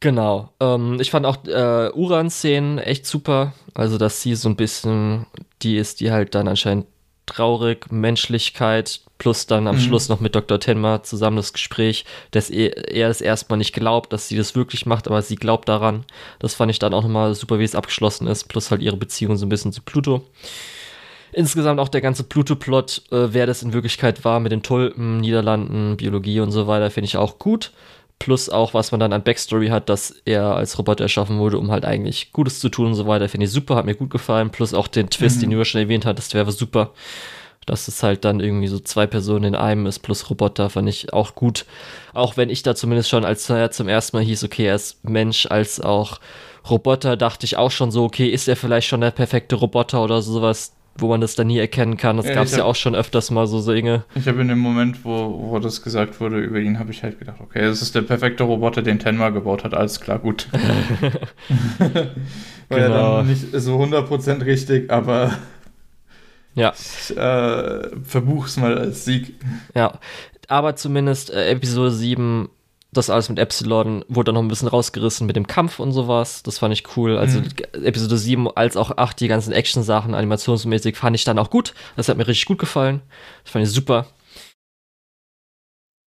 Genau. 0.04 0.50
Ähm, 0.60 0.98
ich 1.00 1.10
fand 1.10 1.24
auch 1.24 1.46
äh, 1.46 1.90
Uran-Szenen 1.94 2.76
echt 2.76 3.06
super. 3.06 3.54
Also, 3.72 3.96
dass 3.96 4.20
sie 4.20 4.34
so 4.34 4.50
ein 4.50 4.56
bisschen 4.56 5.24
die 5.62 5.78
ist, 5.78 6.00
die 6.00 6.10
halt 6.10 6.34
dann 6.34 6.46
anscheinend 6.46 6.84
traurig, 7.24 7.90
Menschlichkeit, 7.90 9.00
plus 9.16 9.46
dann 9.46 9.66
am 9.66 9.76
mhm. 9.76 9.80
Schluss 9.80 10.10
noch 10.10 10.20
mit 10.20 10.34
Dr. 10.34 10.60
Tenma 10.60 11.02
zusammen 11.02 11.38
das 11.38 11.54
Gespräch, 11.54 12.04
dass 12.32 12.50
er, 12.50 12.92
er 12.92 13.08
es 13.08 13.22
erstmal 13.22 13.56
nicht 13.56 13.72
glaubt, 13.72 14.12
dass 14.12 14.28
sie 14.28 14.36
das 14.36 14.54
wirklich 14.54 14.84
macht, 14.84 15.06
aber 15.06 15.22
sie 15.22 15.36
glaubt 15.36 15.70
daran. 15.70 16.04
Das 16.38 16.54
fand 16.54 16.70
ich 16.70 16.78
dann 16.78 16.92
auch 16.92 17.02
nochmal 17.02 17.34
super, 17.34 17.58
wie 17.58 17.64
es 17.64 17.74
abgeschlossen 17.74 18.26
ist, 18.26 18.50
plus 18.50 18.70
halt 18.70 18.82
ihre 18.82 18.98
Beziehung 18.98 19.38
so 19.38 19.46
ein 19.46 19.48
bisschen 19.48 19.72
zu 19.72 19.80
Pluto. 19.80 20.22
Insgesamt 21.32 21.80
auch 21.80 21.88
der 21.88 22.02
ganze 22.02 22.24
Pluto-Plot, 22.24 23.04
äh, 23.10 23.28
wer 23.32 23.46
das 23.46 23.62
in 23.62 23.72
Wirklichkeit 23.72 24.22
war 24.22 24.38
mit 24.38 24.52
den 24.52 24.62
Tulpen, 24.62 25.22
Niederlanden, 25.22 25.96
Biologie 25.96 26.40
und 26.40 26.50
so 26.50 26.66
weiter, 26.66 26.90
finde 26.90 27.06
ich 27.06 27.16
auch 27.16 27.38
gut. 27.38 27.72
Plus 28.24 28.48
auch, 28.48 28.72
was 28.72 28.90
man 28.90 29.00
dann 29.00 29.12
an 29.12 29.22
Backstory 29.22 29.68
hat, 29.68 29.90
dass 29.90 30.14
er 30.24 30.56
als 30.56 30.78
Roboter 30.78 31.04
erschaffen 31.04 31.38
wurde, 31.38 31.58
um 31.58 31.70
halt 31.70 31.84
eigentlich 31.84 32.32
Gutes 32.32 32.58
zu 32.58 32.70
tun 32.70 32.86
und 32.86 32.94
so 32.94 33.06
weiter, 33.06 33.28
finde 33.28 33.44
ich 33.44 33.52
super, 33.52 33.76
hat 33.76 33.84
mir 33.84 33.94
gut 33.94 34.08
gefallen. 34.08 34.48
Plus 34.48 34.72
auch 34.72 34.88
den 34.88 35.10
Twist, 35.10 35.36
mhm. 35.36 35.40
den 35.42 35.50
du 35.50 35.58
ja 35.58 35.64
schon 35.66 35.82
erwähnt 35.82 36.06
hattest, 36.06 36.32
wäre 36.32 36.50
super 36.50 36.92
dass 37.66 37.88
es 37.88 38.02
halt 38.02 38.24
dann 38.24 38.40
irgendwie 38.40 38.66
so 38.66 38.78
zwei 38.78 39.06
Personen 39.06 39.44
in 39.44 39.54
einem 39.54 39.86
ist 39.86 40.00
plus 40.00 40.28
Roboter, 40.28 40.68
fand 40.68 40.86
ich 40.88 41.14
auch 41.14 41.34
gut. 41.34 41.64
Auch 42.12 42.36
wenn 42.36 42.50
ich 42.50 42.62
da 42.62 42.74
zumindest 42.74 43.08
schon, 43.08 43.24
als 43.24 43.48
er 43.48 43.70
zum 43.70 43.88
ersten 43.88 44.18
Mal 44.18 44.24
hieß, 44.24 44.44
okay, 44.44 44.66
er 44.66 44.74
ist 44.74 45.02
Mensch 45.02 45.46
als 45.46 45.80
auch 45.80 46.20
Roboter, 46.68 47.16
dachte 47.16 47.46
ich 47.46 47.56
auch 47.56 47.70
schon 47.70 47.90
so, 47.90 48.04
okay, 48.04 48.28
ist 48.28 48.48
er 48.48 48.56
vielleicht 48.56 48.88
schon 48.88 49.00
der 49.00 49.12
perfekte 49.12 49.56
Roboter 49.56 50.04
oder 50.04 50.20
sowas, 50.20 50.74
wo 50.96 51.08
man 51.08 51.20
das 51.20 51.34
dann 51.34 51.48
nie 51.48 51.58
erkennen 51.58 51.96
kann. 51.96 52.16
Das 52.16 52.26
ja, 52.26 52.34
gab 52.34 52.44
es 52.44 52.56
ja 52.56 52.64
auch 52.64 52.76
schon 52.76 52.94
öfters 52.94 53.30
mal 53.30 53.46
so 53.46 53.60
Dinge. 53.72 54.04
Ich 54.14 54.28
habe 54.28 54.40
in 54.40 54.48
dem 54.48 54.58
Moment, 54.58 55.04
wo, 55.04 55.50
wo 55.50 55.58
das 55.58 55.82
gesagt 55.82 56.20
wurde 56.20 56.38
über 56.38 56.60
ihn, 56.60 56.78
habe 56.78 56.92
ich 56.92 57.02
halt 57.02 57.18
gedacht, 57.18 57.40
okay, 57.40 57.62
das 57.62 57.82
ist 57.82 57.94
der 57.94 58.02
perfekte 58.02 58.44
Roboter, 58.44 58.82
den 58.82 58.98
Tenma 58.98 59.30
gebaut 59.30 59.64
hat, 59.64 59.74
alles 59.74 60.00
klar, 60.00 60.18
gut. 60.18 60.48
War 61.78 61.90
genau. 62.68 62.78
ja 62.78 63.16
dann 63.18 63.26
nicht 63.26 63.46
so 63.52 63.76
100% 63.76 64.44
richtig, 64.44 64.90
aber 64.90 65.36
ja. 66.54 66.72
Ich 66.72 67.16
äh, 67.16 68.00
verbuch's 68.02 68.56
mal 68.56 68.78
als 68.78 69.04
Sieg. 69.04 69.34
Ja, 69.74 69.98
aber 70.48 70.76
zumindest 70.76 71.30
äh, 71.30 71.50
Episode 71.50 71.90
7, 71.90 72.48
das 72.96 73.10
alles 73.10 73.28
mit 73.28 73.38
Epsilon, 73.38 74.04
wurde 74.08 74.26
dann 74.26 74.36
noch 74.36 74.42
ein 74.42 74.48
bisschen 74.48 74.68
rausgerissen 74.68 75.26
mit 75.26 75.36
dem 75.36 75.46
Kampf 75.46 75.78
und 75.78 75.92
sowas. 75.92 76.42
Das 76.42 76.58
fand 76.58 76.72
ich 76.72 76.96
cool. 76.96 77.18
Also 77.18 77.40
mhm. 77.40 77.84
Episode 77.84 78.16
7 78.16 78.48
als 78.56 78.76
auch 78.76 78.96
8, 78.96 79.20
die 79.20 79.28
ganzen 79.28 79.52
Action-Sachen, 79.52 80.14
animationsmäßig, 80.14 80.96
fand 80.96 81.16
ich 81.16 81.24
dann 81.24 81.38
auch 81.38 81.50
gut. 81.50 81.74
Das 81.96 82.08
hat 82.08 82.16
mir 82.16 82.26
richtig 82.26 82.46
gut 82.46 82.58
gefallen. 82.58 83.02
Das 83.42 83.52
fand 83.52 83.64
ich 83.64 83.70
super. 83.70 84.06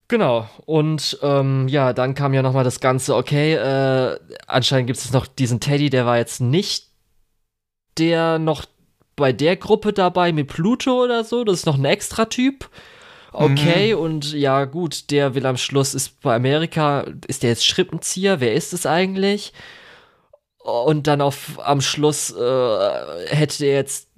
Genau, 0.08 0.48
und 0.66 1.18
ähm, 1.22 1.66
ja, 1.66 1.92
dann 1.92 2.14
kam 2.14 2.32
ja 2.32 2.42
nochmal 2.42 2.62
das 2.62 2.78
Ganze, 2.78 3.16
okay, 3.16 3.54
äh, 3.54 4.18
anscheinend 4.46 4.86
gibt 4.86 5.00
es 5.00 5.12
noch 5.12 5.26
diesen 5.26 5.58
Teddy, 5.58 5.90
der 5.90 6.06
war 6.06 6.16
jetzt 6.16 6.40
nicht 6.40 6.86
der 7.98 8.38
noch 8.38 8.66
bei 9.16 9.32
der 9.32 9.56
Gruppe 9.56 9.92
dabei 9.92 10.32
mit 10.32 10.48
Pluto 10.48 11.02
oder 11.02 11.24
so. 11.24 11.42
Das 11.42 11.60
ist 11.60 11.66
noch 11.66 11.78
ein 11.78 11.84
Extra-Typ. 11.84 12.68
Okay, 13.38 13.94
mhm. 13.94 14.00
und 14.00 14.32
ja, 14.32 14.64
gut, 14.64 15.10
der 15.10 15.34
will 15.34 15.44
am 15.44 15.58
Schluss, 15.58 15.94
ist 15.94 16.20
bei 16.22 16.34
Amerika, 16.34 17.04
ist 17.26 17.42
der 17.42 17.50
jetzt 17.50 17.66
Schrippenzieher? 17.66 18.40
Wer 18.40 18.54
ist 18.54 18.72
es 18.72 18.86
eigentlich? 18.86 19.52
Und 20.58 21.06
dann 21.06 21.20
auf, 21.20 21.60
am 21.62 21.80
Schluss 21.80 22.32
äh, 22.32 22.78
hätte 23.28 23.66
er 23.66 23.74
jetzt 23.74 24.08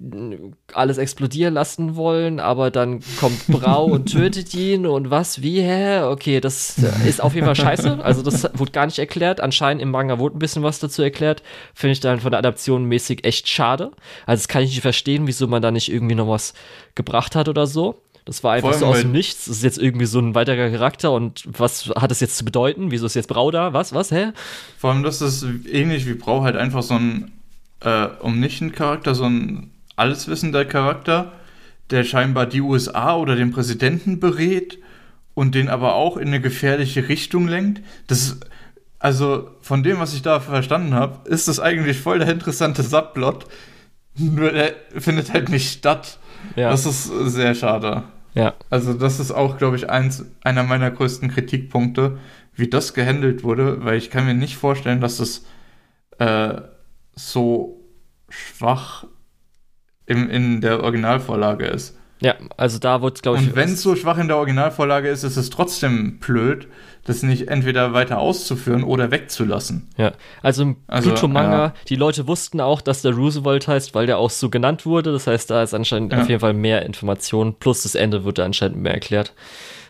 alles 0.73 0.97
explodieren 0.97 1.53
lassen 1.53 1.95
wollen, 1.95 2.39
aber 2.39 2.71
dann 2.71 3.01
kommt 3.19 3.45
Brau 3.47 3.85
und 3.85 4.05
tötet 4.11 4.55
ihn 4.55 4.87
und 4.87 5.11
was, 5.11 5.43
wie, 5.43 5.61
hä? 5.61 6.01
Okay, 6.03 6.39
das 6.39 6.77
ist 7.05 7.21
auf 7.21 7.35
jeden 7.35 7.45
Fall 7.45 7.55
scheiße. 7.55 7.99
Also 8.03 8.23
das 8.23 8.49
wurde 8.55 8.71
gar 8.71 8.87
nicht 8.87 8.97
erklärt. 8.97 9.41
Anscheinend 9.41 9.83
im 9.83 9.91
Manga 9.91 10.17
wurde 10.17 10.37
ein 10.37 10.39
bisschen 10.39 10.63
was 10.63 10.79
dazu 10.79 11.03
erklärt. 11.03 11.43
Finde 11.75 11.91
ich 11.91 11.99
dann 11.99 12.21
von 12.21 12.31
der 12.31 12.39
Adaption 12.39 12.85
mäßig 12.85 13.25
echt 13.25 13.47
schade. 13.47 13.91
Also 14.25 14.41
das 14.41 14.47
kann 14.47 14.63
ich 14.63 14.69
nicht 14.69 14.81
verstehen, 14.81 15.27
wieso 15.27 15.45
man 15.45 15.61
da 15.61 15.69
nicht 15.69 15.91
irgendwie 15.91 16.15
noch 16.15 16.29
was 16.29 16.53
gebracht 16.95 17.35
hat 17.35 17.47
oder 17.47 17.67
so. 17.67 18.01
Das 18.29 18.43
war 18.43 18.53
einfach 18.53 18.73
so 18.73 18.85
aus 18.85 19.01
dem 19.01 19.11
Nichts. 19.11 19.45
Das 19.45 19.57
ist 19.57 19.63
jetzt 19.63 19.79
irgendwie 19.79 20.05
so 20.05 20.19
ein 20.19 20.35
weiterer 20.35 20.69
Charakter 20.69 21.11
und 21.11 21.43
was 21.47 21.89
hat 21.95 22.11
das 22.11 22.19
jetzt 22.19 22.37
zu 22.37 22.45
bedeuten? 22.45 22.91
Wieso 22.91 23.07
ist 23.07 23.15
jetzt 23.15 23.27
Brau 23.27 23.49
da? 23.49 23.73
Was? 23.73 23.91
Was? 23.91 24.11
Hä? 24.11 24.33
Vor 24.77 24.91
allem, 24.91 25.01
das 25.01 25.19
ist 25.19 25.43
ähnlich 25.67 26.05
wie 26.05 26.13
Brau 26.13 26.43
halt 26.43 26.55
einfach 26.55 26.83
so 26.83 26.93
ein 26.93 27.31
äh, 27.79 28.07
Omniscient-Charakter, 28.21 29.15
so 29.15 29.23
ein 29.23 29.71
alleswissender 29.95 30.63
Charakter, 30.63 31.31
der 31.89 32.03
scheinbar 32.03 32.45
die 32.45 32.61
USA 32.61 33.15
oder 33.15 33.35
den 33.35 33.49
Präsidenten 33.49 34.19
berät 34.19 34.77
und 35.33 35.55
den 35.55 35.67
aber 35.67 35.95
auch 35.95 36.15
in 36.15 36.27
eine 36.27 36.39
gefährliche 36.39 37.09
Richtung 37.09 37.47
lenkt. 37.47 37.81
Das 38.05 38.19
ist, 38.19 38.45
also 38.99 39.49
von 39.61 39.81
dem, 39.81 39.97
was 39.97 40.13
ich 40.13 40.21
da 40.21 40.39
verstanden 40.39 40.93
habe, 40.93 41.27
ist 41.27 41.47
das 41.47 41.59
eigentlich 41.59 41.97
voll 41.97 42.19
der 42.19 42.29
interessante 42.29 42.83
Subplot. 42.83 43.47
Nur 44.15 44.51
der 44.51 44.75
findet 44.99 45.33
halt 45.33 45.49
nicht 45.49 45.71
statt. 45.79 46.19
Ja. 46.55 46.69
Das 46.69 46.85
ist 46.85 47.05
sehr 47.05 47.55
schade. 47.55 48.03
Ja. 48.39 48.53
Also 48.69 48.93
das 48.93 49.19
ist 49.19 49.31
auch, 49.31 49.57
glaube 49.57 49.75
ich, 49.75 49.89
eins, 49.89 50.25
einer 50.45 50.63
meiner 50.63 50.89
größten 50.89 51.29
Kritikpunkte, 51.29 52.19
wie 52.55 52.69
das 52.69 52.93
gehandelt 52.93 53.43
wurde, 53.43 53.83
weil 53.83 53.97
ich 53.97 54.09
kann 54.09 54.25
mir 54.25 54.33
nicht 54.33 54.55
vorstellen, 54.55 55.01
dass 55.01 55.17
das 55.17 55.45
äh, 56.19 56.61
so 57.15 57.83
schwach 58.29 59.05
im, 60.05 60.29
in 60.29 60.61
der 60.61 60.81
Originalvorlage 60.81 61.65
ist. 61.65 61.97
Ja, 62.21 62.35
also 62.55 62.79
da 62.79 63.01
wird 63.01 63.17
es, 63.17 63.21
glaube 63.21 63.39
ich. 63.39 63.47
Und 63.47 63.55
wenn 63.57 63.69
es 63.69 63.81
so 63.81 63.95
schwach 63.97 64.17
in 64.17 64.29
der 64.29 64.37
Originalvorlage 64.37 65.09
ist, 65.09 65.23
ist 65.23 65.35
es 65.35 65.49
trotzdem 65.49 66.19
blöd, 66.19 66.69
das 67.05 67.23
nicht 67.23 67.47
entweder 67.47 67.93
weiter 67.93 68.19
auszuführen 68.19 68.83
oder 68.83 69.11
wegzulassen. 69.11 69.89
Ja, 69.97 70.13
also 70.41 70.63
im 70.63 70.77
also, 70.87 71.09
Pluto-Manga, 71.09 71.65
ja. 71.65 71.73
die 71.87 71.95
Leute 71.95 72.27
wussten 72.27 72.61
auch, 72.61 72.81
dass 72.81 73.01
der 73.01 73.13
Roosevelt 73.13 73.67
heißt, 73.67 73.95
weil 73.95 74.05
der 74.05 74.17
auch 74.17 74.29
so 74.29 74.49
genannt 74.49 74.85
wurde. 74.85 75.11
Das 75.11 75.27
heißt, 75.27 75.49
da 75.49 75.63
ist 75.63 75.73
anscheinend 75.73 76.13
ja. 76.13 76.21
auf 76.21 76.29
jeden 76.29 76.41
Fall 76.41 76.53
mehr 76.53 76.85
Information, 76.85 77.55
plus 77.55 77.83
das 77.83 77.95
Ende 77.95 78.25
wird 78.25 78.37
da 78.37 78.45
anscheinend 78.45 78.77
mehr 78.77 78.93
erklärt. 78.93 79.33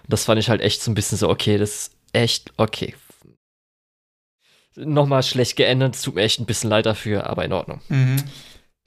Das 0.08 0.26
fand 0.26 0.40
ich 0.40 0.50
halt 0.50 0.62
echt 0.62 0.82
so 0.82 0.92
ein 0.92 0.96
bisschen 0.96 1.18
so, 1.18 1.30
okay, 1.30 1.58
das 1.58 1.70
ist 1.70 1.92
echt 2.14 2.52
okay. 2.58 2.96
Nochmal 4.76 5.24
schlecht 5.24 5.56
geendet, 5.56 5.96
es 5.96 6.02
tut 6.02 6.16
mir 6.16 6.22
echt 6.22 6.40
ein 6.40 6.46
bisschen 6.46 6.70
leid 6.70 6.86
dafür, 6.86 7.28
aber 7.28 7.44
in 7.44 7.54
Ordnung. 7.54 7.82
Mhm 7.90 8.24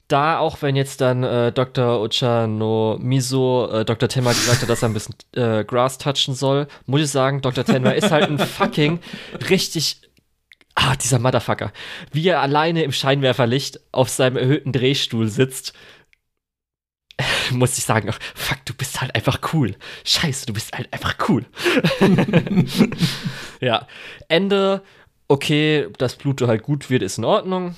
da, 0.07 0.39
auch 0.39 0.61
wenn 0.61 0.75
jetzt 0.75 1.01
dann 1.01 1.23
äh, 1.23 1.51
Dr. 1.51 2.01
Ocha 2.01 2.47
no 2.47 2.97
Miso 2.99 3.69
äh, 3.71 3.85
Dr. 3.85 4.09
Tenma 4.09 4.31
gesagt 4.31 4.61
hat, 4.61 4.69
dass 4.69 4.83
er 4.83 4.89
ein 4.89 4.93
bisschen 4.93 5.15
äh, 5.35 5.63
Grass 5.63 5.97
touchen 5.97 6.35
soll, 6.35 6.67
muss 6.85 7.01
ich 7.01 7.09
sagen, 7.09 7.41
Dr. 7.41 7.63
Tenma 7.63 7.91
ist 7.91 8.11
halt 8.11 8.29
ein 8.29 8.39
fucking 8.39 8.99
richtig. 9.49 10.01
Ah, 10.75 10.95
dieser 10.95 11.19
Motherfucker. 11.19 11.71
Wie 12.11 12.27
er 12.27 12.41
alleine 12.41 12.83
im 12.83 12.91
Scheinwerferlicht 12.91 13.79
auf 13.91 14.09
seinem 14.09 14.37
erhöhten 14.37 14.71
Drehstuhl 14.71 15.29
sitzt, 15.29 15.73
muss 17.51 17.77
ich 17.77 17.83
sagen, 17.83 18.11
fuck, 18.33 18.65
du 18.65 18.73
bist 18.73 18.99
halt 19.01 19.15
einfach 19.15 19.39
cool. 19.53 19.75
Scheiße, 20.03 20.45
du 20.45 20.53
bist 20.53 20.75
halt 20.75 20.91
einfach 20.91 21.15
cool. 21.29 21.45
ja. 23.61 23.87
Ende, 24.27 24.81
okay, 25.27 25.87
dass 25.97 26.15
Pluto 26.15 26.47
halt 26.47 26.63
gut 26.63 26.89
wird, 26.89 27.03
ist 27.03 27.17
in 27.17 27.25
Ordnung. 27.25 27.75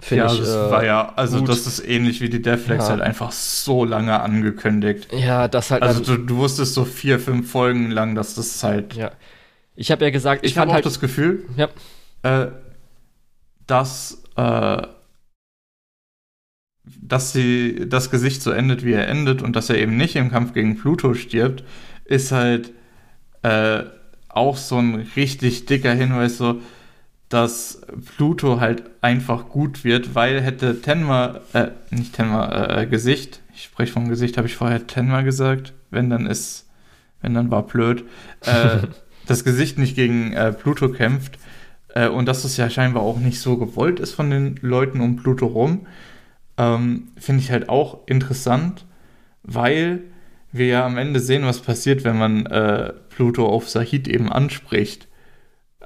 Finde 0.00 0.24
ja, 0.24 0.32
ich, 0.32 0.38
das 0.40 0.48
äh, 0.48 0.70
war 0.70 0.84
ja, 0.84 1.12
also 1.16 1.40
gut. 1.40 1.48
das 1.48 1.66
ist 1.66 1.80
ähnlich 1.80 2.20
wie 2.20 2.28
die 2.28 2.40
Deathlex 2.40 2.84
ja. 2.84 2.90
halt 2.90 3.00
einfach 3.00 3.32
so 3.32 3.84
lange 3.84 4.20
angekündigt. 4.20 5.08
Ja, 5.12 5.48
das 5.48 5.70
halt. 5.70 5.82
Also 5.82 6.00
du, 6.02 6.16
du, 6.16 6.36
wusstest 6.36 6.74
so 6.74 6.84
vier, 6.84 7.18
fünf 7.18 7.50
Folgen 7.50 7.90
lang, 7.90 8.14
dass 8.14 8.34
das 8.34 8.62
halt. 8.62 8.94
Ja. 8.94 9.10
Ich 9.74 9.90
habe 9.90 10.04
ja 10.04 10.10
gesagt, 10.10 10.44
ich, 10.44 10.52
ich 10.52 10.58
habe 10.58 10.70
auch 10.70 10.74
halt, 10.74 10.86
das 10.86 11.00
Gefühl, 11.00 11.44
ja. 11.56 11.68
äh, 12.22 12.50
dass, 13.66 14.22
äh, 14.36 14.82
dass 16.84 17.32
sie, 17.32 17.88
das 17.88 18.10
Gesicht 18.10 18.42
so 18.42 18.50
endet, 18.50 18.84
wie 18.84 18.92
er 18.92 19.08
endet 19.08 19.42
und 19.42 19.56
dass 19.56 19.70
er 19.70 19.78
eben 19.78 19.96
nicht 19.96 20.16
im 20.16 20.30
Kampf 20.30 20.52
gegen 20.52 20.76
Pluto 20.76 21.14
stirbt, 21.14 21.64
ist 22.04 22.32
halt 22.32 22.72
äh, 23.42 23.84
auch 24.28 24.56
so 24.56 24.78
ein 24.78 25.06
richtig 25.16 25.66
dicker 25.66 25.92
Hinweis, 25.92 26.38
so, 26.38 26.60
dass 27.28 27.82
Pluto 28.16 28.58
halt 28.60 28.84
einfach 29.02 29.48
gut 29.48 29.84
wird, 29.84 30.14
weil 30.14 30.40
hätte 30.40 30.80
Tenma, 30.80 31.40
äh, 31.52 31.68
nicht 31.90 32.14
Tenma, 32.14 32.80
äh, 32.80 32.86
Gesicht, 32.86 33.40
ich 33.54 33.64
spreche 33.64 33.92
vom 33.92 34.08
Gesicht, 34.08 34.36
habe 34.38 34.46
ich 34.46 34.56
vorher 34.56 34.86
Tenma 34.86 35.22
gesagt, 35.22 35.74
wenn 35.90 36.08
dann 36.08 36.26
ist, 36.26 36.66
wenn 37.20 37.34
dann 37.34 37.50
war 37.50 37.66
blöd, 37.66 38.04
äh, 38.46 38.86
das 39.26 39.44
Gesicht 39.44 39.78
nicht 39.78 39.94
gegen 39.94 40.32
äh, 40.32 40.52
Pluto 40.52 40.88
kämpft 40.88 41.38
äh, 41.94 42.08
und 42.08 42.26
dass 42.26 42.42
das 42.42 42.56
ja 42.56 42.70
scheinbar 42.70 43.02
auch 43.02 43.18
nicht 43.18 43.40
so 43.40 43.58
gewollt 43.58 44.00
ist 44.00 44.14
von 44.14 44.30
den 44.30 44.58
Leuten 44.62 45.00
um 45.00 45.16
Pluto 45.16 45.46
rum, 45.46 45.86
ähm, 46.56 47.08
finde 47.16 47.42
ich 47.42 47.50
halt 47.50 47.68
auch 47.68 48.06
interessant, 48.06 48.86
weil 49.42 50.00
wir 50.50 50.66
ja 50.66 50.86
am 50.86 50.96
Ende 50.96 51.20
sehen, 51.20 51.44
was 51.44 51.60
passiert, 51.60 52.04
wenn 52.04 52.18
man 52.18 52.46
äh, 52.46 52.92
Pluto 53.10 53.46
auf 53.46 53.68
Sahid 53.68 54.08
eben 54.08 54.32
anspricht. 54.32 55.07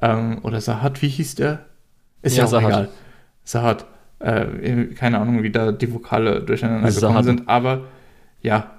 Ähm, 0.02 0.40
oder 0.42 0.60
Sahat, 0.60 1.00
wie 1.00 1.08
hieß 1.08 1.36
der? 1.36 1.66
Ist 2.20 2.36
ja, 2.36 2.42
ja 2.42 2.46
auch 2.46 2.50
Sahat. 2.50 2.68
egal. 2.68 2.88
Sahat. 3.44 3.86
Äh, 4.18 4.86
keine 4.94 5.18
Ahnung, 5.18 5.42
wie 5.42 5.50
da 5.50 5.72
die 5.72 5.92
Vokale 5.92 6.42
durcheinander 6.42 6.90
Sahat. 6.90 7.00
gekommen 7.00 7.24
sind, 7.24 7.48
aber 7.48 7.84
ja. 8.42 8.70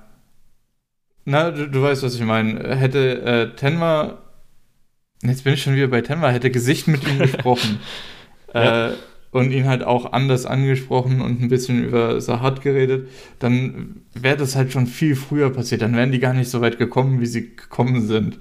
Na, 1.25 1.51
du, 1.51 1.69
du 1.69 1.81
weißt, 1.81 2.03
was 2.03 2.15
ich 2.15 2.21
meine. 2.21 2.75
Hätte 2.75 3.21
äh, 3.21 3.55
Tenma, 3.55 4.19
jetzt 5.21 5.43
bin 5.45 5.53
ich 5.53 5.63
schon 5.63 5.75
wieder 5.75 5.87
bei 5.87 6.01
Tenma, 6.01 6.29
hätte 6.29 6.51
Gesicht 6.51 6.87
mit 6.87 7.07
ihm 7.07 7.19
gesprochen. 7.19 7.79
ja. 8.53 8.89
äh, 8.89 8.93
und 9.31 9.51
ihn 9.51 9.67
halt 9.67 9.83
auch 9.83 10.13
anders 10.13 10.45
angesprochen 10.45 11.19
und 11.19 11.41
ein 11.41 11.49
bisschen 11.49 11.83
über 11.83 12.21
Sahat 12.21 12.61
geredet, 12.61 13.07
dann 13.39 14.03
wäre 14.13 14.37
das 14.37 14.55
halt 14.55 14.71
schon 14.71 14.85
viel 14.85 15.15
früher 15.15 15.49
passiert. 15.49 15.81
Dann 15.81 15.95
wären 15.95 16.11
die 16.11 16.19
gar 16.19 16.35
nicht 16.35 16.51
so 16.51 16.61
weit 16.61 16.77
gekommen, 16.77 17.19
wie 17.19 17.25
sie 17.25 17.55
gekommen 17.55 18.05
sind. 18.05 18.37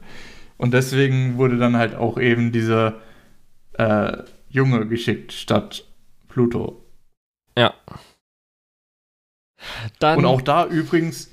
Und 0.63 0.73
deswegen 0.73 1.39
wurde 1.39 1.59
dann 1.59 1.77
halt 1.77 1.97
auch 1.97 2.19
eben 2.19 2.53
dieser 2.53 3.01
äh, 3.73 4.19
Junge 4.49 4.87
geschickt 4.87 5.33
statt 5.33 5.85
Pluto. 6.29 6.87
Ja. 7.59 7.75
Dann, 9.99 10.19
Und 10.19 10.25
auch 10.25 10.41
da 10.41 10.69
übrigens, 10.69 11.33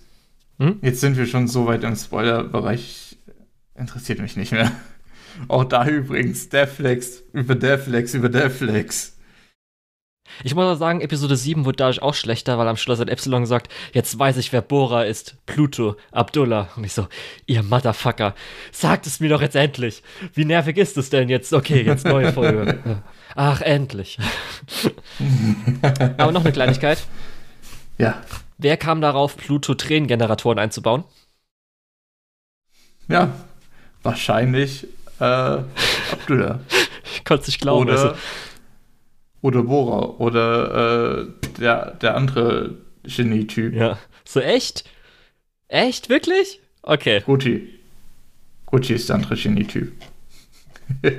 hm? 0.58 0.80
jetzt 0.82 1.02
sind 1.02 1.16
wir 1.16 1.28
schon 1.28 1.48
so 1.48 1.68
weit 1.68 1.84
im 1.84 1.96
Spoiler-Bereich, 1.96 3.20
interessiert 3.76 4.18
mich 4.18 4.36
nicht 4.36 4.52
mehr. 4.52 4.72
Auch 5.48 5.64
da 5.64 5.88
übrigens, 5.88 6.50
Deflex 6.50 7.22
über 7.32 7.54
Deflex 7.54 8.16
über 8.16 8.30
Deflex. 8.30 9.16
Ich 10.44 10.56
muss 10.56 10.66
auch 10.66 10.80
sagen, 10.80 11.02
Episode 11.02 11.36
7 11.36 11.66
wird 11.66 11.80
dadurch 11.80 12.02
auch 12.02 12.14
schlechter, 12.14 12.58
weil 12.58 12.68
am 12.68 12.78
Schluss 12.78 13.00
hat 13.00 13.10
Epsilon 13.10 13.42
gesagt, 13.42 13.72
jetzt 13.94 14.18
weiß 14.18 14.38
ich, 14.38 14.52
wer 14.54 14.62
Bora 14.62 15.04
ist. 15.04 15.36
Pluto, 15.46 15.96
Abdullah. 16.12 16.70
Und 16.76 16.84
ich 16.84 16.94
so, 16.94 17.08
ihr 17.46 17.64
Motherfucker, 17.64 18.36
sagt 18.72 19.08
es 19.08 19.20
mir 19.20 19.30
doch 19.30 19.42
jetzt 19.42 19.56
endlich. 19.56 20.04
Wie 20.34 20.46
nervig 20.46 20.78
ist 20.78 20.98
es 20.98 21.10
denn 21.10 21.30
jetzt? 21.30 21.54
Okay, 21.54 21.82
jetzt 21.82 22.06
neue 22.06 22.32
Folge. 22.34 23.04
Ach, 23.36 23.62
endlich. 23.62 24.18
Aber 26.18 26.32
noch 26.32 26.42
eine 26.42 26.54
Kleinigkeit. 26.54 27.06
Ja. 27.98 28.22
Wer 28.58 28.78
kam 28.78 29.02
darauf, 29.02 29.38
Pluto-Tränengeneratoren 29.38 30.60
einzubauen? 30.60 31.04
Ja, 33.08 33.32
wahrscheinlich 34.04 34.88
äh, 35.20 35.24
Abdullah. 35.24 36.60
ich 37.16 37.26
konnte 37.26 37.42
es 37.42 37.48
nicht 37.48 37.62
glauben. 37.62 37.90
Oder, 37.90 38.00
also, 38.00 38.16
oder 39.42 39.64
Bora 39.64 40.18
oder 40.18 41.22
äh, 41.22 41.28
der, 41.60 41.92
der 41.96 42.16
andere 42.16 42.78
Genie-Typ. 43.04 43.74
Ja. 43.74 43.98
So 44.26 44.40
echt? 44.40 44.84
Echt? 45.68 46.10
Wirklich? 46.10 46.60
Okay. 46.82 47.22
Gucci. 47.26 47.80
Gucci 48.66 48.94
ist 48.94 49.10
der 49.10 49.16
andere 49.18 49.36
Genie-Typ. 49.36 49.92
ja. 51.04 51.10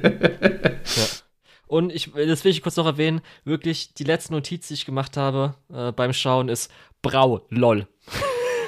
Und 1.66 1.92
ich, 1.92 2.10
das 2.12 2.44
will 2.44 2.50
ich 2.50 2.62
kurz 2.62 2.76
noch 2.76 2.86
erwähnen, 2.86 3.20
wirklich 3.44 3.94
die 3.94 4.02
letzte 4.04 4.32
Notiz, 4.32 4.66
die 4.68 4.74
ich 4.74 4.86
gemacht 4.86 5.16
habe 5.16 5.54
äh, 5.72 5.92
beim 5.92 6.12
Schauen, 6.12 6.48
ist 6.48 6.72
Brau, 7.00 7.46
lol. 7.48 7.86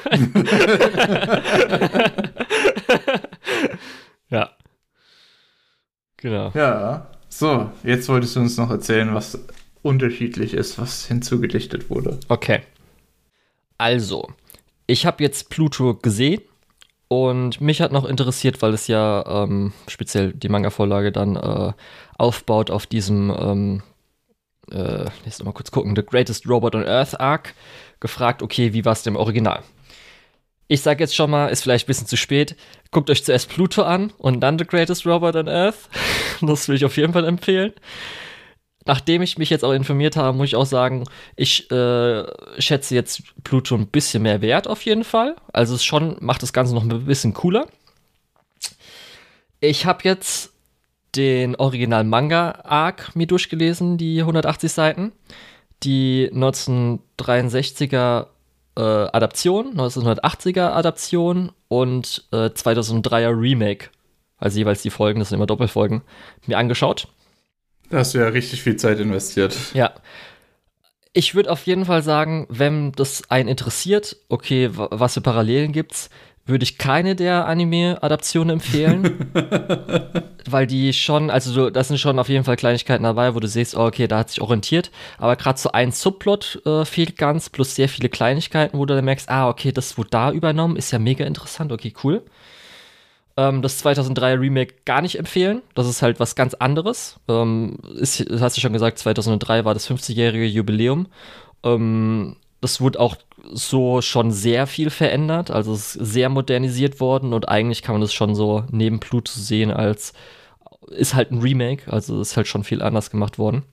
ja. 4.28 4.50
Genau. 6.16 6.52
Ja. 6.54 7.10
So, 7.34 7.70
jetzt 7.82 8.10
wolltest 8.10 8.36
du 8.36 8.40
uns 8.40 8.58
noch 8.58 8.68
erzählen, 8.68 9.14
was 9.14 9.38
unterschiedlich 9.80 10.52
ist, 10.52 10.78
was 10.78 11.06
hinzugedichtet 11.06 11.88
wurde. 11.88 12.20
Okay. 12.28 12.60
Also, 13.78 14.28
ich 14.86 15.06
habe 15.06 15.24
jetzt 15.24 15.48
Pluto 15.48 15.94
gesehen 15.94 16.42
und 17.08 17.62
mich 17.62 17.80
hat 17.80 17.90
noch 17.90 18.04
interessiert, 18.04 18.60
weil 18.60 18.74
es 18.74 18.86
ja 18.86 19.24
ähm, 19.44 19.72
speziell 19.88 20.34
die 20.34 20.50
Manga-Vorlage 20.50 21.10
dann 21.10 21.36
äh, 21.36 21.72
aufbaut 22.18 22.70
auf 22.70 22.86
diesem, 22.86 23.30
ähm, 23.30 23.82
äh, 24.70 25.06
jetzt 25.24 25.42
mal 25.42 25.52
kurz 25.52 25.70
gucken, 25.70 25.96
The 25.96 26.04
Greatest 26.04 26.46
Robot 26.46 26.74
on 26.74 26.86
Earth 26.86 27.18
Arc, 27.18 27.54
gefragt, 27.98 28.42
okay, 28.42 28.74
wie 28.74 28.84
war 28.84 28.92
es 28.92 29.04
denn 29.04 29.14
im 29.14 29.20
Original? 29.20 29.62
Ich 30.72 30.80
sage 30.80 31.04
jetzt 31.04 31.14
schon 31.14 31.30
mal, 31.30 31.48
ist 31.48 31.64
vielleicht 31.64 31.84
ein 31.84 31.88
bisschen 31.88 32.06
zu 32.06 32.16
spät. 32.16 32.56
Guckt 32.92 33.10
euch 33.10 33.22
zuerst 33.22 33.50
Pluto 33.50 33.82
an 33.82 34.10
und 34.16 34.40
dann 34.40 34.58
The 34.58 34.64
Greatest 34.64 35.04
Robot 35.04 35.36
on 35.36 35.46
Earth. 35.46 35.90
Das 36.40 36.66
will 36.66 36.76
ich 36.76 36.86
auf 36.86 36.96
jeden 36.96 37.12
Fall 37.12 37.26
empfehlen. 37.26 37.74
Nachdem 38.86 39.20
ich 39.20 39.36
mich 39.36 39.50
jetzt 39.50 39.66
auch 39.66 39.72
informiert 39.72 40.16
habe, 40.16 40.34
muss 40.34 40.46
ich 40.46 40.56
auch 40.56 40.64
sagen, 40.64 41.04
ich 41.36 41.70
äh, 41.70 42.24
schätze 42.58 42.94
jetzt 42.94 43.22
Pluto 43.44 43.74
ein 43.74 43.88
bisschen 43.88 44.22
mehr 44.22 44.40
wert 44.40 44.66
auf 44.66 44.82
jeden 44.86 45.04
Fall. 45.04 45.36
Also 45.52 45.74
es 45.74 45.84
schon 45.84 46.16
macht 46.20 46.42
das 46.42 46.54
Ganze 46.54 46.74
noch 46.74 46.84
ein 46.84 47.04
bisschen 47.04 47.34
cooler. 47.34 47.66
Ich 49.60 49.84
habe 49.84 50.00
jetzt 50.04 50.54
den 51.16 51.54
Original 51.56 52.04
Manga 52.04 52.62
Arc 52.64 53.14
mir 53.14 53.26
durchgelesen, 53.26 53.98
die 53.98 54.20
180 54.20 54.72
Seiten. 54.72 55.12
die 55.82 56.30
1963er 56.32 58.28
äh, 58.76 58.80
Adaption, 58.80 59.74
1980er 59.74 60.70
Adaption 60.72 61.52
und 61.68 62.24
äh, 62.32 62.46
2003er 62.46 63.38
Remake, 63.38 63.90
also 64.38 64.58
jeweils 64.58 64.82
die 64.82 64.90
Folgen, 64.90 65.18
das 65.18 65.28
sind 65.28 65.36
immer 65.36 65.46
Doppelfolgen, 65.46 66.02
mir 66.46 66.58
angeschaut. 66.58 67.08
Da 67.90 67.98
hast 67.98 68.14
du 68.14 68.18
ja 68.18 68.28
richtig 68.28 68.62
viel 68.62 68.76
Zeit 68.76 68.98
investiert. 69.00 69.56
Ja. 69.74 69.92
Ich 71.14 71.34
würde 71.34 71.50
auf 71.50 71.66
jeden 71.66 71.84
Fall 71.84 72.02
sagen, 72.02 72.46
wenn 72.48 72.92
das 72.92 73.30
einen 73.30 73.50
interessiert, 73.50 74.16
okay, 74.30 74.70
was 74.72 75.12
für 75.12 75.20
Parallelen 75.20 75.72
gibt's, 75.72 76.08
würde 76.46 76.64
ich 76.64 76.78
keine 76.78 77.14
der 77.14 77.46
Anime-Adaptionen 77.46 78.54
empfehlen. 78.54 79.30
weil 80.50 80.66
die 80.66 80.92
schon, 80.92 81.30
also 81.30 81.54
du, 81.54 81.70
das 81.70 81.88
sind 81.88 81.98
schon 81.98 82.18
auf 82.18 82.28
jeden 82.28 82.44
Fall 82.44 82.56
Kleinigkeiten 82.56 83.04
dabei, 83.04 83.34
wo 83.34 83.40
du 83.40 83.48
siehst, 83.48 83.76
oh, 83.76 83.86
okay, 83.86 84.06
da 84.06 84.18
hat 84.18 84.30
sich 84.30 84.40
orientiert. 84.40 84.90
Aber 85.18 85.36
gerade 85.36 85.58
so 85.58 85.72
ein 85.72 85.92
Subplot 85.92 86.62
äh, 86.66 86.84
fehlt 86.84 87.16
ganz, 87.16 87.50
plus 87.50 87.74
sehr 87.74 87.88
viele 87.88 88.08
Kleinigkeiten, 88.08 88.78
wo 88.78 88.86
du 88.86 88.94
dann 88.94 89.04
merkst, 89.04 89.28
ah, 89.28 89.48
okay, 89.48 89.72
das 89.72 89.98
wurde 89.98 90.10
da 90.10 90.32
übernommen, 90.32 90.76
ist 90.76 90.90
ja 90.90 90.98
mega 90.98 91.24
interessant, 91.24 91.72
okay, 91.72 91.92
cool. 92.04 92.22
Ähm, 93.36 93.62
das 93.62 93.78
2003 93.78 94.34
Remake 94.34 94.74
gar 94.84 95.00
nicht 95.00 95.18
empfehlen. 95.18 95.62
Das 95.74 95.88
ist 95.88 96.02
halt 96.02 96.20
was 96.20 96.34
ganz 96.34 96.54
anderes. 96.54 97.18
Ähm, 97.28 97.78
ist, 97.96 98.24
hast 98.40 98.56
du 98.56 98.60
schon 98.60 98.72
gesagt, 98.72 98.98
2003 98.98 99.64
war 99.64 99.74
das 99.74 99.88
50-jährige 99.88 100.46
Jubiläum. 100.46 101.06
Ähm, 101.64 102.36
das 102.62 102.80
wurde 102.80 103.00
auch 103.00 103.16
so 103.52 104.00
schon 104.00 104.30
sehr 104.30 104.66
viel 104.66 104.88
verändert. 104.88 105.50
Also 105.50 105.74
es 105.74 105.96
ist 105.96 106.12
sehr 106.12 106.28
modernisiert 106.28 107.00
worden 107.00 107.34
und 107.34 107.48
eigentlich 107.48 107.82
kann 107.82 107.94
man 107.94 108.00
das 108.00 108.14
schon 108.14 108.34
so 108.34 108.64
neben 108.70 109.00
Pluto 109.00 109.32
sehen 109.34 109.70
als 109.70 110.14
ist 110.88 111.14
halt 111.14 111.30
ein 111.30 111.40
Remake, 111.40 111.92
also 111.92 112.20
ist 112.20 112.36
halt 112.36 112.46
schon 112.46 112.64
viel 112.64 112.82
anders 112.82 113.10
gemacht 113.10 113.38
worden. 113.38 113.64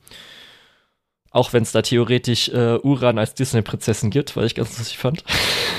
Auch 1.32 1.53
wenn 1.53 1.64
es 1.64 1.72
da 1.72 1.82
theoretisch 1.82 2.49
äh, 2.49 2.78
Uran 2.82 3.20
als 3.20 3.36
Disney-Prinzessin 3.36 4.10
gibt, 4.10 4.36
weil 4.36 4.45
ich 4.45 4.56
ganz 4.56 4.78
lustig 4.78 4.98
fand. 4.98 5.24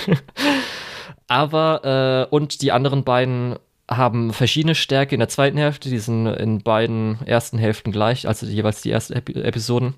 Aber, 1.26 2.28
äh, 2.30 2.34
und 2.34 2.62
die 2.62 2.72
anderen 2.72 3.04
beiden 3.04 3.56
haben 3.88 4.32
verschiedene 4.32 4.76
Stärke 4.76 5.14
in 5.16 5.18
der 5.18 5.28
zweiten 5.28 5.58
Hälfte, 5.58 5.88
die 5.88 5.98
sind 5.98 6.26
in 6.26 6.62
beiden 6.62 7.18
ersten 7.26 7.58
Hälften 7.58 7.90
gleich, 7.90 8.28
also 8.28 8.46
jeweils 8.46 8.82
die 8.82 8.92
ersten 8.92 9.14
Epi 9.14 9.32
Episoden. 9.32 9.94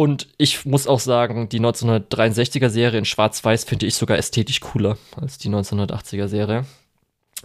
Und 0.00 0.28
ich 0.38 0.64
muss 0.64 0.86
auch 0.86 0.98
sagen, 0.98 1.50
die 1.50 1.60
1963er 1.60 2.70
Serie 2.70 2.98
in 3.00 3.04
Schwarz-Weiß 3.04 3.64
finde 3.64 3.84
ich 3.84 3.96
sogar 3.96 4.16
ästhetisch 4.16 4.60
cooler 4.60 4.96
als 5.20 5.36
die 5.36 5.50
1980er 5.50 6.26
Serie. 6.26 6.64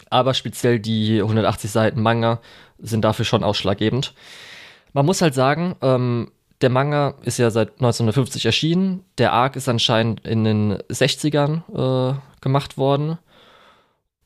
Aber 0.09 0.33
speziell 0.33 0.79
die 0.79 1.19
180 1.19 1.69
Seiten 1.69 2.01
Manga 2.01 2.39
sind 2.79 3.03
dafür 3.03 3.25
schon 3.25 3.43
ausschlaggebend. 3.43 4.13
Man 4.93 5.05
muss 5.05 5.21
halt 5.21 5.33
sagen, 5.33 5.75
ähm, 5.81 6.31
der 6.61 6.69
Manga 6.69 7.15
ist 7.23 7.39
ja 7.39 7.51
seit 7.51 7.71
1950 7.71 8.45
erschienen. 8.45 9.03
Der 9.17 9.33
Arc 9.33 9.57
ist 9.57 9.67
anscheinend 9.67 10.25
in 10.25 10.45
den 10.45 10.77
60ern 10.77 12.13
äh, 12.13 12.17
gemacht 12.39 12.77
worden. 12.77 13.17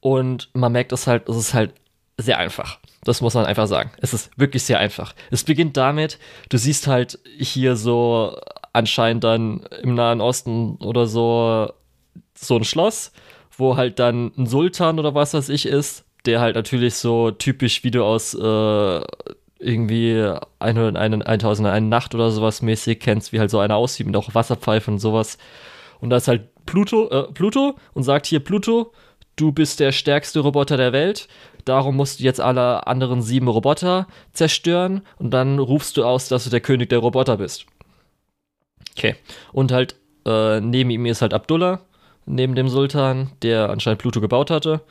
Und 0.02 0.52
man 0.54 0.72
merkt 0.72 0.92
es 0.92 1.08
halt, 1.08 1.28
es 1.30 1.36
ist 1.36 1.56
halt 1.56 1.74
sehr 2.22 2.38
einfach. 2.38 2.80
Das 3.04 3.22
muss 3.22 3.34
man 3.34 3.46
einfach 3.46 3.68
sagen. 3.68 3.92
Es 4.02 4.14
ist 4.14 4.32
wirklich 4.38 4.64
sehr 4.64 4.80
einfach. 4.80 5.14
Es 5.32 5.44
beginnt 5.44 5.78
damit, 5.78 6.20
du 6.50 6.58
siehst 6.58 6.88
halt 6.88 7.20
hier 7.38 7.76
so 7.76 8.38
anscheinend 8.74 9.24
dann 9.24 9.66
im 9.82 9.96
Nahen 9.96 10.22
Osten 10.22 10.76
oder 10.78 11.08
so 11.08 11.72
so 12.36 12.56
ein 12.56 12.64
Schloss, 12.64 13.12
wo 13.58 13.76
halt 13.76 14.00
dann 14.00 14.32
ein 14.38 14.46
Sultan 14.46 15.00
oder 15.00 15.16
was 15.16 15.34
weiß 15.34 15.50
ich 15.50 15.66
ist, 15.66 16.06
der 16.26 16.40
halt 16.40 16.56
natürlich 16.56 16.96
so 16.96 17.32
typisch 17.32 17.84
wie 17.84 17.92
du 17.92 18.04
aus 18.04 18.34
äh, 18.34 19.02
irgendwie 19.60 20.34
1001 20.60 21.90
Nacht 21.90 22.16
oder 22.16 22.32
sowas 22.32 22.62
mäßig 22.62 23.00
kennst, 23.00 23.34
wie 23.34 23.40
halt 23.40 23.50
so 23.50 23.60
einer 23.60 23.76
aussieht 23.76 24.08
mit 24.08 24.16
auch 24.16 24.34
Wasserpfeife 24.34 24.90
und 24.90 25.00
sowas. 25.00 25.38
Und 26.00 26.10
da 26.10 26.18
ist 26.18 26.30
halt 26.30 26.50
Pluto, 26.66 27.10
äh, 27.10 27.32
Pluto 27.34 27.76
und 27.94 28.04
sagt 28.04 28.26
hier 28.26 28.40
Pluto, 28.40 28.94
du 29.36 29.52
bist 29.52 29.80
der 29.80 29.92
stärkste 29.92 30.40
Roboter 30.40 30.78
der 30.78 30.94
Welt, 30.94 31.28
darum 31.70 31.96
musst 31.96 32.20
du 32.20 32.24
jetzt 32.24 32.42
alle 32.42 32.88
anderen 32.88 33.22
sieben 33.22 33.48
Roboter 33.48 34.08
zerstören 34.34 35.02
und 35.18 35.32
dann 35.32 35.60
rufst 35.60 35.98
du 35.98 36.04
aus, 36.04 36.28
dass 36.28 36.44
du 36.44 36.50
der 36.50 36.62
König 36.62 36.90
der 36.90 37.00
Roboter 37.00 37.38
bist. 37.38 37.66
Okay. 38.98 39.16
Und 39.54 39.72
halt, 39.72 39.96
äh, 40.26 40.60
neben 40.60 40.90
ihm 40.90 41.06
ist 41.06 41.22
halt 41.22 41.34
Abdullah, 41.34 41.82
neben 42.26 42.56
dem 42.56 42.68
Sultan, 42.68 43.32
der 43.42 43.70
anscheinend 43.70 44.02
Pluto 44.02 44.20
gebaut 44.20 44.52
hatte. 44.52 44.82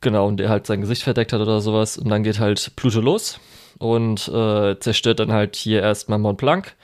Genau, 0.00 0.26
und 0.26 0.38
der 0.38 0.48
halt 0.48 0.66
sein 0.66 0.80
Gesicht 0.80 1.02
verdeckt 1.02 1.32
hat 1.32 1.40
oder 1.40 1.60
sowas. 1.60 1.98
Und 1.98 2.08
dann 2.08 2.22
geht 2.22 2.38
halt 2.38 2.76
Pluto 2.76 3.00
los 3.00 3.40
und 3.78 4.28
äh, 4.28 4.78
zerstört 4.78 5.20
dann 5.20 5.32
halt 5.32 5.56
hier 5.56 5.82
erstmal 5.82 6.18
Mont 6.18 6.38
Blanc. 6.38 6.74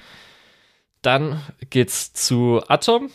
Dann 1.02 1.40
geht's 1.70 2.12
zu 2.12 2.60
Atom, 2.68 3.10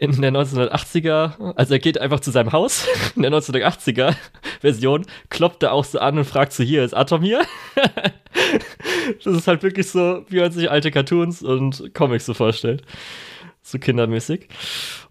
in 0.00 0.20
der 0.20 0.32
1980er, 0.32 1.54
also 1.54 1.74
er 1.74 1.78
geht 1.78 2.00
einfach 2.00 2.20
zu 2.20 2.30
seinem 2.30 2.52
Haus 2.52 2.86
in 3.16 3.22
der 3.22 3.32
1980er 3.32 4.14
Version, 4.60 5.06
klopft 5.30 5.62
er 5.62 5.72
auch 5.72 5.84
so 5.84 5.98
an 5.98 6.18
und 6.18 6.24
fragt 6.24 6.52
so, 6.52 6.62
hier 6.62 6.84
ist 6.84 6.94
Atom 6.94 7.22
hier? 7.22 7.42
das 9.24 9.34
ist 9.34 9.46
halt 9.46 9.62
wirklich 9.62 9.88
so, 9.90 10.24
wie 10.28 10.40
man 10.40 10.52
sich 10.52 10.70
alte 10.70 10.90
Cartoons 10.90 11.42
und 11.42 11.94
Comics 11.94 12.26
so 12.26 12.34
vorstellt. 12.34 12.82
So 13.62 13.78
kindermäßig. 13.78 14.48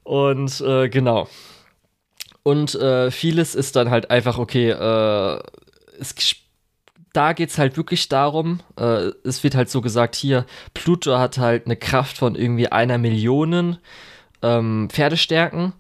Und 0.04 0.60
äh, 0.62 0.90
genau. 0.90 1.30
Und 2.44 2.76
äh, 2.76 3.12
vieles 3.12 3.56
ist 3.56 3.76
dann 3.76 3.92
halt 3.92 4.10
einfach, 4.10 4.38
okay, 4.38 4.72
äh, 4.72 5.40
es 6.00 6.16
da 7.14 7.34
geht 7.34 7.50
es 7.50 7.58
halt 7.58 7.78
wirklich 7.78 8.08
darum, 8.10 8.62
äh, 8.80 9.12
es 9.24 9.44
wird 9.44 9.56
halt 9.56 9.70
so 9.70 9.82
gesagt, 9.82 10.16
hier, 10.16 10.46
Pluto 10.74 11.18
hat 11.18 11.38
halt 11.38 11.66
eine 11.66 11.76
Kraft 11.76 12.18
von 12.18 12.36
irgendwie 12.36 12.72
einer 12.72 12.98
Million 12.98 13.78
ähm, 14.42 14.90
Pferdestärken 14.90 15.74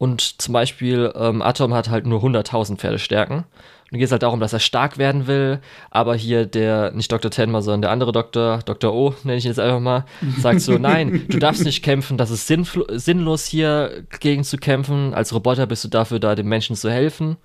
und 0.00 0.40
zum 0.40 0.54
Beispiel 0.54 1.12
ähm, 1.14 1.42
Atom 1.42 1.74
hat 1.74 1.90
halt 1.90 2.06
nur 2.06 2.22
100.000 2.22 2.76
Pferdestärken. 2.76 3.44
Und 3.92 3.98
geht 3.98 4.06
es 4.06 4.12
halt 4.12 4.22
darum, 4.22 4.40
dass 4.40 4.52
er 4.52 4.60
stark 4.60 4.96
werden 4.96 5.26
will, 5.26 5.60
aber 5.90 6.14
hier 6.14 6.46
der, 6.46 6.92
nicht 6.92 7.12
Dr. 7.12 7.30
Tenma, 7.30 7.60
sondern 7.60 7.82
der 7.82 7.90
andere 7.90 8.12
Doktor, 8.12 8.60
Dr. 8.64 8.94
O, 8.94 9.14
nenne 9.24 9.36
ich 9.36 9.44
ihn 9.44 9.50
jetzt 9.50 9.58
einfach 9.58 9.80
mal, 9.80 10.06
sagt 10.38 10.60
so, 10.62 10.78
nein, 10.78 11.26
du 11.28 11.38
darfst 11.38 11.64
nicht 11.64 11.82
kämpfen, 11.82 12.16
das 12.16 12.30
ist 12.30 12.46
sinnlos 12.46 13.44
hier 13.44 14.04
gegen 14.20 14.42
zu 14.44 14.56
kämpfen. 14.56 15.12
Als 15.12 15.34
Roboter 15.34 15.66
bist 15.66 15.84
du 15.84 15.88
dafür 15.88 16.18
da, 16.18 16.34
den 16.34 16.46
Menschen 16.46 16.76
zu 16.76 16.90
helfen. 16.90 17.36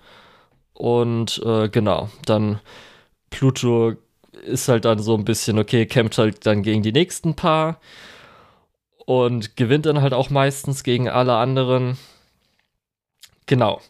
Und 0.74 1.42
äh, 1.44 1.68
genau, 1.68 2.10
dann 2.26 2.60
Pluto 3.32 3.96
ist 4.46 4.70
halt 4.70 4.86
dann 4.86 5.00
so 5.00 5.16
ein 5.16 5.26
bisschen, 5.26 5.60
okay, 5.60 5.86
kämpft 5.86 6.18
halt 6.18 6.46
dann 6.46 6.64
gegen 6.64 6.84
die 6.84 6.94
nächsten 6.94 7.34
paar 7.34 7.80
und 9.06 9.56
gewinnt 9.56 9.86
dann 9.86 10.02
halt 10.02 10.14
auch 10.14 10.30
meistens 10.30 10.84
gegen 10.84 11.10
alle 11.10 11.36
anderen. 11.36 11.98
Genau. 13.46 13.82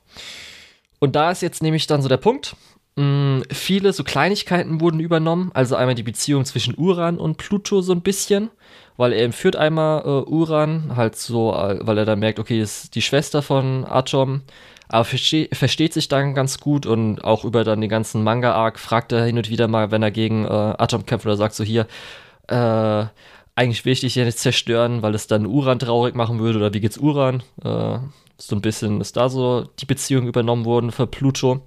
Und 1.00 1.16
da 1.16 1.32
ist 1.32 1.42
jetzt 1.42 1.64
nämlich 1.64 1.88
dann 1.88 2.02
so 2.02 2.10
der 2.10 2.18
Punkt. 2.18 2.56
Mh, 2.96 3.04
mm, 3.04 3.44
viele 3.52 3.94
so 3.94 4.04
Kleinigkeiten 4.04 4.80
wurden 4.80 5.00
übernommen, 5.00 5.52
also 5.54 5.76
einmal 5.76 5.96
die 5.96 6.04
Beziehung 6.04 6.46
zwischen 6.46 6.76
Uran 6.78 7.18
und 7.18 7.38
Pluto 7.38 7.82
so 7.82 7.94
ein 7.94 8.02
bisschen, 8.02 8.50
weil 8.98 9.14
er 9.14 9.26
entführt 9.26 9.56
einmal 9.56 10.02
äh, 10.02 10.30
Uran, 10.30 10.96
halt 10.96 11.16
so, 11.16 11.54
äh, 11.54 11.80
weil 11.82 11.98
er 11.98 12.06
dann 12.06 12.20
merkt, 12.20 12.40
okay, 12.40 12.62
ist 12.62 12.96
die 12.96 13.02
Schwester 13.02 13.42
von 13.42 13.86
Atom, 13.86 14.42
aber 14.88 15.04
verste 15.04 15.50
versteht 15.52 15.94
sich 15.94 16.08
dann 16.08 16.36
ganz 16.36 16.60
gut 16.60 16.86
und 16.86 17.24
auch 17.24 17.44
über 17.44 17.64
dann 17.64 17.82
den 17.82 17.90
ganzen 17.90 18.24
Manga-Arc 18.24 18.80
fragt 18.80 19.12
er 19.12 19.26
hin 19.26 19.38
und 19.38 19.50
wieder 19.50 19.68
mal, 19.68 19.92
wenn 19.92 20.04
er 20.04 20.12
gegen 20.12 20.46
äh, 20.46 20.48
Atom 20.48 21.06
kämpft 21.06 21.26
oder 21.26 21.38
sagt 21.38 21.56
so 21.56 21.64
hier, 21.64 21.88
äh, 22.48 23.06
eigentlich 23.56 23.86
will 23.86 23.94
ich 23.94 24.02
dich 24.02 24.16
ja 24.16 24.26
nicht 24.26 24.38
zerstören, 24.38 25.02
weil 25.02 25.16
es 25.16 25.28
dann 25.28 25.46
Uran 25.46 25.80
traurig 25.80 26.14
machen 26.14 26.40
würde 26.40 26.60
oder 26.60 26.74
wie 26.74 26.82
geht's 26.82 26.98
Uran? 26.98 27.42
Äh, 27.64 28.00
so 28.38 28.56
ein 28.56 28.62
bisschen 28.62 29.00
ist 29.00 29.16
da 29.16 29.30
so 29.30 29.70
die 29.80 29.86
Beziehung 29.86 30.28
übernommen 30.28 30.66
worden 30.66 30.92
für 30.92 31.08
Pluto. 31.08 31.66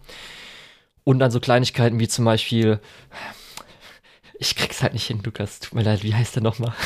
Und 1.05 1.19
dann 1.19 1.31
so 1.31 1.41
Kleinigkeiten 1.41 1.99
wie 1.99 2.09
zum 2.09 2.27
Beispiel, 2.27 2.81
ich 4.39 4.55
krieg's 4.55 4.83
halt 4.83 4.93
nicht 4.93 5.07
hin, 5.07 5.23
Lukas, 5.25 5.61
tut 5.61 5.75
mir 5.75 5.83
leid, 5.83 6.03
wie 6.03 6.15
heißt 6.15 6.37
der 6.37 6.43
nochmal? 6.43 6.75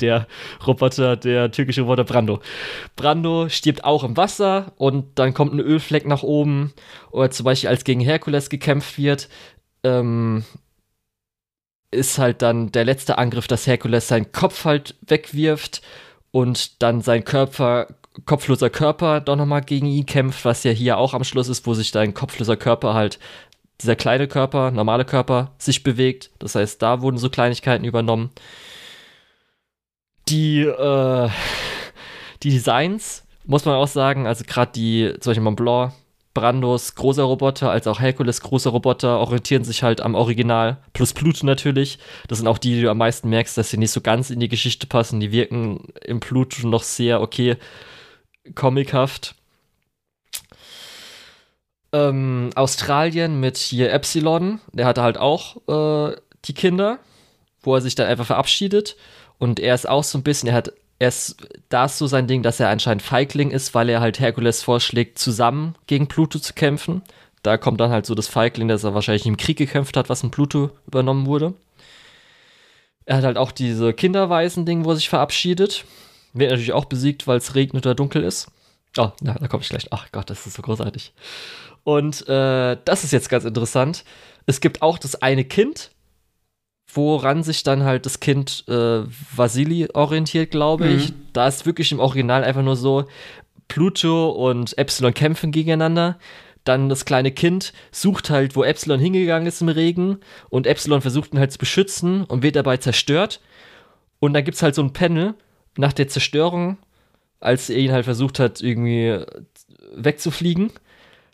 Der 0.00 0.26
Roboter, 0.66 1.16
der 1.16 1.50
türkische 1.50 1.82
Roboter 1.82 2.04
Brando. 2.04 2.40
Brando 2.96 3.48
stirbt 3.48 3.84
auch 3.84 4.04
im 4.04 4.16
Wasser 4.16 4.72
und 4.76 5.18
dann 5.18 5.34
kommt 5.34 5.52
ein 5.52 5.60
Ölfleck 5.60 6.06
nach 6.06 6.22
oben. 6.22 6.72
Oder 7.10 7.30
zum 7.30 7.44
Beispiel, 7.44 7.68
als 7.68 7.84
gegen 7.84 8.00
Herkules 8.00 8.48
gekämpft 8.48 8.96
wird, 8.96 9.28
ähm, 9.84 10.44
ist 11.92 12.18
halt 12.18 12.42
dann 12.42 12.72
der 12.72 12.84
letzte 12.84 13.18
Angriff, 13.18 13.46
dass 13.46 13.66
Herkules 13.66 14.08
seinen 14.08 14.32
Kopf 14.32 14.64
halt 14.64 14.96
wegwirft 15.02 15.82
und 16.30 16.82
dann 16.82 17.02
sein 17.02 17.24
Körper, 17.24 17.86
kopfloser 18.26 18.70
Körper 18.70 19.20
doch 19.20 19.36
nochmal 19.36 19.60
gegen 19.60 19.86
ihn 19.86 20.06
kämpft, 20.06 20.44
was 20.44 20.64
ja 20.64 20.72
hier 20.72 20.98
auch 20.98 21.14
am 21.14 21.24
Schluss 21.24 21.48
ist, 21.48 21.66
wo 21.66 21.74
sich 21.74 21.92
dein 21.92 22.14
kopfloser 22.14 22.56
Körper 22.56 22.94
halt, 22.94 23.18
dieser 23.80 23.96
kleine 23.96 24.28
Körper, 24.28 24.70
normale 24.70 25.04
Körper, 25.04 25.52
sich 25.58 25.82
bewegt. 25.82 26.30
Das 26.38 26.54
heißt, 26.54 26.80
da 26.80 27.02
wurden 27.02 27.18
so 27.18 27.30
Kleinigkeiten 27.30 27.84
übernommen. 27.84 28.30
Die, 30.28 30.60
äh, 30.60 31.28
die 32.42 32.50
Designs, 32.50 33.24
muss 33.44 33.64
man 33.64 33.74
auch 33.74 33.88
sagen, 33.88 34.26
also 34.26 34.44
gerade 34.46 34.72
die, 34.72 35.14
zum 35.20 35.30
Beispiel 35.30 35.42
Mont 35.42 35.56
Blanc, 35.56 35.92
Brandos 36.34 36.94
großer 36.94 37.22
Roboter 37.22 37.70
als 37.70 37.86
auch 37.86 38.00
Herkules 38.00 38.40
großer 38.40 38.70
Roboter 38.70 39.18
orientieren 39.18 39.64
sich 39.64 39.82
halt 39.82 40.00
am 40.00 40.14
Original, 40.14 40.78
plus 40.92 41.12
Pluto 41.12 41.44
natürlich. 41.44 41.98
Das 42.28 42.38
sind 42.38 42.46
auch 42.46 42.58
die, 42.58 42.74
die 42.74 42.82
du 42.82 42.90
am 42.90 42.98
meisten 42.98 43.28
merkst, 43.28 43.56
dass 43.58 43.70
sie 43.70 43.76
nicht 43.76 43.90
so 43.90 44.00
ganz 44.00 44.30
in 44.30 44.40
die 44.40 44.48
Geschichte 44.48 44.86
passen. 44.86 45.20
Die 45.20 45.32
wirken 45.32 45.88
im 46.04 46.20
Pluto 46.20 46.66
noch 46.66 46.82
sehr, 46.82 47.20
okay, 47.20 47.56
comichaft. 48.54 49.34
Ähm, 51.92 52.50
Australien 52.54 53.38
mit 53.38 53.58
hier 53.58 53.92
Epsilon, 53.92 54.60
der 54.72 54.86
hatte 54.86 55.02
halt 55.02 55.18
auch 55.18 55.56
äh, 55.68 56.16
die 56.46 56.54
Kinder, 56.54 56.98
wo 57.60 57.74
er 57.74 57.82
sich 57.82 57.94
dann 57.94 58.06
einfach 58.06 58.26
verabschiedet. 58.26 58.96
Und 59.38 59.60
er 59.60 59.74
ist 59.74 59.88
auch 59.88 60.04
so 60.04 60.16
ein 60.16 60.22
bisschen, 60.22 60.48
er 60.48 60.54
hat 60.54 60.72
er 61.02 61.08
ist, 61.08 61.36
da 61.68 61.86
ist 61.86 61.98
so 61.98 62.06
sein 62.06 62.28
Ding, 62.28 62.44
dass 62.44 62.60
er 62.60 62.68
anscheinend 62.68 63.02
Feigling 63.02 63.50
ist, 63.50 63.74
weil 63.74 63.88
er 63.88 64.00
halt 64.00 64.20
Herkules 64.20 64.62
vorschlägt, 64.62 65.18
zusammen 65.18 65.74
gegen 65.88 66.06
Pluto 66.06 66.38
zu 66.38 66.54
kämpfen. 66.54 67.02
Da 67.42 67.56
kommt 67.56 67.80
dann 67.80 67.90
halt 67.90 68.06
so 68.06 68.14
das 68.14 68.28
Feigling, 68.28 68.68
dass 68.68 68.84
er 68.84 68.94
wahrscheinlich 68.94 69.26
im 69.26 69.36
Krieg 69.36 69.58
gekämpft 69.58 69.96
hat, 69.96 70.08
was 70.08 70.22
in 70.22 70.30
Pluto 70.30 70.70
übernommen 70.86 71.26
wurde. 71.26 71.54
Er 73.04 73.16
hat 73.16 73.24
halt 73.24 73.36
auch 73.36 73.50
diese 73.50 73.92
Kinderweisen-Ding, 73.92 74.84
wo 74.84 74.90
er 74.90 74.94
sich 74.96 75.08
verabschiedet. 75.08 75.84
Wird 76.34 76.50
natürlich 76.52 76.72
auch 76.72 76.84
besiegt, 76.84 77.26
weil 77.26 77.38
es 77.38 77.56
regnet 77.56 77.84
oder 77.84 77.96
dunkel 77.96 78.22
ist. 78.22 78.52
Oh, 78.96 79.10
na, 79.20 79.34
da 79.34 79.48
komme 79.48 79.64
ich 79.64 79.70
gleich. 79.70 79.88
Ach 79.90 80.06
Gott, 80.12 80.30
das 80.30 80.46
ist 80.46 80.54
so 80.54 80.62
großartig. 80.62 81.12
Und 81.82 82.28
äh, 82.28 82.76
das 82.84 83.02
ist 83.02 83.10
jetzt 83.10 83.28
ganz 83.28 83.44
interessant. 83.44 84.04
Es 84.46 84.60
gibt 84.60 84.82
auch 84.82 84.98
das 84.98 85.20
eine 85.20 85.44
Kind, 85.44 85.90
woran 86.94 87.42
sich 87.42 87.62
dann 87.62 87.84
halt 87.84 88.06
das 88.06 88.20
Kind 88.20 88.64
äh, 88.68 89.02
Vasili 89.34 89.88
orientiert, 89.92 90.50
glaube 90.50 90.88
ich. 90.88 91.10
Mhm. 91.10 91.14
Da 91.32 91.48
ist 91.48 91.64
wirklich 91.64 91.90
im 91.92 92.00
Original 92.00 92.44
einfach 92.44 92.62
nur 92.62 92.76
so, 92.76 93.06
Pluto 93.68 94.30
und 94.30 94.76
Epsilon 94.76 95.14
kämpfen 95.14 95.50
gegeneinander. 95.50 96.18
Dann 96.64 96.88
das 96.88 97.04
kleine 97.04 97.32
Kind 97.32 97.72
sucht 97.90 98.30
halt, 98.30 98.54
wo 98.54 98.62
Epsilon 98.62 99.00
hingegangen 99.00 99.48
ist 99.48 99.62
im 99.62 99.68
Regen 99.68 100.18
und 100.50 100.66
Epsilon 100.66 101.00
versucht 101.00 101.32
ihn 101.32 101.38
halt 101.38 101.52
zu 101.52 101.58
beschützen 101.58 102.24
und 102.24 102.42
wird 102.42 102.56
dabei 102.56 102.76
zerstört. 102.76 103.40
Und 104.20 104.34
dann 104.34 104.44
gibt 104.44 104.56
es 104.56 104.62
halt 104.62 104.74
so 104.74 104.82
ein 104.82 104.92
Panel 104.92 105.34
nach 105.76 105.92
der 105.92 106.08
Zerstörung, 106.08 106.76
als 107.40 107.70
er 107.70 107.78
ihn 107.78 107.92
halt 107.92 108.04
versucht 108.04 108.38
hat, 108.38 108.60
irgendwie 108.60 109.18
wegzufliegen. 109.94 110.70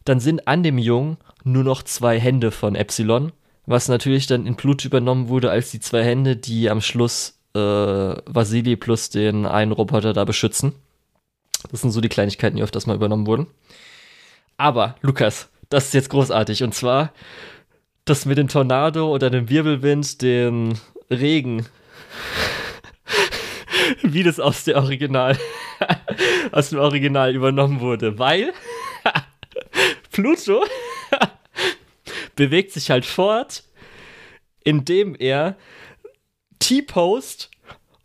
Dann 0.04 0.20
sind 0.20 0.46
an 0.48 0.62
dem 0.62 0.78
Jungen 0.78 1.18
nur 1.44 1.64
noch 1.64 1.82
zwei 1.82 2.18
Hände 2.18 2.50
von 2.50 2.74
Epsilon 2.74 3.32
was 3.68 3.88
natürlich 3.88 4.26
dann 4.26 4.46
in 4.46 4.56
Blut 4.56 4.84
übernommen 4.84 5.28
wurde 5.28 5.50
als 5.50 5.70
die 5.70 5.80
zwei 5.80 6.02
Hände, 6.02 6.36
die 6.36 6.70
am 6.70 6.80
Schluss 6.80 7.38
äh, 7.54 7.58
Vasili 7.58 8.76
plus 8.76 9.10
den 9.10 9.44
einen 9.44 9.72
Roboter 9.72 10.14
da 10.14 10.24
beschützen. 10.24 10.72
Das 11.70 11.82
sind 11.82 11.90
so 11.90 12.00
die 12.00 12.08
Kleinigkeiten, 12.08 12.56
die 12.56 12.62
öfters 12.62 12.86
mal 12.86 12.96
übernommen 12.96 13.26
wurden. 13.26 13.46
Aber, 14.56 14.96
Lukas, 15.02 15.50
das 15.68 15.86
ist 15.86 15.94
jetzt 15.94 16.08
großartig. 16.08 16.62
Und 16.62 16.74
zwar 16.74 17.12
das 18.06 18.24
mit 18.24 18.38
dem 18.38 18.48
Tornado 18.48 19.12
oder 19.12 19.28
dem 19.28 19.50
Wirbelwind, 19.50 20.22
dem 20.22 20.72
Regen. 21.10 21.66
Wie 24.02 24.22
das 24.22 24.40
aus 24.40 24.64
der 24.64 24.76
Original, 24.76 25.36
aus 26.52 26.70
dem 26.70 26.78
Original 26.78 27.34
übernommen 27.34 27.80
wurde. 27.80 28.18
Weil 28.18 28.54
Pluto 30.12 30.64
bewegt 32.38 32.72
sich 32.72 32.90
halt 32.90 33.04
fort, 33.04 33.64
indem 34.62 35.16
er 35.18 35.56
T-Post 36.60 37.50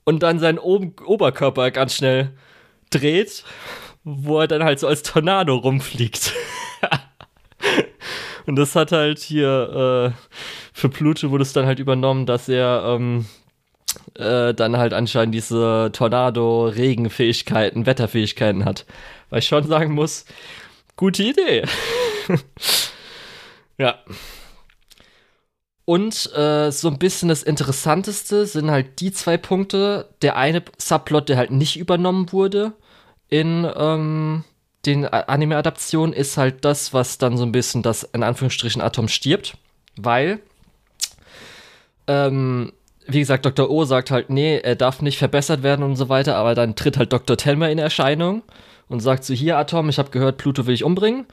und 0.03 0.23
dann 0.23 0.39
seinen 0.39 0.57
o 0.57 0.91
Oberkörper 1.05 1.69
ganz 1.69 1.95
schnell 1.95 2.31
dreht, 2.89 3.43
wo 4.03 4.39
er 4.39 4.47
dann 4.47 4.64
halt 4.64 4.80
so 4.80 4.88
als 4.88 5.03
Tornado 5.03 5.55
rumfliegt. 5.55 6.34
und 8.47 8.55
das 8.55 8.76
hat 8.76 8.91
halt 8.91 9.19
hier 9.19 10.14
äh, 10.15 10.30
für 10.73 10.89
Pluto 10.89 11.30
wurde 11.30 11.43
es 11.43 11.53
dann 11.53 11.68
halt 11.68 11.77
übernommen, 11.77 12.26
dass 12.26 12.49
er 12.49 12.84
ähm, 12.88 13.27
äh, 14.15 14.55
dann 14.55 14.77
halt 14.77 14.93
anscheinend 14.93 15.35
diese 15.35 15.91
Tornado-Regenfähigkeiten, 15.93 17.85
Wetterfähigkeiten 17.85 18.65
hat. 18.65 18.88
Weil 19.30 19.39
ich 19.39 19.47
schon 19.47 19.68
sagen 19.68 19.93
muss, 19.93 20.26
gute 20.95 21.22
Idee. 21.22 21.65
Ja. 23.78 24.00
Und 25.86 26.34
äh, 26.34 26.72
so 26.72 26.88
ein 26.88 26.98
bisschen 26.98 27.30
das 27.30 27.44
Interessanteste 27.44 28.45
sind 28.45 28.72
halt 28.72 29.02
die 29.02 29.12
zwei 29.12 29.38
Punkte. 29.38 30.10
Der 30.22 30.38
eine 30.38 30.64
Subplot, 30.78 31.28
der 31.28 31.38
halt 31.38 31.52
nicht 31.52 31.78
übernommen 31.78 32.32
wurde 32.32 32.74
in 33.28 33.70
ähm, 33.76 34.44
den 34.86 35.06
Anime-Adaptionen, 35.06 36.14
ist 36.14 36.38
halt 36.38 36.64
das, 36.64 36.94
was 36.94 37.18
dann 37.18 37.38
so 37.38 37.44
ein 37.44 37.52
bisschen 37.52 37.82
das 37.82 38.04
in 38.04 38.24
Anführungsstrichen 38.24 38.82
Atom 38.82 39.10
stirbt. 39.10 39.58
Weil, 39.98 40.40
ähm, 42.08 42.72
wie 43.06 43.20
gesagt, 43.20 43.45
Dr. 43.45 43.70
O 43.70 43.84
sagt 43.84 44.10
halt, 44.10 44.30
nee, 44.30 44.58
er 44.58 44.76
darf 44.76 45.02
nicht 45.02 45.18
verbessert 45.18 45.64
werden 45.64 45.84
und 45.84 45.98
so 45.98 46.08
weiter, 46.08 46.38
aber 46.38 46.56
dann 46.56 46.76
tritt 46.76 46.98
halt 46.98 47.12
Dr. 47.12 47.36
Telmer 47.36 47.70
in 47.70 47.78
Erscheinung 47.78 48.41
und 48.88 49.02
sagt 49.02 49.26
so, 49.26 49.34
hier 49.34 49.58
Atom, 49.58 49.90
ich 49.90 50.00
habe 50.00 50.12
gehört, 50.12 50.38
Pluto 50.38 50.66
will 50.66 50.74
ich 50.74 50.86
umbringen 50.86 51.26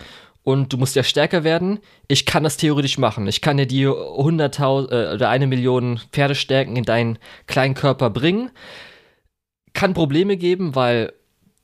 und 0.43 0.73
du 0.73 0.77
musst 0.77 0.97
ja 0.97 1.03
stärker 1.03 1.45
werden. 1.45 1.81
Ich 2.09 2.27
kann 2.27 2.43
das 2.43 2.57
theoretisch 2.57 2.99
machen. 2.99 3.27
Ich 3.27 3.41
kann 3.41 3.57
dir 3.57 3.67
die 3.67 3.87
100.000 3.87 4.91
äh, 4.91 5.15
oder 5.15 5.29
eine 5.29 5.47
Million 5.47 6.01
Pferdestärken 6.13 6.77
in 6.77 6.85
deinen 6.85 7.19
kleinen 7.47 7.75
Körper 7.75 8.11
bringen. 8.11 8.51
Kann 9.73 9.95
Probleme 9.95 10.37
geben, 10.37 10.75
weil 10.75 11.13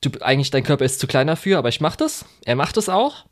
du 0.01 0.11
eigentlich 0.21 0.51
dein 0.51 0.63
Körper 0.63 0.85
ist 0.85 0.99
zu 0.99 1.07
klein 1.07 1.27
dafür, 1.27 1.57
aber 1.57 1.69
ich 1.69 1.81
mach 1.81 1.95
das. 1.95 2.25
Er 2.45 2.55
macht 2.55 2.77
es 2.77 2.89
auch. 2.89 3.25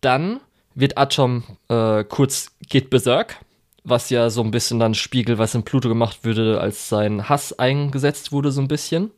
Dann 0.00 0.40
wird 0.74 0.98
Atom 0.98 1.42
äh, 1.68 2.04
kurz 2.04 2.52
geht 2.68 2.90
berserk, 2.90 3.36
was 3.82 4.10
ja 4.10 4.30
so 4.30 4.42
ein 4.42 4.50
bisschen 4.50 4.78
dann 4.78 4.94
spiegelt, 4.94 5.38
was 5.38 5.54
in 5.54 5.64
Pluto 5.64 5.88
gemacht 5.88 6.20
würde, 6.22 6.60
als 6.60 6.88
sein 6.88 7.28
Hass 7.28 7.58
eingesetzt 7.58 8.30
wurde, 8.30 8.52
so 8.52 8.60
ein 8.60 8.68
bisschen. 8.68 9.10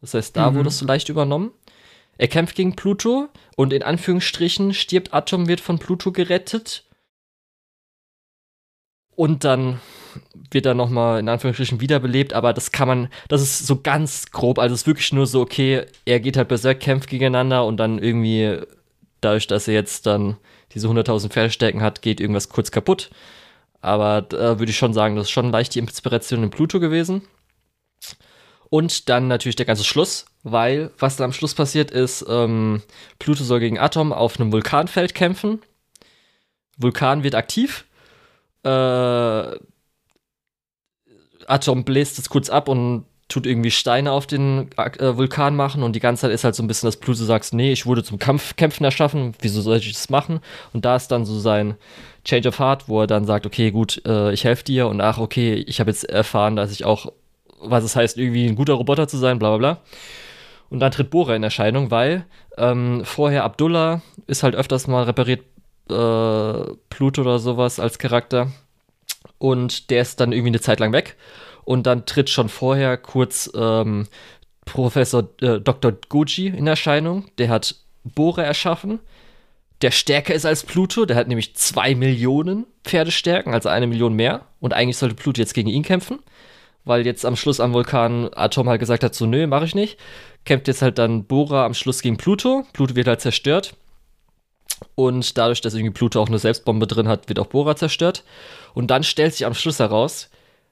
Das 0.00 0.14
heißt, 0.14 0.36
da 0.36 0.50
mhm. 0.50 0.56
wurde 0.56 0.68
es 0.68 0.78
so 0.78 0.86
leicht 0.86 1.08
übernommen. 1.08 1.50
Er 2.20 2.28
kämpft 2.28 2.54
gegen 2.54 2.76
Pluto 2.76 3.30
und 3.56 3.72
in 3.72 3.82
Anführungsstrichen 3.82 4.74
stirbt 4.74 5.14
Atom, 5.14 5.48
wird 5.48 5.62
von 5.62 5.78
Pluto 5.78 6.12
gerettet. 6.12 6.84
Und 9.16 9.44
dann 9.44 9.80
wird 10.50 10.66
er 10.66 10.74
nochmal 10.74 11.18
in 11.18 11.30
Anführungsstrichen 11.30 11.80
wiederbelebt, 11.80 12.34
aber 12.34 12.52
das 12.52 12.72
kann 12.72 12.88
man, 12.88 13.08
das 13.28 13.40
ist 13.40 13.66
so 13.66 13.80
ganz 13.80 14.32
grob, 14.32 14.58
also 14.58 14.74
es 14.74 14.82
ist 14.82 14.86
wirklich 14.86 15.14
nur 15.14 15.26
so, 15.26 15.40
okay, 15.40 15.86
er 16.04 16.20
geht 16.20 16.36
halt 16.36 16.48
berserk, 16.48 16.80
kämpft 16.80 17.08
gegeneinander 17.08 17.64
und 17.64 17.78
dann 17.78 17.98
irgendwie, 17.98 18.58
dadurch, 19.22 19.46
dass 19.46 19.66
er 19.66 19.72
jetzt 19.72 20.04
dann 20.04 20.36
diese 20.74 20.88
100.000 20.88 21.30
Pferdestärken 21.30 21.80
hat, 21.80 22.02
geht 22.02 22.20
irgendwas 22.20 22.50
kurz 22.50 22.70
kaputt. 22.70 23.08
Aber 23.80 24.20
da 24.20 24.58
würde 24.58 24.70
ich 24.70 24.76
schon 24.76 24.92
sagen, 24.92 25.16
das 25.16 25.28
ist 25.28 25.30
schon 25.30 25.50
leicht 25.50 25.74
die 25.74 25.78
Inspiration 25.78 26.42
in 26.42 26.50
Pluto 26.50 26.80
gewesen. 26.80 27.22
Und 28.70 29.08
dann 29.08 29.26
natürlich 29.26 29.56
der 29.56 29.66
ganze 29.66 29.84
Schluss, 29.84 30.26
weil 30.44 30.90
was 30.98 31.16
dann 31.16 31.26
am 31.26 31.32
Schluss 31.32 31.54
passiert 31.54 31.90
ist, 31.90 32.24
ähm, 32.28 32.82
Pluto 33.18 33.42
soll 33.42 33.58
gegen 33.60 33.78
Atom 33.78 34.12
auf 34.12 34.38
einem 34.38 34.52
Vulkanfeld 34.52 35.14
kämpfen. 35.14 35.60
Vulkan 36.78 37.24
wird 37.24 37.34
aktiv. 37.34 37.84
Äh, 38.62 39.58
Atom 41.46 41.84
bläst 41.84 42.18
es 42.20 42.28
kurz 42.28 42.48
ab 42.48 42.68
und 42.68 43.06
tut 43.30 43.46
irgendwie 43.46 43.70
Steine 43.70 44.12
auf 44.12 44.26
den 44.26 44.70
äh, 44.76 45.16
Vulkan 45.16 45.56
machen 45.56 45.82
und 45.82 45.94
die 45.94 46.00
ganze 46.00 46.22
Zeit 46.22 46.32
ist 46.32 46.44
halt 46.44 46.54
so 46.54 46.62
ein 46.62 46.66
bisschen, 46.66 46.86
dass 46.86 46.96
Pluto 46.96 47.24
sagt, 47.24 47.52
nee, 47.52 47.72
ich 47.72 47.86
wurde 47.86 48.02
zum 48.02 48.18
Kampf 48.18 48.56
Kämpfen 48.56 48.84
erschaffen, 48.84 49.34
wieso 49.40 49.60
soll 49.62 49.76
ich 49.78 49.92
das 49.92 50.10
machen? 50.10 50.40
Und 50.72 50.84
da 50.84 50.96
ist 50.96 51.08
dann 51.08 51.24
so 51.24 51.38
sein 51.38 51.76
Change 52.24 52.48
of 52.48 52.58
Heart, 52.58 52.88
wo 52.88 53.00
er 53.00 53.06
dann 53.06 53.24
sagt, 53.24 53.46
okay, 53.46 53.70
gut, 53.70 54.02
äh, 54.04 54.32
ich 54.32 54.44
helfe 54.44 54.64
dir 54.64 54.88
und 54.88 55.00
ach, 55.00 55.18
okay, 55.18 55.54
ich 55.54 55.80
habe 55.80 55.90
jetzt 55.90 56.04
erfahren, 56.04 56.56
dass 56.56 56.72
ich 56.72 56.84
auch 56.84 57.12
was 57.62 57.84
es 57.84 57.96
heißt, 57.96 58.18
irgendwie 58.18 58.46
ein 58.46 58.56
guter 58.56 58.74
Roboter 58.74 59.08
zu 59.08 59.18
sein, 59.18 59.38
bla 59.38 59.56
bla 59.56 59.58
bla. 59.58 59.82
Und 60.70 60.80
dann 60.80 60.92
tritt 60.92 61.10
Bora 61.10 61.34
in 61.34 61.42
Erscheinung, 61.42 61.90
weil 61.90 62.24
ähm, 62.56 63.04
vorher 63.04 63.44
Abdullah 63.44 64.02
ist 64.26 64.42
halt 64.42 64.54
öfters 64.54 64.86
mal 64.86 65.02
repariert 65.02 65.42
äh, 65.90 66.74
Pluto 66.88 67.22
oder 67.22 67.38
sowas 67.40 67.80
als 67.80 67.98
Charakter. 67.98 68.52
Und 69.38 69.90
der 69.90 70.02
ist 70.02 70.20
dann 70.20 70.32
irgendwie 70.32 70.50
eine 70.50 70.60
Zeit 70.60 70.80
lang 70.80 70.92
weg. 70.92 71.16
Und 71.64 71.86
dann 71.86 72.06
tritt 72.06 72.30
schon 72.30 72.48
vorher 72.48 72.96
kurz 72.96 73.50
ähm, 73.54 74.06
Professor 74.64 75.28
äh, 75.40 75.60
Dr. 75.60 75.92
Goji 76.08 76.46
in 76.46 76.66
Erscheinung. 76.66 77.26
Der 77.38 77.48
hat 77.48 77.74
Bora 78.04 78.42
erschaffen, 78.42 79.00
der 79.82 79.90
stärker 79.90 80.34
ist 80.34 80.46
als 80.46 80.62
Pluto. 80.62 81.04
Der 81.04 81.16
hat 81.16 81.26
nämlich 81.26 81.56
zwei 81.56 81.96
Millionen 81.96 82.66
Pferdestärken, 82.84 83.52
also 83.52 83.68
eine 83.68 83.88
Million 83.88 84.14
mehr. 84.14 84.46
Und 84.60 84.72
eigentlich 84.72 84.98
sollte 84.98 85.16
Pluto 85.16 85.40
jetzt 85.40 85.54
gegen 85.54 85.68
ihn 85.68 85.82
kämpfen 85.82 86.20
weil 86.90 87.06
jetzt 87.06 87.24
am 87.24 87.36
Schluss 87.36 87.60
am 87.60 87.72
Vulkan 87.72 88.28
Atom 88.34 88.68
halt 88.68 88.80
gesagt 88.80 89.02
hat, 89.02 89.14
so 89.14 89.24
nö, 89.24 89.46
mach 89.46 89.62
ich 89.62 89.74
nicht. 89.74 89.98
Kämpft 90.44 90.68
jetzt 90.68 90.82
halt 90.82 90.98
dann 90.98 91.24
Bora 91.24 91.64
am 91.64 91.72
Schluss 91.72 92.02
gegen 92.02 92.18
Pluto. 92.18 92.66
Pluto 92.74 92.94
wird 92.96 93.06
halt 93.06 93.22
zerstört. 93.22 93.74
Und 94.94 95.38
dadurch, 95.38 95.62
dass 95.62 95.74
irgendwie 95.74 95.94
Pluto 95.94 96.20
auch 96.20 96.28
eine 96.28 96.38
Selbstbombe 96.38 96.86
drin 96.86 97.08
hat, 97.08 97.28
wird 97.28 97.38
auch 97.38 97.46
Bora 97.46 97.76
zerstört. 97.76 98.24
Und 98.74 98.90
dann 98.90 99.04
stellt 99.04 99.32
sich 99.32 99.46
am 99.46 99.54
Schluss 99.54 99.78
heraus, 99.78 100.28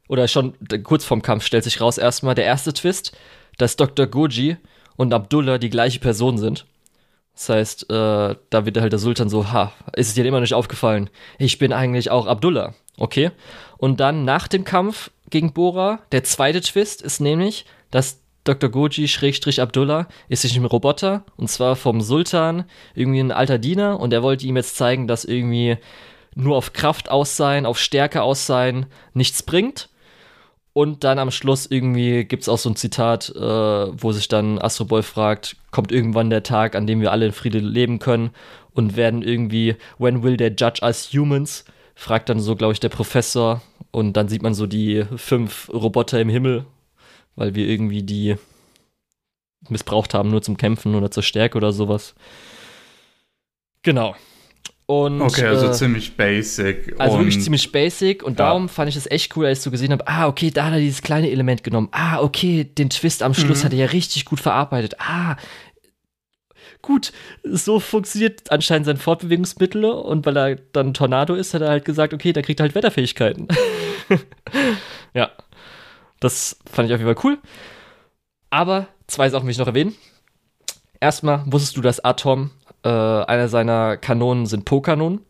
oder 0.09 0.27
schon 0.27 0.55
kurz 0.83 1.05
vorm 1.05 1.23
Kampf 1.23 1.45
stellt 1.45 1.65
sich 1.65 1.81
raus 1.81 1.99
erstmal 1.99 2.35
der 2.35 2.47
erste 2.47 2.73
Twist, 2.73 3.17
dass 3.59 3.77
Dr. 3.77 4.07
Goji 4.07 4.57
und 4.97 5.15
Abdullah 5.15 5.59
die 5.59 5.71
gleiche 5.71 6.01
Person 6.01 6.39
sind. 6.39 6.67
Das 7.35 7.51
heißt, 7.51 7.91
äh, 7.91 8.35
da 8.51 8.67
wird 8.67 8.81
halt 8.81 8.93
der 8.93 8.99
Sultan 8.99 9.29
so, 9.29 9.53
ha, 9.53 9.73
ist 9.95 10.09
es 10.09 10.15
dir 10.15 10.25
immer 10.25 10.41
nicht 10.41 10.55
aufgefallen? 10.55 11.09
Ich 11.39 11.59
bin 11.59 11.73
eigentlich 11.73 12.11
auch 12.11 12.27
Abdullah. 12.27 12.75
Okay. 12.97 13.31
Und 13.77 14.01
dann 14.01 14.25
nach 14.25 14.49
dem 14.49 14.65
Kampf 14.65 15.11
gegen 15.31 15.53
Bora, 15.53 16.01
der 16.13 16.25
zweite 16.25 16.61
Twist 16.61 17.03
ist 17.03 17.21
nämlich, 17.21 17.67
dass 17.91 18.21
Dr. 18.45 18.71
Goji 18.71 19.09
Schrägstrich 19.09 19.61
Abdullah 19.61 20.09
ist 20.29 20.43
sich 20.43 20.57
ein 20.57 20.65
Roboter 20.65 21.25
und 21.37 21.49
zwar 21.49 21.77
vom 21.77 22.01
Sultan, 22.01 22.65
irgendwie 22.95 23.21
ein 23.21 23.33
alter 23.33 23.59
Diener 23.59 24.01
und 24.01 24.13
er 24.13 24.23
wollte 24.23 24.47
ihm 24.47 24.57
jetzt 24.57 24.77
zeigen, 24.77 25.07
dass 25.07 25.25
irgendwie 25.25 25.77
nur 26.35 26.57
auf 26.57 26.73
Kraft 26.73 27.11
aus 27.11 27.37
sein, 27.37 27.67
auf 27.67 27.79
Stärke 27.79 28.23
aus 28.23 28.47
sein 28.47 28.87
nichts 29.13 29.43
bringt. 29.43 29.91
Und 30.73 31.03
dann 31.03 31.19
am 31.19 31.33
Schluss 31.33 31.67
irgendwie 31.67 32.25
gibt 32.25 32.43
es 32.43 32.49
auch 32.49 32.59
so 32.59 32.71
ein 32.71 32.77
Zitat, 32.77 33.31
äh, 33.35 33.41
wo 33.41 34.13
sich 34.13 34.29
dann 34.29 34.61
Astro 34.61 34.85
Boy 34.85 35.03
fragt, 35.03 35.57
kommt 35.73 35.91
irgendwann 35.91 36.31
der 36.31 36.45
Tag, 36.45 36.77
an 36.77 36.87
dem 36.87 37.01
wir 37.01 37.11
alle 37.11 37.27
in 37.27 37.33
Friede 37.33 37.59
leben 37.59 37.99
können 37.99 38.31
und 38.75 38.97
werden 38.97 39.23
irgendwie, 39.23 39.75
when 39.99 40.23
will 40.23 40.37
they 40.37 40.55
judge 40.57 40.81
us 40.85 41.11
humans? 41.13 41.65
Fragt 41.99 42.29
dann 42.29 42.41
so, 42.41 42.55
glaube 42.55 42.73
ich, 42.73 42.81
der 42.81 42.89
Professor. 42.89 43.61
Und 43.91 44.13
dann 44.17 44.29
sieht 44.29 44.43
man 44.43 44.55
so 44.55 44.67
die 44.67 45.05
fünf 45.17 45.69
Roboter 45.73 46.21
im 46.21 46.29
Himmel 46.29 46.65
weil 47.39 47.55
wir 47.55 47.67
irgendwie 47.69 48.03
die 48.03 48.37
missbraucht 49.69 50.13
haben, 50.13 50.31
nur 50.31 50.43
zum 50.43 50.57
Kämpfen 50.57 50.95
oder 50.95 51.11
zur 51.11 51.23
Stärke 51.23 51.57
oder 51.57 51.73
sowas. 51.73 52.15
Genau. 53.83 54.17
Und, 54.87 55.21
okay, 55.21 55.45
also 55.45 55.69
äh, 55.69 55.73
ziemlich 55.73 56.17
basic. 56.17 56.95
Also 56.99 57.19
wirklich 57.19 57.43
ziemlich 57.43 57.71
basic 57.71 58.23
und 58.23 58.39
ja. 58.39 58.47
darum 58.47 58.69
fand 58.69 58.89
ich 58.89 58.97
es 58.97 59.09
echt 59.11 59.37
cool, 59.37 59.45
als 59.47 59.59
ich 59.59 59.65
so 59.65 59.71
gesehen 59.71 59.93
habe, 59.93 60.09
ah, 60.09 60.27
okay, 60.27 60.51
da 60.51 60.65
hat 60.65 60.73
er 60.73 60.79
dieses 60.81 61.03
kleine 61.03 61.31
Element 61.31 61.63
genommen. 61.63 61.89
Ah, 61.93 62.21
okay, 62.21 62.65
den 62.65 62.89
Twist 62.89 63.23
am 63.23 63.35
Schluss 63.35 63.61
mhm. 63.61 63.65
hat 63.67 63.73
er 63.75 63.79
ja 63.79 63.87
richtig 63.87 64.25
gut 64.25 64.41
verarbeitet. 64.41 64.95
Ah, 64.99 65.37
gut, 66.89 67.13
so 67.45 67.81
funktioniert 67.81 68.51
anscheinend 68.51 68.87
sein 68.87 68.97
Fortbewegungsmittel 68.97 69.85
und 69.85 70.25
weil 70.25 70.37
er 70.39 70.57
dann 70.73 70.95
Tornado 70.95 71.35
ist, 71.35 71.53
hat 71.53 71.61
er 71.61 71.69
halt 71.69 71.85
gesagt, 71.85 72.15
okay, 72.15 72.33
da 72.33 72.41
kriegt 72.41 72.61
er 72.61 72.65
halt 72.65 72.75
Wetterfähigkeiten. 72.75 73.47
ja. 75.15 75.31
Das 76.19 76.59
fand 76.65 76.89
ich 76.89 76.95
auf 76.95 77.01
jeden 77.01 77.15
Fall 77.15 77.25
cool. 77.25 77.39
Aber 78.49 78.89
zwei 79.07 79.29
Sachen 79.29 79.45
will 79.45 79.53
ich 79.53 79.59
noch 79.59 79.67
erwähnen. 79.67 79.95
Erstmal 80.99 81.43
wusstest 81.47 81.77
du, 81.77 81.83
dass 81.83 82.03
Atom, 82.03 82.51
äh, 82.83 82.89
einer 82.89 83.49
seiner 83.49 83.99
Kanonen 83.99 84.47
sind 84.47 84.65
Po-Kanonen. 84.65 85.21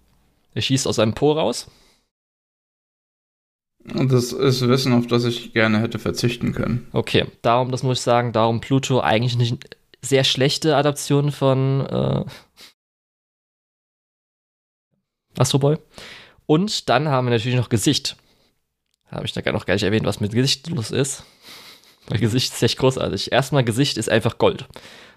Er 0.54 0.62
schießt 0.62 0.86
aus 0.86 1.00
einem 1.00 1.14
Po 1.14 1.32
raus. 1.32 1.66
Das 3.84 4.32
ist 4.32 4.68
Wissen, 4.68 4.92
auf 4.92 5.08
das 5.08 5.24
ich 5.24 5.52
gerne 5.52 5.80
hätte 5.80 5.98
verzichten 5.98 6.52
können. 6.52 6.86
Okay, 6.92 7.26
darum, 7.42 7.72
das 7.72 7.82
muss 7.82 7.98
ich 7.98 8.04
sagen, 8.04 8.32
darum 8.32 8.60
Pluto 8.60 9.00
eigentlich 9.00 9.36
nicht 9.36 9.77
sehr 10.00 10.24
schlechte 10.24 10.76
Adaption 10.76 11.32
von 11.32 11.86
äh, 11.86 12.24
Astro 15.38 15.58
Boy. 15.58 15.78
Und 16.46 16.88
dann 16.88 17.08
haben 17.08 17.26
wir 17.26 17.30
natürlich 17.30 17.58
noch 17.58 17.68
Gesicht. 17.68 18.16
Habe 19.10 19.26
ich 19.26 19.32
da 19.32 19.40
gar 19.40 19.52
noch 19.52 19.66
gar 19.66 19.74
nicht 19.74 19.82
erwähnt, 19.82 20.06
was 20.06 20.20
mit 20.20 20.32
Gesicht 20.32 20.68
los 20.68 20.90
ist. 20.90 21.24
Weil 22.08 22.18
Gesicht 22.18 22.52
ist 22.52 22.62
echt 22.62 22.78
großartig. 22.78 23.32
Erstmal 23.32 23.64
Gesicht 23.64 23.98
ist 23.98 24.08
einfach 24.08 24.38
Gold. 24.38 24.66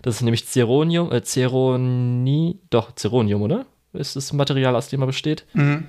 Das 0.01 0.15
ist 0.15 0.21
nämlich 0.21 0.47
Zeronium, 0.47 1.11
äh, 1.11 1.23
Zeroni, 1.23 2.59
doch, 2.69 2.93
Zeronium, 2.95 3.41
oder? 3.41 3.65
Ist 3.93 4.15
das 4.15 4.33
Material, 4.33 4.75
aus 4.75 4.89
dem 4.89 5.01
er 5.01 5.07
besteht? 5.07 5.45
Mhm. 5.53 5.87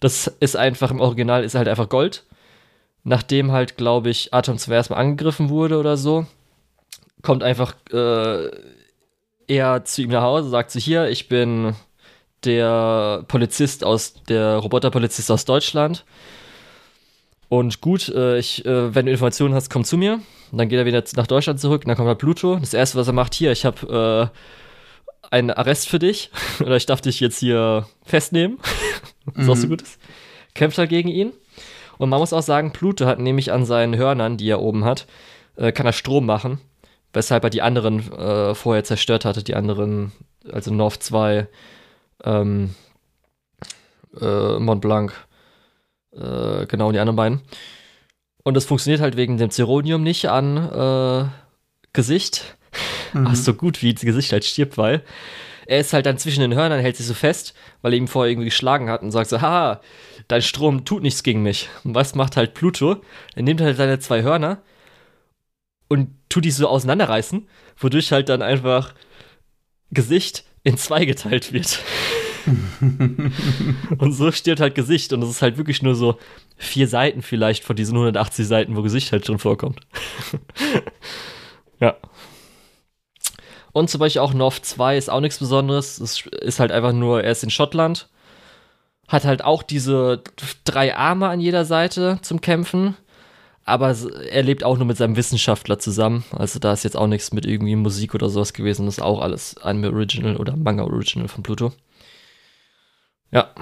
Das 0.00 0.26
ist 0.40 0.56
einfach 0.56 0.90
im 0.90 1.00
Original, 1.00 1.44
ist 1.44 1.54
halt 1.54 1.68
einfach 1.68 1.88
Gold. 1.88 2.24
Nachdem 3.04 3.52
halt, 3.52 3.76
glaube 3.76 4.10
ich, 4.10 4.32
Atom 4.32 4.58
zuerst 4.58 4.90
mal 4.90 4.96
angegriffen 4.96 5.48
wurde 5.48 5.78
oder 5.78 5.96
so, 5.96 6.26
kommt 7.22 7.42
einfach 7.42 7.74
äh, 7.92 8.50
er 9.46 9.84
zu 9.84 10.02
ihm 10.02 10.10
nach 10.10 10.22
Hause, 10.22 10.48
sagt 10.48 10.70
so: 10.70 10.78
Hier, 10.78 11.08
ich 11.08 11.28
bin 11.28 11.74
der 12.44 13.24
Polizist 13.28 13.84
aus, 13.84 14.14
der 14.28 14.56
Roboterpolizist 14.56 15.30
aus 15.30 15.44
Deutschland. 15.44 16.04
Und 17.48 17.80
gut, 17.80 18.08
äh, 18.08 18.38
ich, 18.38 18.64
äh, 18.64 18.94
wenn 18.94 19.06
du 19.06 19.12
Informationen 19.12 19.54
hast, 19.54 19.70
komm 19.70 19.84
zu 19.84 19.98
mir. 19.98 20.20
Und 20.50 20.58
dann 20.58 20.68
geht 20.68 20.78
er 20.78 20.86
wieder 20.86 21.04
nach 21.16 21.26
Deutschland 21.26 21.60
zurück. 21.60 21.82
Und 21.84 21.88
dann 21.88 21.96
kommt 21.96 22.08
halt 22.08 22.18
Pluto. 22.18 22.56
Das 22.56 22.72
erste, 22.72 22.98
was 22.98 23.06
er 23.06 23.12
macht, 23.12 23.34
hier, 23.34 23.52
ich 23.52 23.64
habe 23.64 24.30
äh, 24.32 25.28
einen 25.30 25.50
Arrest 25.50 25.88
für 25.88 25.98
dich. 25.98 26.30
Oder 26.60 26.76
ich 26.76 26.86
darf 26.86 27.02
dich 27.02 27.20
jetzt 27.20 27.38
hier 27.38 27.86
festnehmen. 28.04 28.58
was 29.26 29.44
mhm. 29.44 29.50
auch 29.50 29.56
so 29.56 29.68
gut 29.68 29.82
ist. 29.82 30.00
Kämpft 30.54 30.78
halt 30.78 30.90
gegen 30.90 31.08
ihn. 31.08 31.32
Und 31.98 32.08
man 32.08 32.20
muss 32.20 32.32
auch 32.32 32.42
sagen, 32.42 32.72
Pluto 32.72 33.06
hat 33.06 33.20
nämlich 33.20 33.52
an 33.52 33.66
seinen 33.66 33.96
Hörnern, 33.96 34.36
die 34.36 34.48
er 34.48 34.60
oben 34.60 34.84
hat, 34.84 35.06
äh, 35.56 35.72
kann 35.72 35.86
er 35.86 35.92
Strom 35.92 36.26
machen. 36.26 36.58
Weshalb 37.12 37.44
er 37.44 37.50
die 37.50 37.62
anderen 37.62 38.12
äh, 38.12 38.54
vorher 38.54 38.84
zerstört 38.84 39.24
hatte. 39.24 39.42
Die 39.42 39.54
anderen, 39.54 40.12
also 40.50 40.72
North 40.72 41.02
2, 41.02 41.46
ähm, 42.24 42.74
äh, 44.20 44.58
Mont 44.58 44.80
Blanc 44.80 45.12
äh, 46.12 46.66
genau, 46.66 46.92
die 46.92 46.98
anderen 46.98 47.16
beiden. 47.16 47.40
Und 48.44 48.54
das 48.54 48.64
funktioniert 48.64 49.00
halt 49.00 49.16
wegen 49.16 49.38
dem 49.38 49.50
Zeronium 49.50 50.02
nicht 50.02 50.28
an 50.28 50.56
äh, 50.56 51.28
Gesicht. 51.92 52.56
Mhm. 53.12 53.28
Ach, 53.28 53.34
so 53.34 53.54
gut, 53.54 53.82
wie 53.82 53.94
das 53.94 54.02
Gesicht 54.02 54.32
halt 54.32 54.44
stirbt, 54.44 54.78
weil 54.78 55.04
er 55.66 55.78
ist 55.78 55.92
halt 55.92 56.06
dann 56.06 56.18
zwischen 56.18 56.40
den 56.40 56.54
Hörnern, 56.54 56.80
hält 56.80 56.96
sich 56.96 57.06
so 57.06 57.14
fest, 57.14 57.54
weil 57.82 57.92
er 57.92 57.98
ihm 57.98 58.08
vorher 58.08 58.30
irgendwie 58.30 58.48
geschlagen 58.48 58.90
hat 58.90 59.02
und 59.02 59.12
sagt 59.12 59.30
so, 59.30 59.40
haha, 59.40 59.80
dein 60.26 60.42
Strom 60.42 60.84
tut 60.84 61.02
nichts 61.02 61.22
gegen 61.22 61.42
mich. 61.42 61.68
Und 61.84 61.94
was 61.94 62.14
macht 62.14 62.36
halt 62.36 62.54
Pluto? 62.54 62.96
Er 63.36 63.42
nimmt 63.42 63.60
halt 63.60 63.76
seine 63.76 63.98
zwei 64.00 64.22
Hörner 64.22 64.62
und 65.92 66.08
tut 66.30 66.46
die 66.46 66.50
so 66.50 66.68
auseinanderreißen, 66.68 67.46
wodurch 67.76 68.12
halt 68.12 68.30
dann 68.30 68.40
einfach 68.40 68.94
Gesicht 69.90 70.44
in 70.64 70.78
zwei 70.78 71.04
geteilt 71.04 71.52
wird. 71.52 71.80
und 73.98 74.12
so 74.12 74.32
stirbt 74.32 74.60
halt 74.60 74.74
Gesicht 74.74 75.12
und 75.12 75.22
es 75.22 75.28
ist 75.28 75.42
halt 75.42 75.58
wirklich 75.58 75.82
nur 75.82 75.94
so 75.94 76.18
vier 76.56 76.88
Seiten 76.88 77.20
vielleicht 77.20 77.62
von 77.62 77.76
diesen 77.76 77.94
180 77.94 78.46
Seiten, 78.46 78.74
wo 78.74 78.80
Gesicht 78.80 79.12
halt 79.12 79.28
drin 79.28 79.38
vorkommt. 79.38 79.80
ja. 81.78 81.94
Und 83.72 83.90
zum 83.90 83.98
Beispiel 84.00 84.22
auch 84.22 84.32
North 84.32 84.64
2 84.64 84.96
ist 84.96 85.10
auch 85.10 85.20
nichts 85.20 85.38
Besonderes. 85.40 86.00
Es 86.00 86.26
ist 86.26 86.58
halt 86.58 86.72
einfach 86.72 86.94
nur, 86.94 87.22
er 87.22 87.32
ist 87.32 87.44
in 87.44 87.50
Schottland. 87.50 88.08
Hat 89.08 89.24
halt 89.24 89.44
auch 89.44 89.62
diese 89.62 90.22
drei 90.64 90.96
Arme 90.96 91.28
an 91.28 91.40
jeder 91.40 91.66
Seite 91.66 92.18
zum 92.22 92.40
Kämpfen. 92.40 92.96
Aber 93.64 93.96
er 94.28 94.42
lebt 94.42 94.64
auch 94.64 94.76
nur 94.76 94.86
mit 94.86 94.96
seinem 94.96 95.16
Wissenschaftler 95.16 95.78
zusammen. 95.78 96.24
Also 96.32 96.58
da 96.58 96.72
ist 96.72 96.82
jetzt 96.82 96.96
auch 96.96 97.06
nichts 97.06 97.32
mit 97.32 97.46
irgendwie 97.46 97.76
Musik 97.76 98.14
oder 98.14 98.28
sowas 98.28 98.52
gewesen. 98.52 98.86
Das 98.86 98.98
ist 98.98 99.04
auch 99.04 99.20
alles 99.20 99.56
Anime 99.58 99.92
Original 99.92 100.36
oder 100.36 100.56
Manga 100.56 100.82
Original 100.82 101.28
von 101.28 101.42
Pluto. 101.42 101.72
Ja. 103.30 103.54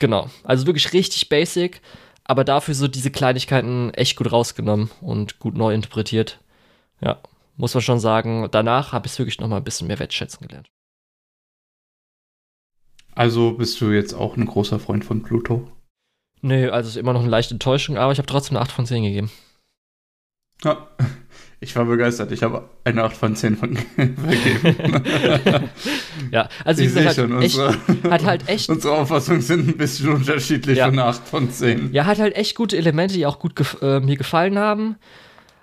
Genau. 0.00 0.28
Also 0.42 0.66
wirklich 0.66 0.92
richtig 0.92 1.28
basic, 1.28 1.82
aber 2.24 2.42
dafür 2.42 2.74
so 2.74 2.88
diese 2.88 3.10
Kleinigkeiten 3.10 3.92
echt 3.94 4.16
gut 4.16 4.32
rausgenommen 4.32 4.90
und 5.00 5.38
gut 5.38 5.56
neu 5.56 5.74
interpretiert. 5.74 6.40
Ja, 7.00 7.20
muss 7.56 7.74
man 7.74 7.82
schon 7.82 8.00
sagen. 8.00 8.48
Danach 8.50 8.92
habe 8.92 9.06
ich 9.06 9.12
es 9.12 9.18
wirklich 9.18 9.38
noch 9.38 9.48
mal 9.48 9.58
ein 9.58 9.64
bisschen 9.64 9.86
mehr 9.86 9.98
wertschätzen 9.98 10.46
gelernt. 10.48 10.70
Also 13.14 13.52
bist 13.52 13.80
du 13.80 13.90
jetzt 13.90 14.14
auch 14.14 14.36
ein 14.36 14.46
großer 14.46 14.80
Freund 14.80 15.04
von 15.04 15.22
Pluto? 15.22 15.70
Nee, 16.42 16.68
also 16.68 16.88
ist 16.88 16.96
immer 16.96 17.12
noch 17.12 17.20
eine 17.20 17.28
leichte 17.28 17.54
Enttäuschung, 17.54 17.98
aber 17.98 18.12
ich 18.12 18.18
habe 18.18 18.26
trotzdem 18.26 18.56
eine 18.56 18.64
8 18.64 18.72
von 18.72 18.86
10 18.86 19.02
gegeben. 19.02 19.30
Ja, 20.64 20.88
ich 21.62 21.76
war 21.76 21.84
begeistert. 21.84 22.32
Ich 22.32 22.42
habe 22.42 22.68
eine 22.84 23.04
8 23.04 23.16
von 23.16 23.36
10 23.36 23.56
von 23.56 23.76
vergeben. 23.96 25.70
ja, 26.30 26.48
also 26.64 26.82
ich 26.82 26.92
sehe 26.92 27.12
schon, 27.12 27.42
echt, 27.42 27.58
unsere, 27.58 27.76
hat 28.10 28.24
halt 28.24 28.48
echt. 28.48 28.68
Unsere 28.70 28.94
Auffassungen 28.94 29.42
sind 29.42 29.68
ein 29.68 29.76
bisschen 29.76 30.08
unterschiedlich 30.08 30.78
ja. 30.78 30.86
von 30.86 30.98
8 30.98 31.28
von 31.28 31.50
10. 31.50 31.92
Ja, 31.92 32.06
hat 32.06 32.18
halt 32.18 32.34
echt 32.36 32.56
gute 32.56 32.78
Elemente, 32.78 33.14
die 33.14 33.26
auch 33.26 33.38
gut 33.38 33.56
gef 33.56 33.76
äh, 33.82 34.00
mir 34.00 34.16
gefallen 34.16 34.58
haben. 34.58 34.96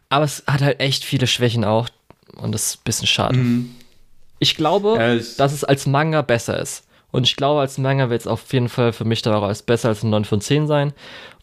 Aber 0.09 0.25
es 0.25 0.43
hat 0.45 0.61
halt 0.61 0.79
echt 0.79 1.03
viele 1.03 1.25
Schwächen 1.25 1.63
auch. 1.63 1.89
Und 2.35 2.51
das 2.51 2.67
ist 2.67 2.77
ein 2.77 2.83
bisschen 2.83 3.07
schade. 3.07 3.37
Mhm. 3.37 3.71
Ich 4.39 4.55
glaube, 4.55 4.95
ja, 4.97 5.15
ich 5.15 5.35
dass 5.37 5.51
es 5.51 5.63
als 5.63 5.87
Manga 5.87 6.21
besser 6.21 6.61
ist. 6.61 6.86
Und 7.11 7.25
ich 7.25 7.35
glaube, 7.35 7.61
als 7.61 7.77
Manga 7.77 8.09
wird 8.09 8.21
es 8.21 8.27
auf 8.27 8.51
jeden 8.51 8.69
Fall 8.69 8.93
für 8.93 9.05
mich 9.05 9.21
dann 9.21 9.33
auch 9.33 9.43
als 9.43 9.63
besser 9.63 9.89
als 9.89 10.03
ein 10.03 10.09
9 10.09 10.25
von 10.25 10.41
10 10.41 10.67
sein, 10.67 10.93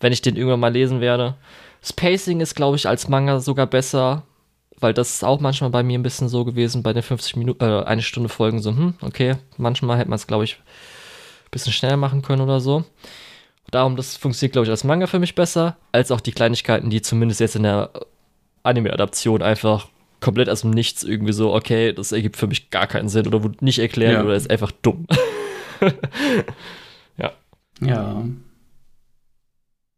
wenn 0.01 0.13
ich 0.13 0.23
den 0.23 0.37
irgendwann 0.37 0.61
mal 0.61 0.73
lesen 0.73 1.01
werde. 1.01 1.37
Spacing 1.83 2.41
ist, 2.41 2.55
glaube 2.55 2.77
ich, 2.77 2.89
als 2.89 3.09
Manga 3.09 3.41
sogar 3.41 3.67
besser 3.67 4.25
weil 4.85 4.95
das 4.95 5.11
ist 5.11 5.25
auch 5.25 5.41
manchmal 5.41 5.71
bei 5.71 5.83
mir 5.83 5.99
ein 5.99 6.03
bisschen 6.03 6.29
so 6.29 6.45
gewesen, 6.45 6.83
bei 6.83 6.93
den 6.93 7.03
50 7.03 7.37
Minuten, 7.37 7.65
äh, 7.65 7.85
eine 7.85 8.03
Stunde 8.03 8.29
Folgen 8.29 8.61
so, 8.61 8.71
hm, 8.71 8.95
okay, 9.01 9.37
manchmal 9.57 9.99
hätte 9.99 10.11
man 10.11 10.17
es, 10.17 10.27
glaube 10.27 10.45
ich, 10.45 10.57
ein 10.57 11.51
bisschen 11.51 11.73
schneller 11.73 11.97
machen 11.97 12.23
können 12.23 12.43
oder 12.43 12.61
so. 12.61 12.85
Darum, 13.71 13.97
das 13.97 14.17
funktioniert, 14.17 14.53
glaube 14.53 14.67
ich, 14.67 14.71
als 14.71 14.85
Manga 14.85 15.07
für 15.07 15.19
mich 15.19 15.35
besser, 15.35 15.77
als 15.93 16.11
auch 16.11 16.21
die 16.21 16.33
Kleinigkeiten, 16.33 16.91
die 16.91 17.03
zumindest 17.03 17.41
jetzt 17.41 17.57
in 17.57 17.63
der 17.63 17.91
Anime-Adaption 18.63 19.43
einfach 19.43 19.89
komplett 20.21 20.49
aus 20.49 20.63
dem 20.63 20.71
Nichts 20.71 21.03
irgendwie 21.03 21.33
so, 21.33 21.55
okay, 21.55 21.93
das 21.93 22.13
ergibt 22.13 22.37
für 22.37 22.47
mich 22.47 22.71
gar 22.71 22.87
keinen 22.87 23.09
Sinn 23.09 23.27
oder 23.27 23.43
wurde 23.43 23.65
nicht 23.65 23.79
erklärt 23.79 24.15
ja. 24.15 24.23
oder 24.23 24.35
ist 24.35 24.51
einfach 24.51 24.73
dumm. 24.83 25.07
ja. 27.17 27.33
Ja. 27.81 28.25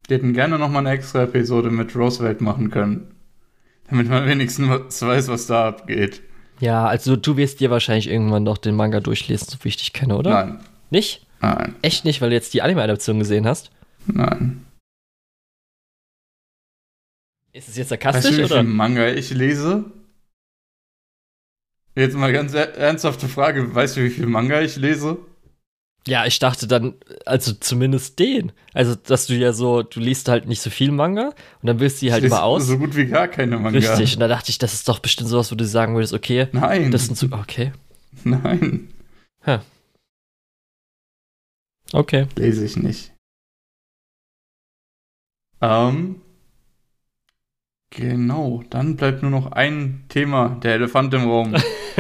Wir 0.09 0.17
hätten 0.19 0.33
gerne 0.35 0.59
noch 0.59 0.69
mal 0.71 0.79
eine 0.81 0.91
extra 0.91 1.25
Episode 1.25 1.71
mit 1.71 1.95
Roosevelt 1.97 2.41
machen 2.41 2.71
können. 2.71 3.15
Damit 3.91 4.09
man 4.09 4.27
wenigstens 4.27 5.03
weiß, 5.03 5.29
was 5.29 5.47
da 5.47 5.69
abgeht. 5.69 6.23
Ja, 6.61 6.87
also 6.87 7.17
du 7.17 7.37
wirst 7.37 7.61
dir 7.61 7.71
wahrscheinlich 7.71 8.09
irgendwann 8.09 8.43
noch 8.45 8.59
den 8.59 8.75
Manga 8.77 9.01
durchlesen, 9.01 9.49
so 9.51 9.59
wie 9.63 9.69
ich 9.69 9.77
dich 9.77 9.93
kenne, 9.93 10.17
oder? 10.17 10.31
Nein. 10.31 10.61
Nicht? 10.91 11.27
Nein. 11.41 11.75
Echt 11.83 12.05
nicht, 12.05 12.21
weil 12.21 12.31
du 12.31 12.35
jetzt 12.37 12.55
die 12.55 12.63
Anime-Adaption 12.63 13.19
gesehen 13.19 13.47
hast? 13.47 13.71
Nein. 14.07 14.65
Ist 17.53 17.69
es 17.69 17.77
jetzt 17.77 17.91
Weißt 17.91 18.03
sarkastisch, 18.03 18.33
du, 18.37 18.39
wie 18.39 18.45
oder? 18.45 18.61
viel 18.61 18.69
Manga 18.71 19.09
ich 19.09 19.31
lese? 19.31 19.85
Jetzt 21.95 22.15
mal 22.17 22.33
ganz 22.33 22.53
er- 22.55 22.75
ernsthafte 22.77 23.29
Frage. 23.29 23.75
Weißt 23.75 23.97
du, 23.97 24.05
wie 24.05 24.11
viel 24.11 24.27
Manga 24.27 24.61
ich 24.61 24.77
lese? 24.77 25.19
Ja, 26.07 26.25
ich 26.25 26.39
dachte 26.39 26.69
dann, 26.69 26.95
also 27.25 27.53
zumindest 27.53 28.19
den. 28.21 28.53
Also, 28.73 28.95
dass 28.95 29.27
du 29.27 29.35
ja 29.35 29.53
so, 29.53 29.83
du 29.83 29.99
liest 29.99 30.29
halt 30.29 30.47
nicht 30.47 30.61
so 30.61 30.71
viel 30.71 30.93
Manga 30.93 31.35
und 31.61 31.67
dann 31.67 31.81
willst 31.81 32.01
du 32.01 32.07
die 32.07 32.13
halt 32.13 32.23
immer 32.23 32.45
aus. 32.45 32.67
so 32.67 32.79
gut 32.79 32.95
wie 32.95 33.07
gar 33.07 33.27
keine 33.27 33.59
Manga. 33.59 33.77
Richtig. 33.77 34.15
Und 34.15 34.21
da 34.21 34.29
dachte 34.29 34.51
ich, 34.51 34.59
das 34.59 34.73
ist 34.73 34.89
doch 34.89 35.01
bestimmt 35.01 35.29
sowas, 35.29 35.51
wo 35.51 35.57
du 35.57 35.67
sagen 35.67 35.95
würdest, 35.95 36.15
okay, 36.15 36.47
Nein. 36.53 36.93
das 36.93 37.07
sind 37.07 37.19
so, 37.19 37.27
okay, 37.33 37.73
Nein. 38.23 38.89
okay. 41.93 42.27
Lese 42.37 42.65
ich 42.65 42.77
nicht. 42.77 43.13
Ähm. 45.61 46.21
Genau, 47.91 48.63
dann 48.69 48.97
bleibt 48.97 49.23
nur 49.23 49.31
noch 49.31 49.53
ein 49.53 50.05
Thema, 50.09 50.59
der 50.63 50.75
Elefant 50.75 51.15
im 51.15 51.23
Raum. 51.23 51.55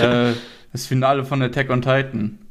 äh, 0.00 0.32
das 0.72 0.86
Finale 0.86 1.24
von 1.24 1.40
Attack 1.40 1.70
on 1.70 1.82
Titan. 1.82 2.45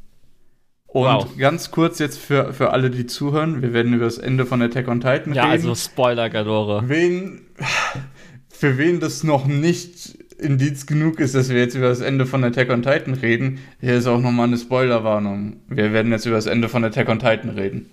Und 0.95 1.03
Wow. 1.03 1.37
ganz 1.37 1.71
kurz 1.71 1.99
jetzt 1.99 2.17
für, 2.17 2.53
für 2.53 2.69
alle, 2.69 2.89
die 2.89 3.05
zuhören, 3.05 3.61
wir 3.61 3.73
werden 3.73 3.93
über 3.93 4.05
das 4.05 4.17
Ende 4.17 4.45
von 4.45 4.61
Attack 4.61 4.87
on 4.87 5.01
Titan 5.01 5.33
Ja, 5.33 5.43
reden. 5.43 5.51
also 5.51 5.75
Spoiler 5.75 6.29
Galore. 6.29 6.87
wen, 6.87 7.41
für 8.49 8.77
wen 8.77 9.01
das 9.01 9.21
noch 9.25 9.45
nicht 9.45 10.17
Indiz 10.39 10.85
genug 10.85 11.19
ist, 11.19 11.35
dass 11.35 11.49
wir 11.49 11.57
jetzt 11.59 11.75
über 11.75 11.89
das 11.89 11.99
Ende 11.99 12.25
von 12.25 12.45
Attack 12.45 12.69
on 12.69 12.81
Titan 12.81 13.13
reden, 13.13 13.59
hier 13.81 13.95
ist 13.95 14.07
auch 14.07 14.21
nochmal 14.21 14.47
eine 14.47 14.57
Spoilerwarnung. 14.57 15.57
Wir 15.67 15.91
werden 15.91 16.13
jetzt 16.13 16.25
über 16.27 16.37
das 16.37 16.45
Ende 16.45 16.69
von 16.69 16.85
Attack 16.85 17.09
on 17.09 17.19
Titan 17.19 17.49
reden. 17.49 17.89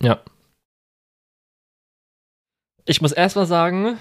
Ja. 0.00 0.20
Ich 2.84 3.00
muss 3.02 3.10
erstmal 3.10 3.46
sagen, 3.46 3.98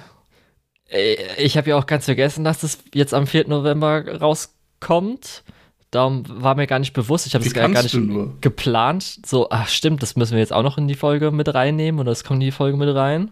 äh, 0.89 1.15
ich 1.41 1.57
habe 1.57 1.71
ja 1.71 1.77
auch 1.77 1.87
ganz 1.87 2.05
vergessen, 2.05 2.43
dass 2.43 2.59
das 2.59 2.77
jetzt 2.93 3.15
am 3.15 3.25
4. 3.25 3.47
November 3.47 4.19
rauskommt. 4.19 5.43
Darum 5.91 6.23
war 6.27 6.55
mir 6.55 6.67
gar 6.67 6.79
nicht 6.79 6.93
bewusst. 6.93 7.25
Ich 7.27 7.35
habe 7.35 7.45
es 7.45 7.53
gar, 7.53 7.69
gar 7.69 7.83
nicht 7.83 8.41
geplant. 8.41 9.19
So, 9.25 9.49
ach 9.49 9.69
stimmt, 9.69 10.01
das 10.03 10.15
müssen 10.15 10.33
wir 10.33 10.39
jetzt 10.39 10.51
auch 10.53 10.63
noch 10.63 10.77
in 10.77 10.87
die 10.87 10.95
Folge 10.95 11.31
mit 11.31 11.53
reinnehmen 11.53 11.99
oder 12.01 12.11
das 12.11 12.23
kommt 12.23 12.37
in 12.41 12.47
die 12.47 12.51
Folge 12.51 12.77
mit 12.77 12.93
rein. 12.93 13.31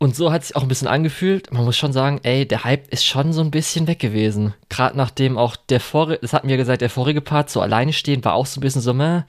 Und 0.00 0.14
so 0.14 0.30
hat 0.30 0.42
es 0.42 0.48
sich 0.48 0.56
auch 0.56 0.62
ein 0.62 0.68
bisschen 0.68 0.86
angefühlt. 0.86 1.52
Man 1.52 1.64
muss 1.64 1.76
schon 1.76 1.92
sagen, 1.92 2.20
ey, 2.22 2.46
der 2.46 2.62
Hype 2.64 2.86
ist 2.92 3.04
schon 3.04 3.32
so 3.32 3.40
ein 3.40 3.50
bisschen 3.50 3.88
weg 3.88 3.98
gewesen. 3.98 4.54
Gerade 4.68 4.96
nachdem 4.96 5.36
auch 5.36 5.56
der 5.56 5.80
vorige, 5.80 6.20
das 6.20 6.32
hatten 6.32 6.48
wir 6.48 6.56
gesagt, 6.56 6.82
der 6.82 6.90
vorige 6.90 7.20
Part 7.20 7.50
so 7.50 7.60
alleine 7.60 7.92
stehen, 7.92 8.24
war 8.24 8.34
auch 8.34 8.46
so 8.46 8.60
ein 8.60 8.62
bisschen 8.62 8.82
so, 8.82 8.94
meh, 8.94 9.22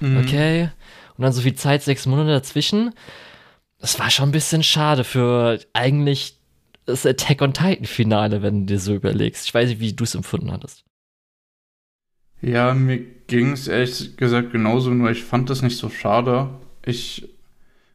Mhm. 0.00 0.18
okay. 0.18 0.70
Und 1.16 1.22
dann 1.22 1.32
so 1.32 1.42
viel 1.42 1.54
Zeit, 1.54 1.82
sechs 1.82 2.06
Monate 2.06 2.30
dazwischen. 2.30 2.94
Das 3.80 3.98
war 3.98 4.10
schon 4.10 4.28
ein 4.28 4.32
bisschen 4.32 4.62
schade 4.62 5.04
für 5.04 5.58
eigentlich 5.72 6.36
das 6.86 7.04
Attack 7.06 7.42
on 7.42 7.52
Titan 7.52 7.84
Finale, 7.84 8.40
wenn 8.42 8.60
du 8.66 8.74
dir 8.74 8.80
so 8.80 8.94
überlegst. 8.94 9.44
Ich 9.46 9.54
weiß 9.54 9.68
nicht, 9.68 9.80
wie 9.80 9.92
du 9.92 10.04
es 10.04 10.14
empfunden 10.14 10.50
hattest. 10.52 10.84
Ja, 12.40 12.74
mir 12.74 13.04
ging 13.26 13.52
es 13.52 13.68
ehrlich 13.68 14.16
gesagt 14.16 14.52
genauso, 14.52 14.90
nur 14.90 15.10
ich 15.10 15.24
fand 15.24 15.50
das 15.50 15.62
nicht 15.62 15.76
so 15.76 15.88
schade. 15.88 16.50
Ich, 16.84 17.28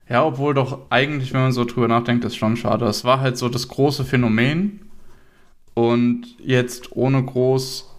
ja, 0.10 0.24
obwohl 0.26 0.54
doch 0.54 0.92
eigentlich, 0.92 1.34
wenn 1.34 1.42
man 1.42 1.52
so 1.52 1.66
drüber 1.66 1.88
nachdenkt, 1.88 2.26
ist 2.26 2.36
schon 2.36 2.58
schade. 2.58 2.86
Es 2.86 3.04
war 3.06 3.22
halt 3.22 3.38
so 3.38 3.50
das 3.50 3.68
große 3.68 4.06
Phänomen 4.06 4.82
und 5.74 6.36
jetzt 6.40 6.96
ohne 6.96 7.24
groß 7.24 7.90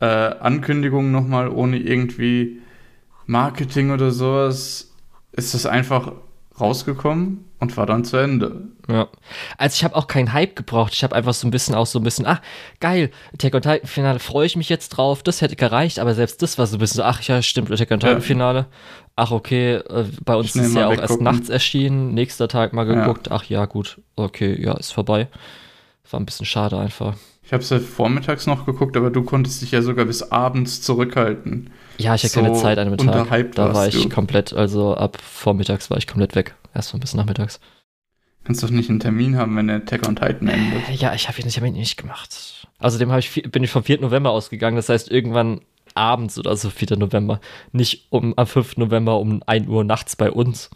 äh, 0.00 0.06
Ankündigung 0.06 1.10
nochmal, 1.12 1.48
ohne 1.48 1.78
irgendwie 1.78 2.60
Marketing 3.26 3.90
oder 3.90 4.10
sowas, 4.10 4.92
ist 5.32 5.54
es 5.54 5.66
einfach 5.66 6.12
rausgekommen 6.58 7.47
und 7.60 7.76
war 7.76 7.86
dann 7.86 8.04
zu 8.04 8.16
Ende. 8.16 8.68
Ja. 8.88 9.08
Also 9.56 9.74
ich 9.74 9.84
habe 9.84 9.96
auch 9.96 10.06
keinen 10.06 10.32
Hype 10.32 10.54
gebraucht. 10.56 10.92
Ich 10.94 11.02
habe 11.02 11.14
einfach 11.16 11.34
so 11.34 11.46
ein 11.46 11.50
bisschen 11.50 11.74
auch 11.74 11.86
so 11.86 11.98
ein 11.98 12.02
bisschen, 12.04 12.24
ach, 12.26 12.40
geil, 12.80 13.10
Attack 13.34 13.54
on 13.54 13.62
Titan 13.62 13.86
Finale, 13.88 14.18
freue 14.20 14.46
ich 14.46 14.56
mich 14.56 14.68
jetzt 14.68 14.90
drauf. 14.90 15.22
Das 15.22 15.40
hätte 15.40 15.56
gereicht, 15.56 15.98
aber 15.98 16.14
selbst 16.14 16.40
das 16.42 16.56
war 16.58 16.66
so 16.66 16.76
ein 16.76 16.78
bisschen 16.78 16.98
so, 16.98 17.02
ach 17.02 17.20
ja, 17.22 17.42
stimmt, 17.42 17.70
Attack 17.70 17.90
on 17.90 18.00
Titan 18.00 18.14
Ja. 18.16 18.20
Finale. 18.20 18.66
Ach, 19.16 19.32
okay, 19.32 19.74
äh, 19.74 20.04
bei 20.24 20.36
uns 20.36 20.54
ist 20.54 20.74
ja 20.76 20.86
auch 20.86 20.92
erst 20.96 21.20
nachts 21.20 21.48
erschienen, 21.48 22.14
nächster 22.14 22.46
Tag 22.46 22.72
mal 22.72 22.86
Ja. 22.88 22.94
geguckt. 23.00 23.30
Ach 23.32 23.42
ja, 23.44 23.66
gut, 23.66 24.00
okay, 24.14 24.56
ja, 24.62 24.74
ist 24.76 24.92
vorbei. 24.92 25.26
War 26.10 26.20
ein 26.20 26.26
bisschen 26.26 26.46
schade 26.46 26.78
einfach. 26.78 27.14
Ich 27.42 27.52
habe 27.52 27.62
es 27.62 27.70
ja 27.70 27.78
vormittags 27.80 28.46
noch 28.46 28.66
geguckt, 28.66 28.96
aber 28.96 29.10
du 29.10 29.22
konntest 29.24 29.62
dich 29.62 29.72
ja 29.72 29.80
sogar 29.82 30.04
bis 30.04 30.22
abends 30.32 30.82
zurückhalten. 30.82 31.70
Ja, 31.96 32.14
ich 32.14 32.22
hatte 32.22 32.34
keine 32.34 32.54
So 32.54 32.60
Zeit 32.60 32.78
an 32.78 32.90
dem 32.94 32.98
Tag. 32.98 33.52
Da 33.54 33.74
war 33.74 33.88
ich 33.88 34.02
du. 34.02 34.08
komplett, 34.08 34.52
also 34.52 34.94
ab 34.94 35.18
vormittags 35.22 35.90
war 35.90 35.96
ich 35.98 36.06
komplett 36.06 36.34
weg. 36.36 36.54
Erst 36.74 36.92
mal 36.92 37.00
bis 37.00 37.14
nachmittags. 37.14 37.60
Kannst 38.44 38.62
doch 38.62 38.70
nicht 38.70 38.88
einen 38.88 39.00
Termin 39.00 39.36
haben, 39.36 39.56
wenn 39.56 39.66
der 39.66 39.76
Attack 39.76 40.06
on 40.06 40.16
Titan 40.16 40.48
endet. 40.48 40.88
Äh, 40.88 40.94
Ja, 40.94 41.14
ich 41.14 41.28
habe 41.28 41.38
ihn 41.38 41.44
nicht, 41.44 41.58
hab 41.58 41.64
ihn 41.64 41.74
nicht 41.74 41.96
gemacht. 41.96 42.66
Außerdem 42.78 43.10
hab 43.10 43.18
ich, 43.18 43.42
bin 43.50 43.64
ich 43.64 43.70
vom 43.70 43.82
4. 43.84 44.00
November 44.00 44.30
ausgegangen, 44.30 44.76
das 44.76 44.88
heißt 44.88 45.10
irgendwann 45.10 45.60
abends 45.94 46.38
oder 46.38 46.56
so, 46.56 46.70
4. 46.70 46.96
November. 46.96 47.40
Nicht 47.72 48.06
um, 48.10 48.34
am 48.36 48.46
5. 48.46 48.76
November 48.76 49.18
um 49.18 49.42
1 49.46 49.68
Uhr 49.68 49.84
nachts 49.84 50.16
bei 50.16 50.30
uns. 50.30 50.70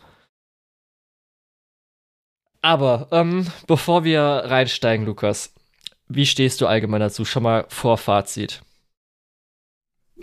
Aber, 2.61 3.09
ähm, 3.11 3.47
bevor 3.67 4.05
wir 4.05 4.21
reinsteigen, 4.23 5.07
Lukas, 5.07 5.53
wie 6.09 6.27
stehst 6.27 6.61
du 6.61 6.67
allgemein 6.67 7.01
dazu? 7.01 7.25
Schon 7.25 7.43
mal 7.43 7.65
vor 7.69 7.99
Fazit. 7.99 8.63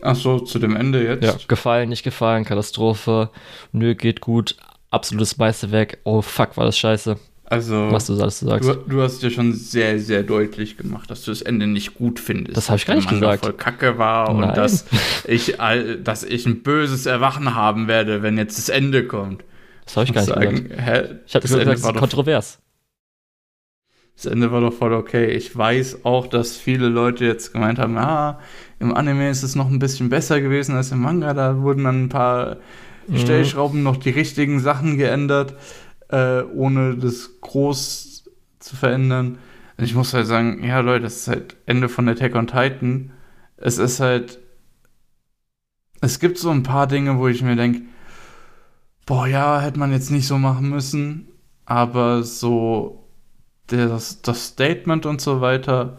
Ach 0.02 0.16
so, 0.16 0.40
zu 0.40 0.60
dem 0.60 0.76
Ende 0.76 1.04
jetzt? 1.04 1.24
Ja, 1.24 1.36
gefallen, 1.48 1.90
nicht 1.90 2.04
gefallen, 2.04 2.46
Katastrophe, 2.46 3.32
nö, 3.74 3.96
geht 3.96 4.22
gut, 4.22 4.56
absolutes 4.92 5.38
Meisterwerk, 5.38 5.98
oh 6.04 6.22
fuck, 6.22 6.58
war 6.58 6.66
das 6.66 6.78
scheiße. 6.78 7.18
Also, 7.52 7.92
Was 7.92 8.06
du 8.06 8.14
alles 8.22 8.40
sagst. 8.42 8.70
du, 8.70 8.74
du 8.76 9.02
hast 9.02 9.24
ja 9.24 9.32
schon 9.32 9.54
sehr, 9.54 10.00
sehr 10.00 10.22
deutlich 10.22 10.78
gemacht, 10.78 11.10
dass 11.10 11.24
du 11.24 11.32
das 11.32 11.42
Ende 11.42 11.66
nicht 11.66 11.96
gut 11.96 12.20
findest. 12.20 12.56
Das 12.58 12.70
hab 12.70 12.76
ich 12.78 12.86
gar 12.86 12.94
nicht 12.96 13.10
gesagt. 13.10 13.44
voll 13.44 13.54
kacke 13.54 13.98
war 13.98 14.32
Nein. 14.32 14.50
und 14.50 14.58
dass 14.58 14.86
ich, 15.28 15.60
all- 15.60 15.98
dass 15.98 16.24
ich 16.24 16.46
ein 16.46 16.62
böses 16.62 17.08
Erwachen 17.08 17.56
haben 17.56 17.88
werde, 17.88 18.22
wenn 18.22 18.38
jetzt 18.38 18.60
das 18.60 18.70
Ende 18.70 19.04
kommt. 19.08 19.44
Das 19.86 19.98
habe 19.98 20.06
ich 20.06 20.14
gar 20.14 20.22
nicht 20.22 20.30
gesagt. 20.36 20.58
Sagen, 20.58 20.70
hä? 20.80 21.20
Ich 21.26 21.34
habe 21.34 21.42
das, 21.42 21.52
gesagt, 21.52 21.66
war 21.66 21.74
ist 21.74 21.86
doch, 21.86 21.96
kontrovers. 21.96 22.60
das 24.16 24.26
Ende 24.28 24.52
war 24.52 24.62
doch 24.62 24.74
voll 24.74 24.94
okay. 24.94 25.32
Ich 25.32 25.56
weiß 25.58 26.06
auch, 26.06 26.28
dass 26.28 26.56
viele 26.56 26.88
Leute 26.90 27.26
jetzt 27.26 27.52
gemeint 27.54 27.80
haben, 27.80 27.98
ah, 27.98 28.40
im 28.80 28.94
Anime 28.94 29.28
ist 29.32 29.42
es 29.42 29.56
noch 29.56 29.70
ein 29.72 29.80
bisschen 29.80 30.10
besser 30.10 30.40
gewesen 30.40 30.76
als 30.76 30.92
im 30.92 31.00
Manga. 31.02 31.34
Da 31.34 31.62
wurden 31.62 31.86
dann 31.86 32.04
ein 32.04 32.10
paar 32.10 32.58
Mhm. 33.08 33.18
Stellschrauben 33.18 33.84
noch 33.84 33.98
die 33.98 34.10
richtigen 34.12 34.60
Sachen 34.60 34.98
geändert, 34.98 35.56
äh, 36.10 36.42
ohne 36.44 36.98
das 36.98 37.42
groß 37.42 38.30
zu 38.60 38.76
verändern. 38.76 39.40
Und 39.78 39.84
ich 39.84 39.96
muss 39.96 40.14
halt 40.14 40.28
sagen, 40.28 40.64
ja 40.64 40.80
Leute, 40.80 41.04
das 41.04 41.18
ist 41.18 41.28
halt 41.28 41.56
Ende 41.66 41.90
von 41.90 42.08
Attack 42.10 42.36
on 42.36 42.48
Titan. 42.48 43.12
Es 43.58 43.78
ist 43.78 44.00
halt, 44.00 44.40
es 46.02 46.20
gibt 46.20 46.38
so 46.38 46.50
ein 46.50 46.64
paar 46.64 46.88
Dinge, 46.88 47.18
wo 47.20 47.28
ich 47.28 47.42
mir 47.42 47.56
denke, 47.56 47.84
boah 49.06 49.28
ja, 49.28 49.60
hätte 49.62 49.80
man 49.80 49.92
jetzt 49.92 50.12
nicht 50.12 50.28
so 50.28 50.38
machen 50.38 50.70
müssen, 50.70 51.28
aber 51.66 52.24
so 52.24 53.08
das, 53.68 54.22
das 54.22 54.48
Statement 54.48 55.06
und 55.06 55.22
so 55.22 55.42
weiter 55.42 55.98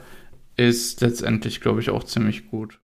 ist 0.57 1.01
letztendlich, 1.01 1.61
glaube 1.61 1.81
ich, 1.81 1.91
auch 1.91 2.05
ziemlich 2.05 2.49
gut. 2.51 2.81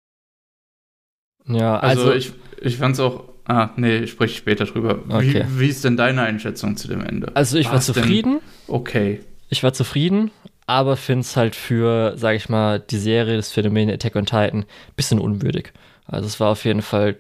Ja, 1.45 1.79
Also, 1.79 2.11
also, 2.11 2.13
ich, 2.13 2.33
ich 2.61 2.77
fand 2.77 2.93
es 2.95 2.99
auch. 2.99 3.30
Ah, 3.52 3.72
nee, 3.76 3.98
ich 3.98 4.11
spreche 4.11 4.34
später 4.34 4.64
drüber. 4.64 4.99
Okay. 5.10 5.44
Wie, 5.45 5.60
wie 5.60 5.68
ist 5.68 5.84
denn 5.84 5.98
deine 5.98 6.22
Einschätzung 6.22 6.78
zu 6.78 6.88
dem 6.88 7.02
Ende? 7.02 7.36
also 7.36 7.57
ich 7.57 7.65
war 7.65 7.73
War's 7.73 7.88
denn 7.88 7.95
zufrieden. 7.95 8.40
Okay. 8.68 9.19
Ich 9.49 9.61
war 9.61 9.73
zufrieden, 9.73 10.32
aber 10.68 10.95
finde 10.95 11.22
es 11.22 11.36
halt 11.36 11.57
für, 11.57 12.14
sag 12.15 12.38
ich 12.38 12.48
mal, 12.48 12.80
die 12.80 12.98
Serie, 12.98 13.36
das 13.36 13.52
Phänomen 13.52 13.90
Attack 13.90 14.15
on 14.15 14.26
Titan, 14.26 14.60
ein 14.61 14.95
bisschen 14.95 15.19
unwürdig. 15.19 15.73
Also 16.06 16.28
es 16.28 16.40
war 16.40 16.48
auf 16.48 16.64
jeden 16.64 16.82
Fall, 16.82 17.18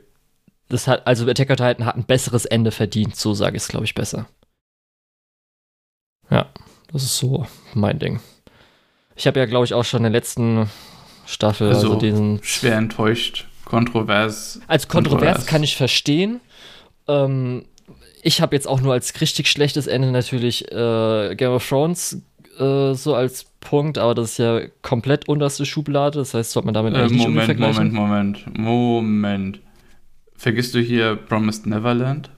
das 0.69 0.87
hat, 0.87 1.05
also 1.05 1.27
Attack 1.27 1.49
on 1.49 1.57
Titan 1.57 1.85
hat 1.85 1.97
ein 1.97 2.05
besseres 2.05 2.45
Ende 2.45 2.71
verdient, 2.71 3.17
so 3.17 3.33
sage 3.33 3.57
ich 3.57 3.63
es, 3.63 3.67
glaube 3.67 3.83
ich, 3.83 3.93
besser. 3.93 4.25
Ja, 6.29 6.47
das 6.93 7.03
ist 7.03 7.17
so 7.17 7.45
mein 7.73 7.99
Ding. 7.99 8.21
Ich 9.17 9.27
habe 9.27 9.37
ja, 9.37 9.45
glaube 9.47 9.65
ich, 9.65 9.73
auch 9.73 9.83
schon 9.83 9.97
in 10.05 10.13
der 10.13 10.13
letzten 10.13 10.69
Staffel, 11.25 11.67
also, 11.67 11.87
Also, 11.87 11.99
diesen 11.99 12.41
Schwer 12.41 12.77
enttäuscht. 12.77 13.49
Kontrovers. 13.71 14.59
Als 14.67 14.87
kontrovers 14.89 15.19
Kontrovers. 15.21 15.45
kann 15.45 15.63
ich 15.63 15.77
verstehen. 15.77 16.41
Ähm, 17.07 17.63
ich 18.21 18.41
habe 18.41 18.53
jetzt 18.55 18.67
auch 18.67 18.81
nur 18.81 18.91
als 18.93 19.19
richtig 19.21 19.47
schlechtes 19.49 19.87
Ende 19.87 20.11
natürlich 20.11 20.69
äh, 20.71 21.35
Game 21.35 21.51
of 21.51 21.67
Thrones 21.67 22.21
äh, 22.59 22.93
so 22.93 23.15
als 23.15 23.45
Punkt, 23.61 23.97
aber 23.97 24.13
das 24.13 24.31
ist 24.31 24.37
ja 24.39 24.59
komplett 24.81 25.29
unterste 25.29 25.65
Schublade. 25.65 26.19
Das 26.19 26.33
heißt, 26.33 26.51
sollte 26.51 26.65
man 26.65 26.73
damit 26.73 26.93
Äh, 26.93 26.97
eigentlich 26.97 27.11
nicht 27.13 27.21
Moment, 27.27 27.49
unbedingt 27.49 27.73
vergleichen. 27.75 27.93
Moment, 27.93 28.45
Moment, 28.45 28.59
Moment. 28.59 29.59
Vergisst 30.35 30.75
du 30.75 30.79
hier 30.79 31.15
Promised 31.15 31.65
Neverland? 31.65 32.29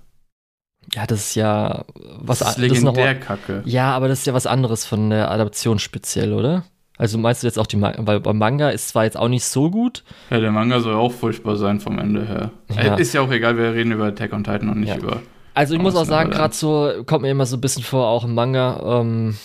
Ja, 0.94 1.08
das 1.08 1.20
ist 1.30 1.36
ja 1.36 1.86
was 1.96 2.40
das 2.40 2.50
ist 2.50 2.58
a- 2.58 2.62
das 2.62 2.72
ist 2.78 2.84
legendär 2.84 3.06
mal- 3.06 3.20
kacke. 3.20 3.64
Ja, 3.66 3.92
aber 3.96 4.08
das 4.10 4.20
ist 4.20 4.28
ja 4.28 4.34
was 4.34 4.46
anderes 4.46 4.86
von 4.86 5.10
der 5.10 5.32
Adaption 5.32 5.80
speziell, 5.80 6.34
oder? 6.34 6.64
Also 6.98 7.18
meinst 7.18 7.42
du 7.42 7.48
jetzt 7.48 7.58
auch 7.58 7.66
die 7.66 7.78
Manga, 7.78 8.06
weil 8.06 8.20
beim 8.20 8.38
Manga 8.38 8.70
ist 8.70 8.90
zwar 8.90 9.06
jetzt 9.06 9.18
auch 9.18 9.28
nicht 9.28 9.46
so 9.46 9.72
gut. 9.72 10.04
Ja, 10.30 10.40
der 10.40 10.52
Manga 10.52 10.80
soll 10.80 10.94
auch 10.94 11.12
furchtbar 11.12 11.56
sein 11.56 11.80
vom 11.80 11.98
Ende 11.98 12.26
her. 12.26 12.52
Ja. 12.70 12.96
Ist 12.96 13.14
ja 13.14 13.22
auch 13.22 13.32
egal, 13.32 13.58
wir 13.58 13.74
reden 13.74 13.92
über 13.92 14.06
Attack 14.06 14.32
on 14.34 14.44
Titan 14.44 14.70
und 14.70 14.80
nicht 14.80 14.90
ja. 14.90 14.98
über. 14.98 15.22
Also 15.56 15.76
ich 15.76 15.82
muss 15.82 15.96
auch 15.96 16.06
sagen, 16.06 16.32
gerade 16.32 16.54
so 16.54 17.04
kommt 17.06 17.24
mir 17.24 17.32
immer 17.32 17.46
so 17.46 17.58
ein 17.58 17.62
bisschen 17.62 17.84
vor, 17.84 18.08
auch 18.08 18.24
im 18.24 18.34
Manga, 18.36 19.02
ähm, 19.02 19.36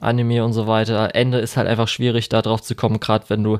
Anime 0.00 0.44
und 0.44 0.52
so 0.52 0.66
weiter. 0.66 1.14
Ende 1.14 1.38
ist 1.38 1.56
halt 1.56 1.68
einfach 1.68 1.88
schwierig, 1.88 2.28
da 2.28 2.42
drauf 2.42 2.62
zu 2.62 2.74
kommen, 2.74 3.00
gerade 3.00 3.24
wenn 3.28 3.42
du 3.42 3.58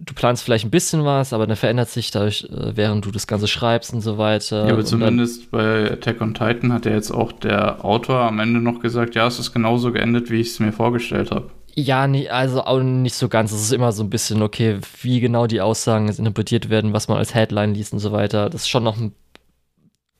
du 0.00 0.14
planst 0.14 0.42
vielleicht 0.42 0.64
ein 0.64 0.70
bisschen 0.70 1.04
was, 1.04 1.32
aber 1.32 1.46
dann 1.46 1.56
verändert 1.56 1.88
sich 1.88 2.10
dadurch, 2.10 2.44
äh, 2.44 2.76
während 2.76 3.04
du 3.04 3.10
das 3.10 3.26
Ganze 3.26 3.48
schreibst 3.48 3.92
und 3.92 4.00
so 4.00 4.18
weiter. 4.18 4.66
Ja, 4.66 4.72
aber 4.72 4.84
zumindest 4.84 5.50
bei 5.50 5.90
Attack 5.90 6.20
on 6.20 6.34
Titan 6.34 6.72
hat 6.72 6.86
ja 6.86 6.92
jetzt 6.92 7.10
auch 7.10 7.32
der 7.32 7.84
Autor 7.84 8.20
am 8.20 8.38
Ende 8.38 8.60
noch 8.60 8.80
gesagt, 8.80 9.14
ja, 9.14 9.26
es 9.26 9.38
ist 9.38 9.52
genauso 9.52 9.92
geendet, 9.92 10.30
wie 10.30 10.40
ich 10.40 10.48
es 10.48 10.60
mir 10.60 10.72
vorgestellt 10.72 11.30
habe. 11.30 11.50
Ja, 11.74 12.06
nie, 12.06 12.28
also 12.28 12.62
auch 12.64 12.80
nicht 12.80 13.14
so 13.14 13.28
ganz. 13.28 13.52
Es 13.52 13.62
ist 13.62 13.72
immer 13.72 13.92
so 13.92 14.02
ein 14.02 14.10
bisschen, 14.10 14.42
okay, 14.42 14.78
wie 15.02 15.20
genau 15.20 15.46
die 15.46 15.60
Aussagen 15.60 16.08
interpretiert 16.08 16.68
werden, 16.68 16.92
was 16.92 17.08
man 17.08 17.18
als 17.18 17.34
Headline 17.34 17.74
liest 17.74 17.92
und 17.92 18.00
so 18.00 18.12
weiter. 18.12 18.50
Das 18.50 18.62
ist 18.62 18.68
schon 18.68 18.84
noch 18.84 18.96
ein, 18.96 19.12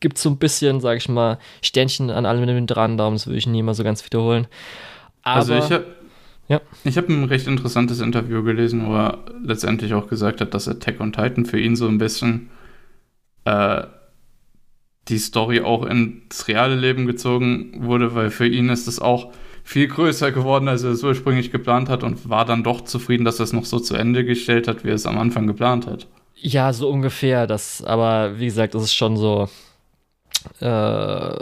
gibt 0.00 0.18
so 0.18 0.30
ein 0.30 0.38
bisschen, 0.38 0.80
sag 0.80 0.96
ich 0.98 1.08
mal, 1.08 1.38
Sternchen 1.62 2.10
an 2.10 2.26
allem 2.26 2.66
dran, 2.66 2.96
darum 2.96 3.14
das 3.14 3.26
würde 3.26 3.38
ich 3.38 3.46
nie 3.46 3.62
mal 3.62 3.74
so 3.74 3.84
ganz 3.84 4.04
wiederholen. 4.04 4.46
Also 5.22 5.52
Aber, 5.52 5.62
also 5.62 5.74
ich 5.74 5.80
habe 5.80 6.00
ja. 6.50 6.60
Ich 6.82 6.96
habe 6.96 7.12
ein 7.12 7.24
recht 7.24 7.46
interessantes 7.46 8.00
Interview 8.00 8.42
gelesen, 8.42 8.84
wo 8.84 8.94
er 8.96 9.18
letztendlich 9.40 9.94
auch 9.94 10.08
gesagt 10.08 10.40
hat, 10.40 10.52
dass 10.52 10.66
Attack 10.66 11.00
on 11.00 11.12
Titan 11.12 11.46
für 11.46 11.60
ihn 11.60 11.76
so 11.76 11.86
ein 11.86 11.98
bisschen 11.98 12.50
äh, 13.44 13.84
die 15.06 15.18
Story 15.18 15.60
auch 15.60 15.84
ins 15.86 16.48
reale 16.48 16.74
Leben 16.74 17.06
gezogen 17.06 17.86
wurde, 17.86 18.16
weil 18.16 18.30
für 18.30 18.48
ihn 18.48 18.68
ist 18.68 18.88
es 18.88 18.98
auch 18.98 19.32
viel 19.70 19.86
größer 19.86 20.32
geworden, 20.32 20.66
als 20.66 20.82
er 20.82 20.90
es 20.90 21.04
ursprünglich 21.04 21.52
geplant 21.52 21.88
hat 21.88 22.02
und 22.02 22.28
war 22.28 22.44
dann 22.44 22.64
doch 22.64 22.80
zufrieden, 22.80 23.24
dass 23.24 23.38
er 23.38 23.44
es 23.44 23.52
noch 23.52 23.64
so 23.64 23.78
zu 23.78 23.94
Ende 23.94 24.24
gestellt 24.24 24.66
hat, 24.66 24.82
wie 24.82 24.88
er 24.88 24.96
es 24.96 25.06
am 25.06 25.16
Anfang 25.16 25.46
geplant 25.46 25.86
hat. 25.86 26.08
Ja, 26.34 26.72
so 26.72 26.90
ungefähr. 26.90 27.46
Das, 27.46 27.80
aber 27.84 28.40
wie 28.40 28.46
gesagt, 28.46 28.74
das 28.74 28.82
ist 28.82 28.94
schon 28.94 29.16
so 29.16 29.48
äh, 30.60 31.38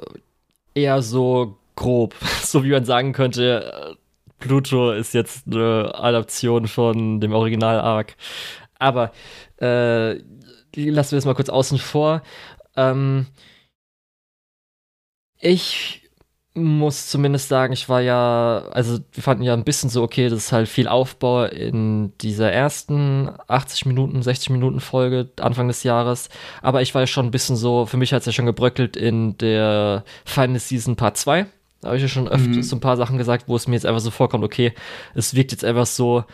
eher 0.74 1.00
so 1.00 1.56
grob, 1.74 2.14
so 2.42 2.64
wie 2.64 2.70
man 2.70 2.84
sagen 2.84 3.14
könnte, 3.14 3.96
Pluto 4.38 4.92
ist 4.92 5.14
jetzt 5.14 5.46
eine 5.46 5.94
Adaption 5.94 6.68
von 6.68 7.20
dem 7.20 7.32
Original-Arc. 7.32 8.14
Aber 8.78 9.10
äh, 9.58 10.16
lassen 10.74 11.12
wir 11.12 11.16
das 11.16 11.24
mal 11.24 11.34
kurz 11.34 11.48
außen 11.48 11.78
vor. 11.78 12.22
Ähm, 12.76 13.24
ich 15.40 16.07
muss 16.64 17.08
zumindest 17.08 17.48
sagen, 17.48 17.72
ich 17.72 17.88
war 17.88 18.00
ja, 18.00 18.64
also 18.70 18.98
wir 19.12 19.22
fanden 19.22 19.42
ja 19.42 19.54
ein 19.54 19.64
bisschen 19.64 19.90
so, 19.90 20.02
okay, 20.02 20.28
das 20.28 20.38
ist 20.38 20.52
halt 20.52 20.68
viel 20.68 20.88
Aufbau 20.88 21.44
in 21.44 22.12
dieser 22.18 22.52
ersten 22.52 23.30
80 23.46 23.86
Minuten, 23.86 24.22
60 24.22 24.50
Minuten 24.50 24.80
Folge 24.80 25.28
Anfang 25.40 25.68
des 25.68 25.82
Jahres. 25.82 26.28
Aber 26.62 26.82
ich 26.82 26.94
war 26.94 27.02
ja 27.02 27.06
schon 27.06 27.26
ein 27.26 27.30
bisschen 27.30 27.56
so, 27.56 27.86
für 27.86 27.96
mich 27.96 28.12
hat 28.12 28.20
es 28.20 28.26
ja 28.26 28.32
schon 28.32 28.46
gebröckelt 28.46 28.96
in 28.96 29.38
der 29.38 30.04
Final 30.24 30.58
Season 30.58 30.96
Part 30.96 31.16
2. 31.16 31.46
Da 31.80 31.88
habe 31.88 31.96
ich 31.96 32.02
ja 32.02 32.08
schon 32.08 32.26
öfters 32.26 32.56
mhm. 32.56 32.62
so 32.62 32.76
ein 32.76 32.80
paar 32.80 32.96
Sachen 32.96 33.18
gesagt, 33.18 33.44
wo 33.46 33.54
es 33.54 33.68
mir 33.68 33.74
jetzt 33.74 33.86
einfach 33.86 34.00
so 34.00 34.10
vorkommt, 34.10 34.42
okay, 34.42 34.72
es 35.14 35.34
wirkt 35.34 35.52
jetzt 35.52 35.64
einfach 35.64 35.86
so, 35.86 36.24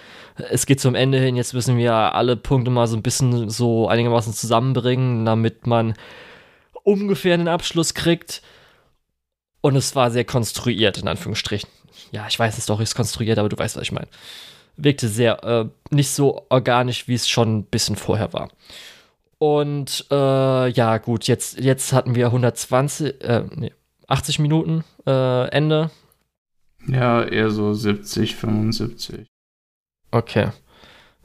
es 0.51 0.65
geht 0.65 0.81
zum 0.81 0.95
Ende 0.95 1.19
hin, 1.19 1.37
jetzt 1.37 1.53
müssen 1.53 1.77
wir 1.77 1.93
alle 1.93 2.37
Punkte 2.37 2.71
mal 2.71 2.87
so 2.87 2.97
ein 2.97 3.03
bisschen 3.03 3.51
so 3.51 3.87
einigermaßen 3.87 4.33
zusammenbringen, 4.33 5.27
damit 5.27 5.67
man 5.67 5.95
ungefähr 6.83 7.35
einen 7.35 7.49
Abschluss 7.49 7.95
kriegt. 7.95 8.43
Und 9.65 9.77
es 9.77 9.97
war 9.97 10.11
sehr 10.11 10.27
konstruiert, 10.27 10.99
in 10.99 11.09
Anführungsstrichen. 11.09 11.71
Ja, 12.13 12.27
ich 12.29 12.39
weiß, 12.39 12.55
die 12.55 12.61
Story 12.61 12.83
ist 12.83 12.95
konstruiert, 12.95 13.39
aber 13.39 13.49
du 13.49 13.57
weißt, 13.57 13.77
was 13.77 13.85
ich 13.85 13.93
meine. 13.93 14.09
Wirkte 14.77 15.09
sehr, 15.09 15.43
äh, 15.43 15.65
nicht 15.89 16.11
so 16.11 16.45
organisch, 16.51 17.09
wie 17.09 17.15
es 17.15 17.27
schon 17.27 17.61
ein 17.61 17.65
bisschen 17.65 17.97
vorher 17.97 18.35
war. 18.35 18.51
Und 19.39 20.05
äh, 20.11 20.69
ja, 20.69 20.99
gut, 20.99 21.29
jetzt, 21.29 21.59
jetzt 21.59 21.95
hatten 21.95 22.15
wir 22.15 22.27
120, 22.27 23.25
äh, 23.25 23.45
nee, 23.55 23.73
80 24.07 24.39
Minuten 24.39 24.85
äh, 25.07 25.49
Ende. 25.49 25.91
Ja, 26.87 27.23
eher 27.23 27.49
so 27.49 27.73
70, 27.73 28.37
75. 28.37 29.27
Okay. 30.11 30.49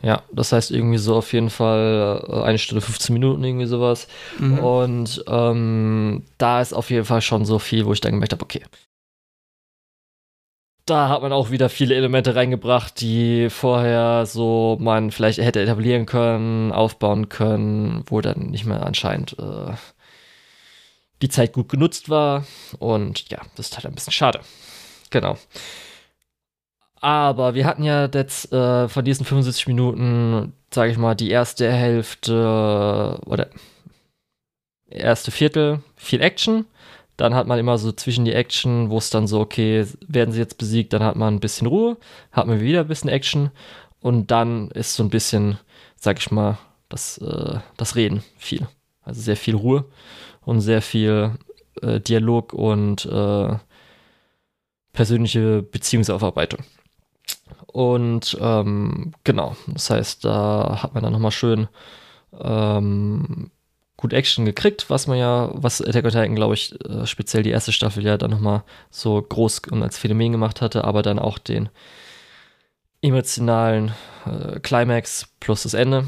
Ja, 0.02 0.24
das 0.32 0.52
heißt 0.54 0.72
irgendwie 0.72 0.98
so 0.98 1.16
auf 1.16 1.34
jeden 1.34 1.50
Fall 1.50 2.26
äh, 2.28 2.42
eine 2.44 2.58
Stunde 2.58 2.82
15 2.82 3.14
Minuten, 3.14 3.44
irgendwie 3.44 3.66
sowas. 3.66 4.08
Mhm. 4.38 4.60
Und 4.60 5.24
ähm, 5.28 6.24
da 6.38 6.62
ist 6.62 6.74
auf 6.74 6.90
jeden 6.90 7.06
Fall 7.06 7.22
schon 7.22 7.46
so 7.46 7.60
viel, 7.60 7.86
wo 7.86 7.94
ich 7.94 8.02
dann 8.02 8.14
gemerkt 8.14 8.32
habe, 8.32 8.44
okay. 8.44 8.64
Da 10.86 11.10
hat 11.10 11.22
man 11.22 11.34
auch 11.34 11.52
wieder 11.52 11.70
viele 11.70 11.96
Elemente 11.96 12.36
reingebracht, 12.36 13.00
die 13.02 13.50
vorher 13.50 14.26
so 14.26 14.78
man 14.80 15.12
vielleicht 15.12 15.38
hätte 15.40 15.62
etablieren 15.62 16.06
können, 16.06 16.72
aufbauen 16.72 17.30
können, 17.30 18.04
wo 18.08 18.22
dann 18.22 18.48
nicht 18.48 18.66
mehr 18.66 18.84
anscheinend 18.86 19.38
äh, 19.38 19.74
die 21.22 21.30
Zeit 21.30 21.54
gut 21.54 21.70
genutzt 21.70 22.10
war. 22.10 22.46
Und 22.80 23.30
ja, 23.30 23.40
das 23.56 23.68
ist 23.68 23.76
halt 23.76 23.86
ein 23.86 23.94
bisschen 23.94 24.14
schade. 24.14 24.40
Genau. 25.10 25.38
Aber 27.02 27.54
wir 27.56 27.66
hatten 27.66 27.84
ja 27.84 28.10
jetzt 28.14 28.52
äh, 28.52 28.90
von 28.90 29.06
diesen 29.06 29.26
75 29.26 29.68
Minuten, 29.68 30.54
sage 30.74 30.92
ich 30.92 30.98
mal, 30.98 31.16
die 31.16 31.30
erste 31.30 31.72
Hälfte 31.72 33.20
oder 33.26 33.50
erste 34.90 35.32
Viertel 35.32 35.82
viel 35.96 36.22
Action. 36.22 36.66
Dann 37.16 37.36
hat 37.36 37.48
man 37.48 37.60
immer 37.60 37.78
so 37.78 37.92
zwischen 37.92 38.26
die 38.26 38.34
Action, 38.34 38.90
wo 38.90 38.98
es 38.98 39.10
dann 39.10 39.28
so, 39.28 39.40
okay, 39.40 39.86
werden 40.08 40.32
sie 40.32 40.40
jetzt 40.40 40.58
besiegt, 40.58 40.94
dann 40.94 41.04
hat 41.04 41.16
man 41.16 41.36
ein 41.36 41.40
bisschen 41.42 41.68
Ruhe, 41.68 41.98
hat 42.32 42.48
man 42.48 42.62
wieder 42.62 42.82
ein 42.82 42.88
bisschen 42.88 43.10
Action 43.10 43.52
und 44.00 44.32
dann 44.32 44.72
ist 44.72 44.96
so 44.96 45.04
ein 45.04 45.10
bisschen, 45.10 45.60
sag 45.98 46.20
ich 46.20 46.32
mal, 46.32 46.58
das, 46.88 47.18
äh, 47.20 47.60
das 47.78 47.96
Reden 47.96 48.24
viel. 48.38 48.68
Also 49.02 49.22
sehr 49.22 49.36
viel 49.38 49.56
Ruhe 49.56 49.86
und 50.42 50.62
sehr 50.62 50.82
viel 50.82 51.32
äh, 51.82 52.00
Dialog 52.00 52.54
und 52.54 53.06
äh, 53.06 53.58
persönliche 54.94 55.62
Beziehungsaufarbeitung. 55.62 56.64
Und 57.80 58.38
ähm, 58.42 59.14
genau, 59.24 59.56
das 59.68 59.90
heißt, 59.90 60.26
da 60.26 60.80
hat 60.84 60.94
man 60.94 61.02
dann 61.02 61.14
nochmal 61.14 61.32
schön 61.32 61.70
ähm, 62.38 63.52
gut 63.96 64.12
Action 64.12 64.44
gekriegt, 64.44 64.90
was 64.90 65.08
man 65.08 65.18
ja, 65.18 65.50
was 65.54 65.82
Attack 65.82 66.04
on 66.04 66.12
Titan, 66.12 66.36
glaube 66.36 66.56
ich, 66.56 66.78
äh, 66.84 67.06
speziell 67.06 67.42
die 67.42 67.52
erste 67.52 67.72
Staffel 67.72 68.04
ja 68.04 68.18
dann 68.18 68.32
nochmal 68.32 68.64
so 68.90 69.22
groß 69.22 69.62
und 69.72 69.82
als 69.82 69.98
Phänomen 69.98 70.34
gemacht 70.34 70.60
hatte, 70.60 70.84
aber 70.84 71.04
dann 71.04 71.20
auch 71.20 71.38
den 71.38 71.70
emotionalen 73.02 73.94
äh, 74.26 74.60
Climax 74.60 75.30
plus 75.40 75.64
das 75.64 75.74
Ende. 75.74 76.06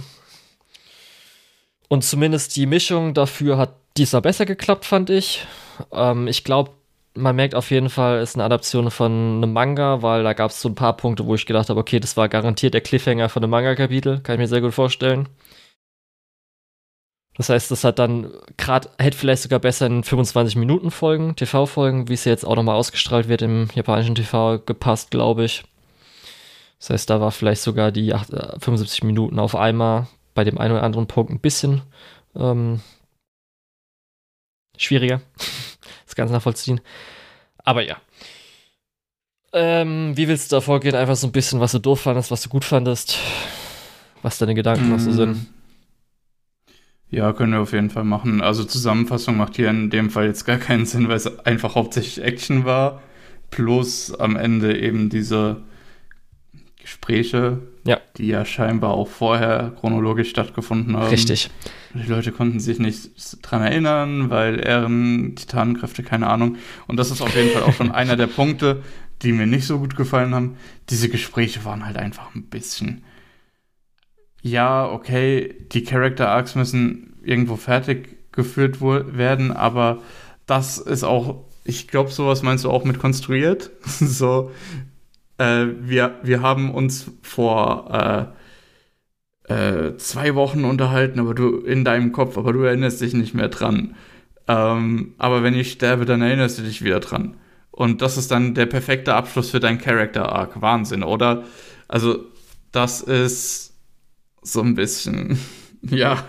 Und 1.88 2.04
zumindest 2.04 2.58
die 2.58 2.66
Mischung 2.66 3.14
dafür 3.14 3.58
hat 3.58 3.76
diesmal 3.96 4.22
besser 4.22 4.46
geklappt, 4.46 4.84
fand 4.84 5.10
ich. 5.10 5.48
Ähm, 5.94 6.28
ich 6.28 6.44
glaube, 6.44 6.72
man 7.14 7.36
merkt 7.36 7.56
auf 7.56 7.72
jeden 7.72 7.90
Fall, 7.90 8.20
es 8.20 8.32
ist 8.32 8.36
eine 8.36 8.46
Adaption 8.46 8.90
von 8.92 9.38
einem 9.38 9.54
Manga, 9.54 10.02
weil 10.02 10.24
da 10.24 10.34
gab 10.34 10.52
es 10.52 10.62
so 10.62 10.70
ein 10.70 10.76
paar 10.76 10.96
Punkte, 10.96 11.26
wo 11.26 11.36
ich 11.36 11.46
gedacht 11.46 11.70
habe, 11.70 11.80
okay, 11.80 12.00
das 12.00 12.18
war 12.18 12.30
garantiert 12.30 12.74
der 12.74 12.82
Cliffhanger 12.82 13.30
von 13.30 13.44
einem 13.44 13.52
Manga-Kapitel. 13.52 14.20
Kann 14.22 14.36
ich 14.36 14.40
mir 14.40 14.48
sehr 14.48 14.62
gut 14.62 14.74
vorstellen. 14.74 15.28
Das 17.38 17.50
heißt, 17.50 17.72
das 17.72 17.84
hat 17.84 17.98
dann 18.00 18.32
gerade, 18.58 18.90
hätte 19.00 19.18
vielleicht 19.18 19.44
sogar 19.44 19.60
besser 19.60 19.88
in 19.88 20.04
25-Minuten-Folgen, 20.04 21.36
TV-Folgen, 21.36 22.10
wie 22.10 22.14
es 22.14 22.26
jetzt 22.26 22.46
auch 22.46 22.56
nochmal 22.56 22.76
ausgestrahlt 22.76 23.28
wird 23.30 23.42
im 23.42 23.70
japanischen 23.74 24.16
TV, 24.16 24.60
gepasst, 24.60 25.12
glaube 25.12 25.46
ich. 25.46 25.64
Das 26.80 26.90
heißt, 26.90 27.10
da 27.10 27.22
war 27.22 27.32
vielleicht 27.32 27.62
sogar 27.62 27.92
die 27.92 28.12
75 28.12 29.04
äh, 29.04 29.06
Minuten 29.06 29.40
auf 29.40 29.56
einmal 29.56 30.08
bei 30.34 30.44
dem 30.44 30.58
einen 30.58 30.74
oder 30.74 30.84
anderen 30.84 31.08
Punkt 31.08 31.32
ein 31.32 31.40
bisschen 31.40 31.84
ähm, 32.36 32.82
schwieriger, 34.78 35.22
das 36.12 36.16
Ganze 36.16 36.34
nachvollziehen. 36.34 36.82
Aber 37.64 37.84
ja. 37.84 37.98
Ähm, 39.54 40.16
wie 40.16 40.28
willst 40.28 40.52
du 40.52 40.58
da 40.58 40.62
vorgehen? 40.62 40.96
Einfach 40.96 41.16
so 41.16 41.28
ein 41.28 41.32
bisschen, 41.32 41.60
was 41.60 41.72
du 41.74 41.80
doof 41.80 42.02
fandest, 42.02 42.32
was 42.32 42.42
du 42.42 42.50
gut 42.50 42.64
fandest, 42.64 43.18
was 44.22 44.38
deine 44.38 44.56
Gedanken 44.56 44.90
noch 44.90 45.00
so 45.00 45.12
sind. 45.12 45.48
Ja, 47.10 47.34
können 47.34 47.52
wir 47.52 47.60
auf 47.60 47.74
jeden 47.74 47.90
Fall 47.90 48.06
machen. 48.06 48.42
Also 48.42 48.64
Zusammenfassung 48.64 49.36
macht 49.36 49.58
hier 49.58 49.70
in 49.70 49.90
dem 49.90 50.10
Fall 50.10 50.28
jetzt 50.28 50.46
gar 50.46 50.58
keinen 50.58 50.86
Sinn, 50.86 51.10
weil 51.10 51.18
es 51.18 51.46
einfach 51.46 51.76
hauptsächlich 51.76 52.24
Action 52.24 52.64
war. 52.64 53.02
Plus 53.50 54.14
am 54.18 54.38
Ende 54.38 54.80
eben 54.80 55.10
diese 55.10 55.62
Gespräche, 56.82 57.60
ja. 57.86 58.00
die 58.18 58.28
ja 58.28 58.46
scheinbar 58.46 58.92
auch 58.92 59.08
vorher 59.08 59.74
chronologisch 59.80 60.30
stattgefunden 60.30 60.98
haben. 60.98 61.10
Richtig. 61.10 61.50
Die 61.94 62.10
Leute 62.10 62.32
konnten 62.32 62.60
sich 62.60 62.80
nicht 62.80 63.12
dran 63.42 63.62
erinnern, 63.62 64.30
weil 64.30 64.60
Ehren, 64.66 65.36
Titanenkräfte, 65.36 66.04
keine 66.04 66.28
Ahnung. 66.28 66.58
Und 66.88 66.98
das 66.98 67.12
ist 67.12 67.22
auf 67.22 67.36
jeden 67.36 67.52
Fall 67.52 67.64
auch 67.64 67.74
schon 67.74 67.92
einer 67.92 68.16
der 68.16 68.28
Punkte, 68.28 68.82
die 69.22 69.32
mir 69.32 69.48
nicht 69.48 69.66
so 69.66 69.80
gut 69.80 69.96
gefallen 69.96 70.34
haben. 70.34 70.58
Diese 70.90 71.10
Gespräche 71.10 71.64
waren 71.66 71.86
halt 71.86 71.98
einfach 71.98 72.34
ein 72.36 72.44
bisschen. 72.44 73.04
Ja, 74.42 74.90
okay, 74.90 75.56
die 75.72 75.84
Character 75.84 76.30
Arcs 76.30 76.56
müssen 76.56 77.16
irgendwo 77.24 77.56
fertig 77.56 78.18
geführt 78.32 78.82
werden, 78.82 79.52
aber 79.52 80.02
das 80.46 80.78
ist 80.78 81.04
auch, 81.04 81.46
ich 81.64 81.88
glaube, 81.88 82.10
sowas 82.10 82.42
meinst 82.42 82.64
du 82.64 82.72
auch 82.72 82.84
mit 82.84 83.00
konstruiert. 83.00 83.72
so, 83.84 84.52
äh, 85.42 85.68
wir, 85.82 86.20
wir 86.22 86.42
haben 86.42 86.72
uns 86.72 87.12
vor 87.24 88.34
äh, 89.48 89.54
äh, 89.54 89.98
zwei 89.98 90.36
Wochen 90.36 90.66
unterhalten, 90.66 91.20
aber 91.20 91.34
du 91.34 91.58
in 91.58 91.84
deinem 91.84 92.12
Kopf, 92.12 92.38
aber 92.38 92.54
du 92.54 92.62
erinnerst 92.62 93.02
dich 93.02 93.14
nicht 93.14 93.34
mehr 93.34 93.50
dran. 93.50 93.96
Ähm, 94.48 95.14
aber 95.18 95.44
wenn 95.44 95.56
ich 95.56 95.72
sterbe, 95.72 96.06
dann 96.06 96.22
erinnerst 96.22 96.60
du 96.60 96.64
dich 96.64 96.84
wieder 96.84 97.00
dran. 97.00 97.38
Und 97.72 98.02
das 98.02 98.18
ist 98.18 98.30
dann 98.30 98.54
der 98.54 98.68
perfekte 98.68 99.16
Abschluss 99.16 99.50
für 99.50 99.60
dein 99.60 99.80
Character 99.80 100.32
Arc. 100.32 100.62
Wahnsinn, 100.62 101.04
oder? 101.04 101.44
Also, 101.88 102.26
das 102.72 103.02
ist 103.02 103.74
so 104.44 104.62
ein 104.62 104.76
bisschen, 104.76 105.40
ja, 105.82 106.24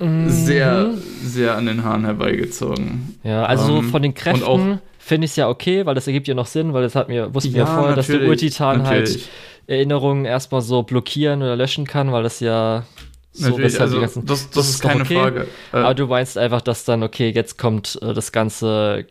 mhm. 0.00 0.28
sehr, 0.28 0.94
sehr 1.22 1.56
an 1.56 1.66
den 1.66 1.84
Haaren 1.84 2.04
herbeigezogen. 2.04 3.18
Ja, 3.22 3.44
also 3.44 3.78
ähm, 3.78 3.90
von 3.90 4.02
den 4.02 4.14
Kräften 4.14 4.80
finde 5.02 5.24
ich 5.24 5.32
es 5.32 5.36
ja 5.36 5.48
okay, 5.48 5.84
weil 5.84 5.94
das 5.96 6.06
ergibt 6.06 6.28
ja 6.28 6.34
noch 6.34 6.46
Sinn, 6.46 6.72
weil 6.72 6.82
das 6.82 6.94
hat 6.94 7.08
mir, 7.08 7.34
wussten 7.34 7.50
ja, 7.50 7.58
wir 7.58 7.66
vorher, 7.66 7.96
dass 7.96 8.06
der 8.06 8.22
Urtitan 8.22 8.86
halt 8.86 9.18
Erinnerungen 9.66 10.24
erstmal 10.24 10.62
so 10.62 10.84
blockieren 10.84 11.42
oder 11.42 11.56
löschen 11.56 11.86
kann, 11.86 12.12
weil 12.12 12.22
das 12.22 12.40
ja 12.40 12.84
so 13.32 13.50
Natürlich, 13.50 13.80
also 13.80 14.00
ganzen, 14.00 14.26
das, 14.26 14.42
das, 14.42 14.50
das, 14.50 14.70
ist 14.70 14.82
keine 14.82 15.02
okay, 15.02 15.16
Frage. 15.16 15.46
Äh, 15.72 15.76
aber 15.78 15.94
du 15.94 16.06
meinst 16.06 16.38
einfach, 16.38 16.60
dass 16.60 16.84
dann, 16.84 17.02
okay, 17.02 17.30
jetzt 17.30 17.58
kommt 17.58 17.98
äh, 18.00 18.14
das 18.14 18.30
ganze 18.30 19.06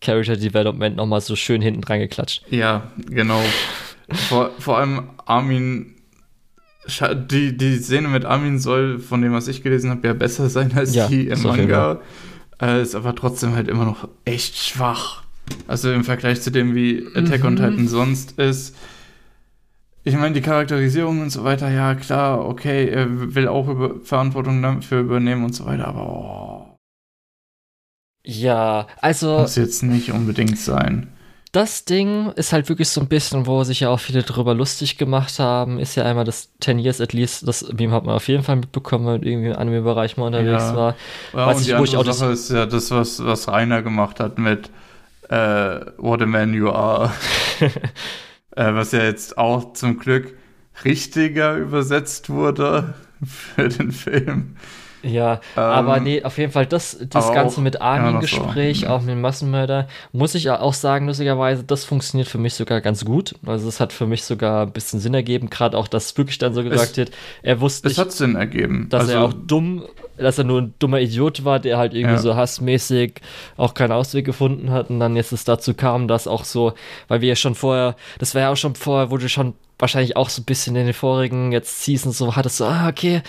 Character 0.00 0.36
Development 0.36 0.96
nochmal 0.96 1.20
so 1.20 1.36
schön 1.36 1.62
hinten 1.62 1.82
dran 1.82 2.00
geklatscht. 2.00 2.42
Ja, 2.50 2.90
genau. 3.08 3.40
vor, 4.28 4.50
vor 4.58 4.78
allem 4.78 5.10
Armin, 5.26 5.94
die, 7.30 7.56
die 7.56 7.76
Szene 7.76 8.08
mit 8.08 8.24
Armin 8.24 8.58
soll, 8.58 8.98
von 8.98 9.22
dem, 9.22 9.32
was 9.32 9.46
ich 9.46 9.62
gelesen 9.62 9.90
habe, 9.90 10.06
ja 10.06 10.14
besser 10.14 10.48
sein 10.48 10.72
als 10.74 10.94
ja, 10.94 11.06
die 11.06 11.28
im 11.28 11.42
Manga. 11.42 12.00
Äh, 12.60 12.80
ist 12.80 12.94
aber 12.94 13.14
trotzdem 13.14 13.54
halt 13.54 13.68
immer 13.68 13.84
noch 13.84 14.08
echt 14.24 14.56
schwach. 14.56 15.25
Also 15.66 15.92
im 15.92 16.04
Vergleich 16.04 16.40
zu 16.42 16.50
dem, 16.50 16.74
wie 16.74 17.06
Attack 17.14 17.40
mhm. 17.40 17.46
on 17.46 17.56
Titan 17.56 17.88
sonst 17.88 18.38
ist 18.38 18.74
ich 20.06 20.14
meine, 20.14 20.34
die 20.34 20.40
Charakterisierung 20.40 21.20
und 21.20 21.30
so 21.30 21.42
weiter, 21.42 21.68
ja 21.68 21.96
klar, 21.96 22.46
okay, 22.46 22.88
er 22.88 23.34
will 23.34 23.48
auch 23.48 23.66
über 23.66 23.96
Verantwortung 24.04 24.62
dafür 24.62 25.00
übernehmen 25.00 25.44
und 25.44 25.52
so 25.52 25.66
weiter, 25.66 25.88
aber 25.88 26.08
oh. 26.08 26.76
Ja, 28.22 28.86
also. 29.00 29.40
Muss 29.40 29.56
jetzt 29.56 29.82
nicht 29.82 30.12
unbedingt 30.12 30.58
sein. 30.58 31.08
Das 31.50 31.86
Ding 31.86 32.30
ist 32.36 32.52
halt 32.52 32.68
wirklich 32.68 32.88
so 32.88 33.00
ein 33.00 33.08
bisschen, 33.08 33.46
wo 33.46 33.64
sich 33.64 33.80
ja 33.80 33.88
auch 33.88 33.98
viele 33.98 34.22
drüber 34.22 34.54
lustig 34.54 34.96
gemacht 34.96 35.40
haben, 35.40 35.80
ist 35.80 35.96
ja 35.96 36.04
einmal 36.04 36.24
das 36.24 36.52
10 36.60 36.78
Years 36.78 37.00
at 37.00 37.12
least, 37.12 37.48
das 37.48 37.66
Meme 37.72 37.92
hat 37.92 38.04
man 38.04 38.14
auf 38.14 38.28
jeden 38.28 38.44
Fall 38.44 38.56
mitbekommen, 38.56 39.06
wenn 39.06 39.22
irgendwie 39.24 39.48
im 39.48 39.56
Anime-Bereich 39.56 40.16
mal 40.16 40.26
unterwegs 40.26 40.62
ja. 40.62 40.76
war. 40.76 40.94
Ja, 41.32 41.46
und 41.46 41.60
ich, 41.60 41.66
die 41.66 41.74
andere 41.74 42.12
Sache 42.14 42.30
ist 42.30 42.48
ja 42.52 42.66
das, 42.66 42.92
was, 42.92 43.24
was 43.24 43.48
Rainer 43.48 43.82
gemacht 43.82 44.20
hat 44.20 44.38
mit 44.38 44.70
äh, 45.28 45.92
What 45.98 46.22
a 46.22 46.26
Man 46.26 46.54
You 46.54 46.70
Are. 46.70 47.12
äh, 47.60 47.70
was 48.74 48.92
ja 48.92 49.02
jetzt 49.02 49.38
auch 49.38 49.72
zum 49.74 49.98
Glück 49.98 50.36
richtiger 50.84 51.56
übersetzt 51.56 52.30
wurde 52.30 52.94
für 53.24 53.68
den 53.68 53.92
Film. 53.92 54.56
Ja, 55.06 55.40
ähm, 55.56 55.62
aber 55.62 56.00
nee, 56.00 56.22
auf 56.22 56.38
jeden 56.38 56.52
Fall 56.52 56.66
das, 56.66 56.98
das 57.08 57.32
Ganze 57.32 57.58
auch, 57.58 57.62
mit 57.62 57.80
Armin-Gespräch, 57.80 58.82
ja, 58.82 58.90
auch 58.90 59.00
mit 59.00 59.10
dem 59.10 59.20
Massenmörder, 59.20 59.88
muss 60.12 60.34
ich 60.34 60.50
auch 60.50 60.74
sagen, 60.74 61.06
lustigerweise, 61.06 61.64
das 61.64 61.84
funktioniert 61.84 62.28
für 62.28 62.38
mich 62.38 62.54
sogar 62.54 62.80
ganz 62.80 63.04
gut. 63.04 63.34
Also 63.46 63.68
es 63.68 63.80
hat 63.80 63.92
für 63.92 64.06
mich 64.06 64.24
sogar 64.24 64.66
ein 64.66 64.72
bisschen 64.72 65.00
Sinn 65.00 65.14
ergeben, 65.14 65.50
gerade 65.50 65.76
auch, 65.76 65.88
dass 65.88 66.16
wirklich 66.16 66.38
dann 66.38 66.54
so 66.54 66.62
gesagt 66.62 66.92
es, 66.92 66.96
wird, 66.96 67.12
er 67.42 67.60
wusste 67.60 67.88
nicht, 67.88 67.98
es 67.98 68.04
hat 68.04 68.12
Sinn 68.12 68.34
ergeben. 68.36 68.88
dass 68.90 69.02
also, 69.02 69.12
er 69.12 69.22
auch 69.22 69.32
dumm, 69.32 69.84
dass 70.16 70.38
er 70.38 70.44
nur 70.44 70.62
ein 70.62 70.74
dummer 70.78 71.00
Idiot 71.00 71.44
war, 71.44 71.60
der 71.60 71.78
halt 71.78 71.94
irgendwie 71.94 72.14
ja. 72.14 72.20
so 72.20 72.36
hassmäßig 72.36 73.20
auch 73.56 73.74
keinen 73.74 73.92
Ausweg 73.92 74.24
gefunden 74.24 74.70
hat 74.70 74.90
und 74.90 75.00
dann 75.00 75.16
jetzt 75.16 75.32
es 75.32 75.44
dazu 75.44 75.74
kam, 75.74 76.08
dass 76.08 76.26
auch 76.26 76.44
so, 76.44 76.72
weil 77.08 77.20
wir 77.20 77.28
ja 77.30 77.36
schon 77.36 77.54
vorher, 77.54 77.96
das 78.18 78.34
war 78.34 78.42
ja 78.42 78.52
auch 78.52 78.56
schon 78.56 78.74
vorher, 78.74 79.10
wurde 79.10 79.28
schon 79.28 79.54
wahrscheinlich 79.78 80.16
auch 80.16 80.30
so 80.30 80.42
ein 80.42 80.44
bisschen 80.44 80.74
in 80.76 80.86
den 80.86 80.94
vorigen 80.94 81.52
jetzt 81.52 81.82
Seasons 81.82 82.18
so 82.18 82.34
hattest 82.34 82.58
so, 82.58 82.64
ah, 82.64 82.88
okay, 82.88 83.22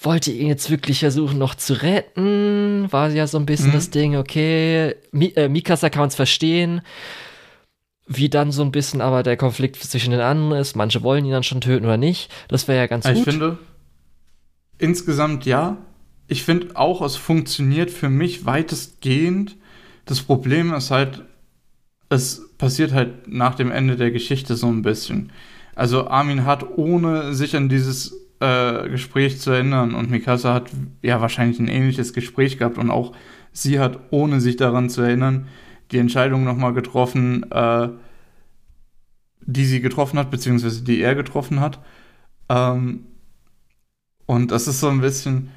wollte 0.00 0.32
ihn 0.32 0.48
jetzt 0.48 0.70
wirklich 0.70 1.00
versuchen 1.00 1.38
noch 1.38 1.54
zu 1.54 1.82
retten? 1.82 2.90
War 2.90 3.10
ja 3.10 3.26
so 3.26 3.38
ein 3.38 3.46
bisschen 3.46 3.68
mhm. 3.68 3.74
das 3.74 3.90
Ding, 3.90 4.16
okay, 4.16 4.96
Mi 5.12 5.32
äh, 5.36 5.48
Mikasa 5.48 5.90
kann 5.90 6.04
uns 6.04 6.14
verstehen. 6.14 6.80
Wie 8.06 8.28
dann 8.28 8.50
so 8.50 8.62
ein 8.62 8.72
bisschen 8.72 9.00
aber 9.00 9.22
der 9.22 9.36
Konflikt 9.36 9.76
zwischen 9.76 10.10
den 10.10 10.20
anderen 10.20 10.60
ist. 10.60 10.74
Manche 10.74 11.02
wollen 11.02 11.24
ihn 11.24 11.30
dann 11.30 11.44
schon 11.44 11.60
töten 11.60 11.84
oder 11.84 11.96
nicht. 11.96 12.30
Das 12.48 12.66
wäre 12.66 12.78
ja 12.78 12.86
ganz 12.86 13.04
ich 13.04 13.12
gut. 13.12 13.18
Ich 13.18 13.24
finde, 13.24 13.58
insgesamt 14.78 15.46
ja. 15.46 15.76
Ich 16.26 16.44
finde 16.44 16.76
auch, 16.76 17.02
es 17.02 17.16
funktioniert 17.16 17.90
für 17.90 18.08
mich 18.08 18.46
weitestgehend. 18.46 19.56
Das 20.06 20.22
Problem 20.22 20.72
ist 20.72 20.90
halt, 20.90 21.22
es 22.08 22.48
passiert 22.58 22.92
halt 22.92 23.28
nach 23.28 23.54
dem 23.54 23.70
Ende 23.70 23.96
der 23.96 24.10
Geschichte 24.10 24.56
so 24.56 24.66
ein 24.66 24.82
bisschen. 24.82 25.30
Also 25.74 26.08
Armin 26.08 26.44
hat, 26.44 26.66
ohne 26.76 27.34
sich 27.34 27.56
an 27.56 27.68
dieses 27.68 28.14
äh, 28.40 28.88
Gespräch 28.88 29.40
zu 29.40 29.50
erinnern, 29.50 29.94
und 29.94 30.10
Mikasa 30.10 30.54
hat 30.54 30.70
ja 31.02 31.20
wahrscheinlich 31.20 31.58
ein 31.58 31.68
ähnliches 31.68 32.12
Gespräch 32.12 32.58
gehabt 32.58 32.78
und 32.78 32.90
auch 32.90 33.12
sie 33.52 33.78
hat, 33.78 33.98
ohne 34.10 34.40
sich 34.40 34.56
daran 34.56 34.90
zu 34.90 35.02
erinnern, 35.02 35.48
die 35.90 35.98
Entscheidung 35.98 36.44
nochmal 36.44 36.72
getroffen, 36.72 37.50
äh, 37.50 37.88
die 39.40 39.64
sie 39.64 39.80
getroffen 39.80 40.18
hat, 40.18 40.30
beziehungsweise 40.30 40.82
die 40.82 41.00
er 41.00 41.14
getroffen 41.14 41.60
hat. 41.60 41.80
Ähm, 42.48 43.06
und 44.26 44.50
das 44.50 44.68
ist 44.68 44.80
so 44.80 44.88
ein 44.88 45.00
bisschen. 45.00 45.50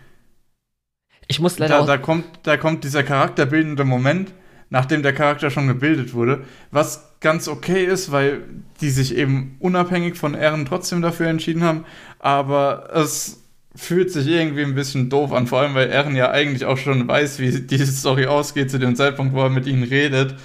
Ich 1.28 1.40
muss 1.40 1.60
leider. 1.60 1.80
Da, 1.80 1.86
da, 1.86 1.98
kommt, 1.98 2.26
da 2.44 2.58
kommt 2.58 2.84
dieser 2.84 3.04
charakterbildende 3.04 3.86
Moment, 3.86 4.34
nachdem 4.70 5.04
der 5.04 5.14
Charakter 5.14 5.50
schon 5.52 5.68
gebildet 5.68 6.14
wurde, 6.14 6.44
was 6.72 7.13
ganz 7.24 7.48
okay 7.48 7.84
ist, 7.86 8.12
weil 8.12 8.44
die 8.82 8.92
sich 8.92 9.16
eben 9.16 9.56
unabhängig 9.60 10.16
von 10.16 10.36
Ehren 10.36 10.66
trotzdem 10.66 11.02
dafür 11.02 11.28
entschieden 11.28 11.64
haben, 11.64 11.86
aber 12.20 12.90
es 12.94 13.40
fühlt 13.76 14.12
sich 14.12 14.28
irgendwie 14.28 14.62
ein 14.62 14.76
bisschen 14.76 15.10
doof 15.10 15.32
an, 15.32 15.48
vor 15.48 15.62
allem 15.62 15.74
weil 15.74 15.90
Ehren 15.90 16.16
ja 16.16 16.30
eigentlich 16.30 16.66
auch 16.66 16.78
schon 16.78 17.08
weiß, 17.08 17.40
wie 17.40 17.62
diese 17.62 17.92
Story 17.92 18.28
ausgeht 18.28 18.70
zu 18.70 18.78
dem 18.78 18.96
Zeitpunkt, 18.96 19.34
wo 19.34 19.42
er 19.42 19.50
mit 19.50 19.66
ihnen 19.66 19.84
redet. 19.84 20.36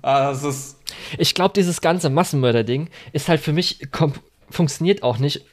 Also 0.00 0.54
ich 1.18 1.34
glaube, 1.34 1.52
dieses 1.54 1.82
ganze 1.82 2.08
Massenmörder-Ding 2.08 2.88
ist 3.12 3.28
halt 3.28 3.40
für 3.40 3.52
mich 3.52 3.80
funktioniert 4.48 5.02
auch 5.02 5.18
nicht, 5.18 5.44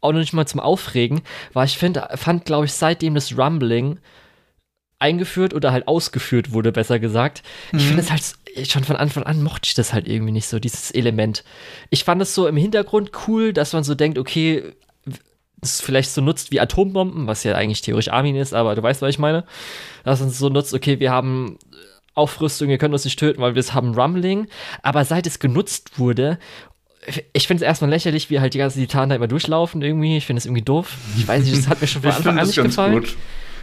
auch 0.00 0.12
noch 0.12 0.20
nicht 0.20 0.32
mal 0.32 0.46
zum 0.46 0.60
Aufregen, 0.60 1.22
weil 1.52 1.66
ich 1.66 1.76
find, 1.76 2.00
fand, 2.14 2.44
glaube 2.44 2.66
ich, 2.66 2.72
seitdem 2.72 3.14
das 3.14 3.36
Rumbling 3.36 3.98
eingeführt 4.98 5.54
oder 5.54 5.72
halt 5.72 5.88
ausgeführt 5.88 6.52
wurde, 6.52 6.72
besser 6.72 6.98
gesagt. 6.98 7.42
Mhm. 7.72 7.78
Ich 7.78 7.84
finde 7.86 8.02
es 8.02 8.10
halt 8.10 8.68
schon 8.70 8.84
von 8.84 8.96
Anfang 8.96 9.24
an 9.24 9.42
mochte 9.42 9.66
ich 9.66 9.74
das 9.74 9.92
halt 9.92 10.08
irgendwie 10.08 10.32
nicht 10.32 10.48
so, 10.48 10.58
dieses 10.58 10.90
Element. 10.90 11.44
Ich 11.90 12.04
fand 12.04 12.22
es 12.22 12.34
so 12.34 12.46
im 12.46 12.56
Hintergrund 12.56 13.10
cool, 13.26 13.52
dass 13.52 13.72
man 13.72 13.84
so 13.84 13.94
denkt, 13.94 14.18
okay, 14.18 14.72
es 15.62 15.80
vielleicht 15.80 16.10
so 16.10 16.20
nutzt 16.20 16.50
wie 16.52 16.60
Atombomben, 16.60 17.26
was 17.26 17.44
ja 17.44 17.54
eigentlich 17.54 17.82
theoretisch 17.82 18.12
Armin 18.12 18.36
ist, 18.36 18.54
aber 18.54 18.74
du 18.74 18.82
weißt, 18.82 19.02
was 19.02 19.10
ich 19.10 19.18
meine. 19.18 19.44
Dass 20.04 20.20
man 20.20 20.28
es 20.28 20.38
so 20.38 20.48
nutzt, 20.48 20.74
okay, 20.74 21.00
wir 21.00 21.10
haben 21.10 21.58
Aufrüstung, 22.14 22.68
wir 22.68 22.78
können 22.78 22.94
uns 22.94 23.04
nicht 23.04 23.18
töten, 23.18 23.40
weil 23.42 23.54
wir 23.54 23.60
es 23.60 23.74
haben 23.74 23.94
Rumbling. 23.94 24.48
Aber 24.82 25.04
seit 25.04 25.26
es 25.26 25.38
genutzt 25.38 25.98
wurde 25.98 26.38
ich 27.32 27.46
finde 27.46 27.62
es 27.62 27.66
erstmal 27.66 27.90
lächerlich, 27.90 28.30
wie 28.30 28.40
halt 28.40 28.54
die 28.54 28.58
ganzen 28.58 28.80
Titanen 28.80 29.10
da 29.10 29.16
immer 29.16 29.28
durchlaufen 29.28 29.82
irgendwie. 29.82 30.16
Ich 30.16 30.26
finde 30.26 30.38
es 30.38 30.46
irgendwie 30.46 30.62
doof. 30.62 30.96
Ich 31.16 31.26
weiß 31.26 31.44
nicht, 31.44 31.56
das 31.56 31.68
hat 31.68 31.80
mir 31.80 31.86
schon 31.86 32.02
von 32.02 32.10
Anfang 32.10 32.38
an 32.38 32.46
nicht 32.46 32.60
gefallen. 32.60 32.94
Gut. 32.94 33.16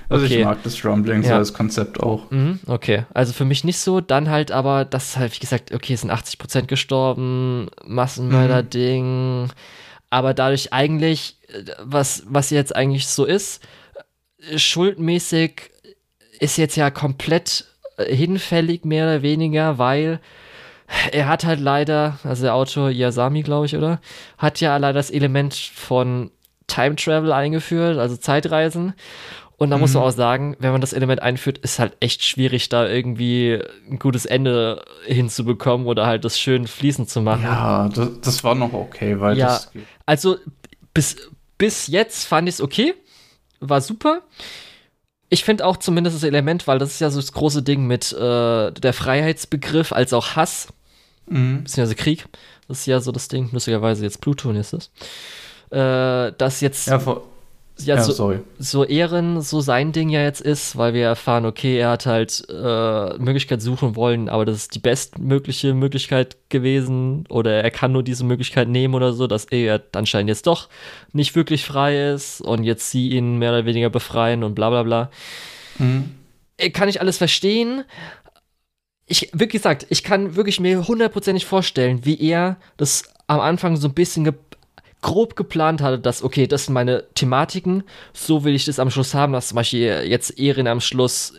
Also 0.10 0.26
okay. 0.26 0.40
ich 0.40 0.46
mag 0.46 0.62
das 0.64 0.84
Rumbling 0.86 1.24
ja. 1.24 1.38
als 1.38 1.54
Konzept 1.54 2.00
auch. 2.00 2.30
Mhm, 2.32 2.60
okay, 2.68 3.06
also 3.14 3.34
für 3.34 3.46
mich 3.46 3.64
nicht 3.64 3.78
so. 3.78 4.02
Dann 4.02 4.30
halt 4.30 4.52
aber, 4.52 4.86
das 4.86 5.10
ist 5.10 5.18
halt, 5.18 5.36
wie 5.36 5.40
gesagt, 5.40 5.74
okay, 5.74 5.94
es 5.94 6.02
sind 6.02 6.12
80% 6.12 6.66
gestorben, 6.66 7.68
Massenmörder-Ding. 7.86 9.44
Mhm. 9.44 9.50
Aber 10.10 10.34
dadurch 10.34 10.74
eigentlich, 10.74 11.38
was, 11.84 12.24
was 12.28 12.50
jetzt 12.50 12.76
eigentlich 12.76 13.08
so 13.08 13.26
ist, 13.26 13.64
schuldmäßig 14.56 15.72
ist 16.40 16.58
jetzt 16.58 16.76
ja 16.76 16.92
komplett 16.92 17.66
hinfällig, 17.98 18.86
mehr 18.86 19.06
oder 19.06 19.22
weniger, 19.22 19.78
weil 19.78 20.20
er 21.12 21.28
hat 21.28 21.46
halt 21.46 21.60
leider, 21.60 22.20
also 22.24 22.44
der 22.44 22.56
Autor 22.56 22.90
Yasami, 22.90 23.42
glaube 23.42 23.66
ich, 23.66 23.76
oder? 23.76 24.00
Hat 24.38 24.60
ja 24.60 24.76
leider 24.78 25.00
das 25.00 25.10
Element 25.10 25.56
von 25.56 26.32
Time 26.68 26.96
Travel 26.96 27.32
eingeführt, 27.32 27.98
also 27.98 28.18
Zeitreisen. 28.18 28.94
Und 29.58 29.70
da 29.70 29.78
mhm. 29.78 29.82
muss 29.82 29.94
man 29.94 30.04
auch 30.04 30.12
sagen, 30.12 30.56
wenn 30.60 30.72
man 30.72 30.82
das 30.82 30.94
Element 30.94 31.22
einführt, 31.22 31.60
ist 31.60 31.80
halt 31.80 31.96
echt 32.00 32.24
schwierig, 32.24 32.70
da 32.70 32.88
irgendwie 32.88 33.60
ein 33.90 34.00
gutes 34.00 34.26
Ende 34.26 34.84
hinzubekommen 35.06 35.88
oder 35.88 36.06
halt 36.06 36.26
das 36.26 36.40
schön 36.40 36.68
fließend 36.68 37.10
zu 37.10 37.22
machen. 37.22 37.44
Ja, 37.44 37.90
das, 37.90 38.10
das 38.22 38.44
war 38.44 38.56
noch 38.56 38.74
okay, 38.74 39.20
weil 39.20 39.38
ja, 39.38 39.48
das. 39.48 39.72
Also 40.06 40.38
bis, 40.94 41.18
bis 41.58 41.88
jetzt 41.88 42.26
fand 42.26 42.50
ich 42.50 42.56
es 42.56 42.62
okay. 42.62 42.94
War 43.60 43.82
super. 43.82 44.22
Ich 45.30 45.44
finde 45.44 45.66
auch 45.66 45.78
zumindest 45.78 46.18
das 46.18 46.24
Element, 46.24 46.68
weil 46.68 46.80
das 46.80 46.92
ist 46.92 47.00
ja 47.00 47.10
so 47.10 47.20
das 47.20 47.32
große 47.32 47.64
Ding 47.64 47.88
mit 47.88 48.12
äh, 48.14 48.72
der 48.72 48.94
Freiheitsbegriff 48.94 49.92
als 49.92 50.14
auch 50.14 50.36
Hass, 50.36 50.68
mhm. 51.28 51.64
beziehungsweise 51.64 51.96
Krieg. 51.96 52.26
Das 52.68 52.80
ist 52.80 52.86
ja 52.86 53.00
so 53.00 53.12
das 53.12 53.28
Ding, 53.30 53.50
lustigerweise 53.52 54.04
jetzt 54.04 54.22
Pluton 54.22 54.56
ist 54.56 54.74
es. 54.74 54.92
Äh, 55.72 56.34
das 56.38 56.62
jetzt. 56.62 56.88
Ja, 56.88 57.00
vor, 57.00 57.24
ja, 57.80 57.96
ja, 57.96 58.04
so, 58.04 58.40
so 58.60 58.86
Ehren 58.86 59.42
so 59.42 59.60
sein 59.60 59.92
Ding 59.92 60.10
ja 60.10 60.22
jetzt 60.22 60.42
ist, 60.42 60.78
weil 60.78 60.94
wir 60.94 61.06
erfahren, 61.06 61.46
okay, 61.46 61.78
er 61.78 61.90
hat 61.90 62.06
halt 62.06 62.46
äh, 62.48 63.18
Möglichkeit 63.18 63.62
suchen 63.62 63.96
wollen, 63.96 64.30
aber 64.30 64.46
das 64.46 64.58
ist 64.58 64.76
die 64.76 64.80
bestmögliche 64.80 65.74
Möglichkeit 65.74 66.38
gewesen 66.50 67.26
oder 67.30 67.64
er 67.64 67.72
kann 67.72 67.92
nur 67.92 68.04
diese 68.04 68.24
Möglichkeit 68.26 68.68
nehmen 68.68 68.94
oder 68.94 69.14
so, 69.14 69.26
dass 69.26 69.46
er 69.46 69.82
anscheinend 69.94 70.30
jetzt 70.30 70.46
doch 70.46 70.70
nicht 71.14 71.36
wirklich 71.36 71.66
frei 71.66 72.12
ist 72.12 72.42
und 72.42 72.64
jetzt 72.64 72.92
sie 72.92 73.10
ihn 73.10 73.38
mehr 73.38 73.50
oder 73.50 73.66
weniger 73.66 73.90
befreien 73.90 74.44
und 74.44 74.54
bla 74.54 74.70
bla 74.70 74.84
bla. 74.84 75.12
Mhm. 75.80 76.12
Äh, 76.58 76.70
kann 76.70 76.90
ich 76.90 77.02
alles 77.02 77.18
verstehen. 77.18 77.86
Ich, 79.08 79.32
wie 79.34 79.48
gesagt, 79.48 79.88
ich 79.90 80.04
kann 80.04 80.36
wirklich 80.36 80.60
mir 80.60 80.88
hundertprozentig 80.88 81.46
vorstellen, 81.46 82.06
wie 82.06 82.22
er 82.22 82.58
das 82.78 83.04
am 83.28 83.40
Anfang 83.40 83.78
so 83.78 83.88
ein 83.88 83.94
bisschen 83.94 84.24
ge 84.26 84.34
grob 85.04 85.36
geplant 85.36 85.82
hatte, 85.82 86.00
dass, 86.00 86.24
okay, 86.24 86.48
das 86.48 86.66
sind 86.66 86.74
meine 86.74 87.04
Thematiken, 87.14 87.84
so 88.14 88.44
will 88.44 88.56
ich 88.56 88.66
das 88.66 88.80
am 88.80 88.90
Schluss 88.90 89.14
haben, 89.14 89.34
dass 89.34 89.50
zum 89.50 89.58
Beispiel 89.58 90.04
jetzt 90.08 90.40
Erin 90.40 90.66
am 90.66 90.82
Schluss, 90.82 91.34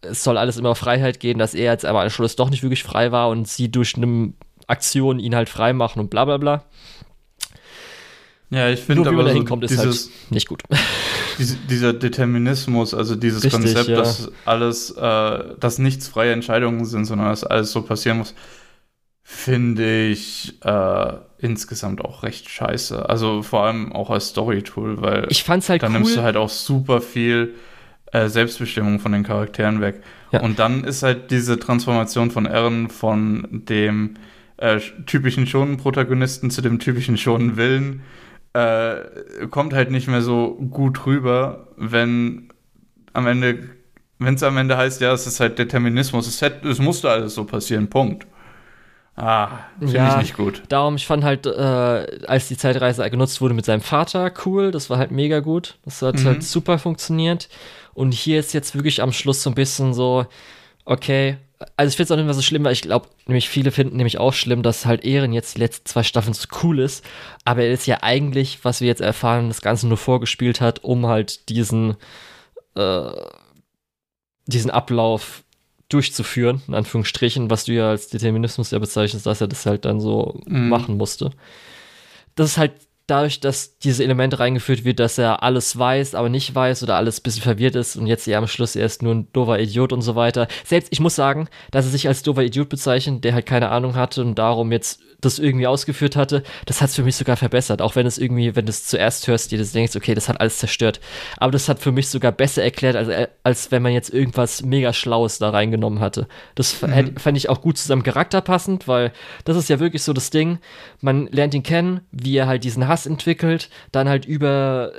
es 0.00 0.24
soll 0.24 0.36
alles 0.36 0.56
immer 0.56 0.74
Freiheit 0.74 1.20
gehen, 1.20 1.38
dass 1.38 1.54
er 1.54 1.72
jetzt 1.72 1.84
aber 1.86 2.02
am 2.02 2.10
Schluss 2.10 2.34
doch 2.34 2.50
nicht 2.50 2.64
wirklich 2.64 2.82
frei 2.82 3.12
war 3.12 3.28
und 3.28 3.46
sie 3.46 3.70
durch 3.70 3.94
eine 3.96 4.32
Aktion 4.66 5.20
ihn 5.20 5.36
halt 5.36 5.48
frei 5.48 5.72
machen 5.72 6.00
und 6.00 6.10
bla 6.10 6.24
bla 6.24 6.38
bla. 6.38 6.64
Ja, 8.50 8.68
ich 8.68 8.80
finde 8.80 9.08
aber 9.08 9.28
so 9.28 9.30
hinkommt, 9.30 9.62
ist 9.62 9.78
halt 9.78 10.10
nicht 10.30 10.48
gut. 10.48 10.62
Diese, 11.38 11.56
dieser 11.56 11.94
Determinismus, 11.94 12.92
also 12.92 13.16
dieses 13.16 13.42
Richtig, 13.44 13.62
Konzept, 13.62 13.88
ja. 13.88 13.96
dass 13.96 14.30
alles, 14.44 14.90
äh, 14.90 15.38
dass 15.58 15.78
nichts 15.78 16.06
freie 16.06 16.32
Entscheidungen 16.32 16.84
sind, 16.84 17.06
sondern 17.06 17.28
dass 17.28 17.44
alles 17.44 17.72
so 17.72 17.80
passieren 17.80 18.18
muss, 18.18 18.34
finde 19.22 20.08
ich 20.08 20.58
äh, 20.62 21.12
insgesamt 21.42 22.04
auch 22.04 22.22
recht 22.22 22.48
scheiße. 22.48 23.08
Also 23.08 23.42
vor 23.42 23.64
allem 23.64 23.92
auch 23.92 24.10
als 24.10 24.28
Story-Tool, 24.28 25.00
weil 25.00 25.26
ich 25.30 25.42
fand's 25.42 25.68
halt 25.68 25.82
dann 25.82 25.92
cool. 25.92 26.00
nimmst 26.00 26.16
du 26.16 26.22
halt 26.22 26.36
auch 26.36 26.48
super 26.48 27.00
viel 27.00 27.54
äh, 28.12 28.28
Selbstbestimmung 28.28 29.00
von 29.00 29.12
den 29.12 29.22
Charakteren 29.22 29.80
weg. 29.80 30.02
Ja. 30.32 30.40
Und 30.42 30.58
dann 30.58 30.84
ist 30.84 31.02
halt 31.02 31.30
diese 31.30 31.58
Transformation 31.58 32.30
von 32.30 32.46
Eren 32.46 32.88
von 32.88 33.46
dem 33.50 34.14
äh, 34.56 34.78
typischen 35.06 35.46
Shonen-Protagonisten 35.46 36.50
zu 36.50 36.60
dem 36.60 36.78
typischen 36.78 37.16
Shonen-Willen 37.16 38.02
äh, 38.52 38.96
kommt 39.50 39.72
halt 39.72 39.90
nicht 39.90 40.08
mehr 40.08 40.22
so 40.22 40.54
gut 40.54 41.06
rüber, 41.06 41.68
wenn 41.76 42.52
am 43.12 43.26
Ende, 43.26 43.70
wenn 44.18 44.34
es 44.34 44.42
am 44.42 44.56
Ende 44.56 44.76
heißt, 44.76 45.00
ja, 45.00 45.12
es 45.12 45.26
ist 45.26 45.40
halt 45.40 45.58
Determinismus, 45.58 46.26
es, 46.26 46.42
hätte, 46.42 46.68
es 46.68 46.78
musste 46.78 47.10
alles 47.10 47.34
so 47.34 47.44
passieren, 47.44 47.88
Punkt. 47.88 48.26
Ah, 49.16 49.58
finde 49.78 49.94
ja, 49.94 50.12
ich 50.12 50.22
nicht 50.22 50.36
gut. 50.36 50.62
Darum, 50.68 50.96
ich 50.96 51.06
fand 51.06 51.24
halt, 51.24 51.46
äh, 51.46 52.26
als 52.26 52.48
die 52.48 52.56
Zeitreise 52.56 53.08
genutzt 53.10 53.40
wurde 53.40 53.54
mit 53.54 53.64
seinem 53.64 53.82
Vater, 53.82 54.32
cool. 54.46 54.70
Das 54.70 54.88
war 54.88 54.98
halt 54.98 55.10
mega 55.10 55.40
gut. 55.40 55.76
Das 55.84 56.00
hat 56.00 56.16
mhm. 56.16 56.24
halt 56.24 56.42
super 56.42 56.78
funktioniert. 56.78 57.48
Und 57.92 58.12
hier 58.14 58.40
ist 58.40 58.54
jetzt 58.54 58.74
wirklich 58.74 59.02
am 59.02 59.12
Schluss 59.12 59.42
so 59.42 59.50
ein 59.50 59.54
bisschen 59.54 59.92
so, 59.92 60.26
okay, 60.84 61.36
also 61.76 61.90
ich 61.90 61.96
finde 61.96 62.04
es 62.04 62.10
auch 62.10 62.16
nicht 62.16 62.24
mehr 62.24 62.34
so 62.34 62.42
schlimm, 62.42 62.64
weil 62.64 62.72
ich 62.72 62.82
glaube, 62.82 63.08
nämlich 63.26 63.48
viele 63.48 63.70
finden 63.70 63.96
nämlich 63.96 64.18
auch 64.18 64.32
schlimm, 64.32 64.62
dass 64.62 64.86
halt 64.86 65.04
Ehren 65.04 65.32
jetzt 65.32 65.56
die 65.56 65.60
letzten 65.60 65.86
zwei 65.86 66.02
Staffeln 66.02 66.32
so 66.32 66.48
cool 66.62 66.78
ist. 66.78 67.04
Aber 67.44 67.62
er 67.62 67.72
ist 67.72 67.86
ja 67.86 67.98
eigentlich, 68.02 68.64
was 68.64 68.80
wir 68.80 68.88
jetzt 68.88 69.02
erfahren, 69.02 69.48
das 69.48 69.60
Ganze 69.60 69.86
nur 69.86 69.98
vorgespielt 69.98 70.60
hat, 70.60 70.82
um 70.82 71.06
halt 71.06 71.48
diesen, 71.50 71.96
äh, 72.76 73.10
diesen 74.46 74.70
Ablauf 74.70 75.44
durchzuführen, 75.90 76.62
in 76.66 76.74
Anführungsstrichen, 76.74 77.50
was 77.50 77.64
du 77.64 77.72
ja 77.72 77.90
als 77.90 78.08
Determinismus 78.08 78.70
ja 78.70 78.78
bezeichnest, 78.78 79.26
dass 79.26 79.40
er 79.40 79.48
das 79.48 79.66
halt 79.66 79.84
dann 79.84 80.00
so 80.00 80.40
mhm. 80.46 80.68
machen 80.68 80.96
musste. 80.96 81.30
Das 82.34 82.52
ist 82.52 82.58
halt 82.58 82.72
dadurch, 83.10 83.40
dass 83.40 83.78
dieses 83.78 84.00
Element 84.00 84.38
reingeführt 84.38 84.84
wird, 84.84 85.00
dass 85.00 85.18
er 85.18 85.42
alles 85.42 85.76
weiß, 85.76 86.14
aber 86.14 86.28
nicht 86.28 86.54
weiß 86.54 86.82
oder 86.82 86.96
alles 86.96 87.18
ein 87.18 87.22
bisschen 87.24 87.42
verwirrt 87.42 87.74
ist 87.74 87.96
und 87.96 88.06
jetzt 88.06 88.26
eher 88.28 88.38
am 88.38 88.46
Schluss 88.46 88.76
er 88.76 88.86
ist 88.86 89.02
nur 89.02 89.14
ein 89.14 89.28
dover 89.32 89.58
Idiot 89.58 89.92
und 89.92 90.02
so 90.02 90.14
weiter. 90.14 90.46
Selbst, 90.64 90.92
ich 90.92 91.00
muss 91.00 91.16
sagen, 91.16 91.48
dass 91.70 91.86
er 91.86 91.90
sich 91.90 92.06
als 92.06 92.22
dover 92.22 92.44
Idiot 92.44 92.68
bezeichnet, 92.68 93.24
der 93.24 93.34
halt 93.34 93.46
keine 93.46 93.70
Ahnung 93.70 93.96
hatte 93.96 94.22
und 94.22 94.36
darum 94.36 94.70
jetzt 94.70 95.00
das 95.20 95.38
irgendwie 95.38 95.66
ausgeführt 95.66 96.16
hatte, 96.16 96.42
das 96.66 96.80
hat 96.80 96.90
es 96.90 96.96
für 96.96 97.02
mich 97.02 97.16
sogar 97.16 97.36
verbessert. 97.36 97.82
Auch 97.82 97.96
wenn 97.96 98.06
es 98.06 98.18
irgendwie, 98.18 98.56
wenn 98.56 98.66
du 98.66 98.70
es 98.70 98.86
zuerst 98.86 99.26
hörst, 99.26 99.50
dir 99.50 99.58
das 99.58 99.72
denkst, 99.72 99.96
okay, 99.96 100.14
das 100.14 100.28
hat 100.28 100.40
alles 100.40 100.58
zerstört. 100.58 101.00
Aber 101.36 101.52
das 101.52 101.68
hat 101.68 101.80
für 101.80 101.92
mich 101.92 102.08
sogar 102.08 102.32
besser 102.32 102.62
erklärt, 102.62 102.96
als, 102.96 103.28
als 103.42 103.70
wenn 103.70 103.82
man 103.82 103.92
jetzt 103.92 104.12
irgendwas 104.12 104.62
mega 104.62 104.92
Schlaues 104.92 105.38
da 105.38 105.50
reingenommen 105.50 106.00
hatte. 106.00 106.26
Das 106.54 106.80
mhm. 106.82 107.16
fand 107.16 107.36
ich 107.36 107.48
auch 107.48 107.60
gut 107.60 107.78
zu 107.78 107.86
seinem 107.86 108.02
Charakter 108.02 108.40
passend, 108.40 108.88
weil 108.88 109.12
das 109.44 109.56
ist 109.56 109.68
ja 109.68 109.80
wirklich 109.80 110.02
so 110.02 110.12
das 110.12 110.30
Ding. 110.30 110.58
Man 111.00 111.26
lernt 111.28 111.54
ihn 111.54 111.62
kennen, 111.62 112.00
wie 112.10 112.36
er 112.36 112.46
halt 112.46 112.64
diesen 112.64 112.88
Hass 112.88 113.06
entwickelt, 113.06 113.70
dann 113.92 114.08
halt 114.08 114.24
über 114.24 114.92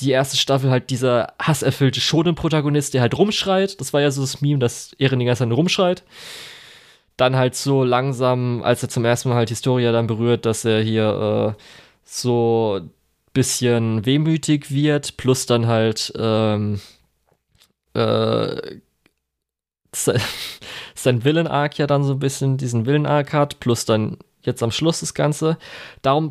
die 0.00 0.10
erste 0.10 0.36
Staffel 0.36 0.70
halt 0.70 0.90
dieser 0.90 1.34
hasserfüllte 1.40 2.00
Shonen-Protagonist, 2.00 2.94
der 2.94 3.00
halt 3.00 3.18
rumschreit. 3.18 3.80
Das 3.80 3.92
war 3.92 4.00
ja 4.00 4.10
so 4.10 4.20
das 4.20 4.40
Meme, 4.40 4.60
dass 4.60 4.92
ganze 5.26 5.44
Zeit 5.44 5.52
rumschreit 5.52 6.04
dann 7.18 7.36
halt 7.36 7.54
so 7.54 7.84
langsam, 7.84 8.62
als 8.62 8.82
er 8.82 8.88
zum 8.88 9.04
ersten 9.04 9.28
Mal 9.28 9.34
halt 9.34 9.50
Historia 9.50 9.92
dann 9.92 10.06
berührt, 10.06 10.46
dass 10.46 10.64
er 10.64 10.80
hier 10.80 11.56
äh, 11.58 11.62
so 12.04 12.80
bisschen 13.34 14.06
wehmütig 14.06 14.70
wird, 14.70 15.16
plus 15.18 15.44
dann 15.44 15.66
halt 15.66 16.12
ähm, 16.16 16.80
äh, 17.94 18.78
sein 20.94 21.24
Willen-Arc 21.24 21.78
ja 21.78 21.86
dann 21.86 22.04
so 22.04 22.14
ein 22.14 22.18
bisschen 22.20 22.56
diesen 22.56 22.86
Willen-Arc 22.86 23.32
hat, 23.32 23.60
plus 23.60 23.84
dann 23.84 24.18
jetzt 24.42 24.62
am 24.62 24.70
Schluss 24.70 25.00
das 25.00 25.12
Ganze. 25.12 25.58
Darum 26.02 26.30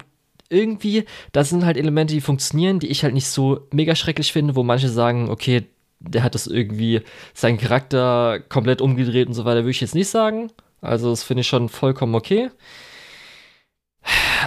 irgendwie, 0.49 1.03
das 1.34 1.49
sind 1.49 1.65
halt 1.65 1.76
Elemente, 1.76 2.14
die 2.14 2.22
funktionieren, 2.22 2.80
die 2.80 2.88
ich 2.88 3.03
halt 3.03 3.14
nicht 3.14 3.27
so 3.27 3.68
mega 3.72 3.93
schrecklich 3.93 4.31
finde, 4.31 4.55
wo 4.55 4.64
manche 4.64 4.88
sagen, 4.88 5.30
okay, 5.30 5.68
der 5.99 6.23
hat 6.23 6.34
das 6.34 6.47
irgendwie 6.47 7.01
seinen 7.34 7.57
Charakter 7.57 8.39
komplett 8.47 8.81
umgedreht 8.81 9.27
und 9.27 9.34
so 9.34 9.43
weiter, 9.43 9.61
würde 9.61 9.72
ich 9.72 9.81
jetzt 9.81 9.95
nicht 9.95 10.07
sagen. 10.07 10.49
Also 10.81 11.09
das 11.09 11.23
finde 11.23 11.41
ich 11.41 11.47
schon 11.47 11.69
vollkommen 11.69 12.15
okay. 12.15 12.49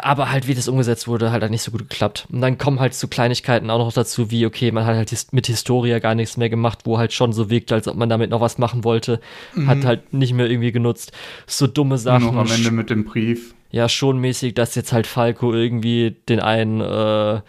Aber 0.02 0.30
halt, 0.30 0.46
wie 0.46 0.54
das 0.54 0.68
umgesetzt 0.68 1.08
wurde, 1.08 1.30
halt, 1.32 1.42
halt 1.42 1.50
nicht 1.50 1.62
so 1.62 1.70
gut 1.70 1.88
geklappt. 1.88 2.26
Und 2.32 2.40
dann 2.40 2.56
kommen 2.56 2.80
halt 2.80 2.94
so 2.94 3.08
Kleinigkeiten 3.08 3.68
auch 3.70 3.78
noch 3.78 3.92
dazu, 3.92 4.30
wie, 4.30 4.46
okay, 4.46 4.70
man 4.70 4.86
hat 4.86 4.96
halt 4.96 5.32
mit 5.32 5.46
Historia 5.46 5.98
gar 5.98 6.14
nichts 6.14 6.36
mehr 6.36 6.48
gemacht, 6.48 6.80
wo 6.84 6.98
halt 6.98 7.12
schon 7.12 7.32
so 7.32 7.50
wirkt, 7.50 7.72
als 7.72 7.88
ob 7.88 7.96
man 7.96 8.08
damit 8.08 8.30
noch 8.30 8.40
was 8.40 8.56
machen 8.56 8.84
wollte. 8.84 9.20
Mhm. 9.54 9.66
Hat 9.66 9.84
halt 9.84 10.14
nicht 10.14 10.32
mehr 10.32 10.48
irgendwie 10.48 10.72
genutzt. 10.72 11.12
So 11.46 11.66
dumme 11.66 11.98
Sachen. 11.98 12.26
Noch 12.26 12.36
am 12.36 12.50
Ende 12.50 12.70
mit 12.70 12.88
dem 12.88 13.04
Brief. 13.04 13.54
Ja, 13.70 13.88
schon 13.88 14.18
mäßig, 14.18 14.54
dass 14.54 14.74
jetzt 14.74 14.92
halt 14.92 15.06
Falco 15.06 15.52
irgendwie 15.52 16.16
den 16.28 16.40
einen, 16.40 16.80
äh, 16.80 17.40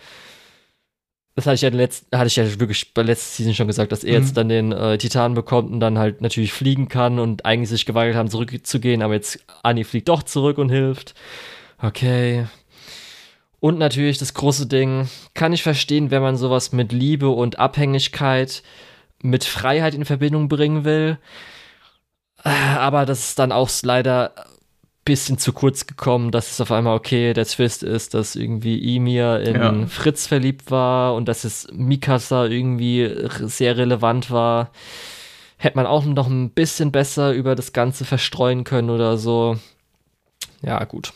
das 1.35 1.45
hatte 1.45 1.55
ich 1.55 1.61
ja, 1.61 1.69
letzt, 1.69 2.07
hatte 2.13 2.27
ich 2.27 2.35
ja 2.35 2.59
wirklich 2.59 2.93
bei 2.93 3.03
letzter 3.03 3.37
Season 3.37 3.53
schon 3.53 3.67
gesagt, 3.67 3.91
dass 3.91 4.03
er 4.03 4.19
mhm. 4.19 4.25
jetzt 4.25 4.37
dann 4.37 4.49
den 4.49 4.71
äh, 4.71 4.97
Titan 4.97 5.33
bekommt 5.33 5.71
und 5.71 5.79
dann 5.79 5.97
halt 5.97 6.21
natürlich 6.21 6.51
fliegen 6.51 6.89
kann 6.89 7.19
und 7.19 7.45
eigentlich 7.45 7.69
sich 7.69 7.85
geweigert 7.85 8.15
haben, 8.15 8.29
zurückzugehen, 8.29 9.01
aber 9.01 9.13
jetzt 9.13 9.39
Annie 9.63 9.85
fliegt 9.85 10.09
doch 10.09 10.23
zurück 10.23 10.57
und 10.57 10.69
hilft. 10.69 11.13
Okay. 11.81 12.45
Und 13.59 13.77
natürlich 13.77 14.17
das 14.17 14.33
große 14.33 14.67
Ding, 14.67 15.07
kann 15.33 15.53
ich 15.53 15.63
verstehen, 15.63 16.11
wenn 16.11 16.21
man 16.21 16.35
sowas 16.35 16.71
mit 16.71 16.91
Liebe 16.91 17.29
und 17.29 17.59
Abhängigkeit, 17.59 18.63
mit 19.21 19.43
Freiheit 19.43 19.93
in 19.93 20.03
Verbindung 20.03 20.49
bringen 20.49 20.83
will. 20.83 21.17
Äh, 22.43 22.49
aber 22.49 23.05
das 23.05 23.29
ist 23.29 23.39
dann 23.39 23.51
auch 23.51 23.69
leider 23.83 24.33
bisschen 25.03 25.38
zu 25.38 25.52
kurz 25.52 25.88
gekommen, 25.88 26.32
dass 26.32 26.52
es 26.52 26.61
auf 26.61 26.72
einmal 26.72 26.95
okay, 26.95 27.34
der 27.34 27.45
Twist 27.45 27.82
ist, 27.82 28.14
dass 28.14 28.36
irgendwie 28.36 28.95
Emir 28.95 29.40
in 29.40 29.56
ja. 29.56 29.88
Fritz 29.88 30.28
verliebt 30.28 30.69
war 30.69 31.15
und 31.15 31.28
dass 31.28 31.44
es 31.44 31.68
Mikasa 31.73 32.45
irgendwie 32.45 33.11
sehr 33.41 33.78
relevant 33.78 34.30
war. 34.30 34.72
Hätte 35.57 35.78
man 35.78 35.88
auch 35.88 36.06
noch 36.06 36.28
ein 36.28 36.52
bisschen 36.52 36.91
besser 36.91 37.34
über 37.34 37.56
das 37.56 37.73
Ganze 37.73 38.06
verstreuen 38.06 38.64
können 38.64 38.90
oder 38.90 39.18
so. 39.18 39.57
Ja, 40.61 40.84
gut. 40.84 41.14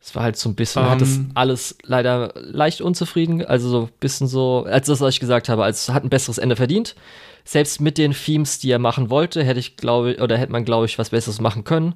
Es 0.00 0.14
war 0.14 0.22
halt 0.22 0.36
so 0.36 0.48
ein 0.48 0.54
bisschen, 0.54 0.84
um, 0.84 0.90
hat 0.90 1.00
das 1.00 1.16
ähm. 1.16 1.32
alles 1.34 1.76
leider 1.82 2.32
leicht 2.36 2.80
unzufrieden, 2.80 3.44
also 3.44 3.68
so 3.68 3.82
ein 3.82 3.92
bisschen 3.98 4.28
so, 4.28 4.64
als 4.64 4.86
das, 4.86 5.00
was 5.00 5.14
ich 5.14 5.20
gesagt 5.20 5.48
habe, 5.48 5.64
als 5.64 5.88
hat 5.88 6.04
ein 6.04 6.10
besseres 6.10 6.38
Ende 6.38 6.56
verdient. 6.56 6.94
Selbst 7.44 7.80
mit 7.80 7.98
den 7.98 8.12
Themes, 8.12 8.58
die 8.60 8.70
er 8.70 8.78
machen 8.78 9.10
wollte, 9.10 9.44
hätte 9.44 9.60
ich 9.60 9.76
glaube 9.76 10.16
oder 10.20 10.38
hätte 10.38 10.52
man 10.52 10.64
glaube 10.64 10.86
ich 10.86 10.98
was 10.98 11.10
besseres 11.10 11.40
machen 11.40 11.64
können 11.64 11.94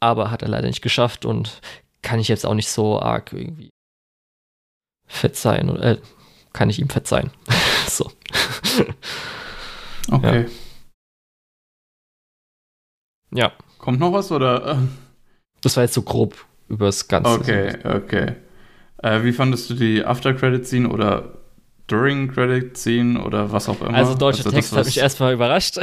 aber 0.00 0.30
hat 0.30 0.42
er 0.42 0.48
leider 0.48 0.66
nicht 0.66 0.82
geschafft 0.82 1.24
und 1.24 1.60
kann 2.02 2.20
ich 2.20 2.28
jetzt 2.28 2.46
auch 2.46 2.54
nicht 2.54 2.68
so 2.68 3.00
arg 3.00 3.32
irgendwie 3.32 3.70
verzeihen 5.06 5.70
oder 5.70 5.82
äh, 5.84 5.98
kann 6.52 6.70
ich 6.70 6.78
ihm 6.78 6.88
verzeihen. 6.88 7.30
so. 7.88 8.10
okay. 10.10 10.46
Ja. 13.30 13.38
ja. 13.38 13.52
Kommt 13.78 14.00
noch 14.00 14.12
was 14.12 14.30
oder? 14.30 14.82
Das 15.60 15.76
war 15.76 15.84
jetzt 15.84 15.94
so 15.94 16.02
grob 16.02 16.36
übers 16.68 17.08
Ganze. 17.08 17.30
Okay, 17.30 17.78
okay. 17.84 18.34
Äh, 19.02 19.22
wie 19.22 19.32
fandest 19.32 19.70
du 19.70 19.74
die 19.74 20.04
After-Credit-Scene 20.04 20.88
oder 20.88 21.38
During-Credit-Scene 21.86 23.22
oder 23.22 23.52
was 23.52 23.68
auch 23.68 23.80
immer? 23.80 23.94
Also, 23.94 24.14
deutscher 24.14 24.44
also, 24.44 24.50
Text 24.50 24.76
hat 24.76 24.84
mich 24.84 24.98
erstmal 24.98 25.32
überrascht. 25.32 25.78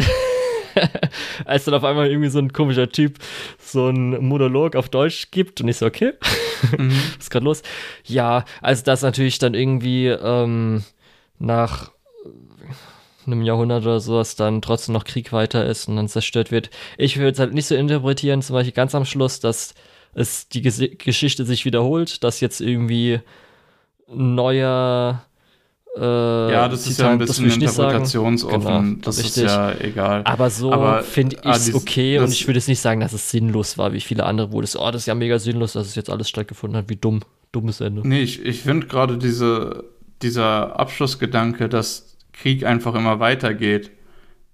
als 1.45 1.65
dann 1.65 1.73
auf 1.73 1.83
einmal 1.83 2.09
irgendwie 2.09 2.29
so 2.29 2.39
ein 2.39 2.53
komischer 2.53 2.89
Typ 2.89 3.17
so 3.59 3.87
einen 3.87 4.25
Monolog 4.25 4.75
auf 4.75 4.89
Deutsch 4.89 5.31
gibt 5.31 5.61
und 5.61 5.67
ich 5.67 5.77
so, 5.77 5.85
okay. 5.85 6.13
mhm. 6.77 6.91
Was 6.91 7.25
ist 7.25 7.31
gerade 7.31 7.45
los? 7.45 7.63
Ja, 8.05 8.45
also 8.61 8.83
dass 8.83 9.01
natürlich 9.01 9.39
dann 9.39 9.53
irgendwie 9.53 10.07
ähm, 10.07 10.83
nach 11.39 11.91
einem 13.25 13.41
Jahrhundert 13.41 13.83
oder 13.83 13.99
sowas 13.99 14.35
dann 14.35 14.61
trotzdem 14.61 14.93
noch 14.93 15.03
Krieg 15.03 15.31
weiter 15.33 15.65
ist 15.65 15.87
und 15.87 15.95
dann 15.95 16.07
zerstört 16.07 16.51
wird. 16.51 16.69
Ich 16.97 17.17
würde 17.17 17.31
es 17.31 17.39
halt 17.39 17.53
nicht 17.53 17.65
so 17.65 17.75
interpretieren, 17.75 18.41
zum 18.41 18.53
Beispiel 18.53 18.73
ganz 18.73 18.93
am 18.93 19.05
Schluss, 19.05 19.39
dass 19.39 19.73
es 20.13 20.47
die 20.47 20.61
Ges 20.61 20.81
Geschichte 20.97 21.45
sich 21.45 21.65
wiederholt, 21.65 22.23
dass 22.23 22.39
jetzt 22.39 22.61
irgendwie 22.61 23.19
neuer 24.07 25.25
äh, 25.97 26.51
ja, 26.51 26.67
das 26.67 26.87
ist 26.87 26.99
ja 26.99 27.11
ein 27.11 27.19
bisschen 27.19 27.49
interpretationsoffen. 27.49 28.61
Genau, 28.61 29.01
das 29.01 29.17
richtig. 29.17 29.43
ist 29.43 29.51
ja 29.51 29.73
egal. 29.79 30.21
Aber 30.25 30.49
so 30.49 30.71
finde 31.03 31.37
ich 31.37 31.49
es 31.49 31.73
ah, 31.73 31.77
okay 31.77 32.19
und 32.19 32.31
ich 32.31 32.45
würde 32.47 32.59
jetzt 32.59 32.67
nicht 32.67 32.81
sagen, 32.81 32.99
dass 32.99 33.13
es 33.13 33.31
sinnlos 33.31 33.77
war, 33.77 33.93
wie 33.93 34.01
viele 34.01 34.25
andere, 34.25 34.51
wo 34.51 34.59
das, 34.59 34.77
oh, 34.77 34.91
das 34.91 35.03
ist 35.03 35.05
ja 35.05 35.15
mega 35.15 35.39
sinnlos, 35.39 35.73
dass 35.73 35.87
es 35.87 35.95
jetzt 35.95 36.09
alles 36.09 36.27
stattgefunden 36.27 36.77
hat. 36.77 36.89
Wie 36.89 36.97
dumm. 36.97 37.21
Dummes 37.53 37.79
Ende. 37.79 38.05
Nee, 38.05 38.21
ich, 38.21 38.43
ich 38.43 38.63
finde 38.63 38.87
gerade 38.87 39.17
diese, 39.17 39.85
dieser 40.21 40.77
Abschlussgedanke, 40.77 41.69
dass 41.69 42.17
Krieg 42.33 42.65
einfach 42.65 42.95
immer 42.95 43.21
weitergeht. 43.21 43.91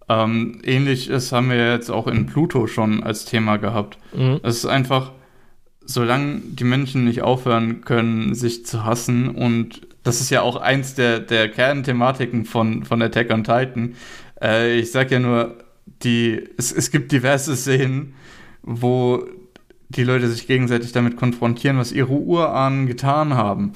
Ähm, 0.07 0.61
ähnliches 0.63 1.31
haben 1.31 1.49
wir 1.49 1.71
jetzt 1.71 1.89
auch 1.89 2.05
in 2.05 2.27
Pluto 2.27 2.67
schon 2.67 3.01
als 3.01 3.25
Thema 3.25 3.57
gehabt. 3.57 3.97
Mhm. 4.15 4.39
Es 4.43 4.57
ist 4.57 4.67
einfach, 4.67 5.13
solange 5.83 6.41
die 6.41 6.63
Menschen 6.63 7.05
nicht 7.05 7.23
aufhören 7.23 7.81
können, 7.81 8.35
sich 8.35 8.67
zu 8.67 8.85
hassen 8.85 9.29
und 9.29 9.81
das 10.03 10.21
ist 10.21 10.29
ja 10.29 10.41
auch 10.41 10.55
eins 10.55 10.95
der, 10.95 11.19
der 11.19 11.49
Kernthematiken 11.49 12.45
von, 12.45 12.85
von 12.85 13.01
Attack 13.01 13.31
on 13.31 13.43
Titan. 13.43 13.95
Äh, 14.41 14.79
ich 14.79 14.91
sag 14.91 15.11
ja 15.11 15.19
nur, 15.19 15.57
die, 16.03 16.43
es, 16.57 16.71
es 16.71 16.91
gibt 16.91 17.11
diverse 17.11 17.55
Szenen, 17.55 18.15
wo 18.63 19.25
die 19.89 20.03
Leute 20.03 20.27
sich 20.29 20.47
gegenseitig 20.47 20.91
damit 20.93 21.17
konfrontieren, 21.17 21.77
was 21.77 21.91
ihre 21.91 22.13
Urahnen 22.13 22.87
getan 22.87 23.33
haben. 23.33 23.73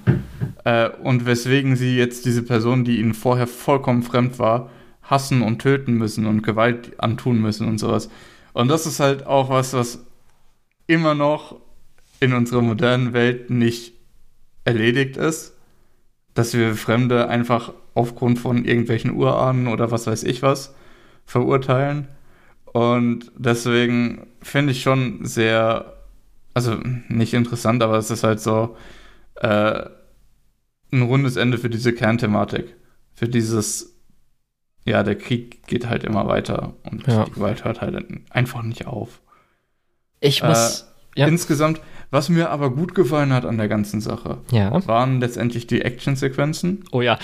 Äh, 0.64 0.90
und 0.90 1.26
weswegen 1.26 1.76
sie 1.76 1.96
jetzt 1.98 2.26
diese 2.26 2.42
Person, 2.42 2.86
die 2.86 3.00
ihnen 3.00 3.14
vorher 3.14 3.48
vollkommen 3.48 4.02
fremd 4.02 4.40
war, 4.40 4.72
hassen 5.04 5.42
und 5.42 5.62
töten 5.62 5.94
müssen 5.94 6.26
und 6.26 6.42
Gewalt 6.42 7.00
antun 7.00 7.40
müssen 7.40 7.68
und 7.68 7.78
sowas. 7.78 8.10
Und 8.54 8.70
das 8.70 8.88
ist 8.88 9.00
halt 9.00 9.28
auch 9.28 9.50
was, 9.50 9.74
was 9.74 10.04
immer 10.88 11.14
noch 11.14 11.60
in 12.20 12.34
unserer 12.34 12.62
modernen 12.62 13.14
Welt 13.14 13.50
nicht 13.50 13.94
erledigt 14.64 15.18
ist 15.18 15.55
dass 16.36 16.54
wir 16.54 16.76
Fremde 16.76 17.28
einfach 17.28 17.74
aufgrund 17.96 18.38
von 18.38 18.66
irgendwelchen 18.66 19.12
Urahnen 19.12 19.68
oder 19.68 19.90
was 19.90 20.06
weiß 20.06 20.24
ich 20.24 20.44
was 20.44 20.76
verurteilen. 21.26 22.10
Und 22.66 23.32
deswegen 23.38 24.28
finde 24.42 24.74
ich 24.74 24.84
schon 24.84 25.26
sehr, 25.26 25.94
also 26.54 26.78
nicht 27.08 27.34
interessant, 27.34 27.82
aber 27.82 27.98
es 27.98 28.12
ist 28.12 28.24
halt 28.24 28.42
so 28.42 28.76
äh, 29.36 29.86
ein 30.92 31.02
rundes 31.02 31.38
Ende 31.38 31.58
für 31.58 31.70
diese 31.70 31.94
Kernthematik. 31.94 32.76
Für 33.14 33.30
dieses, 33.30 33.96
ja, 34.84 35.04
der 35.04 35.18
Krieg 35.18 35.66
geht 35.68 35.88
halt 35.88 36.04
immer 36.04 36.28
weiter 36.28 36.74
und 36.84 37.08
ja. 37.08 37.24
die 37.24 37.32
Gewalt 37.32 37.64
hört 37.64 37.80
halt 37.80 38.06
einfach 38.30 38.62
nicht 38.62 38.88
auf. 38.88 39.22
Ich 40.20 40.44
muss. 40.44 40.82
Äh, 41.16 41.22
ja. 41.22 41.28
Insgesamt, 41.28 41.80
was 42.16 42.30
mir 42.30 42.50
aber 42.50 42.72
gut 42.72 42.96
gefallen 42.96 43.34
hat 43.34 43.46
an 43.46 43.58
der 43.58 43.68
ganzen 43.68 44.02
Sache, 44.02 44.38
ja. 44.52 44.86
waren 44.88 45.20
letztendlich 45.20 45.68
die 45.68 45.82
Action-Sequenzen. 45.82 46.86
Oh 46.92 47.02
ja. 47.02 47.20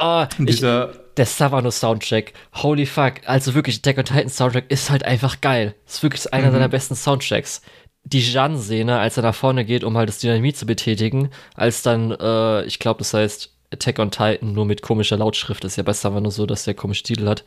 Uh, 0.00 0.26
dieser 0.38 0.90
ich, 0.90 0.96
der 1.16 1.26
Savano-Soundtrack. 1.26 2.32
Holy 2.54 2.86
fuck. 2.86 3.14
Also 3.26 3.54
wirklich, 3.54 3.78
Attack 3.78 3.98
on 3.98 4.04
Titan 4.04 4.28
Soundtrack 4.28 4.70
ist 4.70 4.88
halt 4.90 5.04
einfach 5.04 5.40
geil. 5.40 5.74
Ist 5.86 6.02
wirklich 6.02 6.32
einer 6.32 6.48
mhm. 6.48 6.52
seiner 6.52 6.68
besten 6.68 6.94
Soundtracks. 6.94 7.60
Die 8.04 8.20
Jan-Szene, 8.20 8.98
als 8.98 9.16
er 9.16 9.24
nach 9.24 9.34
vorne 9.34 9.64
geht, 9.64 9.82
um 9.82 9.96
halt 9.96 10.08
das 10.08 10.20
Dynamit 10.20 10.56
zu 10.56 10.64
betätigen, 10.64 11.30
als 11.54 11.82
dann, 11.82 12.12
äh, 12.12 12.64
ich 12.64 12.78
glaube, 12.78 12.98
das 12.98 13.12
heißt 13.14 13.52
Attack 13.72 13.98
on 13.98 14.12
Titan, 14.12 14.52
nur 14.52 14.64
mit 14.64 14.80
komischer 14.80 15.16
Lautschrift. 15.16 15.64
Das 15.64 15.72
ist 15.72 15.76
ja 15.76 15.82
bei 15.82 15.92
Savano 15.92 16.30
so, 16.30 16.46
dass 16.46 16.64
der 16.64 16.74
komische 16.74 17.02
Titel 17.02 17.26
hat. 17.26 17.44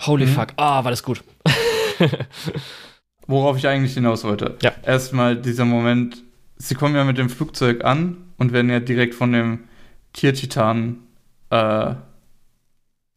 Holy 0.00 0.26
mhm. 0.26 0.30
fuck. 0.30 0.48
Ah, 0.56 0.80
oh, 0.80 0.84
war 0.84 0.90
das 0.90 1.02
gut. 1.02 1.22
worauf 3.26 3.56
ich 3.56 3.66
eigentlich 3.68 3.94
hinaus 3.94 4.24
wollte. 4.24 4.56
Ja. 4.62 4.72
Erstmal 4.84 5.36
dieser 5.36 5.64
Moment, 5.64 6.22
sie 6.56 6.74
kommen 6.74 6.94
ja 6.94 7.04
mit 7.04 7.18
dem 7.18 7.28
Flugzeug 7.28 7.84
an 7.84 8.16
und 8.36 8.52
werden 8.52 8.70
ja 8.70 8.80
direkt 8.80 9.14
von 9.14 9.32
dem 9.32 9.60
Tiertitan 10.12 10.98
äh, 11.50 11.94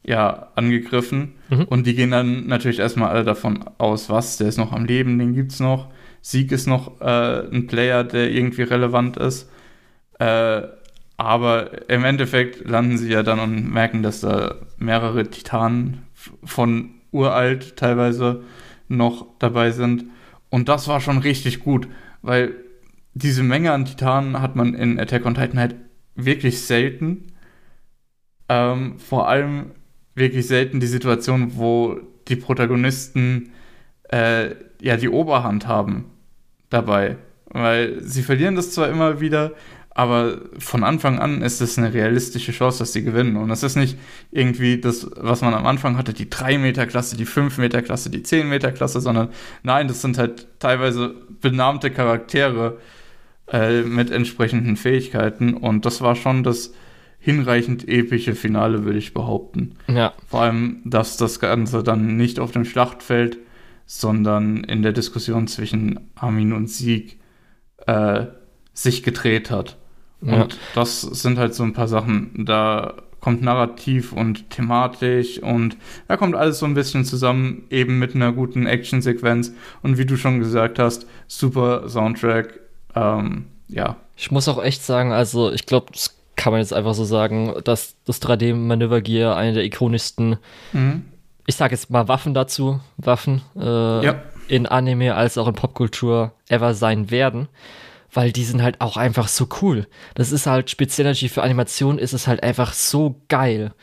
ja, 0.03 0.47
angegriffen. 0.55 1.33
Mhm. 1.49 1.63
Und 1.65 1.87
die 1.87 1.95
gehen 1.95 2.11
dann 2.11 2.47
natürlich 2.47 2.79
erstmal 2.79 3.09
alle 3.09 3.23
davon 3.23 3.65
aus, 3.77 4.09
was, 4.09 4.37
der 4.37 4.47
ist 4.47 4.57
noch 4.57 4.71
am 4.71 4.85
Leben, 4.85 5.19
den 5.19 5.33
gibt's 5.33 5.59
noch. 5.59 5.89
Sieg 6.21 6.51
ist 6.51 6.67
noch 6.67 6.99
äh, 7.01 7.47
ein 7.47 7.67
Player, 7.67 8.03
der 8.03 8.31
irgendwie 8.31 8.63
relevant 8.63 9.17
ist. 9.17 9.49
Äh, 10.19 10.61
aber 11.17 11.89
im 11.89 12.05
Endeffekt 12.05 12.67
landen 12.67 12.97
sie 12.97 13.11
ja 13.11 13.23
dann 13.23 13.39
und 13.39 13.71
merken, 13.71 14.03
dass 14.03 14.21
da 14.21 14.55
mehrere 14.77 15.29
Titanen 15.29 16.03
von 16.43 16.91
uralt 17.11 17.75
teilweise 17.75 18.43
noch 18.89 19.27
dabei 19.39 19.71
sind. 19.71 20.05
Und 20.49 20.67
das 20.67 20.87
war 20.87 20.99
schon 20.99 21.19
richtig 21.19 21.59
gut, 21.59 21.87
weil 22.21 22.55
diese 23.13 23.43
Menge 23.43 23.71
an 23.71 23.85
Titanen 23.85 24.41
hat 24.41 24.55
man 24.55 24.73
in 24.73 24.99
Attack 24.99 25.25
on 25.25 25.35
Titan 25.35 25.59
halt 25.59 25.75
wirklich 26.15 26.61
selten. 26.61 27.27
Ähm, 28.49 28.99
vor 28.99 29.29
allem 29.29 29.71
wirklich 30.15 30.47
selten 30.47 30.79
die 30.79 30.87
Situation, 30.87 31.57
wo 31.57 31.99
die 32.27 32.35
Protagonisten 32.35 33.51
äh, 34.09 34.55
ja 34.81 34.97
die 34.97 35.09
Oberhand 35.09 35.67
haben 35.67 36.05
dabei. 36.69 37.17
Weil 37.45 38.01
sie 38.01 38.23
verlieren 38.23 38.55
das 38.55 38.71
zwar 38.71 38.89
immer 38.89 39.21
wieder, 39.21 39.53
aber 39.99 40.37
von 40.59 40.85
Anfang 40.85 41.19
an 41.19 41.41
ist 41.41 41.59
es 41.59 41.77
eine 41.77 41.93
realistische 41.93 42.53
Chance, 42.53 42.79
dass 42.79 42.93
sie 42.93 43.03
gewinnen. 43.03 43.35
Und 43.35 43.49
das 43.49 43.63
ist 43.63 43.75
nicht 43.75 43.97
irgendwie 44.31 44.79
das, 44.79 45.05
was 45.17 45.41
man 45.41 45.53
am 45.53 45.65
Anfang 45.65 45.97
hatte, 45.97 46.13
die 46.13 46.27
3-Meter-Klasse, 46.27 47.17
die 47.17 47.25
5-Meter-Klasse, 47.25 48.09
die 48.09 48.19
10-Meter-Klasse, 48.19 49.01
sondern 49.01 49.27
nein, 49.61 49.89
das 49.89 50.01
sind 50.01 50.17
halt 50.17 50.47
teilweise 50.59 51.15
benannte 51.41 51.91
Charaktere 51.91 52.77
äh, 53.51 53.81
mit 53.81 54.09
entsprechenden 54.09 54.77
Fähigkeiten. 54.77 55.53
Und 55.53 55.85
das 55.85 55.99
war 55.99 56.15
schon 56.15 56.43
das 56.43 56.71
hinreichend 57.19 57.85
epische 57.85 58.35
Finale, 58.35 58.85
würde 58.85 58.99
ich 58.99 59.13
behaupten. 59.13 59.75
Ja. 59.87 60.13
Vor 60.29 60.43
allem, 60.43 60.79
dass 60.85 61.17
das 61.17 61.41
Ganze 61.41 61.83
dann 61.83 62.15
nicht 62.15 62.39
auf 62.39 62.51
dem 62.51 62.63
Schlachtfeld, 62.63 63.37
sondern 63.85 64.63
in 64.63 64.81
der 64.81 64.93
Diskussion 64.93 65.47
zwischen 65.47 66.09
Armin 66.15 66.53
und 66.53 66.69
Sieg 66.69 67.19
äh, 67.85 68.27
sich 68.71 69.03
gedreht 69.03 69.51
hat. 69.51 69.75
Ja. 70.21 70.43
Und 70.43 70.57
das 70.75 71.01
sind 71.01 71.37
halt 71.37 71.53
so 71.55 71.63
ein 71.63 71.73
paar 71.73 71.87
Sachen, 71.87 72.45
da 72.45 72.95
kommt 73.19 73.41
narrativ 73.41 74.13
und 74.13 74.49
thematisch 74.49 75.39
und 75.39 75.77
da 76.07 76.17
kommt 76.17 76.35
alles 76.35 76.59
so 76.59 76.65
ein 76.65 76.73
bisschen 76.73 77.05
zusammen, 77.05 77.63
eben 77.69 77.99
mit 77.99 78.15
einer 78.15 78.31
guten 78.31 78.65
Actionsequenz 78.65 79.53
und 79.81 79.97
wie 79.97 80.05
du 80.05 80.15
schon 80.17 80.39
gesagt 80.39 80.79
hast, 80.79 81.05
super 81.27 81.89
Soundtrack. 81.89 82.59
Ähm, 82.95 83.45
ja. 83.67 83.97
Ich 84.15 84.31
muss 84.31 84.47
auch 84.47 84.63
echt 84.63 84.83
sagen, 84.83 85.11
also 85.11 85.51
ich 85.51 85.65
glaube, 85.65 85.87
das 85.91 86.15
kann 86.35 86.53
man 86.53 86.61
jetzt 86.61 86.73
einfach 86.73 86.93
so 86.93 87.03
sagen, 87.03 87.53
dass 87.65 87.95
das 88.05 88.21
3D-Manövergear 88.21 89.35
eine 89.35 89.53
der 89.53 89.65
ikonischsten, 89.65 90.37
mhm. 90.71 91.03
ich 91.45 91.55
sage 91.55 91.75
jetzt 91.75 91.89
mal 91.89 92.07
Waffen 92.07 92.33
dazu, 92.33 92.79
Waffen 92.97 93.41
äh, 93.57 94.05
ja. 94.05 94.21
in 94.47 94.65
Anime 94.65 95.15
als 95.15 95.37
auch 95.37 95.47
in 95.47 95.55
Popkultur 95.55 96.31
ever 96.47 96.73
sein 96.73 97.11
werden 97.11 97.49
weil 98.11 98.31
die 98.31 98.43
sind 98.43 98.61
halt 98.61 98.81
auch 98.81 98.97
einfach 98.97 99.27
so 99.27 99.47
cool. 99.61 99.87
Das 100.15 100.31
ist 100.31 100.47
halt 100.47 100.69
speziell 100.69 101.05
natürlich 101.05 101.33
für 101.33 101.43
Animation 101.43 101.99
ist 101.99 102.13
es 102.13 102.27
halt 102.27 102.43
einfach 102.43 102.73
so 102.73 103.21
geil. 103.27 103.73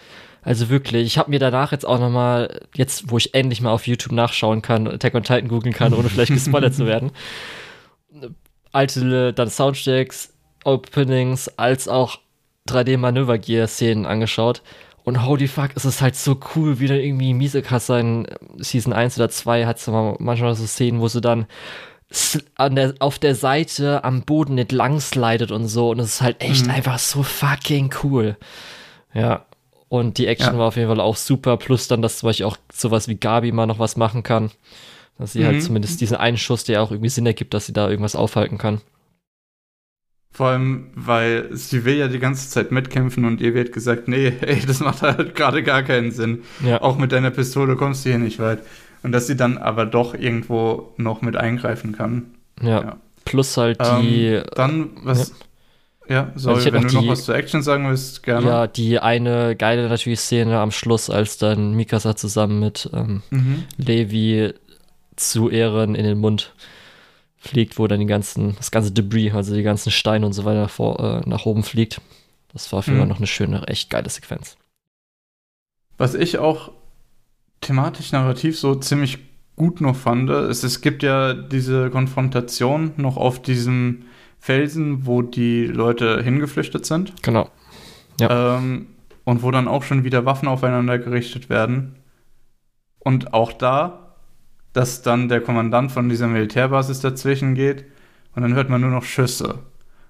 Also 0.43 0.69
wirklich, 0.69 1.07
ich 1.07 1.19
habe 1.19 1.31
mir 1.31 1.41
danach 1.41 1.73
jetzt 1.73 1.85
auch 1.85 1.99
nochmal, 1.99 2.61
jetzt 2.75 3.11
wo 3.11 3.19
ich 3.19 3.35
endlich 3.35 3.61
mal 3.61 3.73
auf 3.73 3.89
YouTube 3.89 4.13
nachschauen 4.13 4.63
kann, 4.63 4.87
Attack 4.87 5.15
on 5.15 5.25
Titan 5.25 5.49
googeln 5.49 5.75
kann, 5.75 5.93
ohne 5.93 6.09
vielleicht 6.09 6.33
gespoilert 6.33 6.75
zu 6.75 6.87
werden, 6.87 7.11
alte 8.73 9.33
dann 9.33 9.51
Soundtracks, 9.51 10.33
Openings, 10.65 11.49
als 11.57 11.89
auch 11.89 12.21
3D-Manöver-Gear-Szenen 12.69 14.07
angeschaut. 14.07 14.63
Und 15.03 15.25
holy 15.25 15.47
fuck, 15.47 15.71
es 15.75 15.85
ist 15.85 16.01
halt 16.01 16.17
so 16.17 16.39
cool, 16.55 16.81
wie 16.81 16.89
dann 16.89 16.99
irgendwie 16.99 17.33
Misekasa 17.33 17.99
in 17.99 18.27
Season 18.59 18.93
1 18.93 19.19
oder 19.19 19.29
2 19.29 19.67
hat 19.67 19.79
so 19.79 20.17
manchmal 20.19 20.55
so 20.55 20.67
Szenen, 20.67 21.01
wo 21.01 21.09
sie 21.09 21.21
dann 21.21 21.47
an 22.55 22.77
der, 22.77 22.95
auf 23.01 23.19
der 23.19 23.35
Seite 23.35 24.05
am 24.05 24.23
Boden 24.23 24.59
entlang 24.59 25.01
slidet 25.01 25.51
und 25.51 25.67
so. 25.67 25.91
Und 25.91 26.01
es 26.01 26.15
ist 26.15 26.21
halt 26.21 26.41
echt 26.41 26.67
mhm. 26.67 26.73
einfach 26.73 26.99
so 26.99 27.23
fucking 27.23 27.93
cool. 28.03 28.37
Ja. 29.13 29.47
Und 29.89 30.19
die 30.19 30.27
Action 30.27 30.55
ja. 30.55 30.59
war 30.59 30.69
auf 30.69 30.77
jeden 30.77 30.89
Fall 30.89 31.01
auch 31.01 31.17
super. 31.17 31.57
Plus 31.57 31.89
dann, 31.89 32.03
dass 32.03 32.19
zum 32.19 32.29
Beispiel 32.29 32.47
auch 32.47 32.57
sowas 32.73 33.09
wie 33.09 33.17
Gabi 33.17 33.53
mal 33.53 33.67
noch 33.67 33.79
was 33.79 33.97
machen 33.97 34.23
kann. 34.23 34.51
Dass 35.19 35.33
sie 35.33 35.41
halt 35.41 35.53
mhm. 35.53 35.57
halt 35.57 35.65
zumindest 35.65 36.01
diesen 36.01 36.17
einen 36.17 36.37
Schuss, 36.37 36.65
der 36.65 36.83
auch 36.83 36.91
irgendwie 36.91 37.09
Sinn 37.09 37.27
ergibt, 37.27 37.55
dass 37.55 37.67
sie 37.67 37.73
da 37.73 37.89
irgendwas 37.89 38.17
aufhalten 38.17 38.59
kann. 38.59 38.81
Vor 40.37 40.49
allem, 40.49 40.91
weil 40.95 41.49
sie 41.53 41.87
will 41.87 41.97
ja 41.97 42.09
die 42.09 42.19
ganze 42.19 42.51
Zeit 42.51 42.71
mitkämpfen 42.71 43.25
und 43.25 43.41
ihr 43.41 43.55
wird 43.55 43.73
gesagt, 43.73 44.07
nee, 44.07 44.27
ey, 44.43 44.61
das 44.67 44.81
macht 44.81 45.01
halt 45.01 45.35
gerade 45.35 45.63
gar 45.63 45.83
keinen 45.83 46.11
Sinn. 46.13 46.43
Ja. 46.63 46.83
Auch 46.83 46.99
mit 46.99 47.13
deiner 47.13 47.31
Pistole 47.31 47.75
kommst 47.77 48.05
du 48.05 48.11
hier 48.11 48.19
nicht 48.19 48.39
weit. 48.39 48.59
Und 49.03 49.13
dass 49.13 49.27
sie 49.27 49.37
dann 49.37 49.59
aber 49.59 49.87
doch 49.87 50.15
irgendwo 50.15 50.93
noch 50.97 51.23
mit 51.23 51.37
eingreifen 51.37 51.93
kann. 51.93 52.35
Ja. 52.61 52.83
ja. 52.83 52.97
Plus 53.25 53.57
halt 53.57 53.81
die. 53.81 54.27
Ähm, 54.35 54.45
dann, 54.55 54.91
was. 55.03 55.33
Ja, 56.09 56.15
ja 56.15 56.33
sorry, 56.37 56.57
also 56.57 56.73
wenn 56.73 56.83
du 56.83 56.89
die, 56.89 56.95
noch 56.97 57.09
was 57.09 57.25
zur 57.25 57.35
Action 57.35 57.63
sagen 57.63 57.89
willst, 57.89 58.23
gerne. 58.23 58.47
Ja, 58.47 58.67
die 58.67 58.99
eine 59.01 59.57
geile 59.57 59.89
natürlich 59.89 60.21
Szene 60.21 60.59
am 60.59 60.71
Schluss, 60.71 61.11
als 61.11 61.39
dann 61.39 61.75
Mikasa 61.75 62.17
zusammen 62.17 62.61
mit 62.61 62.89
ähm, 62.93 63.23
mhm. 63.31 63.65
Levi 63.77 64.55
zu 65.17 65.51
Ehren 65.51 65.95
in 65.95 66.05
den 66.05 66.19
Mund 66.19 66.55
fliegt, 67.37 67.79
wo 67.79 67.87
dann 67.87 68.01
die 68.01 68.07
ganzen, 68.07 68.57
das 68.57 68.71
ganze 68.71 68.93
Debris, 68.93 69.33
also 69.33 69.55
die 69.55 69.63
ganzen 69.63 69.91
Steine 69.91 70.27
und 70.27 70.33
so 70.33 70.45
weiter 70.45 70.69
vor, 70.69 71.01
äh, 71.01 71.29
nach 71.29 71.47
oben 71.47 71.63
fliegt. 71.63 72.01
Das 72.53 72.73
war 72.73 72.83
für 72.83 72.93
mhm. 72.93 73.09
noch 73.09 73.19
eine 73.19 73.27
schöne, 73.27 73.67
echt 73.67 73.91
geile 73.91 74.09
Sequenz. 74.09 74.57
Was 75.99 76.15
ich 76.15 76.39
auch 76.39 76.73
thematisch 77.61 78.13
narrativ 78.13 78.59
so 78.59 78.75
ziemlich 78.75 79.19
gut 79.57 79.81
noch 79.81 79.97
fand, 79.97 80.31
ist, 80.31 80.65
es 80.65 80.81
gibt 80.81 81.03
ja 81.03 81.33
diese 81.33 81.91
Konfrontation 81.91 82.93
noch 82.97 83.17
auf 83.17 83.41
diesem 83.41 84.05
Felsen, 84.39 85.07
wo 85.07 85.23
die 85.23 85.67
Leute 85.67 86.23
hingeflüchtet 86.23 86.87
sind. 86.87 87.15
Genau. 87.23 87.51
Ja. 88.21 88.59
Ähm, 88.59 88.89
und 89.25 89.43
wo 89.43 89.51
dann 89.51 89.67
auch 89.67 89.83
schon 89.83 90.05
wieder 90.05 90.25
Waffen 90.25 90.47
aufeinander 90.47 90.99
gerichtet 90.99 91.49
werden. 91.49 91.97
Und 92.99 93.35
auch 93.35 93.53
da, 93.53 94.15
dass 94.73 95.03
dann 95.03 95.29
der 95.29 95.41
Kommandant 95.41 95.91
von 95.91 96.09
dieser 96.09 96.29
Militärbasis 96.29 97.01
dazwischen 97.01 97.55
geht 97.55 97.87
und 98.35 98.43
dann 98.43 98.55
hört 98.55 98.69
man 98.69 98.83
nur 98.83 98.91
noch 98.91 99.05
Schüsse. 99.05 99.61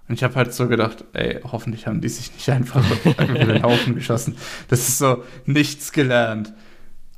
Und 0.08 0.14
ich 0.14 0.22
habe 0.22 0.34
halt 0.34 0.52
so 0.52 0.68
gedacht, 0.68 1.04
ey, 1.14 1.40
hoffentlich 1.44 1.86
haben 1.86 2.00
die 2.00 2.08
sich 2.08 2.32
nicht 2.32 2.48
einfach 2.50 2.84
über 3.04 3.52
den 3.52 3.62
Haufen 3.62 3.94
geschossen. 3.94 4.36
Das 4.68 4.88
ist 4.88 4.98
so 4.98 5.24
nichts 5.46 5.92
gelernt. 5.92 6.52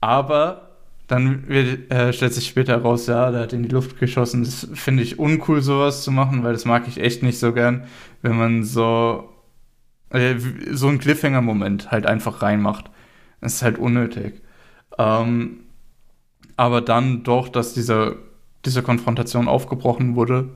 Aber 0.01 0.69
dann 1.09 1.49
wird, 1.49 1.91
äh, 1.91 2.12
stellt 2.12 2.35
sich 2.35 2.47
später 2.47 2.77
raus, 2.77 3.07
ja, 3.07 3.31
der 3.31 3.43
hat 3.43 3.53
in 3.53 3.62
die 3.62 3.70
Luft 3.70 3.99
geschossen. 3.99 4.45
Das 4.45 4.69
finde 4.75 5.03
ich 5.03 5.19
uncool, 5.19 5.62
sowas 5.62 6.05
zu 6.05 6.12
machen, 6.12 6.45
weil 6.45 6.53
das 6.53 6.66
mag 6.66 6.87
ich 6.87 7.01
echt 7.01 7.23
nicht 7.23 7.39
so 7.39 7.53
gern, 7.53 7.85
wenn 8.20 8.37
man 8.37 8.62
so, 8.62 9.31
äh, 10.11 10.37
so 10.70 10.89
einen 10.89 10.99
Cliffhanger-Moment 10.99 11.91
halt 11.91 12.07
einfach 12.07 12.43
reinmacht. 12.43 12.91
Das 13.41 13.55
ist 13.55 13.62
halt 13.62 13.79
unnötig. 13.79 14.43
Ähm, 14.99 15.61
aber 16.57 16.83
dann 16.83 17.23
doch, 17.23 17.49
dass 17.49 17.73
diese, 17.73 18.16
diese 18.65 18.83
Konfrontation 18.83 19.49
aufgebrochen 19.49 20.15
wurde, 20.15 20.51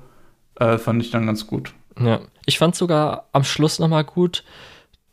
äh, 0.57 0.77
fand 0.77 1.03
ich 1.03 1.11
dann 1.11 1.27
ganz 1.27 1.47
gut. 1.47 1.73
Ja, 1.99 2.21
ich 2.45 2.59
fand 2.59 2.75
sogar 2.75 3.29
am 3.33 3.45
Schluss 3.45 3.79
nochmal 3.79 4.05
gut, 4.05 4.45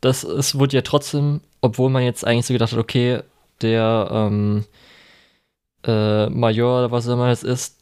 dass 0.01 0.23
es 0.23 0.57
wurde 0.57 0.77
ja 0.77 0.81
trotzdem, 0.81 1.41
obwohl 1.61 1.89
man 1.89 2.03
jetzt 2.03 2.25
eigentlich 2.25 2.45
so 2.45 2.53
gedacht 2.53 2.71
hat, 2.71 2.79
okay, 2.79 3.21
der 3.61 4.09
ähm, 4.11 4.65
äh, 5.85 6.29
Major 6.29 6.79
oder 6.79 6.91
was 6.91 7.07
immer 7.07 7.29
es 7.29 7.43
ist, 7.43 7.79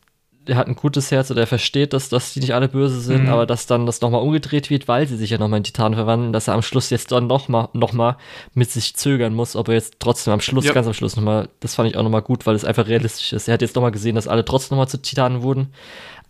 der 0.47 0.55
hat 0.55 0.67
ein 0.67 0.75
gutes 0.75 1.11
Herz 1.11 1.29
oder 1.29 1.41
er 1.41 1.47
versteht, 1.47 1.93
dass, 1.93 2.09
dass 2.09 2.33
die 2.33 2.39
nicht 2.39 2.53
alle 2.53 2.69
böse 2.69 2.99
sind, 3.01 3.23
mhm. 3.23 3.29
aber 3.29 3.45
dass 3.45 3.67
dann 3.67 3.85
das 3.85 4.01
nochmal 4.01 4.21
umgedreht 4.21 4.69
wird, 4.69 4.87
weil 4.87 5.07
sie 5.07 5.17
sich 5.17 5.29
ja 5.29 5.37
nochmal 5.37 5.57
in 5.57 5.63
Titan 5.63 5.93
verwandeln, 5.93 6.33
dass 6.33 6.47
er 6.47 6.53
am 6.53 6.61
Schluss 6.61 6.89
jetzt 6.89 7.11
dann 7.11 7.27
nochmal 7.27 7.69
noch 7.73 7.93
mal 7.93 8.17
mit 8.53 8.71
sich 8.71 8.95
zögern 8.95 9.33
muss, 9.33 9.55
ob 9.55 9.67
er 9.67 9.75
jetzt 9.75 9.95
trotzdem 9.99 10.33
am 10.33 10.39
Schluss, 10.39 10.65
ja. 10.65 10.73
ganz 10.73 10.87
am 10.87 10.93
Schluss 10.93 11.15
nochmal, 11.15 11.49
das 11.59 11.75
fand 11.75 11.89
ich 11.89 11.97
auch 11.97 12.03
nochmal 12.03 12.21
gut, 12.21 12.45
weil 12.45 12.55
es 12.55 12.65
einfach 12.65 12.87
realistisch 12.87 13.33
ist. 13.33 13.47
Er 13.47 13.55
hat 13.55 13.61
jetzt 13.61 13.75
nochmal 13.75 13.91
gesehen, 13.91 14.15
dass 14.15 14.27
alle 14.27 14.45
trotzdem 14.45 14.75
nochmal 14.75 14.89
zu 14.89 15.01
Titanen 15.01 15.41
wurden, 15.41 15.73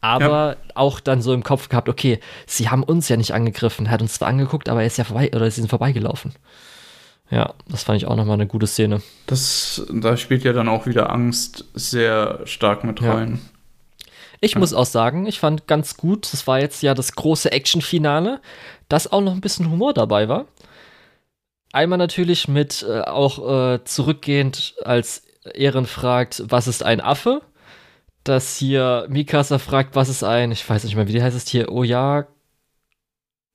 aber 0.02 0.50
ja. 0.50 0.58
auch 0.76 1.00
dann 1.00 1.22
so 1.22 1.34
im 1.34 1.44
Kopf 1.44 1.70
gehabt, 1.70 1.90
okay, 1.90 2.20
sie 2.46 2.70
haben 2.70 2.84
uns 2.84 3.10
ja 3.10 3.18
nicht 3.18 3.34
angegriffen, 3.34 3.86
er 3.86 3.92
hat 3.92 4.02
uns 4.02 4.14
zwar 4.14 4.28
angeguckt, 4.30 4.70
aber 4.70 4.82
er 4.82 4.88
ist 4.88 4.98
ja 4.98 5.04
vorbei, 5.04 5.32
oder 5.34 5.50
sie 5.50 5.62
sind 5.62 5.70
vorbeigelaufen. 5.70 6.34
Ja, 7.30 7.54
das 7.68 7.84
fand 7.84 7.98
ich 7.98 8.08
auch 8.08 8.16
nochmal 8.16 8.36
eine 8.36 8.48
gute 8.48 8.68
Szene. 8.68 9.02
Das, 9.26 9.86
da 9.92 10.16
spielt 10.16 10.44
ja 10.44 10.54
dann 10.54 10.70
auch 10.70 10.86
wieder 10.86 11.12
Angst 11.12 11.66
sehr 11.74 12.42
stark 12.46 12.84
mit 12.84 13.02
rein. 13.02 13.40
Ja. 13.42 14.08
Ich 14.40 14.54
ja. 14.54 14.60
muss 14.60 14.74
auch 14.74 14.86
sagen, 14.86 15.26
ich 15.26 15.40
fand 15.40 15.68
ganz 15.68 15.98
gut, 15.98 16.32
das 16.32 16.48
war 16.48 16.60
jetzt 16.60 16.84
ja 16.84 16.94
das 16.94 17.14
große 17.14 17.52
Action-Finale, 17.52 18.40
dass 18.88 19.12
auch 19.12 19.22
noch 19.22 19.34
ein 19.34 19.42
bisschen 19.42 19.70
Humor 19.70 19.94
dabei 19.94 20.30
war. 20.30 20.46
Einmal 21.74 21.98
natürlich 21.98 22.48
mit 22.48 22.86
äh, 22.88 23.02
auch 23.02 23.74
äh, 23.74 23.84
zurückgehend, 23.84 24.76
als 24.84 25.24
Ehren 25.54 25.86
fragt, 25.86 26.44
was 26.48 26.68
ist 26.68 26.84
ein 26.84 27.02
Affe? 27.02 27.42
Dass 28.24 28.58
hier 28.58 29.06
Mikasa 29.10 29.58
fragt, 29.58 29.96
was 29.96 30.10
ist 30.10 30.24
ein, 30.24 30.52
ich 30.52 30.68
weiß 30.68 30.84
nicht 30.84 30.96
mehr, 30.96 31.08
wie 31.08 31.22
heißt 31.22 31.36
es 31.36 31.48
hier, 31.48 31.72
Oya 31.72 32.28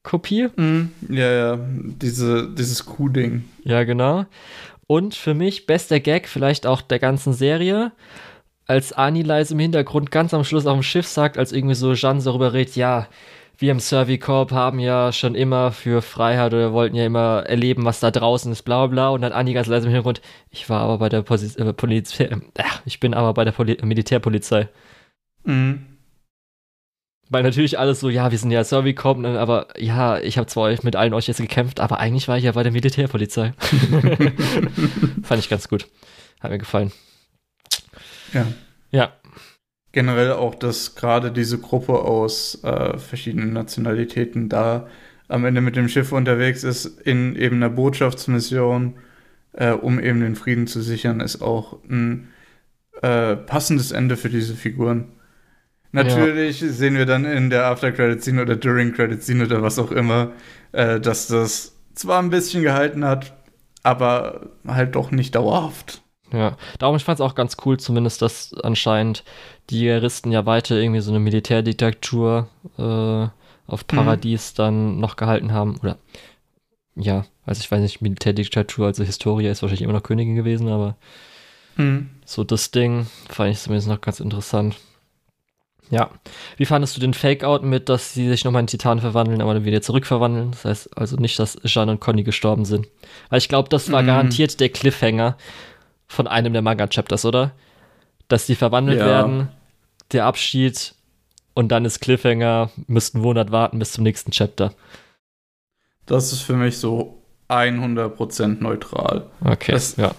Kopie. 0.03 0.49
Mm, 0.57 0.91
ja, 1.09 1.33
ja, 1.33 1.59
Diese, 1.59 2.49
dieses 2.49 2.85
Kuh-Ding. 2.87 3.45
Ja, 3.65 3.85
genau. 3.85 4.27
Und 4.87 5.15
für 5.15 5.35
mich 5.35 5.67
bester 5.67 6.01
Gag 6.01 6.29
vielleicht 6.29 6.67
auch 6.67 6.83
der 6.83 6.99
ganzen 6.99 7.33
Serie, 7.33 7.93
als 8.67 8.93
Ani 8.93 9.23
leise 9.23 9.55
im 9.55 9.61
Hintergrund 9.61 10.11
ganz 10.11 10.35
am 10.35 10.45
Schluss 10.45 10.67
auf 10.67 10.77
dem 10.77 10.83
Schiff 10.83 11.07
sagt, 11.07 11.39
als 11.39 11.53
irgendwie 11.53 11.75
so 11.75 11.95
Jeanne 11.95 12.23
darüber 12.23 12.53
redet, 12.53 12.77
ja, 12.77 13.09
wir 13.59 13.71
im 13.71 13.81
Servicorp 13.81 14.51
haben 14.51 14.81
ja 14.81 15.13
schon 15.13 15.35
immer 15.35 15.71
für 15.71 16.03
Freiheit 16.03 16.53
oder 16.53 16.73
wollten 16.73 16.97
ja 16.97 17.07
immer 17.07 17.45
erleben, 17.47 17.85
was 17.85 18.01
da 18.01 18.11
draußen 18.11 18.51
ist, 18.51 18.63
bla 18.63 18.87
bla. 18.89 19.11
Und 19.11 19.23
dann 19.23 19.33
Anni 19.33 19.53
ganz 19.53 19.69
leise 19.69 19.87
im 19.87 19.93
Hintergrund, 19.93 20.21
ich 20.51 20.69
war 20.69 20.81
aber 20.81 20.99
bei 20.99 21.09
der 21.09 21.21
äh, 21.21 21.73
Polizei, 21.73 22.25
äh, 22.25 22.41
ich 22.85 22.99
bin 22.99 23.15
aber 23.15 23.35
bei 23.35 23.45
der 23.45 23.53
Poli 23.53 23.79
Militärpolizei. 23.83 24.69
Mhm. 25.45 25.87
Weil 27.33 27.45
natürlich 27.45 27.79
alles 27.79 28.01
so, 28.01 28.11
ja, 28.11 28.31
wir 28.31 28.37
sind 28.37 28.51
ja 28.51 28.63
Servicom, 28.63 29.23
ne, 29.23 29.41
aber 29.41 29.69
ja, 29.79 30.19
ich 30.19 30.37
habe 30.37 30.49
zwar 30.49 30.71
mit 30.83 30.97
allen 30.97 31.15
euch 31.15 31.29
jetzt 31.29 31.41
gekämpft, 31.41 31.81
aber 31.81 31.99
eigentlich 31.99 32.29
war 32.29 32.37
ich 32.37 32.45
ja 32.45 32.53
bei 32.53 32.63
der 32.63 32.73
Militärpolizei. 32.73 33.55
Fand 35.23 35.41
ich 35.41 35.49
ganz 35.49 35.67
gut. 35.67 35.89
Hat 36.41 36.51
mir 36.51 36.59
gefallen. 36.59 36.93
Ja. 38.35 38.47
Ja. 38.91 39.13
Generell 39.93 40.33
auch, 40.33 40.55
dass 40.55 40.95
gerade 40.95 41.33
diese 41.33 41.59
Gruppe 41.59 42.01
aus 42.01 42.63
äh, 42.65 42.99
verschiedenen 42.99 43.55
Nationalitäten 43.55 44.51
da 44.51 44.87
am 45.29 45.47
Ende 45.47 45.63
mit 45.63 45.75
dem 45.75 45.89
Schiff 45.89 46.13
unterwegs 46.13 46.65
ist, 46.65 46.85
in 47.01 47.35
eben 47.37 47.57
einer 47.57 47.71
Botschaftsmission, 47.71 48.97
äh, 49.55 49.71
um 49.71 49.99
eben 49.99 50.21
den 50.21 50.37
Frieden 50.37 50.67
zu 50.67 50.83
sichern, 50.83 51.21
ist 51.21 51.41
auch 51.41 51.83
ein 51.89 52.29
äh, 53.01 53.37
passendes 53.37 53.91
Ende 53.91 54.19
für 54.19 54.29
diese 54.29 54.55
Figuren. 54.55 55.13
Natürlich 55.93 56.61
ja. 56.63 56.69
sehen 56.69 56.97
wir 56.97 57.07
dann 57.07 57.25
in 57.25 57.51
der 57.51 57.67
After-Credit-Scene 57.67 58.43
oder 58.43 58.57
During-Credit-Scene 58.57 59.45
oder 59.45 59.63
was 59.63 59.79
auch 59.79 59.91
immer, 59.91 60.33
äh, 60.73 60.99
dass 60.99 61.29
das 61.29 61.77
zwar 61.95 62.19
ein 62.21 62.31
bisschen 62.31 62.63
gehalten 62.63 63.05
hat, 63.05 63.35
aber 63.83 64.49
halt 64.67 64.95
doch 64.95 65.11
nicht 65.11 65.35
dauerhaft. 65.35 66.03
Ja, 66.33 66.57
darum 66.79 66.97
ich 66.97 67.05
fand 67.05 67.19
es 67.19 67.21
auch 67.21 67.35
ganz 67.35 67.59
cool, 67.67 67.79
zumindest, 67.79 68.23
dass 68.23 68.55
anscheinend 68.63 69.23
die 69.69 69.83
Juristen 69.83 70.33
ja 70.33 70.47
weiter 70.47 70.77
irgendwie 70.77 71.01
so 71.01 71.11
eine 71.11 71.21
Militärdiktatur 71.21 72.49
äh, 72.79 73.29
auf 73.71 73.83
mhm. 73.83 73.87
Paradies 73.87 74.53
mhm. 74.53 74.57
dann 74.57 75.01
noch 75.01 75.17
gehalten 75.17 75.53
haben. 75.53 75.79
Oder 75.83 75.99
ja, 76.95 77.27
also 77.45 77.61
ich 77.61 77.71
weiß 77.71 77.81
nicht, 77.81 78.01
Militärdiktatur, 78.01 78.87
also 78.87 79.05
Historia 79.05 79.51
ist 79.51 79.61
wahrscheinlich 79.61 79.83
immer 79.83 79.93
noch 79.93 80.03
Königin 80.03 80.37
gewesen, 80.37 80.69
aber 80.69 80.97
mhm. 81.77 82.09
so 82.25 82.45
das 82.45 82.71
Ding 82.71 83.07
fand 83.29 83.53
ich 83.53 83.59
zumindest 83.59 83.89
noch 83.89 84.01
ganz 84.01 84.21
interessant. 84.21 84.77
Ja. 85.93 86.11
Wie 86.57 86.65
fandest 86.65 86.97
du 86.97 87.03
den 87.03 87.13
Fake-Out 87.13 87.65
mit, 87.65 87.91
dass 87.91 88.15
sie 88.15 88.27
sich 88.27 88.45
nochmal 88.45 88.61
in 88.61 88.67
Titan 88.67 88.99
verwandeln, 88.99 89.43
aber 89.43 89.53
dann 89.53 89.67
wieder 89.67 89.83
zurückverwandeln? 89.83 90.53
Das 90.53 90.65
heißt 90.65 90.97
also 90.97 91.17
nicht, 91.17 91.39
dass 91.39 91.59
Jean 91.65 91.91
und 91.91 92.01
Conny 92.01 92.23
gestorben 92.23 92.65
sind. 92.65 92.89
Weil 93.29 93.39
ich 93.39 93.49
glaube, 93.51 93.69
das 93.69 93.93
war 93.93 94.03
mm. 94.03 94.07
garantiert 94.07 94.59
der 94.59 94.71
Cliffhanger 94.71 95.37
von 96.09 96.27
einem 96.27 96.55
der 96.55 96.63
Manga-Chapters, 96.63 97.27
oder? 97.27 97.53
Dass 98.27 98.47
die 98.47 98.55
verwandelt 98.55 99.01
ja. 99.01 99.07
werden, 99.07 99.49
der 100.13 100.25
Abschied 100.25 100.95
und 101.53 101.69
dann 101.69 101.85
ist 101.85 102.01
Cliffhanger, 102.01 102.71
müssten 102.87 103.21
Monat 103.21 103.53
warten 103.53 103.79
bis 103.79 103.93
zum 103.93 104.03
nächsten 104.05 104.31
Chapter. 104.31 104.73
Das 106.07 106.33
ist 106.33 106.41
für 106.41 106.57
mich 106.57 106.79
so 106.79 107.23
100% 107.51 108.63
neutral. 108.63 109.27
Okay, 109.45 109.73
das, 109.73 109.97
ja. 109.97 110.13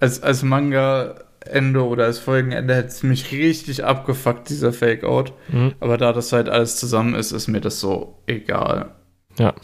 Als, 0.00 0.22
als 0.22 0.42
Manga 0.42 1.24
Ende 1.46 1.84
oder 1.84 2.04
als 2.04 2.18
Folgenende 2.18 2.74
hätte 2.74 2.88
es 2.88 3.02
mich 3.02 3.32
richtig 3.32 3.84
abgefuckt, 3.84 4.48
dieser 4.48 4.72
Fake-Out. 4.72 5.32
Mhm. 5.48 5.74
Aber 5.80 5.96
da 5.96 6.12
das 6.12 6.32
halt 6.32 6.48
alles 6.48 6.76
zusammen 6.76 7.14
ist, 7.14 7.32
ist 7.32 7.48
mir 7.48 7.60
das 7.60 7.80
so 7.80 8.22
egal. 8.26 8.94
Ja. 9.38 9.54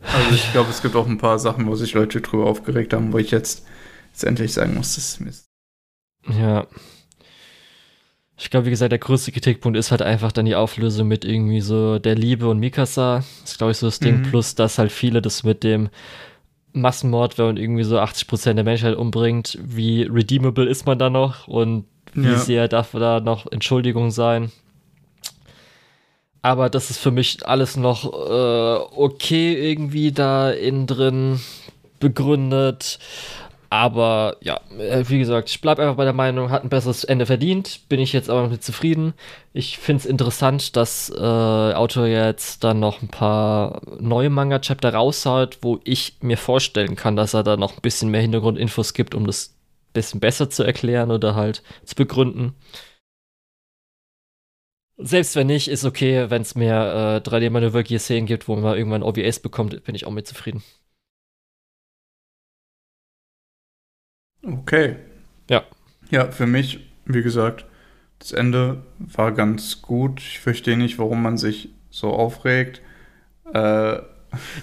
Also 0.00 0.34
ich 0.34 0.52
glaube, 0.52 0.70
es 0.70 0.80
gibt 0.80 0.94
auch 0.94 1.06
ein 1.06 1.18
paar 1.18 1.38
Sachen, 1.38 1.66
wo 1.66 1.74
sich 1.74 1.94
Leute 1.94 2.20
drüber 2.20 2.46
aufgeregt 2.46 2.92
haben, 2.92 3.12
wo 3.12 3.18
ich 3.18 3.30
jetzt, 3.30 3.66
jetzt 4.10 4.24
endlich 4.24 4.52
sagen 4.52 4.74
muss, 4.74 4.94
das 4.94 5.08
ist 5.08 5.20
Mist. 5.20 5.46
Ja. 6.28 6.66
Ich 8.40 8.50
glaube, 8.50 8.66
wie 8.66 8.70
gesagt, 8.70 8.92
der 8.92 9.00
größte 9.00 9.32
Kritikpunkt 9.32 9.76
ist 9.76 9.90
halt 9.90 10.02
einfach 10.02 10.30
dann 10.30 10.46
die 10.46 10.54
Auflösung 10.54 11.08
mit 11.08 11.24
irgendwie 11.24 11.60
so 11.60 11.98
der 11.98 12.14
Liebe 12.14 12.48
und 12.48 12.60
Mikasa. 12.60 13.24
Das 13.40 13.50
ist, 13.50 13.58
glaube 13.58 13.72
ich, 13.72 13.78
so 13.78 13.88
das 13.88 13.98
Ding. 13.98 14.18
Mhm. 14.18 14.22
Plus, 14.22 14.54
dass 14.54 14.78
halt 14.78 14.92
viele 14.92 15.20
das 15.20 15.42
mit 15.42 15.64
dem 15.64 15.88
Massenmord, 16.72 17.38
wenn 17.38 17.46
man 17.46 17.56
irgendwie 17.56 17.84
so 17.84 17.98
80% 17.98 18.54
der 18.54 18.64
Menschheit 18.64 18.96
umbringt, 18.96 19.58
wie 19.62 20.02
redeemable 20.02 20.66
ist 20.66 20.86
man 20.86 20.98
da 20.98 21.10
noch 21.10 21.48
und 21.48 21.84
wie 22.14 22.28
ja. 22.28 22.38
sehr 22.38 22.68
darf 22.68 22.92
da 22.92 23.20
noch 23.20 23.50
Entschuldigung 23.50 24.10
sein. 24.10 24.50
Aber 26.42 26.70
das 26.70 26.90
ist 26.90 26.98
für 26.98 27.10
mich 27.10 27.46
alles 27.46 27.76
noch 27.76 28.04
äh, 28.04 28.96
okay 28.96 29.70
irgendwie 29.70 30.12
da 30.12 30.50
innen 30.50 30.86
drin 30.86 31.40
begründet. 32.00 32.98
Aber 33.70 34.36
ja, 34.40 34.60
äh, 34.78 35.04
wie 35.08 35.18
gesagt, 35.18 35.50
ich 35.50 35.60
bleibe 35.60 35.82
einfach 35.82 35.96
bei 35.96 36.04
der 36.04 36.14
Meinung, 36.14 36.50
hat 36.50 36.64
ein 36.64 36.70
besseres 36.70 37.04
Ende 37.04 37.26
verdient. 37.26 37.80
Bin 37.88 38.00
ich 38.00 38.14
jetzt 38.14 38.30
aber 38.30 38.48
mit 38.48 38.62
zufrieden. 38.64 39.12
Ich 39.52 39.78
finde 39.78 40.00
es 40.00 40.06
interessant, 40.06 40.74
dass 40.76 41.10
äh, 41.10 41.20
Autor 41.22 42.06
jetzt 42.06 42.64
dann 42.64 42.80
noch 42.80 43.02
ein 43.02 43.08
paar 43.08 43.82
neue 44.00 44.30
Manga-Chapter 44.30 44.94
raushaut, 44.94 45.58
wo 45.60 45.80
ich 45.84 46.16
mir 46.22 46.38
vorstellen 46.38 46.96
kann, 46.96 47.16
dass 47.16 47.34
er 47.34 47.42
da 47.42 47.56
noch 47.58 47.76
ein 47.76 47.82
bisschen 47.82 48.10
mehr 48.10 48.22
Hintergrundinfos 48.22 48.94
gibt, 48.94 49.14
um 49.14 49.26
das 49.26 49.48
ein 49.90 49.92
bisschen 49.92 50.20
besser 50.20 50.48
zu 50.48 50.62
erklären 50.62 51.10
oder 51.10 51.34
halt 51.34 51.62
zu 51.84 51.94
begründen. 51.94 52.54
Selbst 55.00 55.36
wenn 55.36 55.46
nicht, 55.46 55.68
ist 55.68 55.84
okay, 55.84 56.28
wenn 56.30 56.42
es 56.42 56.54
mehr 56.54 57.22
äh, 57.24 57.28
3D-Manöver-Szenen 57.28 58.26
gibt, 58.26 58.48
wo 58.48 58.56
man 58.56 58.76
irgendwann 58.76 59.02
OVS 59.04 59.40
bekommt, 59.40 59.84
bin 59.84 59.94
ich 59.94 60.06
auch 60.06 60.10
mit 60.10 60.26
zufrieden. 60.26 60.62
Okay. 64.52 64.96
Ja. 65.50 65.64
Ja, 66.10 66.30
für 66.30 66.46
mich, 66.46 66.80
wie 67.04 67.22
gesagt, 67.22 67.64
das 68.18 68.32
Ende 68.32 68.82
war 68.98 69.32
ganz 69.32 69.82
gut. 69.82 70.20
Ich 70.20 70.40
verstehe 70.40 70.76
nicht, 70.76 70.98
warum 70.98 71.22
man 71.22 71.36
sich 71.36 71.70
so 71.90 72.10
aufregt. 72.10 72.80
Äh, 73.52 73.98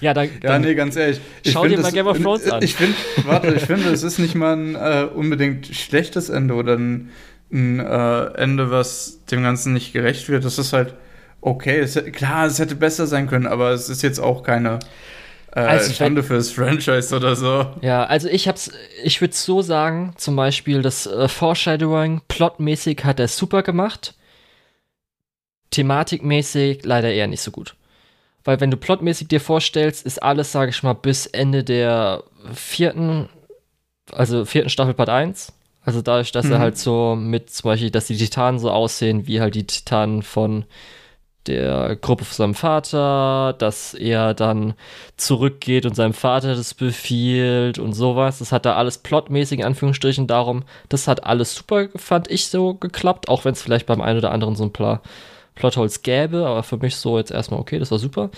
ja, 0.00 0.14
da, 0.14 0.24
ja, 0.42 0.58
nee, 0.58 0.74
ganz 0.74 0.96
ehrlich. 0.96 1.20
Schau 1.46 1.66
dir 1.66 1.78
mal 1.78 1.92
Game 1.92 2.06
of 2.06 2.18
Thrones 2.18 2.48
an. 2.50 2.62
Ich 2.62 2.74
finde, 2.74 2.96
warte, 3.24 3.54
ich 3.54 3.62
finde, 3.62 3.90
es 3.90 4.02
ist 4.02 4.18
nicht 4.18 4.34
mal 4.34 4.56
ein 4.56 4.74
äh, 4.74 5.08
unbedingt 5.12 5.66
schlechtes 5.66 6.28
Ende 6.28 6.54
oder 6.54 6.76
ein, 6.76 7.10
ein 7.52 7.80
äh, 7.80 8.24
Ende, 8.34 8.70
was 8.70 9.24
dem 9.30 9.42
Ganzen 9.42 9.72
nicht 9.72 9.92
gerecht 9.92 10.28
wird. 10.28 10.44
Das 10.44 10.58
ist 10.58 10.72
halt 10.72 10.94
okay. 11.40 11.78
Es, 11.78 11.94
klar, 12.12 12.46
es 12.46 12.58
hätte 12.58 12.74
besser 12.74 13.06
sein 13.06 13.26
können, 13.26 13.46
aber 13.46 13.70
es 13.70 13.88
ist 13.88 14.02
jetzt 14.02 14.18
auch 14.18 14.42
keine 14.42 14.78
äh, 15.56 15.60
also 15.60 15.92
Schande 15.92 16.22
fürs 16.22 16.50
Franchise 16.50 17.16
oder 17.16 17.34
so. 17.34 17.66
Ja, 17.80 18.04
also 18.04 18.28
ich 18.28 18.46
hab's, 18.46 18.70
ich 19.02 19.22
würde 19.22 19.34
so 19.34 19.62
sagen, 19.62 20.12
zum 20.18 20.36
Beispiel 20.36 20.82
das 20.82 21.06
äh, 21.06 21.28
Foreshadowing, 21.28 22.20
plotmäßig 22.28 23.04
hat 23.04 23.18
er 23.18 23.28
super 23.28 23.62
gemacht. 23.62 24.14
Thematikmäßig 25.70 26.84
leider 26.84 27.10
eher 27.10 27.26
nicht 27.26 27.40
so 27.40 27.50
gut. 27.50 27.74
Weil 28.44 28.60
wenn 28.60 28.70
du 28.70 28.76
plotmäßig 28.76 29.28
dir 29.28 29.40
vorstellst, 29.40 30.04
ist 30.04 30.22
alles, 30.22 30.52
sage 30.52 30.70
ich 30.70 30.82
mal, 30.82 30.92
bis 30.92 31.24
Ende 31.24 31.64
der 31.64 32.22
vierten, 32.52 33.30
also 34.12 34.44
vierten 34.44 34.68
Staffel 34.68 34.94
Part 34.94 35.08
1. 35.08 35.54
Also 35.82 36.02
dadurch, 36.02 36.32
dass 36.32 36.46
mhm. 36.46 36.52
er 36.52 36.58
halt 36.58 36.76
so 36.76 37.16
mit 37.16 37.48
zum 37.48 37.70
Beispiel, 37.70 37.90
dass 37.90 38.08
die 38.08 38.16
Titanen 38.16 38.58
so 38.58 38.70
aussehen 38.70 39.26
wie 39.26 39.40
halt 39.40 39.54
die 39.54 39.66
Titanen 39.66 40.22
von 40.22 40.66
der 41.48 41.96
Gruppe 41.96 42.24
von 42.24 42.34
seinem 42.34 42.54
Vater, 42.54 43.54
dass 43.58 43.94
er 43.94 44.34
dann 44.34 44.74
zurückgeht 45.16 45.86
und 45.86 45.94
seinem 45.94 46.12
Vater 46.12 46.54
das 46.54 46.74
befiehlt 46.74 47.78
und 47.78 47.92
sowas. 47.92 48.38
Das 48.38 48.52
hat 48.52 48.66
da 48.66 48.76
alles 48.76 48.98
plotmäßig 48.98 49.60
in 49.60 49.64
Anführungsstrichen 49.64 50.26
darum. 50.26 50.64
Das 50.88 51.08
hat 51.08 51.24
alles 51.24 51.54
super, 51.54 51.88
fand 51.96 52.30
ich, 52.30 52.48
so 52.48 52.74
geklappt, 52.74 53.28
auch 53.28 53.44
wenn 53.44 53.52
es 53.52 53.62
vielleicht 53.62 53.86
beim 53.86 54.00
einen 54.00 54.18
oder 54.18 54.32
anderen 54.32 54.56
so 54.56 54.64
ein 54.64 54.72
paar 54.72 55.02
Plotholes 55.56 56.02
gäbe, 56.02 56.46
aber 56.46 56.62
für 56.62 56.76
mich 56.76 56.96
so 56.96 57.18
jetzt 57.18 57.30
erstmal 57.30 57.60
okay, 57.60 57.78
das 57.78 57.90
war 57.90 57.98
super. 57.98 58.30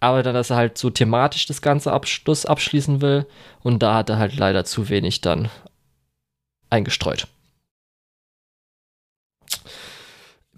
Aber 0.00 0.22
dann, 0.22 0.34
dass 0.34 0.50
er 0.50 0.56
halt 0.56 0.76
so 0.76 0.90
thematisch 0.90 1.46
das 1.46 1.62
ganze 1.62 1.92
Abschluss 1.92 2.44
abschließen 2.46 3.00
will 3.00 3.26
und 3.62 3.82
da 3.82 3.94
hat 3.94 4.10
er 4.10 4.18
halt 4.18 4.36
leider 4.36 4.64
zu 4.64 4.88
wenig 4.88 5.20
dann 5.20 5.48
eingestreut. 6.70 7.28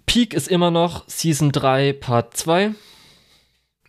Peak 0.07 0.33
ist 0.33 0.47
immer 0.47 0.71
noch 0.71 1.03
Season 1.07 1.51
3, 1.51 1.93
Part 1.93 2.35
2. 2.35 2.71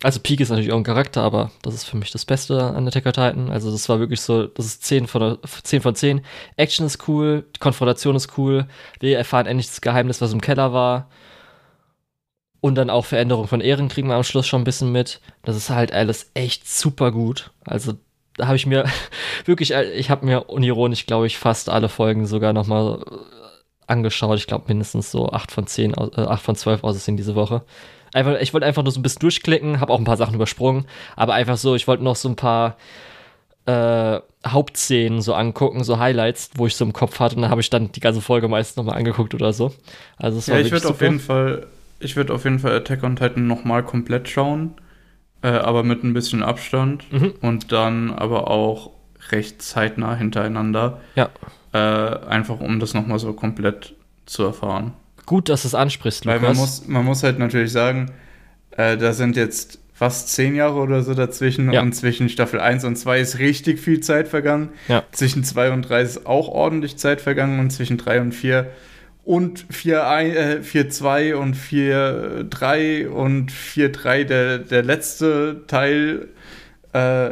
Also 0.03 0.19
Peak 0.19 0.39
ist 0.39 0.49
natürlich 0.49 0.71
auch 0.71 0.77
ein 0.77 0.83
Charakter, 0.83 1.21
aber 1.23 1.51
das 1.61 1.73
ist 1.73 1.85
für 1.85 1.97
mich 1.97 2.11
das 2.11 2.25
Beste 2.25 2.61
an 2.61 2.87
Attack 2.87 3.05
on 3.05 3.13
Titan. 3.13 3.49
Also 3.49 3.71
das 3.71 3.89
war 3.89 3.99
wirklich 3.99 4.21
so, 4.21 4.45
das 4.45 4.65
ist 4.65 4.83
10 4.83 5.07
von, 5.07 5.37
10 5.63 5.81
von 5.81 5.95
10. 5.95 6.21
Action 6.55 6.85
ist 6.85 7.07
cool, 7.07 7.45
die 7.55 7.59
Konfrontation 7.59 8.15
ist 8.15 8.37
cool. 8.37 8.67
Wir 8.99 9.17
erfahren 9.17 9.47
endlich 9.47 9.67
das 9.67 9.81
Geheimnis, 9.81 10.21
was 10.21 10.31
im 10.31 10.41
Keller 10.41 10.71
war. 10.73 11.09
Und 12.61 12.75
dann 12.75 12.89
auch 12.89 13.05
Veränderung 13.05 13.47
von 13.47 13.61
Ehren 13.61 13.87
kriegen 13.87 14.09
wir 14.09 14.15
am 14.15 14.23
Schluss 14.23 14.45
schon 14.45 14.61
ein 14.61 14.65
bisschen 14.65 14.91
mit. 14.91 15.21
Das 15.43 15.55
ist 15.55 15.69
halt 15.69 15.93
alles 15.93 16.31
echt 16.33 16.69
super 16.69 17.11
gut. 17.11 17.51
Also 17.65 17.93
da 18.35 18.47
habe 18.47 18.57
ich 18.57 18.65
mir 18.65 18.85
wirklich, 19.45 19.71
ich 19.71 20.09
habe 20.09 20.25
mir 20.25 20.49
unironisch, 20.49 21.05
glaube 21.05 21.27
ich, 21.27 21.37
fast 21.37 21.69
alle 21.69 21.87
Folgen 21.89 22.25
sogar 22.25 22.51
nochmal 22.51 23.05
angeschaut. 23.89 24.37
Ich 24.37 24.47
glaube 24.47 24.65
mindestens 24.67 25.11
so 25.11 25.29
8 25.29 25.51
von 25.51 25.67
10, 25.67 25.93
äh, 25.93 26.21
8 26.21 26.41
von 26.41 26.55
12 26.55 26.83
Aussehen 26.83 27.17
diese 27.17 27.35
Woche. 27.35 27.63
Einfach, 28.13 28.39
ich 28.39 28.53
wollte 28.53 28.65
einfach 28.65 28.83
nur 28.83 28.91
so 28.91 28.99
ein 28.99 29.03
bisschen 29.03 29.19
durchklicken, 29.19 29.79
habe 29.79 29.93
auch 29.93 29.99
ein 29.99 30.05
paar 30.05 30.17
Sachen 30.17 30.33
übersprungen, 30.33 30.85
aber 31.15 31.33
einfach 31.33 31.57
so, 31.57 31.75
ich 31.75 31.87
wollte 31.87 32.03
noch 32.03 32.15
so 32.15 32.27
ein 32.27 32.35
paar 32.35 32.77
äh, 33.65 34.19
Hauptszenen 34.47 35.21
so 35.21 35.33
angucken, 35.33 35.83
so 35.83 35.99
Highlights, 35.99 36.51
wo 36.55 36.65
ich 36.65 36.75
so 36.75 36.85
im 36.85 36.93
Kopf 36.93 37.19
hatte 37.19 37.35
und 37.35 37.43
dann 37.43 37.51
habe 37.51 37.61
ich 37.61 37.69
dann 37.69 37.91
die 37.91 37.99
ganze 37.99 38.21
Folge 38.21 38.47
meistens 38.47 38.77
nochmal 38.77 38.97
angeguckt 38.97 39.35
oder 39.35 39.53
so. 39.53 39.73
Also 40.17 40.39
es 40.39 40.49
war 40.49 40.57
ja, 40.57 40.65
ich 40.65 40.71
würde 40.71 40.89
auf 40.89 41.01
jeden 41.01 41.19
Fall, 41.19 41.67
ich 41.99 42.15
würde 42.15 42.33
auf 42.33 42.45
jeden 42.45 42.59
Fall 42.59 42.75
Attack 42.75 43.03
on 43.03 43.15
Titan 43.15 43.45
nochmal 43.45 43.83
komplett 43.83 44.27
schauen, 44.27 44.73
äh, 45.43 45.49
aber 45.49 45.83
mit 45.83 46.03
ein 46.03 46.13
bisschen 46.13 46.41
Abstand 46.41 47.11
mhm. 47.11 47.33
und 47.41 47.71
dann 47.71 48.11
aber 48.11 48.49
auch 48.49 48.91
recht 49.31 49.61
zeitnah 49.61 50.15
hintereinander. 50.15 50.99
Ja. 51.15 51.29
Äh, 51.73 51.77
einfach 51.77 52.59
um 52.59 52.79
das 52.79 52.93
nochmal 52.93 53.19
so 53.19 53.33
komplett 53.33 53.93
zu 54.25 54.43
erfahren. 54.43 54.93
Gut, 55.25 55.49
dass 55.49 55.61
du 55.61 55.67
es 55.67 55.75
ansprichst, 55.75 56.25
Lukas. 56.25 56.41
Weil 56.41 56.47
man 56.49 56.57
muss, 56.57 56.87
man 56.87 57.05
muss 57.05 57.23
halt 57.23 57.37
natürlich 57.37 57.71
sagen, 57.71 58.11
äh, 58.71 58.97
da 58.97 59.13
sind 59.13 59.35
jetzt 59.35 59.79
fast 59.93 60.29
zehn 60.29 60.55
Jahre 60.55 60.79
oder 60.79 61.03
so 61.03 61.13
dazwischen 61.13 61.71
ja. 61.71 61.81
und 61.81 61.93
zwischen 61.93 62.29
Staffel 62.29 62.59
1 62.61 62.85
und 62.85 62.95
2 62.95 63.19
ist 63.19 63.37
richtig 63.37 63.79
viel 63.79 63.99
Zeit 63.99 64.29
vergangen. 64.29 64.69
Ja. 64.87 65.03
Zwischen 65.11 65.43
2 65.43 65.71
und 65.71 65.81
3 65.83 66.01
ist 66.01 66.25
auch 66.25 66.47
ordentlich 66.47 66.97
Zeit 66.97 67.19
vergangen 67.19 67.59
und 67.59 67.69
zwischen 67.71 67.97
3 67.97 68.21
und 68.21 68.31
4 68.31 68.71
und 69.25 69.65
4-2 69.71 71.19
äh, 71.19 71.33
und 71.33 71.55
4-3 71.55 73.07
und 73.09 73.51
4-3 73.51 74.23
der, 74.23 74.59
der 74.59 74.83
letzte 74.83 75.63
Teil 75.67 76.29
äh, 76.93 77.31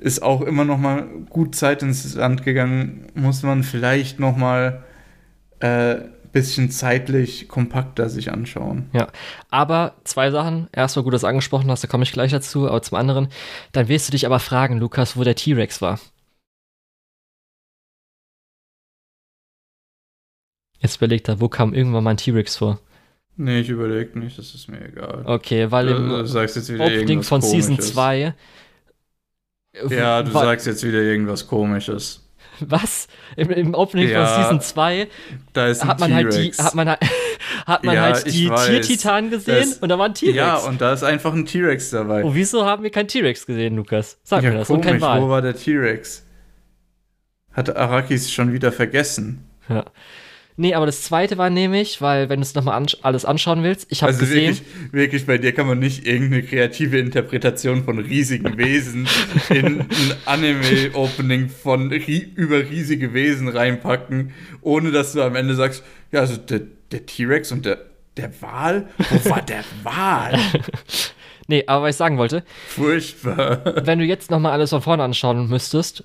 ist 0.00 0.22
auch 0.22 0.42
immer 0.42 0.64
noch 0.64 0.78
mal 0.78 1.06
gut 1.30 1.54
Zeit 1.54 1.82
ins 1.82 2.14
Land 2.14 2.44
gegangen. 2.44 3.06
Muss 3.14 3.42
man 3.42 3.62
vielleicht 3.62 4.20
noch 4.20 4.36
mal 4.36 4.84
äh, 5.60 5.96
bisschen 6.34 6.70
zeitlich 6.70 7.48
kompakter 7.48 8.10
sich 8.10 8.32
anschauen. 8.32 8.90
Ja, 8.92 9.08
aber 9.50 9.94
zwei 10.04 10.30
Sachen. 10.30 10.68
Erstmal 10.72 11.04
gut, 11.04 11.14
dass 11.14 11.22
du 11.22 11.28
angesprochen 11.28 11.70
hast, 11.70 11.82
da 11.82 11.88
komme 11.88 12.02
ich 12.02 12.12
gleich 12.12 12.32
dazu. 12.32 12.68
Aber 12.68 12.82
zum 12.82 12.98
anderen, 12.98 13.28
dann 13.72 13.88
wirst 13.88 14.08
du 14.08 14.10
dich 14.12 14.26
aber 14.26 14.40
fragen, 14.40 14.78
Lukas, 14.78 15.16
wo 15.16 15.24
der 15.24 15.36
T-Rex 15.36 15.80
war. 15.80 16.00
Jetzt 20.80 20.96
überlegt 20.96 21.28
er, 21.28 21.40
wo 21.40 21.48
kam 21.48 21.72
irgendwann 21.72 22.04
mal 22.04 22.10
ein 22.10 22.16
T-Rex 22.18 22.56
vor? 22.56 22.78
Nee, 23.36 23.60
ich 23.60 23.68
überlege 23.68 24.18
nicht, 24.18 24.36
das 24.36 24.54
ist 24.54 24.68
mir 24.68 24.84
egal. 24.86 25.22
Okay, 25.24 25.70
weil 25.70 25.88
im 25.88 26.10
Opening 26.12 27.22
von 27.22 27.40
Season 27.40 27.80
2 27.80 28.34
ja, 29.88 30.22
du 30.22 30.30
sagst 30.30 30.66
jetzt 30.66 30.84
wieder 30.84 31.00
irgendwas 31.00 31.46
komisches. 31.46 32.20
Was? 32.60 33.08
Im, 33.36 33.50
im 33.50 33.74
Opening 33.74 34.08
ja, 34.08 34.26
von 34.26 34.42
Season 34.42 34.60
2 34.60 35.08
da 35.52 35.66
ist 35.66 35.84
hat 35.84 35.98
man 35.98 36.14
halt 36.14 36.32
die 36.34 36.52
hat 36.52 36.74
man 36.74 36.88
hat 37.66 37.84
man 37.84 37.94
ja, 37.94 38.02
halt 38.02 38.26
die 38.26 38.48
Tiertitanen 38.48 39.30
gesehen 39.30 39.70
das, 39.70 39.78
und 39.78 39.88
da 39.88 39.98
war 39.98 40.06
ein 40.06 40.14
T-Rex. 40.14 40.36
Ja, 40.36 40.56
und 40.58 40.80
da 40.80 40.92
ist 40.92 41.02
einfach 41.02 41.32
ein 41.32 41.46
T-Rex 41.46 41.90
dabei. 41.90 42.22
Und 42.22 42.34
wieso 42.34 42.64
haben 42.64 42.82
wir 42.82 42.90
keinen 42.90 43.08
T-Rex 43.08 43.46
gesehen, 43.46 43.76
Lukas? 43.76 44.18
Sag 44.22 44.42
ja, 44.44 44.50
mir 44.50 44.58
das. 44.58 44.68
Komisch, 44.68 44.86
und 44.86 44.90
kein 44.92 45.00
Wal. 45.00 45.22
Wo 45.22 45.28
war 45.28 45.42
der 45.42 45.56
T-Rex? 45.56 46.24
Hat 47.52 47.74
Arakis 47.76 48.30
schon 48.30 48.52
wieder 48.52 48.72
vergessen. 48.72 49.48
Ja. 49.68 49.84
Nee, 50.56 50.74
aber 50.74 50.86
das 50.86 51.02
zweite 51.02 51.36
war 51.36 51.50
nämlich, 51.50 52.00
weil, 52.00 52.28
wenn 52.28 52.38
du 52.38 52.44
es 52.44 52.54
nochmal 52.54 52.76
ansch 52.76 52.96
alles 53.02 53.24
anschauen 53.24 53.64
willst, 53.64 53.86
ich 53.90 54.02
habe 54.02 54.12
also 54.12 54.20
gesehen. 54.20 54.56
Wirklich, 54.56 54.92
wirklich, 54.92 55.26
bei 55.26 55.38
dir 55.38 55.52
kann 55.52 55.66
man 55.66 55.80
nicht 55.80 56.06
irgendeine 56.06 56.44
kreative 56.44 56.98
Interpretation 56.98 57.82
von 57.82 57.98
riesigen 57.98 58.56
Wesen 58.56 59.08
in 59.50 59.80
ein 59.80 60.14
Anime-Opening 60.26 61.48
von 61.48 61.90
ri 61.90 62.30
über 62.36 62.58
riesige 62.58 63.12
Wesen 63.14 63.48
reinpacken, 63.48 64.32
ohne 64.60 64.92
dass 64.92 65.12
du 65.12 65.22
am 65.22 65.34
Ende 65.34 65.56
sagst, 65.56 65.82
ja, 66.12 66.20
also 66.20 66.36
der, 66.36 66.60
der 66.92 67.04
T-Rex 67.04 67.50
und 67.50 67.66
der, 67.66 67.78
der 68.16 68.30
Wal? 68.40 68.88
Wo 69.10 69.30
war 69.30 69.42
der 69.42 69.64
Wal? 69.82 70.38
nee, 71.48 71.64
aber 71.66 71.86
was 71.86 71.96
ich 71.96 71.98
sagen 71.98 72.16
wollte. 72.16 72.44
Furchtbar. 72.68 73.84
Wenn 73.84 73.98
du 73.98 74.04
jetzt 74.04 74.30
nochmal 74.30 74.52
alles 74.52 74.70
von 74.70 74.82
vorne 74.82 75.02
anschauen 75.02 75.48
müsstest, 75.48 76.04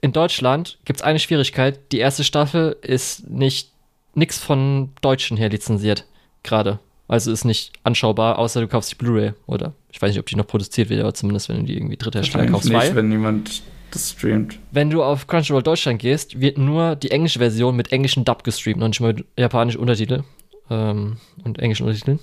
in 0.00 0.12
Deutschland 0.12 0.78
gibt 0.84 0.98
es 0.98 1.04
eine 1.04 1.20
Schwierigkeit. 1.20 1.92
Die 1.92 1.98
erste 1.98 2.24
Staffel 2.24 2.76
ist 2.82 3.30
nicht 3.30 3.73
nichts 4.14 4.38
von 4.38 4.90
Deutschen 5.00 5.36
her 5.36 5.48
lizenziert, 5.48 6.06
gerade. 6.42 6.78
Also 7.06 7.30
ist 7.30 7.44
nicht 7.44 7.72
anschaubar, 7.82 8.38
außer 8.38 8.60
du 8.60 8.68
kaufst 8.68 8.92
die 8.92 8.96
Blu-ray 8.96 9.32
oder 9.46 9.74
ich 9.92 10.00
weiß 10.00 10.10
nicht, 10.10 10.18
ob 10.18 10.26
die 10.26 10.36
noch 10.36 10.46
produziert 10.46 10.88
wird, 10.88 11.00
aber 11.00 11.12
zumindest 11.12 11.48
wenn 11.48 11.58
du 11.58 11.62
die 11.64 11.76
irgendwie 11.76 11.96
dritte 11.96 12.18
Hersteller 12.18 12.46
kaufst. 12.46 12.68
Nicht, 12.68 12.76
weil, 12.76 12.94
wenn 12.94 13.08
niemand 13.08 13.62
das 13.90 14.10
streamt. 14.12 14.58
Wenn 14.72 14.90
du 14.90 15.02
auf 15.02 15.26
Crunchyroll 15.26 15.62
Deutschland 15.62 16.00
gehst, 16.00 16.40
wird 16.40 16.58
nur 16.58 16.96
die 16.96 17.10
englische 17.10 17.38
Version 17.38 17.76
mit 17.76 17.92
englischen 17.92 18.24
Dub 18.24 18.42
gestreamt 18.42 18.82
und 18.82 18.90
nicht 18.90 19.00
mal 19.00 19.12
mit 19.12 19.26
japanischen 19.38 19.80
Untertitel 19.80 20.24
ähm, 20.70 21.18
und 21.44 21.58
englischen 21.58 21.84
Untertiteln. 21.84 22.18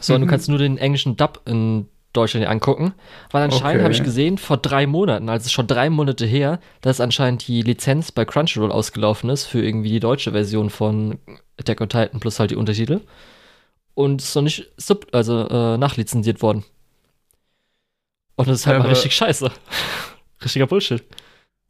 Sondern 0.00 0.22
mhm. 0.22 0.26
du 0.26 0.30
kannst 0.30 0.48
nur 0.48 0.58
den 0.58 0.76
englischen 0.76 1.16
Dub 1.16 1.40
in 1.46 1.86
Deutschland 2.14 2.46
angucken. 2.46 2.94
Weil 3.30 3.42
anscheinend 3.42 3.74
Okay. 3.76 3.82
habe 3.82 3.92
ich 3.92 4.02
gesehen, 4.02 4.38
vor 4.38 4.56
drei 4.56 4.86
Monaten, 4.86 5.28
also 5.28 5.50
schon 5.50 5.66
drei 5.66 5.90
Monate 5.90 6.24
her, 6.24 6.58
dass 6.80 7.00
anscheinend 7.00 7.46
die 7.46 7.60
Lizenz 7.60 8.10
bei 8.12 8.24
Crunchyroll 8.24 8.72
ausgelaufen 8.72 9.28
ist 9.28 9.44
für 9.44 9.62
irgendwie 9.62 9.90
die 9.90 10.00
deutsche 10.00 10.32
Version 10.32 10.70
von 10.70 11.18
Attack 11.60 11.80
on 11.82 11.88
Titan 11.90 12.20
plus 12.20 12.40
halt 12.40 12.50
die 12.50 12.56
Untertitel. 12.56 13.00
Und 13.94 14.22
ist 14.22 14.34
noch 14.34 14.42
nicht 14.42 14.72
sub, 14.76 15.06
also 15.12 15.46
äh, 15.48 15.76
nachlizenziert 15.76 16.40
worden. 16.42 16.64
Und 18.36 18.48
das 18.48 18.60
ist 18.60 18.66
halt 18.66 18.74
Ja, 18.74 18.78
mal 18.80 18.84
aber- 18.86 18.92
richtig 18.96 19.14
scheiße. 19.14 19.50
Richtiger 20.42 20.66
Bullshit. 20.66 21.04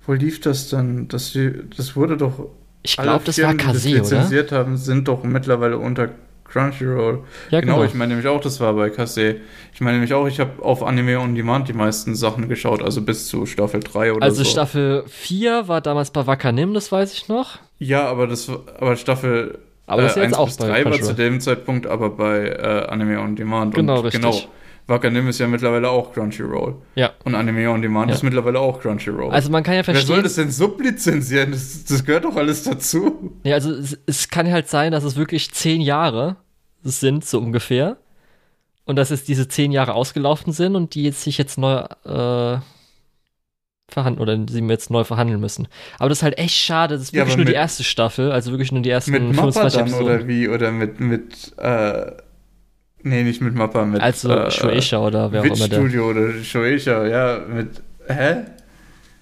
Wo 0.06 0.12
lief 0.12 0.40
das 0.40 0.68
dann? 0.68 1.08
Das, 1.08 1.36
das 1.76 1.96
wurde 1.96 2.16
doch. 2.16 2.48
Ich 2.82 2.96
glaube, 2.96 3.24
das 3.24 3.38
war 3.40 3.48
Firmen, 3.50 3.58
die 3.58 3.64
das 3.64 3.72
Kase, 3.74 3.88
oder? 3.90 3.98
lizenziert 4.00 4.52
haben, 4.52 4.76
sind 4.76 5.08
doch 5.08 5.22
mittlerweile 5.24 5.78
unter 5.78 6.10
Crunchyroll. 6.54 7.24
Ja, 7.50 7.60
genau, 7.60 7.74
genau. 7.74 7.84
ich 7.84 7.94
meine 7.94 8.14
nämlich 8.14 8.28
auch, 8.28 8.40
das 8.40 8.60
war 8.60 8.72
bei 8.74 8.88
Kase. 8.90 9.36
Ich 9.74 9.80
meine 9.80 9.94
nämlich 9.96 10.14
auch, 10.14 10.26
ich 10.28 10.38
habe 10.38 10.62
auf 10.62 10.84
Anime 10.84 11.18
on 11.18 11.34
Demand 11.34 11.68
die 11.68 11.72
meisten 11.72 12.14
Sachen 12.14 12.48
geschaut, 12.48 12.80
also 12.80 13.02
bis 13.02 13.26
zu 13.26 13.44
Staffel 13.44 13.80
3 13.80 14.12
oder 14.12 14.22
Also 14.22 14.44
so. 14.44 14.50
Staffel 14.50 15.02
4 15.08 15.66
war 15.66 15.80
damals 15.80 16.12
bei 16.12 16.26
Wakanim, 16.26 16.72
das 16.72 16.92
weiß 16.92 17.12
ich 17.12 17.28
noch. 17.28 17.58
Ja, 17.80 18.06
aber 18.06 18.28
das 18.28 18.48
aber 18.48 18.94
Staffel 18.96 19.58
Aber 19.86 20.02
das 20.02 20.12
ist 20.12 20.18
äh, 20.18 20.20
jetzt 20.22 20.34
1 20.34 20.38
auch 20.38 20.46
bis 20.46 20.56
bei 20.58 20.68
3 20.68 20.84
war 20.84 21.00
zu 21.00 21.12
dem 21.14 21.40
Zeitpunkt 21.40 21.86
aber 21.88 22.10
bei 22.10 22.46
äh, 22.46 22.86
Anime 22.88 23.18
on 23.20 23.34
Demand. 23.34 23.74
Genau, 23.74 23.98
und 23.98 24.04
richtig. 24.06 24.22
Genau. 24.22 24.38
Wakanim 24.86 25.28
ist 25.28 25.40
ja 25.40 25.46
mittlerweile 25.46 25.88
auch 25.88 26.12
Crunchyroll. 26.12 26.74
Ja. 26.94 27.12
Und 27.24 27.34
Anime 27.34 27.70
on 27.70 27.80
Demand 27.80 28.10
Ja. 28.10 28.16
ist 28.16 28.22
mittlerweile 28.22 28.60
auch 28.60 28.80
Crunchyroll. 28.80 29.32
Also 29.32 29.50
man 29.50 29.62
kann 29.62 29.74
ja 29.76 29.86
Wer 29.86 29.94
soll 29.94 30.20
verstehen, 30.20 30.22
das 30.22 30.34
denn 30.34 30.50
sublizenzieren? 30.50 31.52
Das, 31.52 31.84
das 31.84 32.04
gehört 32.04 32.24
doch 32.26 32.36
alles 32.36 32.64
dazu. 32.64 33.32
ja, 33.44 33.54
also 33.54 33.72
es, 33.72 33.98
es 34.06 34.28
kann 34.28 34.50
halt 34.52 34.68
sein, 34.68 34.92
dass 34.92 35.02
es 35.04 35.16
wirklich 35.16 35.50
zehn 35.52 35.80
Jahre 35.80 36.36
sind, 36.90 37.24
so 37.24 37.38
ungefähr. 37.40 37.96
Und 38.84 38.96
dass 38.96 39.10
jetzt 39.10 39.28
diese 39.28 39.48
zehn 39.48 39.72
Jahre 39.72 39.94
ausgelaufen 39.94 40.52
sind 40.52 40.76
und 40.76 40.94
die 40.94 41.04
jetzt 41.04 41.22
sich 41.22 41.38
jetzt 41.38 41.56
neu 41.58 41.84
äh, 42.04 42.58
verhandeln 43.88 44.18
oder 44.22 44.38
sie 44.52 44.60
jetzt 44.66 44.90
neu 44.90 45.04
verhandeln 45.04 45.40
müssen. 45.40 45.68
Aber 45.98 46.08
das 46.08 46.18
ist 46.18 46.22
halt 46.22 46.38
echt 46.38 46.54
schade. 46.56 46.94
Das 46.94 47.04
ist 47.04 47.12
Ja, 47.12 47.20
wirklich 47.20 47.36
nur 47.36 47.44
die 47.46 47.50
mit- 47.52 47.56
erste 47.56 47.84
Staffel, 47.84 48.32
also 48.32 48.50
wirklich 48.50 48.72
nur 48.72 48.82
die 48.82 48.90
ersten 48.90 49.12
Mit 49.12 49.22
Mappa 49.22 49.52
25 49.52 49.72
dann 49.78 49.86
Episoden. 49.88 50.06
oder 50.06 50.28
wie? 50.28 50.48
Oder 50.48 50.70
mit, 50.72 51.00
mit 51.00 51.52
äh, 51.58 52.12
nee, 53.02 53.22
nicht 53.22 53.40
mit 53.40 53.54
Mappa, 53.54 53.84
mit 53.84 54.00
Also 54.02 54.30
äh, 54.32 54.50
Shueisha 54.50 54.98
oder 54.98 55.30
wer 55.32 55.42
auch 55.42 55.44
immer 55.46 55.68
der. 55.68 55.76
Studio 55.76 56.10
oder 56.10 56.32
Shueisha, 56.42 57.06
ja, 57.06 57.38
mit, 57.48 57.82
hä? 58.08 58.36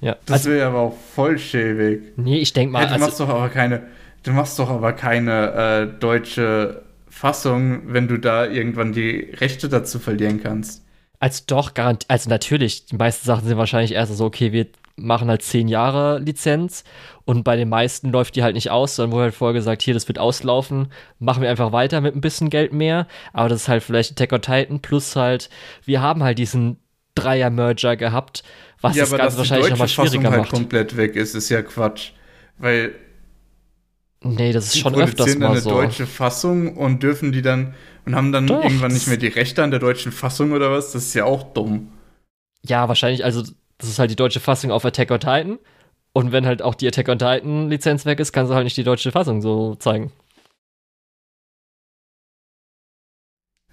Ja. 0.01 0.17
Das 0.27 0.41
Also, 0.41 0.51
wäre 0.51 0.67
aber 0.69 0.79
auch 0.81 0.97
voll 1.15 1.39
schäbig. 1.39 2.13
nee, 2.17 2.39
ich 2.39 2.53
denke 2.53 2.73
mal, 2.73 2.81
Hey, 2.81 2.87
du 2.89 2.93
also, 2.95 3.05
machst 3.07 3.21
doch 3.21 3.29
aber 3.29 3.49
keine, 3.51 3.83
du 4.25 4.31
machst 4.33 4.59
doch 4.59 4.71
aber 4.71 4.93
keine 4.95 5.53
äh, 5.93 5.99
deutsche 6.01 6.83
Fassung, 7.13 7.93
wenn 7.93 8.09
du 8.09 8.19
da 8.19 8.47
irgendwann 8.47 8.93
die 8.93 9.31
Rechte 9.35 9.69
dazu 9.69 9.99
verlieren 9.99 10.43
kannst. 10.43 10.83
Also 11.21 11.45
doch, 11.47 11.75
garantiert. 11.75 12.11
Also 12.11 12.31
natürlich, 12.31 12.87
die 12.87 12.97
meisten 12.97 13.27
Sachen 13.27 13.47
sind 13.47 13.59
wahrscheinlich 13.59 13.93
erst 13.93 14.17
so, 14.17 14.25
okay, 14.25 14.53
wir 14.53 14.67
machen 14.97 15.29
halt 15.29 15.43
10 15.43 15.69
Jahre 15.69 16.19
Lizenz 16.19 16.85
und 17.25 17.45
bei 17.45 17.57
den 17.57 17.69
meisten 17.69 18.11
läuft 18.11 18.35
die 18.35 18.43
halt 18.43 18.55
nicht 18.55 18.71
aus, 18.71 18.97
sondern 18.97 19.13
wurde 19.13 19.25
halt 19.25 19.35
vorher 19.35 19.53
gesagt, 19.53 19.83
hier, 19.83 19.93
das 19.93 20.09
wird 20.09 20.19
auslaufen, 20.19 20.91
machen 21.19 21.43
wir 21.43 21.51
einfach 21.51 21.71
weiter 21.71 22.01
mit 22.01 22.17
ein 22.17 22.23
bisschen 22.23 22.49
Geld 22.49 22.73
mehr. 22.73 23.07
Aber 23.35 23.51
das 23.51 23.63
ist 23.63 23.69
halt 23.69 23.83
vielleicht 23.83 24.13
Attack 24.13 24.33
on 24.33 24.41
Titan 24.41 24.81
plus 24.81 25.15
halt, 25.15 25.51
wir 25.85 26.01
haben 26.01 26.23
halt 26.23 26.39
diesen 26.39 26.79
Dreier-Merger 27.15 27.97
gehabt, 27.97 28.43
was 28.81 28.97
das 28.97 29.11
Ganze 29.11 29.37
wahrscheinlich 29.37 29.69
nochmal 29.71 29.89
schwieriger 29.89 30.31
halt 30.31 30.41
macht. 30.41 30.51
komplett 30.51 30.97
weg 30.97 31.15
ist, 31.15 31.35
ist 31.35 31.51
ja 31.51 31.61
Quatsch. 31.61 32.13
Weil 32.57 32.95
Nee, 34.25 34.53
das 34.53 34.67
ist 34.67 34.75
die 34.77 34.81
schon 34.81 34.95
öfters 34.95 35.17
produzieren 35.17 35.41
dann 35.41 35.49
mal 35.51 35.55
eine 35.55 35.61
so. 35.61 35.71
deutsche 35.71 36.07
Fassung 36.07 36.77
und 36.77 37.03
dürfen 37.03 37.33
die 37.33 37.43
dann 37.43 37.75
und 38.05 38.15
haben 38.15 38.33
dann 38.33 38.47
Doch, 38.47 38.63
irgendwann 38.63 38.93
nicht 38.93 39.09
mehr 39.09 39.17
die 39.17 39.29
Rechte 39.29 39.63
an 39.63 39.71
der 39.71 39.81
deutschen 39.81 40.13
Fassung 40.13 40.53
oder 40.53 40.71
was? 40.71 40.93
Das 40.93 41.05
ist 41.05 41.15
ja 41.15 41.25
auch 41.25 41.43
dumm. 41.53 41.93
Ja, 42.65 42.89
wahrscheinlich, 42.89 43.25
also 43.25 43.43
das 43.79 43.89
ist 43.89 43.99
halt 43.99 44.11
die 44.11 44.17
deutsche 44.17 44.41
Fassung 44.41 44.71
auf 44.71 44.85
Attack 44.85 45.11
on 45.11 45.21
Titan. 45.21 45.59
Und 46.13 46.31
wenn 46.31 46.47
halt 46.47 46.63
auch 46.63 46.75
die 46.75 46.87
Attack 46.87 47.09
on 47.09 47.19
Titan 47.19 47.69
Lizenz 47.69 48.05
weg 48.05 48.21
ist, 48.21 48.33
kannst 48.33 48.51
du 48.51 48.55
halt 48.55 48.65
nicht 48.65 48.77
die 48.77 48.85
deutsche 48.85 49.11
Fassung 49.13 49.41
so 49.41 49.75
zeigen. 49.77 50.13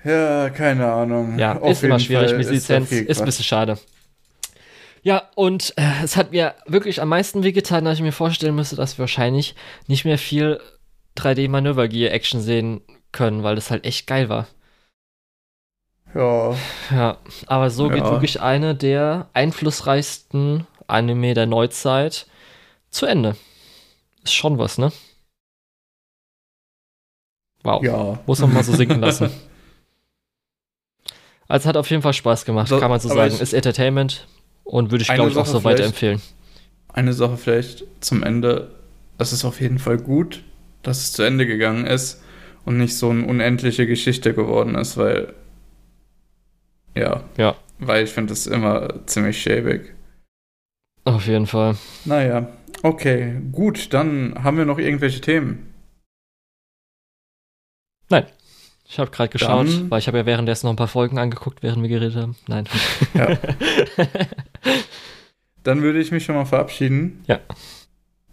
Ja, 0.04 0.50
keine 0.50 0.92
Ahnung. 0.92 1.38
Ja, 1.38 1.60
Auf 1.60 1.72
ist 1.72 1.84
immer 1.84 2.00
schwierig 2.00 2.30
Fall 2.30 2.38
mit 2.38 2.50
Lizenz, 2.50 2.92
ist 2.92 3.20
ein 3.20 3.26
bisschen 3.26 3.44
schade. 3.44 3.78
Ja, 5.02 5.30
und 5.36 5.74
äh, 5.78 6.04
es 6.04 6.18
hat 6.18 6.32
mir 6.32 6.56
wirklich 6.66 7.02
am 7.02 7.10
meisten 7.10 7.44
wehgetan, 7.44 7.86
dass 7.86 7.96
ich 7.98 8.04
mir 8.04 8.12
vorstellen 8.12 8.56
müsste, 8.56 8.76
dass 8.76 8.98
wir 8.98 9.04
wahrscheinlich 9.04 9.56
nicht 9.88 10.06
mehr 10.06 10.18
viel 10.18 10.60
3D-Manöver-Gear-Action 11.18 12.42
sehen 12.42 12.82
können, 13.12 13.44
weil 13.44 13.56
das 13.56 13.72
halt 13.72 13.86
echt 13.86 14.08
geil 14.08 14.30
war. 14.30 14.48
Ja, 16.14 16.56
Ja, 16.92 17.18
aber 17.48 17.70
so 17.70 17.88
geht 17.90 18.00
Ja. 18.00 18.12
wirklich 18.12 18.42
eine 18.42 18.76
der 18.76 19.30
einflussreichsten 19.34 20.66
Anime 20.88 21.34
der 21.36 21.46
Neuzeit 21.46 22.26
zu 22.90 23.06
Ende. 23.06 23.36
Ist 24.24 24.34
schon 24.34 24.58
was, 24.58 24.78
ne? 24.80 24.92
Wow. 27.64 27.84
ja. 27.84 28.20
Muss 28.26 28.40
man 28.40 28.54
mal 28.54 28.64
so 28.64 28.76
sinken 28.76 29.00
lassen. 29.02 29.30
Also 31.52 31.68
hat 31.68 31.78
auf 31.78 31.90
jeden 31.90 32.04
Fall 32.04 32.14
Spaß 32.14 32.46
gemacht, 32.46 32.68
So, 32.68 32.80
kann 32.80 32.92
man 32.92 33.00
so 33.00 33.10
sagen. 33.10 33.34
ich- 33.34 33.42
Ist 33.42 33.54
Entertainment 33.54 34.28
und 34.70 34.92
würde 34.92 35.02
ich, 35.02 35.12
glaube 35.12 35.32
ich, 35.32 35.38
auch 35.38 35.48
so 35.48 35.64
weiterempfehlen. 35.64 36.22
Eine 36.90 37.14
Sache 37.14 37.38
vielleicht 37.38 37.86
zum 38.02 38.22
Ende. 38.22 38.72
Es 39.18 39.34
ist 39.34 39.44
auf 39.44 39.60
jeden 39.62 39.80
Fall 39.80 39.98
gut, 39.98 40.44
dass 40.84 41.00
es 41.00 41.12
zu 41.12 41.24
Ende 41.24 41.48
gegangen 41.48 41.88
ist 41.88 42.22
und 42.66 42.78
nicht 42.78 42.96
so 42.96 43.10
eine 43.10 43.26
unendliche 43.26 43.88
Geschichte 43.88 44.34
geworden 44.34 44.76
ist, 44.76 44.96
weil. 44.98 45.34
Ja. 46.96 47.24
Ja. 47.38 47.56
Weil 47.80 48.04
ich 48.04 48.12
finde 48.12 48.32
das 48.32 48.46
immer 48.46 49.06
ziemlich 49.08 49.42
schäbig. 49.42 49.96
Auf 51.04 51.26
jeden 51.26 51.48
Fall. 51.48 51.76
Naja, 52.06 52.50
okay, 52.84 53.42
gut, 53.52 53.94
dann 53.94 54.44
haben 54.44 54.58
wir 54.58 54.66
noch 54.66 54.78
irgendwelche 54.78 55.22
Themen. 55.22 55.74
Ich 58.92 58.98
habe 58.98 59.12
gerade 59.12 59.30
geschaut, 59.30 59.68
Dann- 59.68 59.92
weil 59.92 60.00
ich 60.00 60.08
habe 60.08 60.18
ja 60.18 60.26
währenddessen 60.26 60.66
noch 60.66 60.74
ein 60.74 60.78
paar 60.78 60.88
Folgen 60.88 61.20
angeguckt, 61.20 61.62
während 61.62 61.84
wir 61.84 61.90
geredet 61.90 62.16
haben. 62.16 62.36
Nein. 62.48 62.66
Ja. 63.14 63.38
Dann 65.64 65.84
würde 65.84 66.00
ich 66.00 66.12
mich 66.12 66.26
schon 66.26 66.34
mal 66.36 66.46
verabschieden. 66.46 67.24
Ja. 67.28 67.40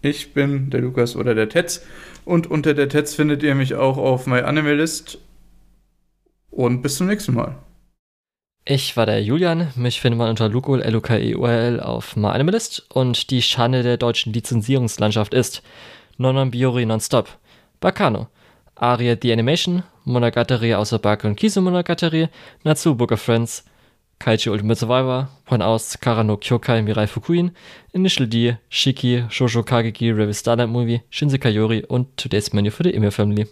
Ich 0.00 0.32
bin 0.32 0.70
der 0.70 0.80
Lukas 0.80 1.14
oder 1.14 1.34
der 1.34 1.50
Tetz. 1.50 1.84
Und 2.24 2.46
unter 2.50 2.72
der 2.72 2.88
Tetz 2.88 3.14
findet 3.14 3.42
ihr 3.42 3.54
mich 3.54 3.74
auch 3.74 3.98
auf 3.98 4.26
MyAnimeList. 4.26 5.18
Und 6.50 6.80
bis 6.82 6.96
zum 6.96 7.08
nächsten 7.08 7.34
Mal. 7.34 7.56
Ich 8.64 8.96
war 8.96 9.06
der 9.06 9.22
Julian, 9.22 9.68
mich 9.76 10.00
findet 10.00 10.18
man 10.18 10.30
unter 10.30 10.48
Lukol, 10.48 10.82
L-U-K-E-U-L 10.82 11.78
auf 11.80 12.16
MyAnimalist 12.16 12.84
und 12.92 13.30
die 13.30 13.42
Schande 13.42 13.84
der 13.84 13.96
deutschen 13.96 14.32
Lizenzierungslandschaft 14.32 15.34
ist 15.34 15.62
Nonon 16.16 16.50
Biori 16.50 16.84
Nonstop, 16.84 17.28
Bakano, 17.78 18.26
Aria 18.76 19.16
The 19.20 19.32
Animation, 19.32 19.82
Monogatari 20.04 20.74
außer 20.74 20.98
Bake 20.98 21.26
und 21.26 21.36
Kisu 21.36 21.60
Monogatari, 21.60 22.28
Natsu 22.62 22.94
Book 22.94 23.12
of 23.12 23.20
Friends, 23.20 23.64
Kaichi 24.18 24.50
Ultimate 24.50 24.78
Survivor, 24.78 25.28
Point 25.44 25.62
aus 25.62 25.98
Karano 25.98 26.36
Kyokai 26.36 26.82
Mirai 26.82 27.06
Fukuin, 27.06 27.52
Initial 27.92 28.26
D, 28.26 28.56
Shiki, 28.68 29.24
Shoujo 29.30 29.62
Kageki, 29.62 30.10
Revis 30.10 30.40
Starlight 30.40 30.68
Movie, 30.68 31.02
Shinsekai 31.10 31.50
Yori 31.50 31.84
und 31.86 32.16
Today's 32.16 32.52
Menu 32.52 32.70
für 32.70 32.82
die 32.82 32.94
Ime 32.94 33.10
Family. 33.10 33.46